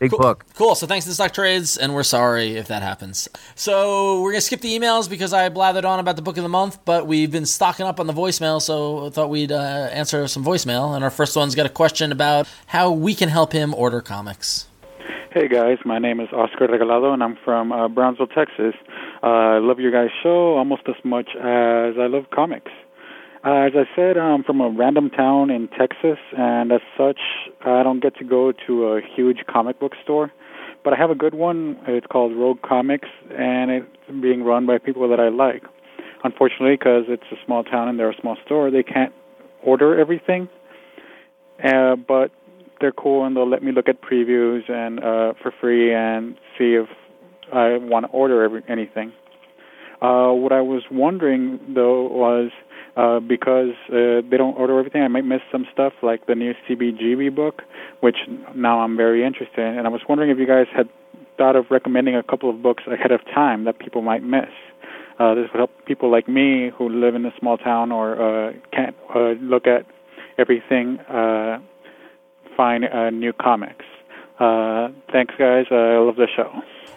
Big 0.00 0.10
Cool. 0.10 0.18
book. 0.18 0.46
Cool. 0.54 0.74
So 0.74 0.86
thanks 0.86 1.04
to 1.04 1.12
Stock 1.12 1.32
Trades, 1.32 1.76
and 1.76 1.94
we're 1.94 2.02
sorry 2.02 2.56
if 2.56 2.68
that 2.68 2.82
happens. 2.82 3.28
So 3.54 4.22
we're 4.22 4.32
gonna 4.32 4.40
skip 4.40 4.62
the 4.62 4.76
emails 4.76 5.10
because 5.10 5.34
I 5.34 5.48
blathered 5.50 5.84
on 5.84 6.00
about 6.00 6.16
the 6.16 6.22
book 6.22 6.38
of 6.38 6.42
the 6.42 6.48
month, 6.48 6.78
but 6.86 7.06
we've 7.06 7.30
been 7.30 7.44
stocking 7.44 7.84
up 7.84 8.00
on 8.00 8.06
the 8.06 8.14
voicemail, 8.14 8.62
so 8.62 9.06
I 9.06 9.10
thought 9.10 9.28
we'd 9.28 9.52
uh, 9.52 9.90
answer 9.92 10.26
some 10.26 10.42
voicemail. 10.42 10.94
And 10.96 11.04
our 11.04 11.10
first 11.10 11.36
one's 11.36 11.54
got 11.54 11.66
a 11.66 11.70
question 11.70 12.12
about 12.12 12.48
how 12.66 12.90
we 12.90 13.14
can 13.14 13.28
help 13.28 13.52
him 13.52 13.74
order 13.74 14.00
comics. 14.00 14.66
Hey 15.32 15.46
guys, 15.48 15.76
my 15.84 15.98
name 15.98 16.18
is 16.18 16.28
Oscar 16.32 16.66
Regalado, 16.66 17.12
and 17.12 17.22
I'm 17.22 17.36
from 17.44 17.70
uh, 17.70 17.86
Brownsville, 17.86 18.26
Texas. 18.28 18.74
Uh, 19.22 19.26
I 19.26 19.58
love 19.58 19.78
your 19.78 19.92
guys' 19.92 20.10
show 20.22 20.56
almost 20.56 20.82
as 20.88 20.96
much 21.04 21.28
as 21.36 21.94
I 22.00 22.06
love 22.08 22.24
comics. 22.34 22.72
Uh, 23.42 23.66
as 23.66 23.72
I 23.74 23.84
said, 23.96 24.18
I'm 24.18 24.44
from 24.44 24.60
a 24.60 24.68
random 24.68 25.08
town 25.08 25.50
in 25.50 25.68
Texas, 25.68 26.18
and 26.36 26.70
as 26.72 26.80
such, 26.96 27.18
I 27.64 27.82
don't 27.82 28.00
get 28.02 28.14
to 28.16 28.24
go 28.24 28.52
to 28.66 28.84
a 28.88 29.00
huge 29.16 29.38
comic 29.50 29.80
book 29.80 29.92
store. 30.02 30.30
But 30.84 30.92
I 30.92 30.96
have 30.96 31.10
a 31.10 31.14
good 31.14 31.34
one. 31.34 31.78
It's 31.86 32.06
called 32.06 32.36
Rogue 32.36 32.60
Comics, 32.62 33.08
and 33.30 33.70
it's 33.70 33.86
being 34.20 34.42
run 34.44 34.66
by 34.66 34.76
people 34.78 35.08
that 35.08 35.20
I 35.20 35.28
like. 35.28 35.62
Unfortunately, 36.22 36.76
because 36.76 37.04
it's 37.08 37.24
a 37.32 37.36
small 37.46 37.64
town 37.64 37.88
and 37.88 37.98
they're 37.98 38.10
a 38.10 38.20
small 38.20 38.36
store, 38.44 38.70
they 38.70 38.82
can't 38.82 39.12
order 39.62 39.98
everything. 39.98 40.48
Uh, 41.64 41.96
but 41.96 42.30
they're 42.80 42.92
cool 42.92 43.24
and 43.24 43.36
they'll 43.36 43.48
let 43.48 43.62
me 43.62 43.72
look 43.72 43.88
at 43.88 44.02
previews 44.02 44.70
and 44.70 44.98
uh, 45.00 45.32
for 45.42 45.52
free 45.60 45.94
and 45.94 46.34
see 46.58 46.74
if 46.74 46.88
I 47.52 47.76
want 47.78 48.06
to 48.06 48.12
order 48.12 48.42
every, 48.42 48.62
anything. 48.68 49.12
Uh, 50.00 50.32
what 50.32 50.52
I 50.52 50.62
was 50.62 50.82
wondering 50.90 51.60
though 51.74 52.08
was 52.08 52.50
uh, 52.96 53.20
because 53.20 53.74
uh, 53.88 54.22
they 54.28 54.36
don't 54.36 54.56
order 54.56 54.78
everything, 54.78 55.02
I 55.02 55.08
might 55.08 55.24
miss 55.24 55.40
some 55.52 55.66
stuff 55.72 55.92
like 56.02 56.26
the 56.26 56.34
new 56.34 56.54
CBGB 56.68 57.34
book, 57.34 57.62
which 58.00 58.16
now 58.54 58.80
I'm 58.80 58.96
very 58.96 59.24
interested 59.24 59.58
in. 59.60 59.78
And 59.78 59.86
I 59.86 59.90
was 59.90 60.02
wondering 60.08 60.30
if 60.30 60.38
you 60.38 60.46
guys 60.46 60.66
had 60.74 60.88
thought 61.36 61.56
of 61.56 61.66
recommending 61.70 62.16
a 62.16 62.22
couple 62.22 62.50
of 62.50 62.62
books 62.62 62.82
ahead 62.86 63.12
of 63.12 63.24
time 63.26 63.64
that 63.64 63.78
people 63.78 64.02
might 64.02 64.22
miss. 64.22 64.50
Uh, 65.18 65.34
this 65.34 65.46
would 65.52 65.58
help 65.58 65.70
people 65.86 66.10
like 66.10 66.28
me 66.28 66.70
who 66.76 66.88
live 66.88 67.14
in 67.14 67.24
a 67.26 67.30
small 67.38 67.58
town 67.58 67.92
or 67.92 68.48
uh, 68.48 68.52
can't 68.72 68.96
uh, 69.14 69.32
look 69.40 69.66
at 69.66 69.86
everything, 70.38 70.98
uh, 71.00 71.58
find 72.56 72.84
uh, 72.84 73.10
new 73.10 73.32
comics. 73.32 73.84
Uh, 74.40 74.88
thanks, 75.12 75.34
guys. 75.38 75.66
I 75.70 75.98
love 75.98 76.16
the 76.16 76.26
show. 76.34 76.50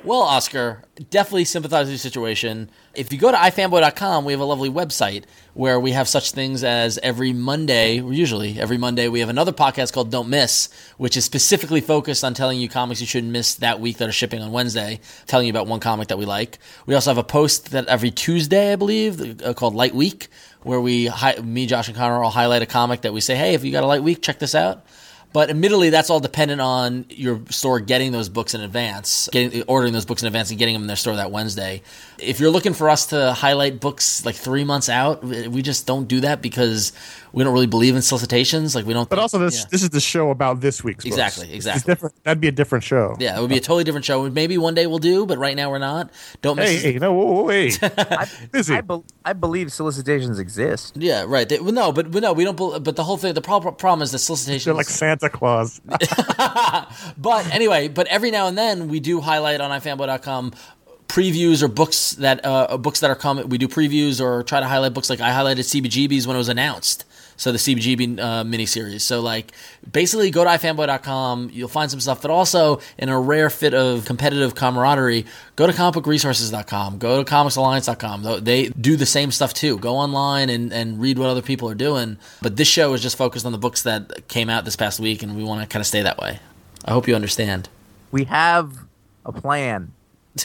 Well, 0.05 0.19
Oscar, 0.19 0.83
definitely 1.11 1.45
sympathize 1.45 1.85
with 1.85 1.91
your 1.91 1.97
situation. 1.97 2.69
If 2.93 3.13
you 3.13 3.19
go 3.19 3.31
to 3.31 3.37
ifanboy.com, 3.37 4.25
we 4.25 4.33
have 4.33 4.41
a 4.41 4.45
lovely 4.45 4.69
website 4.69 5.23
where 5.53 5.79
we 5.79 5.91
have 5.91 6.09
such 6.09 6.31
things 6.31 6.63
as 6.63 6.99
every 7.01 7.31
Monday, 7.31 8.01
usually 8.01 8.59
every 8.59 8.77
Monday, 8.77 9.07
we 9.07 9.21
have 9.21 9.29
another 9.29 9.53
podcast 9.53 9.93
called 9.93 10.11
Don't 10.11 10.29
Miss, 10.29 10.67
which 10.97 11.15
is 11.15 11.23
specifically 11.23 11.79
focused 11.79 12.25
on 12.25 12.33
telling 12.33 12.59
you 12.59 12.67
comics 12.67 12.99
you 12.99 13.07
shouldn't 13.07 13.31
miss 13.31 13.55
that 13.55 13.79
week 13.79 13.97
that 13.97 14.09
are 14.09 14.13
shipping 14.13 14.41
on 14.41 14.51
Wednesday, 14.51 14.99
telling 15.25 15.47
you 15.47 15.51
about 15.53 15.67
one 15.67 15.79
comic 15.79 16.09
that 16.09 16.17
we 16.17 16.25
like. 16.25 16.59
We 16.85 16.95
also 16.95 17.09
have 17.09 17.17
a 17.17 17.23
post 17.23 17.71
that 17.71 17.87
every 17.87 18.11
Tuesday, 18.11 18.73
I 18.73 18.75
believe, 18.75 19.41
uh, 19.41 19.53
called 19.53 19.73
Light 19.73 19.95
Week, 19.95 20.27
where 20.63 20.81
we, 20.81 21.09
me, 21.41 21.65
Josh, 21.65 21.87
and 21.87 21.95
Conor 21.95 22.23
all 22.23 22.31
highlight 22.31 22.61
a 22.61 22.65
comic 22.65 23.01
that 23.01 23.13
we 23.13 23.21
say, 23.21 23.35
hey, 23.35 23.53
if 23.53 23.63
you 23.63 23.71
got 23.71 23.83
a 23.83 23.87
light 23.87 24.03
week, 24.03 24.21
check 24.21 24.39
this 24.39 24.53
out. 24.53 24.85
But 25.33 25.49
admittedly, 25.49 25.89
that's 25.89 26.11
all 26.11 26.19
dependent 26.19 26.61
on 26.61 27.05
your 27.09 27.41
store 27.49 27.79
getting 27.79 28.11
those 28.11 28.29
books 28.29 28.53
in 28.53 28.61
advance, 28.61 29.27
getting 29.31 29.63
ordering 29.63 29.91
those 29.91 30.05
books 30.05 30.21
in 30.21 30.27
advance, 30.27 30.51
and 30.51 30.59
getting 30.59 30.73
them 30.73 30.83
in 30.83 30.87
their 30.87 30.95
store 30.95 31.15
that 31.15 31.31
Wednesday. 31.31 31.81
If 32.19 32.39
you're 32.39 32.51
looking 32.51 32.73
for 32.73 32.87
us 32.87 33.07
to 33.07 33.33
highlight 33.33 33.79
books 33.79 34.25
like 34.25 34.35
three 34.35 34.63
months 34.63 34.89
out, 34.89 35.23
we 35.23 35.63
just 35.63 35.87
don't 35.87 36.07
do 36.07 36.19
that 36.21 36.43
because 36.43 36.93
we 37.33 37.43
don't 37.43 37.51
really 37.53 37.67
believe 37.67 37.95
in 37.95 38.01
solicitations. 38.01 38.75
Like 38.75 38.85
we 38.85 38.93
don't. 38.93 39.09
But 39.09 39.19
also, 39.19 39.39
this 39.39 39.61
yeah. 39.61 39.65
this 39.71 39.81
is 39.81 39.89
the 39.89 39.99
show 39.99 40.29
about 40.29 40.61
this 40.61 40.83
week's 40.83 41.03
books. 41.03 41.15
Exactly, 41.17 41.47
It's 41.47 41.65
exactly. 41.65 42.09
That'd 42.23 42.39
be 42.39 42.47
a 42.47 42.51
different 42.51 42.83
show. 42.83 43.17
Yeah, 43.19 43.37
it 43.37 43.41
would 43.41 43.49
be 43.49 43.57
a 43.57 43.61
totally 43.61 43.83
different 43.83 44.05
show. 44.05 44.29
Maybe 44.29 44.57
one 44.57 44.75
day 44.75 44.85
we'll 44.87 44.99
do, 44.99 45.25
but 45.25 45.39
right 45.39 45.55
now 45.55 45.69
we're 45.71 45.79
not. 45.79 46.11
Don't 46.41 46.57
miss. 46.57 46.81
Hey, 46.83 46.93
hey, 46.93 46.99
no, 46.99 47.11
whoa, 47.11 47.43
whoa, 47.43 47.47
hey. 47.49 47.71
Busy. 48.51 48.75
I, 48.75 48.81
be- 48.81 49.03
I 49.25 49.33
believe 49.33 49.71
solicitations 49.73 50.37
exist. 50.39 50.95
Yeah, 50.95 51.25
right. 51.27 51.49
They, 51.49 51.59
well, 51.59 51.73
no, 51.73 51.91
but, 51.91 52.11
but 52.11 52.21
no, 52.21 52.33
we 52.33 52.43
don't. 52.43 52.55
bel- 52.55 52.79
But 52.79 52.95
the 52.95 53.03
whole 53.03 53.17
thing, 53.17 53.33
the 53.33 53.41
prob- 53.41 53.77
problem 53.77 54.03
is 54.03 54.11
the 54.11 54.19
solicitations. 54.19 54.65
They're 54.65 54.73
like 54.73 54.87
Santa 54.87 55.29
Claus. 55.29 55.81
But 57.17 57.53
anyway, 57.53 57.87
but 57.87 58.07
every 58.07 58.31
now 58.31 58.47
and 58.47 58.57
then 58.57 58.87
we 58.87 58.99
do 58.99 59.21
highlight 59.21 59.61
on 59.61 59.71
ifanboy.com 59.71 60.53
previews 61.07 61.61
or 61.61 61.67
books 61.67 62.11
that 62.13 62.43
uh, 62.43 62.77
books 62.77 62.99
that 63.01 63.09
are 63.09 63.15
coming. 63.15 63.49
We 63.49 63.57
do 63.57 63.67
previews 63.67 64.19
or 64.21 64.43
try 64.43 64.59
to 64.59 64.65
highlight 64.67 64.93
books 64.93 65.09
like 65.09 65.21
I 65.21 65.29
highlighted 65.31 65.59
CBGBs 65.59 66.25
when 66.25 66.35
it 66.35 66.39
was 66.39 66.49
announced. 66.49 67.05
So 67.37 67.51
the 67.51 67.57
CBGB 67.57 68.19
uh, 68.19 68.43
miniseries. 68.43 69.01
So 69.01 69.21
like 69.21 69.51
basically 69.91 70.31
go 70.31 70.43
to 70.43 70.49
ifanboy.com. 70.49 71.49
You'll 71.51 71.67
find 71.67 71.89
some 71.89 71.99
stuff, 71.99 72.21
but 72.21 72.31
also 72.31 72.79
in 72.97 73.09
a 73.09 73.19
rare 73.19 73.49
fit 73.49 73.73
of 73.73 74.05
competitive 74.05 74.55
camaraderie, 74.55 75.25
go 75.55 75.67
to 75.67 75.73
comicbookresources.com. 75.73 76.99
Go 76.99 77.23
to 77.23 77.29
comicsalliance.com. 77.29 78.43
They 78.43 78.69
do 78.69 78.95
the 78.95 79.05
same 79.05 79.31
stuff 79.31 79.53
too. 79.53 79.77
Go 79.79 79.95
online 79.95 80.49
and, 80.49 80.71
and 80.71 80.99
read 81.01 81.17
what 81.17 81.29
other 81.29 81.41
people 81.41 81.69
are 81.69 81.75
doing. 81.75 82.17
But 82.41 82.55
this 82.55 82.67
show 82.67 82.93
is 82.93 83.01
just 83.01 83.17
focused 83.17 83.45
on 83.45 83.51
the 83.51 83.57
books 83.57 83.83
that 83.83 84.27
came 84.27 84.49
out 84.49 84.65
this 84.65 84.75
past 84.75 84.99
week, 84.99 85.23
and 85.23 85.35
we 85.35 85.43
want 85.43 85.61
to 85.61 85.67
kind 85.67 85.81
of 85.81 85.87
stay 85.87 86.01
that 86.01 86.17
way. 86.17 86.39
I 86.85 86.91
hope 86.91 87.07
you 87.07 87.15
understand. 87.15 87.69
We 88.11 88.25
have 88.25 88.77
a 89.25 89.31
plan. 89.31 89.93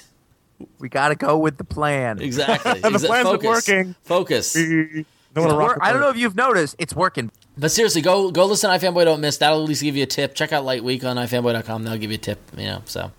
we 0.78 0.89
got 0.89 1.09
to 1.09 1.14
go 1.16 1.36
with 1.39 1.59
the 1.59 1.64
plan. 1.64 2.20
Exactly. 2.20 2.80
The 2.80 2.89
Exa- 2.91 3.07
plan's 3.07 3.28
focus. 3.28 3.47
working. 3.47 3.95
Focus. 4.05 4.57
Don't 5.39 5.49
wanna 5.49 5.59
rock 5.59 5.76
wor- 5.76 5.84
I 5.84 5.93
don't 5.93 6.01
know 6.01 6.11
if 6.11 6.16
you've 6.16 6.36
noticed, 6.36 6.76
it's 6.78 6.95
working. 6.95 7.30
But 7.57 7.70
seriously, 7.70 8.03
go 8.03 8.30
go 8.30 8.47
listen 8.47 8.70
to 8.70 8.76
iFanboy 8.76 9.05
Don't 9.05 9.20
Miss. 9.20 9.39
That'll 9.39 9.62
at 9.62 9.68
least 9.68 9.82
give 9.82 9.97
you 9.97 10.05
a 10.05 10.07
tip. 10.07 10.34
Check 10.34 10.53
out 10.53 10.64
Light 10.64 10.84
Week 10.84 11.05
on 11.05 11.16
iFanboy.com. 11.16 11.84
That'll 11.84 11.99
give 11.99 12.11
you 12.11 12.16
a 12.16 12.18
tip. 12.18 12.39
You 12.57 12.66
know. 12.66 12.82
So, 12.84 13.11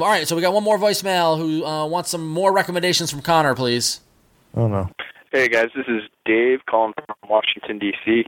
all 0.00 0.08
right. 0.08 0.26
So 0.26 0.34
we 0.34 0.42
got 0.42 0.52
one 0.52 0.64
more 0.64 0.78
voicemail 0.78 1.38
who 1.38 1.64
uh, 1.64 1.86
wants 1.86 2.10
some 2.10 2.26
more 2.26 2.52
recommendations 2.52 3.10
from 3.10 3.22
Conor, 3.22 3.54
please. 3.54 4.00
Oh 4.56 4.66
no. 4.66 4.90
Hey 5.32 5.48
guys, 5.48 5.68
this 5.76 5.86
is 5.88 6.02
Dave 6.24 6.60
calling 6.68 6.94
from 6.94 7.16
Washington 7.28 7.78
D.C. 7.78 8.24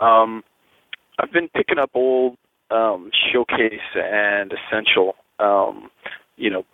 Um, 0.00 0.44
I've 1.18 1.32
been 1.32 1.48
picking 1.48 1.78
up 1.78 1.90
old 1.94 2.36
um, 2.70 3.10
showcase 3.32 3.80
and 3.94 4.52
essential, 4.52 5.14
um, 5.38 5.90
you 6.36 6.50
know, 6.50 6.64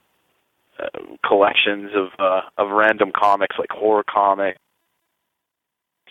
uh, 0.79 0.89
collections 1.27 1.91
of 1.95 2.09
uh, 2.19 2.41
of 2.59 2.71
random 2.71 3.13
comics 3.15 3.57
like 3.59 3.71
horror 3.71 4.05
comic, 4.11 4.57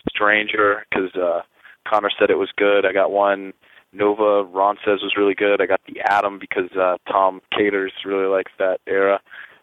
Stranger, 0.08 0.84
because 0.90 1.14
uh, 1.14 1.42
Conor 1.88 2.10
said 2.18 2.30
it 2.30 2.38
was 2.38 2.50
good. 2.56 2.86
I 2.86 2.92
got 2.92 3.10
one. 3.10 3.52
Nova 3.92 4.44
Ron 4.44 4.76
says 4.84 5.00
was 5.02 5.14
really 5.16 5.34
good. 5.34 5.60
I 5.60 5.66
got 5.66 5.80
the 5.86 6.00
Atom 6.00 6.38
because 6.38 6.70
uh, 6.78 6.96
Tom 7.10 7.40
Katers 7.52 7.90
really 8.04 8.26
likes 8.26 8.52
that 8.58 8.80
era. 8.86 9.20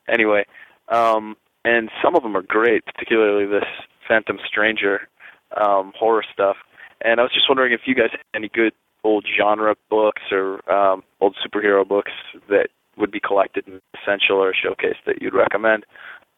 Anyway, 0.09 0.45
um, 0.89 1.35
and 1.63 1.89
some 2.03 2.15
of 2.15 2.23
them 2.23 2.35
are 2.35 2.41
great, 2.41 2.85
particularly 2.85 3.45
this 3.45 3.67
Phantom 4.07 4.37
Stranger 4.45 5.07
um, 5.55 5.93
horror 5.97 6.23
stuff. 6.31 6.57
And 7.01 7.19
I 7.19 7.23
was 7.23 7.33
just 7.33 7.47
wondering 7.47 7.73
if 7.73 7.81
you 7.85 7.95
guys 7.95 8.09
had 8.11 8.19
any 8.33 8.49
good 8.49 8.73
old 9.03 9.25
genre 9.37 9.75
books 9.89 10.23
or 10.31 10.69
um, 10.71 11.03
old 11.21 11.35
superhero 11.45 11.87
books 11.87 12.11
that 12.49 12.69
would 12.97 13.11
be 13.11 13.19
collected 13.19 13.67
in 13.67 13.79
Essential 14.01 14.37
or 14.37 14.53
Showcase 14.53 14.97
that 15.05 15.21
you'd 15.21 15.35
recommend. 15.35 15.85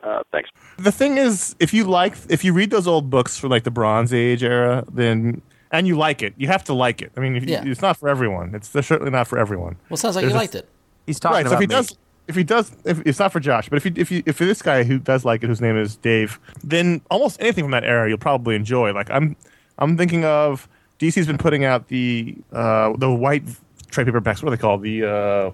Uh, 0.04 0.24
thanks. 0.32 0.50
The 0.78 0.92
thing 0.92 1.18
is, 1.18 1.56
if 1.60 1.74
you 1.74 1.84
like, 1.84 2.16
if 2.30 2.44
you 2.46 2.54
read 2.54 2.70
those 2.72 2.88
old 2.88 3.10
books 3.10 3.38
from 3.38 3.50
like 3.50 3.64
the 3.64 3.72
Bronze 3.72 4.14
Age 4.14 4.44
era, 4.44 4.84
then 4.92 5.42
and 5.72 5.86
you 5.88 5.98
like 5.98 6.22
it, 6.24 6.34
you 6.38 6.48
have 6.48 6.64
to 6.66 6.74
like 6.74 7.02
it. 7.02 7.12
I 7.16 7.20
mean, 7.20 7.36
if 7.36 7.44
you- 7.44 7.52
Yeah. 7.52 7.64
it's 7.66 7.82
not 7.82 7.98
for 7.98 8.10
everyone. 8.10 8.56
It's 8.56 8.70
certainly 8.70 9.12
not 9.12 9.28
for 9.28 9.38
everyone. 9.38 9.76
Well, 9.90 9.98
sounds 9.98 10.16
like 10.16 10.24
There's 10.24 10.32
you 10.34 10.38
a- 10.38 10.40
liked 10.40 10.56
it. 10.56 10.68
He's 11.06 11.20
talking 11.20 11.36
right. 11.44 11.48
So 11.48 11.54
if 11.54 11.60
he 11.60 11.68
me. 11.68 11.76
does, 11.76 11.98
if 12.28 12.36
he 12.36 12.44
does, 12.44 12.72
if 12.86 13.02
it's 13.06 13.20
not 13.20 13.32
for 13.32 13.40
Josh, 13.40 13.68
but 13.70 13.78
if 13.78 13.84
he, 13.84 13.92
if 13.96 14.10
you, 14.12 14.24
if 14.26 14.38
this 14.38 14.62
guy 14.62 14.84
who 14.84 15.00
does 15.00 15.26
like 15.26 15.44
it, 15.44 15.48
whose 15.48 15.62
name 15.62 15.78
is 15.78 15.96
Dave, 15.98 16.40
then 16.64 17.02
almost 17.12 17.40
anything 17.42 17.66
from 17.66 17.72
that 17.72 17.84
era 17.84 18.08
you'll 18.08 18.18
probably 18.18 18.56
enjoy. 18.56 18.94
Like 18.94 19.10
I'm, 19.12 19.36
I'm 19.80 19.98
thinking 19.98 20.24
of 20.26 20.68
DC's 21.00 21.28
been 21.28 21.38
putting 21.38 21.66
out 21.66 21.88
the 21.90 22.36
uh, 22.54 22.94
the 22.98 23.12
white 23.12 23.44
trade 23.90 24.08
paperbacks. 24.08 24.42
What 24.44 24.46
are 24.46 24.56
they 24.56 24.58
called? 24.62 24.82
The 24.84 25.04
uh, 25.04 25.52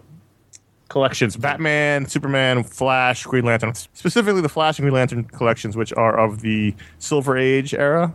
collections: 0.89 1.35
Batman, 1.37 2.05
Superman, 2.07 2.63
Flash, 2.63 3.23
Green 3.23 3.45
Lantern. 3.45 3.73
Specifically, 3.75 4.41
the 4.41 4.49
Flash 4.49 4.77
and 4.79 4.83
Green 4.83 4.93
Lantern 4.95 5.23
collections, 5.25 5.75
which 5.75 5.93
are 5.93 6.17
of 6.17 6.41
the 6.41 6.73
Silver 6.99 7.37
Age 7.37 7.73
era. 7.73 8.13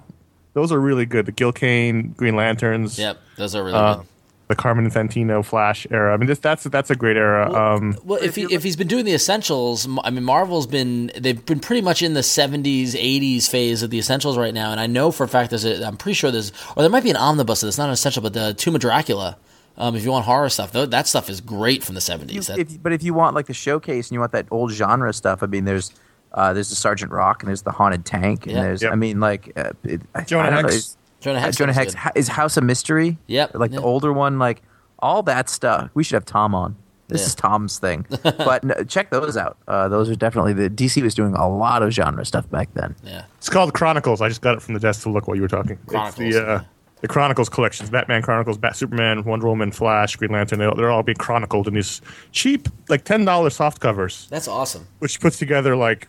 Those 0.54 0.72
are 0.72 0.80
really 0.80 1.06
good. 1.06 1.26
The 1.26 1.32
Gil 1.32 1.52
Kane 1.52 2.12
Green 2.16 2.36
Lanterns. 2.36 2.98
Yep, 2.98 3.18
those 3.36 3.54
are 3.54 3.62
really 3.64 3.76
Uh, 3.76 3.94
good. 3.96 4.06
the 4.48 4.56
Carmine 4.56 4.90
Infantino 4.90 5.44
Flash 5.44 5.86
era. 5.92 6.12
I 6.12 6.16
mean, 6.16 6.26
this, 6.26 6.40
that's 6.40 6.64
that's 6.64 6.90
a 6.90 6.96
great 6.96 7.16
era. 7.16 7.52
um, 7.54 7.96
Well, 8.04 8.20
if 8.20 8.34
he 8.34 8.52
if 8.52 8.64
he's 8.64 8.74
been 8.74 8.88
doing 8.88 9.04
the 9.04 9.14
essentials, 9.14 9.86
I 10.02 10.10
mean, 10.10 10.24
Marvel's 10.24 10.66
been 10.66 11.12
they've 11.16 11.44
been 11.46 11.60
pretty 11.60 11.82
much 11.82 12.02
in 12.02 12.14
the 12.14 12.20
'70s, 12.20 12.94
'80s 12.94 13.48
phase 13.48 13.84
of 13.84 13.90
the 13.90 13.98
essentials 14.00 14.36
right 14.36 14.52
now, 14.52 14.72
and 14.72 14.80
I 14.80 14.88
know 14.88 15.12
for 15.12 15.22
a 15.22 15.28
fact 15.28 15.50
there's 15.50 15.64
a, 15.64 15.86
I'm 15.86 15.96
pretty 15.96 16.14
sure 16.14 16.32
there's 16.32 16.50
or 16.74 16.82
there 16.82 16.90
might 16.90 17.04
be 17.04 17.10
an 17.10 17.16
omnibus 17.16 17.60
that's 17.60 17.78
not 17.78 17.86
an 17.86 17.92
essential, 17.92 18.22
but 18.22 18.32
the 18.32 18.54
Tomb 18.54 18.74
of 18.74 18.80
Dracula. 18.80 19.36
Um, 19.81 19.97
if 19.97 20.05
you 20.05 20.11
want 20.12 20.24
horror 20.26 20.49
stuff, 20.51 20.72
though, 20.72 20.87
that 20.87 21.07
stuff 21.09 21.28
is 21.31 21.41
great 21.41 21.83
from 21.83 21.95
the 21.95 22.01
'70s. 22.01 22.33
You- 22.33 22.43
That- 22.43 22.59
if, 22.59 22.83
but 22.83 22.93
if 22.93 23.03
you 23.03 23.14
want 23.14 23.35
like 23.35 23.47
the 23.47 23.55
showcase 23.55 24.09
and 24.09 24.14
you 24.14 24.20
want 24.20 24.33
that 24.33 24.47
old 24.51 24.70
genre 24.72 25.12
stuff, 25.12 25.43
I 25.43 25.47
mean, 25.47 25.64
there's 25.64 25.93
uh, 26.33 26.53
there's 26.53 26.68
the 26.70 26.76
Sergeant 26.76 27.11
Rock 27.11 27.43
and 27.43 27.49
there's 27.49 27.62
the 27.62 27.72
Haunted 27.72 28.05
Tank 28.05 28.45
and 28.47 28.53
Yeah. 28.57 28.62
there's 28.62 28.83
Yep. 28.83 28.93
I 28.93 28.95
mean 28.97 29.18
like 29.20 29.53
uh, 29.57 29.70
it, 29.85 30.03
Jonah 30.26 30.49
I 30.49 30.51
don't 30.51 30.64
Hex. 30.64 30.74
is- 30.76 30.97
Jonah 31.20 31.39
uh, 31.39 31.43
Hex. 31.43 31.57
Jonah 31.57 31.70
is 31.72 31.76
Hex 31.76 31.95
good. 31.95 32.12
Is 32.14 32.28
House 32.28 32.57
of 32.57 32.64
Mystery. 32.64 33.18
Yep, 33.26 33.53
like 33.55 33.72
yeah. 33.72 33.78
the 33.78 33.83
older 33.85 34.12
one, 34.12 34.39
like 34.39 34.62
all 35.01 35.22
that 35.24 35.49
stuff. 35.49 35.91
We 35.95 36.05
should 36.05 36.14
have 36.14 36.24
Tom 36.24 36.55
on. 36.55 36.76
This 37.09 37.22
Yeah. 37.22 37.26
is 37.26 37.35
Tom's 37.35 37.78
thing. 37.78 38.07
but 38.22 38.62
no, 38.64 38.74
check 38.85 39.11
those 39.11 39.37
out. 39.37 39.57
Uh, 39.66 39.89
those 39.89 40.09
are 40.09 40.14
definitely 40.14 40.53
the 40.53 40.70
DC 40.70 41.03
was 41.03 41.14
doing 41.14 41.35
a 41.35 41.49
lot 41.49 41.83
of 41.83 41.91
genre 41.93 42.24
stuff 42.24 42.49
back 42.51 42.68
then. 42.74 42.95
Yeah, 43.03 43.24
It's 43.39 43.49
called 43.49 43.74
Chronicles. 43.74 44.20
I 44.22 44.28
just 44.28 44.41
got 44.43 44.55
it 44.57 44.62
from 44.62 44.74
the 44.74 44.81
desk 44.81 45.03
to 45.03 45.11
look 45.11 45.26
while 45.26 45.35
you 45.37 45.43
were 45.43 45.49
talking. 45.49 45.76
Chronicles, 45.87 46.20
It's 46.24 46.37
the, 46.37 46.47
uh, 46.47 46.53
yeah. 46.61 46.64
The 47.01 47.09
Chronicles 47.09 47.48
collections: 47.48 47.90
Batman 47.90 48.22
Chronicles, 48.22 48.59
Bat 48.59 48.76
Superman, 48.76 49.24
Wonder 49.24 49.46
Woman, 49.46 49.72
Flash, 49.72 50.16
Green 50.16 50.32
Lantern. 50.32 50.59
They're, 50.59 50.74
they're 50.74 50.90
all 50.90 51.03
being 51.03 51.16
chronicled 51.16 51.66
in 51.68 51.74
these 51.74 52.01
cheap, 52.32 52.68
like 52.88 53.05
ten 53.05 53.24
dollars 53.24 53.57
soft 53.57 53.80
covers, 53.80 54.26
that's 54.30 54.48
awesome. 54.48 54.86
which 54.98 55.20
puts 55.20 55.38
together 55.38 55.76
like 55.76 56.09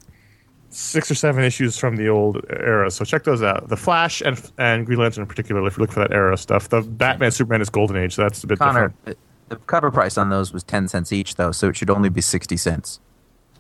six 0.70 1.12
or 1.12 1.16
seven 1.16 1.44
issues 1.44 1.78
from 1.78 1.96
the 1.98 2.08
old 2.08 2.46
era. 2.50 2.90
So 2.92 3.04
check 3.06 3.24
those 3.24 3.42
out. 3.42 3.70
The 3.70 3.78
Flash 3.78 4.22
and 4.22 4.42
and 4.58 4.86
Green 4.86 5.00
Lantern 5.00 5.22
in 5.24 5.28
particular, 5.28 5.66
if 5.68 5.78
you 5.78 5.82
look 5.82 5.92
for 5.92 6.00
that 6.02 6.12
era 6.12 6.36
stuff. 6.38 6.70
The 6.70 6.82
Batman 6.82 7.32
Superman 7.32 7.62
is 7.62 7.70
Golden 7.70 7.96
Age, 7.98 8.16
so 8.16 8.24
that's 8.24 8.44
a 8.44 8.48
bit 8.48 8.60
Conor, 8.60 8.90
different. 9.06 9.18
uh, 9.18 9.22
the 9.50 9.56
cover 9.58 9.92
price 9.92 10.18
on 10.18 10.30
those 10.30 10.52
was 10.54 10.64
ten 10.64 10.88
cents 10.88 11.12
each, 11.14 11.36
though, 11.36 11.52
so 11.52 11.70
it 11.70 11.78
should 11.78 11.90
only 11.90 12.10
be 12.10 12.22
sixty 12.22 12.58
cents. 12.58 13.00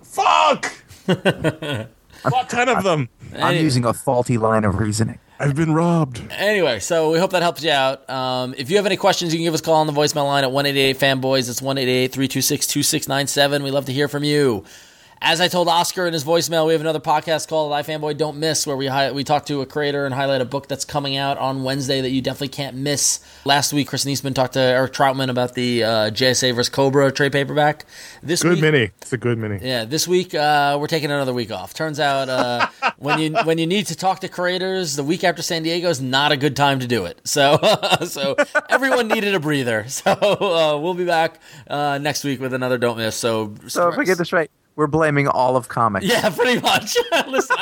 Fuck! 0.03 0.71
Bought 2.29 2.49
ten 2.49 2.69
of 2.69 2.83
them. 2.83 3.09
I'm 3.35 3.55
Any- 3.55 3.61
using 3.61 3.85
a 3.85 3.93
faulty 3.93 4.37
line 4.37 4.63
of 4.63 4.77
reasoning. 4.79 5.19
I've 5.39 5.55
been 5.55 5.73
robbed. 5.73 6.21
Anyway, 6.31 6.79
so 6.79 7.09
we 7.11 7.17
hope 7.17 7.31
that 7.31 7.41
helps 7.41 7.63
you 7.63 7.71
out. 7.71 8.07
Um, 8.07 8.53
if 8.59 8.69
you 8.69 8.75
have 8.77 8.85
any 8.85 8.95
questions, 8.97 9.33
you 9.33 9.39
can 9.39 9.45
give 9.45 9.55
us 9.55 9.59
a 9.59 9.63
call 9.63 9.75
on 9.75 9.87
the 9.87 9.93
voicemail 9.93 10.25
line 10.25 10.43
at 10.43 10.51
188 10.51 10.99
fanboys. 10.99 11.49
It's 11.49 11.61
188 11.63 12.11
326 12.11 12.67
2697. 12.67 13.63
We 13.63 13.71
love 13.71 13.85
to 13.85 13.91
hear 13.93 14.07
from 14.07 14.23
you. 14.23 14.63
As 15.23 15.39
I 15.39 15.47
told 15.49 15.67
Oscar 15.67 16.07
in 16.07 16.13
his 16.13 16.23
voicemail, 16.23 16.65
we 16.65 16.71
have 16.73 16.81
another 16.81 16.99
podcast 16.99 17.47
called 17.47 17.71
iFanboy 17.73 18.17
Don't 18.17 18.37
Miss, 18.39 18.65
where 18.65 18.75
we 18.75 18.87
hi- 18.87 19.11
we 19.11 19.23
talk 19.23 19.45
to 19.45 19.61
a 19.61 19.67
creator 19.67 20.03
and 20.07 20.15
highlight 20.15 20.41
a 20.41 20.45
book 20.45 20.67
that's 20.67 20.83
coming 20.83 21.15
out 21.15 21.37
on 21.37 21.61
Wednesday 21.61 22.01
that 22.01 22.09
you 22.09 22.23
definitely 22.23 22.47
can't 22.47 22.75
miss. 22.75 23.19
Last 23.45 23.71
week, 23.71 23.87
Chris 23.87 24.03
Eastman 24.07 24.33
talked 24.33 24.53
to 24.53 24.59
Eric 24.59 24.93
Trautmann 24.93 25.29
about 25.29 25.53
the 25.53 25.83
uh, 25.83 25.89
JSA 26.09 26.55
vs 26.55 26.73
Kobra 26.73 27.13
trade 27.13 27.33
paperback. 27.33 27.85
This 28.23 28.41
Good 28.41 28.53
week, 28.53 28.61
mini. 28.61 28.89
It's 28.99 29.13
a 29.13 29.17
good 29.17 29.37
mini. 29.37 29.59
yeah, 29.61 29.85
this 29.85 30.07
week 30.07 30.33
uh, 30.33 30.77
we're 30.81 30.87
taking 30.87 31.11
another 31.11 31.33
week 31.35 31.51
off. 31.51 31.75
Turns 31.75 31.99
out 31.99 32.27
uh, 32.27 32.67
when 32.97 33.19
you 33.19 33.35
when 33.43 33.59
you 33.59 33.67
need 33.67 33.85
to 33.87 33.95
talk 33.95 34.21
to 34.21 34.27
creators, 34.27 34.95
the 34.95 35.03
week 35.03 35.23
after 35.23 35.43
San 35.43 35.61
Diego 35.61 35.87
is 35.89 36.01
not 36.01 36.31
a 36.31 36.37
good 36.37 36.55
time 36.55 36.79
to 36.79 36.87
do 36.87 37.05
it. 37.05 37.21
So 37.25 37.59
so 38.07 38.35
everyone 38.71 39.07
needed 39.07 39.35
a 39.35 39.39
breather. 39.39 39.85
So 40.01 40.11
uh, 40.13 40.79
we'll 40.79 40.95
be 40.95 41.05
back 41.05 41.39
uh, 41.67 41.99
next 41.99 42.23
week 42.23 42.39
with 42.39 42.55
another 42.55 42.79
don't 42.79 42.97
miss. 42.97 43.15
So 43.15 43.53
So 43.67 43.89
if 43.89 43.99
I 43.99 44.03
get 44.03 44.17
this 44.17 44.33
right, 44.33 44.49
we're 44.75 44.87
blaming 44.87 45.27
all 45.27 45.55
of 45.57 45.67
comics. 45.67 46.05
yeah, 46.05 46.29
pretty 46.35 46.61
much. 46.61 46.95
Listen, 47.27 47.57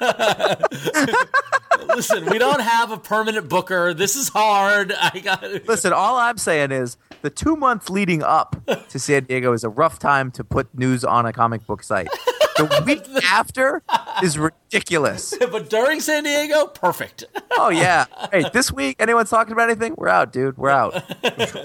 listen, 1.94 2.26
we 2.26 2.38
don't 2.38 2.60
have 2.60 2.90
a 2.90 2.98
permanent 2.98 3.48
booker. 3.48 3.94
This 3.94 4.16
is 4.16 4.28
hard. 4.28 4.92
I 4.92 5.20
got 5.20 5.42
Listen, 5.66 5.92
all 5.92 6.16
I'm 6.16 6.38
saying 6.38 6.72
is 6.72 6.96
the 7.22 7.30
two 7.30 7.56
months 7.56 7.88
leading 7.90 8.22
up 8.22 8.56
to 8.88 8.98
San 8.98 9.24
Diego 9.24 9.52
is 9.52 9.64
a 9.64 9.68
rough 9.68 9.98
time 9.98 10.30
to 10.32 10.44
put 10.44 10.74
news 10.76 11.04
on 11.04 11.26
a 11.26 11.32
comic 11.32 11.66
book 11.66 11.82
site. 11.82 12.08
The 12.56 12.82
week 12.86 13.02
after 13.24 13.82
is 14.22 14.38
ridiculous. 14.38 15.34
but 15.50 15.68
during 15.70 16.00
San 16.00 16.24
Diego, 16.24 16.66
perfect. 16.66 17.24
Oh 17.56 17.68
yeah. 17.68 18.06
Hey, 18.32 18.44
this 18.52 18.72
week, 18.72 18.96
anyone's 18.98 19.30
talking 19.30 19.52
about 19.52 19.70
anything? 19.70 19.94
We're 19.96 20.08
out, 20.08 20.32
dude. 20.32 20.58
We're 20.58 20.70
out. 20.70 21.04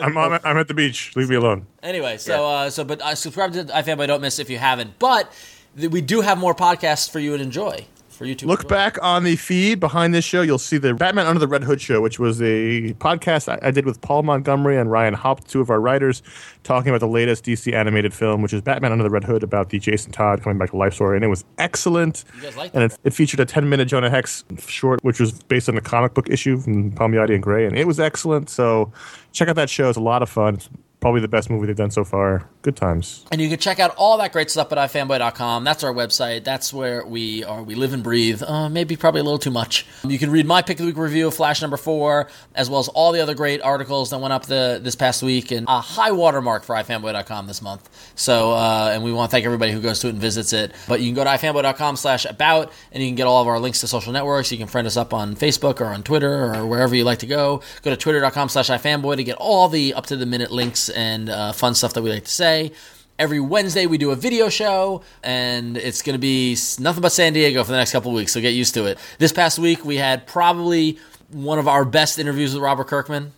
I'm, 0.04 0.16
I'm, 0.16 0.40
I'm 0.44 0.58
at 0.58 0.68
the 0.68 0.76
beach. 0.76 1.16
Leave 1.16 1.30
me 1.30 1.36
alone. 1.36 1.66
Anyway, 1.82 2.18
so 2.18 2.46
uh, 2.46 2.70
so 2.70 2.84
but 2.84 3.02
uh, 3.02 3.16
subscribe 3.16 3.54
to 3.54 3.64
iFanboy 3.64 4.06
Don't 4.06 4.22
Miss 4.22 4.38
if 4.38 4.52
you 4.52 4.60
haven't. 4.60 5.00
But 5.00 5.34
th- 5.76 5.90
we 5.92 6.02
do 6.02 6.22
have 6.22 6.38
more 6.38 6.54
podcasts 6.54 7.10
for 7.10 7.20
you 7.20 7.36
to 7.36 7.42
enjoy. 7.42 7.88
For 8.20 8.26
you 8.26 8.36
to 8.36 8.48
Look 8.48 8.64
enjoy. 8.64 8.76
back 8.76 8.98
on 9.02 9.24
the 9.24 9.38
feed 9.38 9.80
behind 9.80 10.14
this 10.14 10.26
show. 10.26 10.42
You'll 10.42 10.58
see 10.58 10.78
the 10.78 10.94
Batman 10.94 11.26
Under 11.26 11.40
the 11.40 11.48
Red 11.48 11.64
Hood 11.64 11.80
show, 11.80 12.02
which 12.02 12.20
was 12.20 12.42
a 12.42 12.94
podcast 12.96 13.48
I, 13.48 13.66
I 13.66 13.72
did 13.72 13.86
with 13.86 14.02
Paul 14.02 14.24
Montgomery 14.24 14.76
and 14.76 14.92
Ryan 14.92 15.14
Haupt, 15.14 15.48
two 15.48 15.62
of 15.62 15.70
our 15.70 15.80
writers, 15.80 16.22
talking 16.64 16.90
about 16.90 17.00
the 17.00 17.08
latest 17.08 17.46
DC 17.46 17.72
animated 17.72 18.14
film, 18.14 18.42
which 18.42 18.52
is 18.52 18.62
Batman 18.62 18.92
Under 18.92 19.06
the 19.06 19.10
Red 19.10 19.24
Hood, 19.24 19.42
about 19.42 19.70
the 19.70 19.80
Jason 19.80 20.12
Todd 20.12 20.42
coming 20.42 20.58
back 20.58 20.72
to 20.72 20.76
life 20.76 20.96
story. 20.96 21.16
And 21.16 21.24
it 21.24 21.30
was 21.30 21.46
excellent. 21.60 22.26
You 22.36 22.42
guys 22.42 22.58
liked 22.58 22.76
and 22.76 22.84
it? 22.84 22.92
it, 22.92 23.00
it 23.06 23.14
featured 23.14 23.40
a 23.40 23.46
10 23.46 23.70
minute 23.70 23.86
Jonah 23.88 24.10
Hex 24.10 24.44
short, 24.68 25.02
which 25.02 25.22
was 25.22 25.42
based 25.44 25.70
on 25.70 25.78
a 25.78 25.82
comic 25.82 26.14
book 26.14 26.30
issue 26.30 26.58
from 26.58 26.92
Palmiotti 26.92 27.36
and 27.36 27.42
Gray. 27.42 27.66
And 27.66 27.78
it 27.78 27.88
was 27.88 28.02
excellent. 28.02 28.50
So 28.50 28.92
check 29.32 29.48
out 29.48 29.56
that 29.56 29.70
show. 29.70 29.88
It's 29.88 29.98
a 29.98 30.02
lot 30.02 30.22
of 30.22 30.28
fun. 30.28 30.60
Probably 31.02 31.22
the 31.22 31.30
best 31.30 31.50
movie 31.50 31.68
they've 31.68 31.76
done 31.78 31.92
so 31.92 32.04
far. 32.04 32.50
Good 32.62 32.76
times. 32.76 33.26
And 33.32 33.40
you 33.40 33.48
can 33.48 33.58
check 33.58 33.80
out 33.80 33.96
all 33.96 34.18
that 34.18 34.34
great 34.34 34.52
stuff 34.52 34.70
at 34.74 34.78
ifanboy.com. 34.78 35.64
That's 35.64 35.82
our 35.86 35.94
website. 35.94 36.44
That's 36.44 36.74
where 36.74 37.06
we 37.06 37.42
are. 37.46 37.64
We 37.64 37.76
live 37.76 37.94
and 37.94 38.04
breathe. 38.04 38.44
Uh, 38.44 38.68
maybe 38.68 38.98
probably 38.98 39.22
a 39.22 39.24
little 39.24 39.40
too 39.40 39.50
much. 39.50 39.86
You 40.04 40.20
can 40.20 40.30
read 40.30 40.46
my 40.46 40.62
pick 40.62 40.78
of 40.78 40.86
the 40.86 40.92
week 40.92 40.98
review 40.98 41.28
of 41.28 41.34
Flash 41.34 41.62
number 41.62 41.78
four, 41.78 42.28
as 42.54 42.70
well 42.70 42.82
as 42.82 42.90
all 42.90 43.14
the 43.14 43.22
other 43.22 43.34
great 43.34 43.62
articles 43.62 44.10
that 44.10 44.20
went 44.20 44.34
up 44.34 44.46
the 44.48 44.82
this 44.84 44.96
past 44.96 45.24
week, 45.24 45.52
and 45.52 45.68
a 45.70 45.80
high 45.80 46.12
watermark 46.12 46.64
for 46.64 46.76
ifanboy.com 46.76 47.48
this 47.48 47.62
month. 47.62 47.90
So, 48.16 48.52
uh, 48.52 48.92
and 48.94 49.02
we 49.02 49.14
want 49.14 49.30
to 49.30 49.32
thank 49.32 49.46
everybody 49.46 49.72
who 49.72 49.80
goes 49.80 50.02
to 50.02 50.08
it 50.08 50.12
and 50.12 50.20
visits 50.20 50.52
it. 50.52 50.74
But 50.90 51.00
you 51.00 51.08
can 51.08 51.16
go 51.16 51.24
to 51.24 51.30
ifanboy.com 51.30 51.96
slash 51.96 52.26
about, 52.26 52.74
and 52.92 53.02
you 53.02 53.08
can 53.08 53.16
get 53.16 53.26
all 53.26 53.42
of 53.42 53.48
our 53.48 53.60
links 53.60 53.80
to 53.82 53.88
social 53.88 54.12
networks. 54.12 54.52
You 54.52 54.58
can 54.58 54.68
friend 54.68 54.86
us 54.86 54.98
up 54.98 55.14
on 55.14 55.38
Facebook 55.38 55.80
or 55.80 55.86
on 55.86 56.04
Twitter 56.04 56.54
or 56.54 56.66
wherever 56.66 56.94
you 56.94 57.06
like 57.06 57.20
to 57.20 57.28
go. 57.28 57.62
Go 57.84 57.92
to 57.92 57.96
twitter.com 57.96 58.50
slash 58.50 58.70
ifanboy 58.70 59.16
to 59.16 59.24
get 59.24 59.38
all 59.38 59.70
the 59.70 59.94
up 59.94 60.08
to 60.08 60.18
the 60.18 60.26
minute 60.26 60.52
links 60.52 60.89
and 60.90 61.30
uh, 61.30 61.52
fun 61.54 61.76
stuff 61.76 61.94
that 61.94 62.02
we 62.02 62.10
like 62.10 62.26
to 62.26 62.32
say. 62.32 62.72
Every 63.18 63.40
Wednesday 63.40 63.86
we 63.86 63.98
do 63.98 64.12
a 64.12 64.16
video 64.16 64.48
show, 64.48 65.04
and 65.24 65.76
it's 65.76 66.02
going 66.02 66.14
to 66.14 66.20
be 66.20 66.56
nothing 66.80 67.02
but 67.02 67.12
San 67.12 67.34
Diego 67.34 67.64
for 67.64 67.72
the 67.72 67.78
next 67.78 67.92
couple 67.92 68.12
of 68.12 68.16
weeks. 68.16 68.32
So 68.32 68.40
get 68.40 68.54
used 68.54 68.74
to 68.76 68.86
it. 68.86 68.98
This 69.18 69.34
past 69.34 69.60
week 69.60 69.84
we 69.84 69.98
had 69.98 70.26
probably 70.26 71.00
one 71.32 71.60
of 71.60 71.68
our 71.68 71.84
best 71.86 72.18
interviews 72.18 72.54
with 72.54 72.64
Robert 72.64 72.88
Kirkman. 72.88 73.34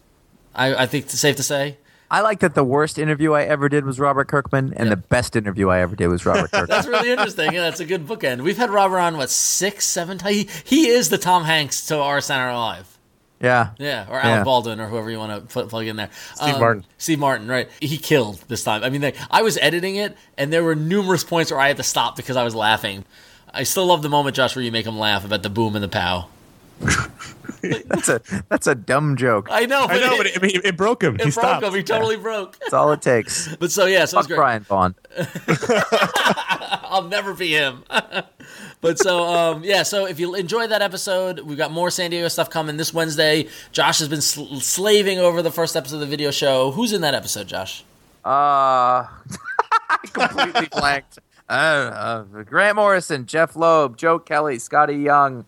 I, 0.53 0.75
I 0.75 0.85
think 0.85 1.05
it's 1.05 1.19
safe 1.19 1.37
to 1.37 1.43
say. 1.43 1.77
I 2.11 2.19
like 2.19 2.41
that 2.41 2.55
the 2.55 2.63
worst 2.63 2.99
interview 2.99 3.31
I 3.31 3.43
ever 3.43 3.69
did 3.69 3.85
was 3.85 3.97
Robert 3.97 4.27
Kirkman, 4.27 4.73
and 4.75 4.91
the 4.91 4.97
best 4.97 5.37
interview 5.37 5.69
I 5.69 5.79
ever 5.79 5.95
did 5.95 6.09
was 6.09 6.25
Robert 6.25 6.51
Kirkman. 6.51 6.67
That's 6.67 6.85
really 6.85 7.09
interesting. 7.09 7.53
Yeah, 7.53 7.61
that's 7.61 7.79
a 7.79 7.85
good 7.85 8.05
bookend. 8.05 8.41
We've 8.41 8.57
had 8.57 8.69
Robert 8.69 8.99
on 8.99 9.15
what 9.15 9.29
six, 9.29 9.85
seven 9.85 10.17
times. 10.17 10.35
He, 10.35 10.49
he 10.65 10.87
is 10.89 11.07
the 11.07 11.17
Tom 11.17 11.45
Hanks 11.45 11.85
to 11.87 11.97
our 11.97 12.19
Saturday 12.19 12.51
Night 12.51 12.59
Live. 12.59 12.97
Yeah. 13.41 13.69
Yeah, 13.77 14.05
or 14.09 14.19
Alec 14.19 14.39
Yeah. 14.39 14.43
Baldwin, 14.43 14.79
or 14.79 14.87
whoever 14.87 15.09
you 15.09 15.17
want 15.19 15.33
to 15.47 15.53
put, 15.53 15.69
plug 15.69 15.85
in 15.87 15.95
there. 15.95 16.09
Um, 16.39 16.49
Steve 16.49 16.59
Martin. 16.59 16.85
Steve 16.97 17.19
Martin, 17.19 17.47
right? 17.47 17.69
He 17.79 17.97
killed 17.97 18.43
this 18.47 18.63
time. 18.63 18.83
I 18.83 18.89
mean, 18.89 19.01
like, 19.01 19.17
I 19.29 19.41
was 19.41 19.57
editing 19.57 19.95
it, 19.97 20.15
and 20.37 20.51
there 20.51 20.63
were 20.63 20.75
numerous 20.75 21.23
points 21.23 21.51
where 21.51 21.59
I 21.59 21.67
had 21.67 21.77
to 21.77 21.83
stop 21.83 22.15
because 22.15 22.37
I 22.37 22.43
was 22.43 22.55
laughing. 22.55 23.05
I 23.53 23.63
still 23.63 23.85
love 23.87 24.01
the 24.01 24.09
moment, 24.09 24.35
Josh, 24.35 24.55
where 24.55 24.63
you 24.63 24.71
make 24.71 24.85
him 24.85 24.97
laugh 24.97 25.25
about 25.25 25.43
the 25.43 25.49
boom 25.49 25.75
and 25.75 25.83
the 25.83 25.89
pow. 25.89 26.27
That's 27.61 28.09
a 28.09 28.21
that's 28.49 28.65
a 28.65 28.73
dumb 28.73 29.17
joke. 29.17 29.47
I 29.51 29.67
know, 29.67 29.85
I 29.87 29.99
know, 29.99 30.13
it, 30.15 30.17
but 30.17 30.25
it, 30.25 30.37
I 30.37 30.41
mean, 30.41 30.61
it 30.63 30.75
broke 30.75 31.03
him. 31.03 31.13
it 31.15 31.19
he 31.21 31.25
broke 31.25 31.33
stopped. 31.33 31.63
him. 31.63 31.73
He 31.75 31.83
totally 31.83 32.17
broke. 32.17 32.57
That's 32.59 32.73
all 32.73 32.91
it 32.91 33.03
takes. 33.03 33.55
But 33.59 33.71
so 33.71 33.85
yeah, 33.85 34.05
so 34.05 34.17
it's 34.17 34.25
Fuck 34.25 34.27
great. 34.29 34.35
Brian 34.37 34.63
Vaughan. 34.63 34.95
I'll 36.83 37.03
never 37.03 37.33
be 37.35 37.49
him. 37.51 37.83
but 38.81 38.97
so 38.97 39.23
um, 39.25 39.63
yeah, 39.63 39.83
so 39.83 40.05
if 40.07 40.19
you 40.19 40.33
enjoyed 40.33 40.71
that 40.71 40.81
episode, 40.81 41.41
we've 41.41 41.57
got 41.57 41.71
more 41.71 41.91
San 41.91 42.09
Diego 42.09 42.27
stuff 42.29 42.49
coming 42.49 42.77
this 42.77 42.93
Wednesday. 42.93 43.47
Josh 43.71 43.99
has 43.99 44.07
been 44.07 44.21
sl- 44.21 44.55
slaving 44.55 45.19
over 45.19 45.41
the 45.43 45.51
first 45.51 45.75
episode 45.75 45.95
of 45.97 46.01
the 46.01 46.07
video 46.07 46.31
show. 46.31 46.71
Who's 46.71 46.93
in 46.93 47.01
that 47.01 47.13
episode, 47.13 47.47
Josh? 47.47 47.83
Uh, 48.25 49.05
I 49.05 49.97
completely 50.11 50.67
blanked. 50.71 51.19
Uh, 51.47 51.53
uh, 51.53 52.43
Grant 52.43 52.77
Morrison, 52.77 53.25
Jeph 53.25 53.55
Loeb, 53.55 53.97
Joe 53.97 54.17
Kelly, 54.19 54.57
Skottie 54.57 55.03
Young, 55.03 55.45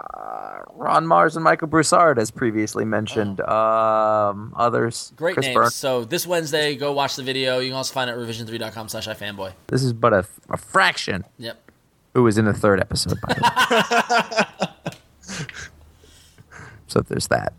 uh, 0.00 0.58
Ron 0.72 1.06
Marz, 1.06 1.36
and 1.36 1.44
Michael 1.44 1.68
Broussard, 1.68 2.18
as 2.18 2.30
previously 2.30 2.84
mentioned. 2.84 3.40
Um, 3.40 4.52
others. 4.56 5.12
Great 5.16 5.34
Chris 5.34 5.46
names. 5.46 5.74
So 5.74 6.04
this 6.04 6.26
Wednesday, 6.26 6.76
go 6.76 6.92
watch 6.92 7.16
the 7.16 7.22
video. 7.22 7.58
You 7.58 7.70
can 7.70 7.76
also 7.76 7.94
find 7.94 8.10
it 8.10 8.14
at 8.14 8.18
revision3.com 8.18 8.88
slash 8.88 9.08
ifanboy. 9.08 9.52
This 9.68 9.82
is 9.82 9.92
but 9.92 10.12
a, 10.12 10.26
a 10.50 10.56
fraction. 10.56 11.24
Yep. 11.38 11.70
Who 12.14 12.22
was 12.22 12.38
in 12.38 12.44
the 12.44 12.54
third 12.54 12.80
episode? 12.80 13.20
By 13.20 13.34
the 13.34 14.46
way. 15.30 15.46
so 16.86 17.00
there's 17.00 17.28
that. 17.28 17.52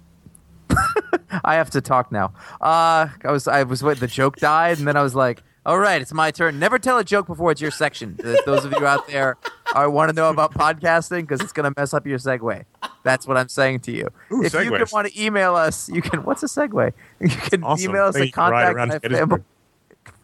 I 1.44 1.56
have 1.56 1.70
to 1.72 1.82
talk 1.82 2.12
now. 2.12 2.34
Uh, 2.62 3.10
I 3.24 3.32
was 3.32 3.48
I 3.48 3.64
was 3.64 3.84
wait 3.84 4.00
the 4.00 4.08
joke 4.08 4.38
died, 4.38 4.80
and 4.80 4.88
then 4.88 4.98
I 4.98 5.04
was 5.04 5.16
like, 5.16 5.44
"All 5.68 5.78
right, 5.78 6.02
it's 6.02 6.14
my 6.14 6.32
turn." 6.32 6.58
Never 6.58 6.80
tell 6.80 6.98
a 6.98 7.04
joke 7.04 7.28
before 7.28 7.52
it's 7.52 7.62
your 7.62 7.70
section. 7.72 8.18
Uh, 8.24 8.38
those 8.48 8.66
of 8.66 8.72
you 8.72 8.88
out 8.88 9.08
there 9.08 9.38
are 9.76 9.88
want 9.90 10.10
to 10.10 10.16
know 10.16 10.32
about 10.32 10.54
podcasting 10.54 11.22
because 11.22 11.42
it's 11.42 11.54
going 11.54 11.72
to 11.72 11.80
mess 11.80 11.94
up 11.94 12.08
your 12.08 12.18
segue. 12.18 12.64
That's 13.04 13.28
what 13.28 13.38
I'm 13.38 13.50
saying 13.50 13.82
to 13.82 13.92
you. 13.92 14.08
Ooh, 14.32 14.44
if 14.44 14.54
you 14.54 14.72
can 14.72 14.86
want 14.92 15.08
to 15.08 15.24
email 15.24 15.56
us, 15.56 15.88
you 15.90 16.02
can. 16.02 16.24
What's 16.24 16.42
a 16.42 16.48
segue? 16.48 16.92
You 17.20 17.30
can 17.30 17.64
Awesome. 17.64 17.90
email 17.92 18.06
us 18.06 18.16
Thank 18.16 18.24
at 18.24 18.28
you 18.28 18.34
for 18.48 18.52
riding 18.52 18.78
contact 18.78 19.06
at 19.06 19.12
Gettysburg. 19.12 19.44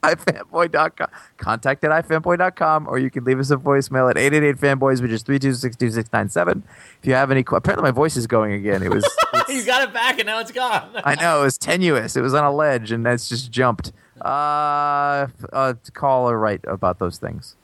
ifanboy.com. 0.04 1.08
Contact 1.38 1.84
at 1.84 2.06
ifanboy.com 2.06 2.88
or 2.88 3.00
you 3.00 3.10
can 3.10 3.24
leave 3.24 3.40
us 3.40 3.52
a 3.52 3.58
voicemail 3.58 4.10
at 4.10 4.18
888-FANBOYS, 4.18 5.02
which 5.02 5.12
is 5.12 5.24
3262697. 5.24 6.62
If 7.02 7.08
you 7.08 7.14
have 7.14 7.32
any... 7.32 7.44
que- 7.44 7.56
Apparently 7.58 7.84
my 7.84 7.92
voice 7.92 8.18
is 8.18 8.28
going 8.28 8.54
again. 8.54 8.84
It 8.84 8.92
was... 8.92 9.06
you 9.50 9.64
got 9.66 9.88
it 9.88 9.94
back, 9.94 10.20
and 10.20 10.26
now 10.26 10.40
it's 10.40 10.52
gone. 10.52 10.90
I 11.04 11.16
know, 11.16 11.42
it 11.42 11.44
was 11.46 11.58
tenuous. 11.58 12.16
It 12.16 12.22
was 12.22 12.34
on 12.34 12.44
a 12.44 12.52
ledge, 12.52 12.92
and 12.92 13.06
that's 13.06 13.30
just 13.30 13.52
jumped. 13.52 13.92
Uh, 14.24 15.28
uh, 15.52 15.74
call 15.94 16.30
or 16.30 16.40
write 16.40 16.62
about 16.66 17.00
those 17.00 17.18
things. 17.18 17.56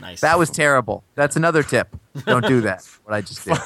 nice. 0.00 0.20
That 0.20 0.38
was 0.38 0.50
terrible. 0.50 1.04
That's 1.14 1.36
another 1.36 1.62
tip. 1.62 1.94
Don't 2.24 2.46
do 2.46 2.62
that, 2.62 2.82
what 3.04 3.14
I 3.14 3.20
just 3.20 3.44
did. 3.44 3.58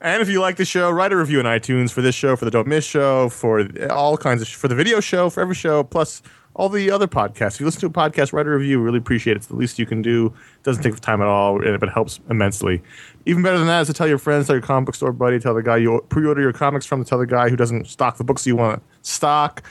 And 0.00 0.22
if 0.22 0.28
you 0.28 0.40
like 0.40 0.56
the 0.56 0.64
show, 0.64 0.90
write 0.90 1.12
a 1.12 1.16
review 1.16 1.40
on 1.40 1.44
iTunes 1.44 1.90
for 1.90 2.02
this 2.02 2.14
show, 2.14 2.36
for 2.36 2.44
the 2.44 2.50
Don't 2.52 2.68
Miss 2.68 2.84
show, 2.84 3.28
for 3.30 3.66
all 3.90 4.16
kinds 4.16 4.42
of 4.42 4.48
for 4.48 4.68
the 4.68 4.76
video 4.76 5.00
show, 5.00 5.28
for 5.28 5.40
every 5.40 5.56
show, 5.56 5.82
plus 5.82 6.22
all 6.54 6.68
the 6.68 6.90
other 6.90 7.06
podcasts. 7.06 7.54
If 7.54 7.60
you 7.60 7.66
listen 7.66 7.80
to 7.80 7.86
a 7.86 7.90
podcast, 7.90 8.32
write 8.32 8.46
a 8.46 8.50
review. 8.50 8.78
We 8.78 8.84
really 8.84 8.98
appreciate 8.98 9.32
it. 9.32 9.38
It's 9.38 9.46
the 9.46 9.56
least 9.56 9.78
you 9.78 9.86
can 9.86 10.02
do. 10.02 10.26
It 10.26 10.62
doesn't 10.64 10.82
take 10.82 10.98
time 11.00 11.20
at 11.20 11.26
all, 11.26 11.64
and 11.64 11.82
it 11.82 11.88
helps 11.88 12.20
immensely. 12.30 12.82
Even 13.26 13.42
better 13.42 13.58
than 13.58 13.66
that 13.68 13.80
is 13.82 13.86
to 13.88 13.92
tell 13.92 14.08
your 14.08 14.18
friends, 14.18 14.46
tell 14.46 14.56
your 14.56 14.62
comic 14.62 14.86
book 14.86 14.94
store 14.94 15.12
buddy, 15.12 15.38
tell 15.38 15.54
the 15.54 15.62
guy 15.62 15.76
you 15.76 16.04
pre-order 16.08 16.40
your 16.40 16.52
comics 16.52 16.84
from, 16.86 17.04
tell 17.04 17.18
the 17.18 17.26
guy 17.26 17.48
who 17.48 17.56
doesn't 17.56 17.86
stock 17.86 18.18
the 18.18 18.24
books 18.24 18.46
you 18.46 18.56
want 18.56 18.82
to 18.82 19.08
stock, 19.10 19.62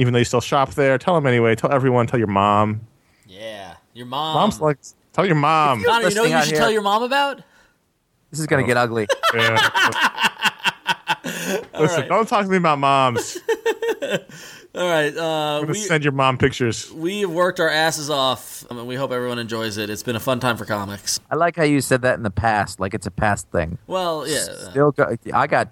even 0.00 0.14
though 0.14 0.18
you 0.18 0.24
still 0.24 0.40
shop 0.40 0.70
there. 0.70 0.96
Tell 0.96 1.14
them 1.14 1.26
anyway. 1.26 1.54
Tell 1.54 1.70
everyone. 1.70 2.06
Tell 2.06 2.18
your 2.18 2.26
mom. 2.26 2.80
yeah. 3.26 3.74
Your 3.92 4.06
mom. 4.06 4.34
Mom's 4.34 4.60
like, 4.60 4.78
tell 5.12 5.26
your 5.26 5.34
mom. 5.34 5.84
Conor, 5.84 6.08
you 6.08 6.14
know 6.14 6.22
what 6.22 6.30
you 6.30 6.38
should 6.40 6.48
here. 6.52 6.58
tell 6.58 6.70
your 6.70 6.80
mom 6.80 7.02
about? 7.02 7.42
This 8.30 8.40
is 8.40 8.46
going 8.46 8.64
to 8.64 8.66
get 8.66 8.76
ugly. 8.76 9.06
Yeah. 9.34 9.58
Listen, 11.78 12.00
right. 12.00 12.08
don't 12.08 12.28
talk 12.28 12.44
to 12.44 12.50
me 12.50 12.56
about 12.56 12.78
moms. 12.78 13.38
All 14.74 14.88
right. 14.88 15.16
Uh, 15.16 15.64
we, 15.68 15.74
send 15.74 16.02
your 16.02 16.12
mom 16.12 16.38
pictures. 16.38 16.90
we 16.92 17.20
have 17.20 17.30
worked 17.30 17.60
our 17.60 17.68
asses 17.68 18.10
off, 18.10 18.64
um, 18.70 18.78
and 18.78 18.88
we 18.88 18.94
hope 18.94 19.12
everyone 19.12 19.38
enjoys 19.38 19.76
it. 19.76 19.90
It's 19.90 20.02
been 20.02 20.16
a 20.16 20.20
fun 20.20 20.40
time 20.40 20.56
for 20.56 20.64
comics. 20.64 21.20
I 21.30 21.36
like 21.36 21.56
how 21.56 21.64
you 21.64 21.80
said 21.80 22.02
that 22.02 22.16
in 22.16 22.22
the 22.22 22.30
past, 22.30 22.80
like 22.80 22.94
it's 22.94 23.06
a 23.06 23.10
past 23.10 23.48
thing. 23.50 23.78
Well, 23.86 24.26
yeah. 24.26 24.46
Still, 24.70 24.92
go, 24.92 25.16
I 25.32 25.46
got... 25.46 25.68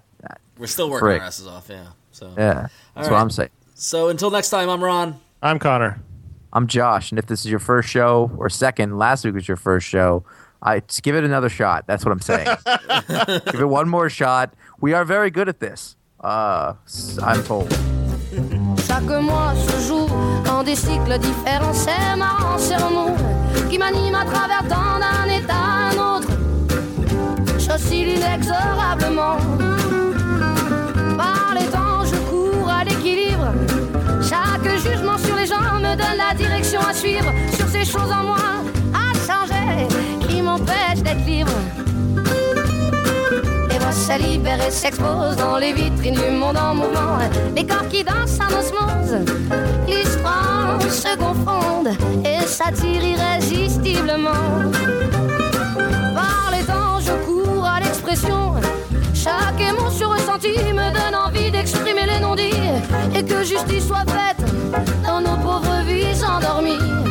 We're 0.57 0.67
still 0.67 0.89
working 0.89 1.07
Frick. 1.07 1.21
our 1.21 1.27
asses 1.27 1.47
off, 1.47 1.67
yeah. 1.69 1.87
So, 2.11 2.33
Yeah, 2.37 2.67
that's 2.95 3.07
All 3.07 3.13
what. 3.13 3.21
I'm 3.21 3.29
saying. 3.29 3.49
So 3.81 4.09
until 4.09 4.29
next 4.29 4.49
time, 4.49 4.69
I'm 4.69 4.83
Ron. 4.83 5.15
I'm 5.41 5.57
Conor. 5.57 6.01
I'm 6.51 6.67
Josh, 6.67 7.11
and 7.11 7.19
if 7.19 7.27
this 7.27 7.45
is 7.45 7.51
your 7.51 7.59
first 7.61 7.87
show 7.87 8.29
or 8.37 8.49
second, 8.49 8.97
last 8.97 9.23
week 9.23 9.35
was 9.35 9.47
your 9.47 9.55
first 9.55 9.87
show, 9.87 10.25
I 10.61 10.81
just 10.81 11.01
give 11.01 11.15
it 11.15 11.23
another 11.23 11.47
shot. 11.47 11.85
That's 11.87 12.03
what 12.03 12.11
I'm 12.11 12.19
saying. 12.19 12.47
give 13.53 13.61
it 13.61 13.69
one 13.69 13.87
more 13.87 14.09
shot. 14.09 14.53
We 14.81 14.91
are 14.93 15.05
very 15.05 15.31
good 15.31 15.47
at 15.47 15.61
this. 15.61 15.95
Uh, 16.19 16.73
s- 16.85 17.17
I'm 17.23 17.41
told. 17.43 17.71
Chaque 18.85 19.03
mois 19.21 19.53
se 19.55 19.87
joue 19.87 20.07
dans 20.43 20.61
des 20.65 20.75
cycles 20.75 21.17
différents. 21.19 21.73
C'est 21.73 22.15
marrant, 22.17 22.57
c'est 22.57 22.77
l'amour 22.77 23.15
qui 23.69 23.77
m'anime 23.77 24.15
à 24.15 24.25
travers 24.25 24.67
tant 24.67 24.99
d'un 24.99 25.29
état 25.31 25.55
à 25.55 25.91
un 25.91 26.17
autre. 26.17 26.27
J'oscille 27.57 28.09
inexorablement. 28.17 29.37
Par 31.15 31.53
les 31.53 31.65
temps, 31.67 31.78
Chaque 34.29 34.77
jugement 34.77 35.17
sur 35.17 35.35
les 35.35 35.47
gens 35.47 35.59
me 35.79 35.95
donne 35.95 36.17
la 36.17 36.35
direction 36.35 36.79
à 36.81 36.93
suivre. 36.93 37.31
Sur 37.55 37.67
ces 37.67 37.83
choses 37.83 38.11
en 38.11 38.23
moi 38.23 38.37
à 38.93 39.11
changer 39.25 39.87
qui 40.27 40.41
m'empêchent 40.41 41.01
d'être 41.03 41.25
libre. 41.25 41.51
Les 43.71 43.79
voix 43.79 43.91
se 43.91 44.21
libèrent 44.21 44.67
et 44.67 44.71
s'exposent 44.71 45.35
dans 45.37 45.57
les 45.57 45.73
vitrines 45.73 46.13
du 46.13 46.29
monde 46.31 46.57
en 46.57 46.75
mouvement. 46.75 47.17
Les 47.55 47.65
corps 47.65 47.87
qui 47.89 48.03
dansent 48.03 48.39
en 48.39 48.59
osmose, 48.59 49.25
l'histoire 49.87 50.79
se 50.91 51.17
confondent 51.17 51.95
et 52.23 52.45
s'attirent 52.45 53.03
irrésistiblement. 53.03 54.69
Par 56.13 56.51
les 56.51 56.63
temps, 56.65 56.99
je 56.99 57.13
cours 57.25 57.65
à 57.65 57.79
l'expression. 57.79 58.48
Chaque 59.21 59.59
émotion 59.59 60.09
ressentie 60.09 60.47
me 60.73 60.93
donne 60.93 61.15
envie 61.15 61.51
d'exprimer 61.51 62.05
les 62.05 62.21
non-dits 62.21 62.69
et 63.13 63.23
que 63.23 63.43
justice 63.43 63.87
soit 63.87 64.05
faite 64.07 64.45
dans 65.05 65.19
nos 65.19 65.35
pauvres 65.43 65.83
vies 65.85 66.23
endormies. 66.23 67.08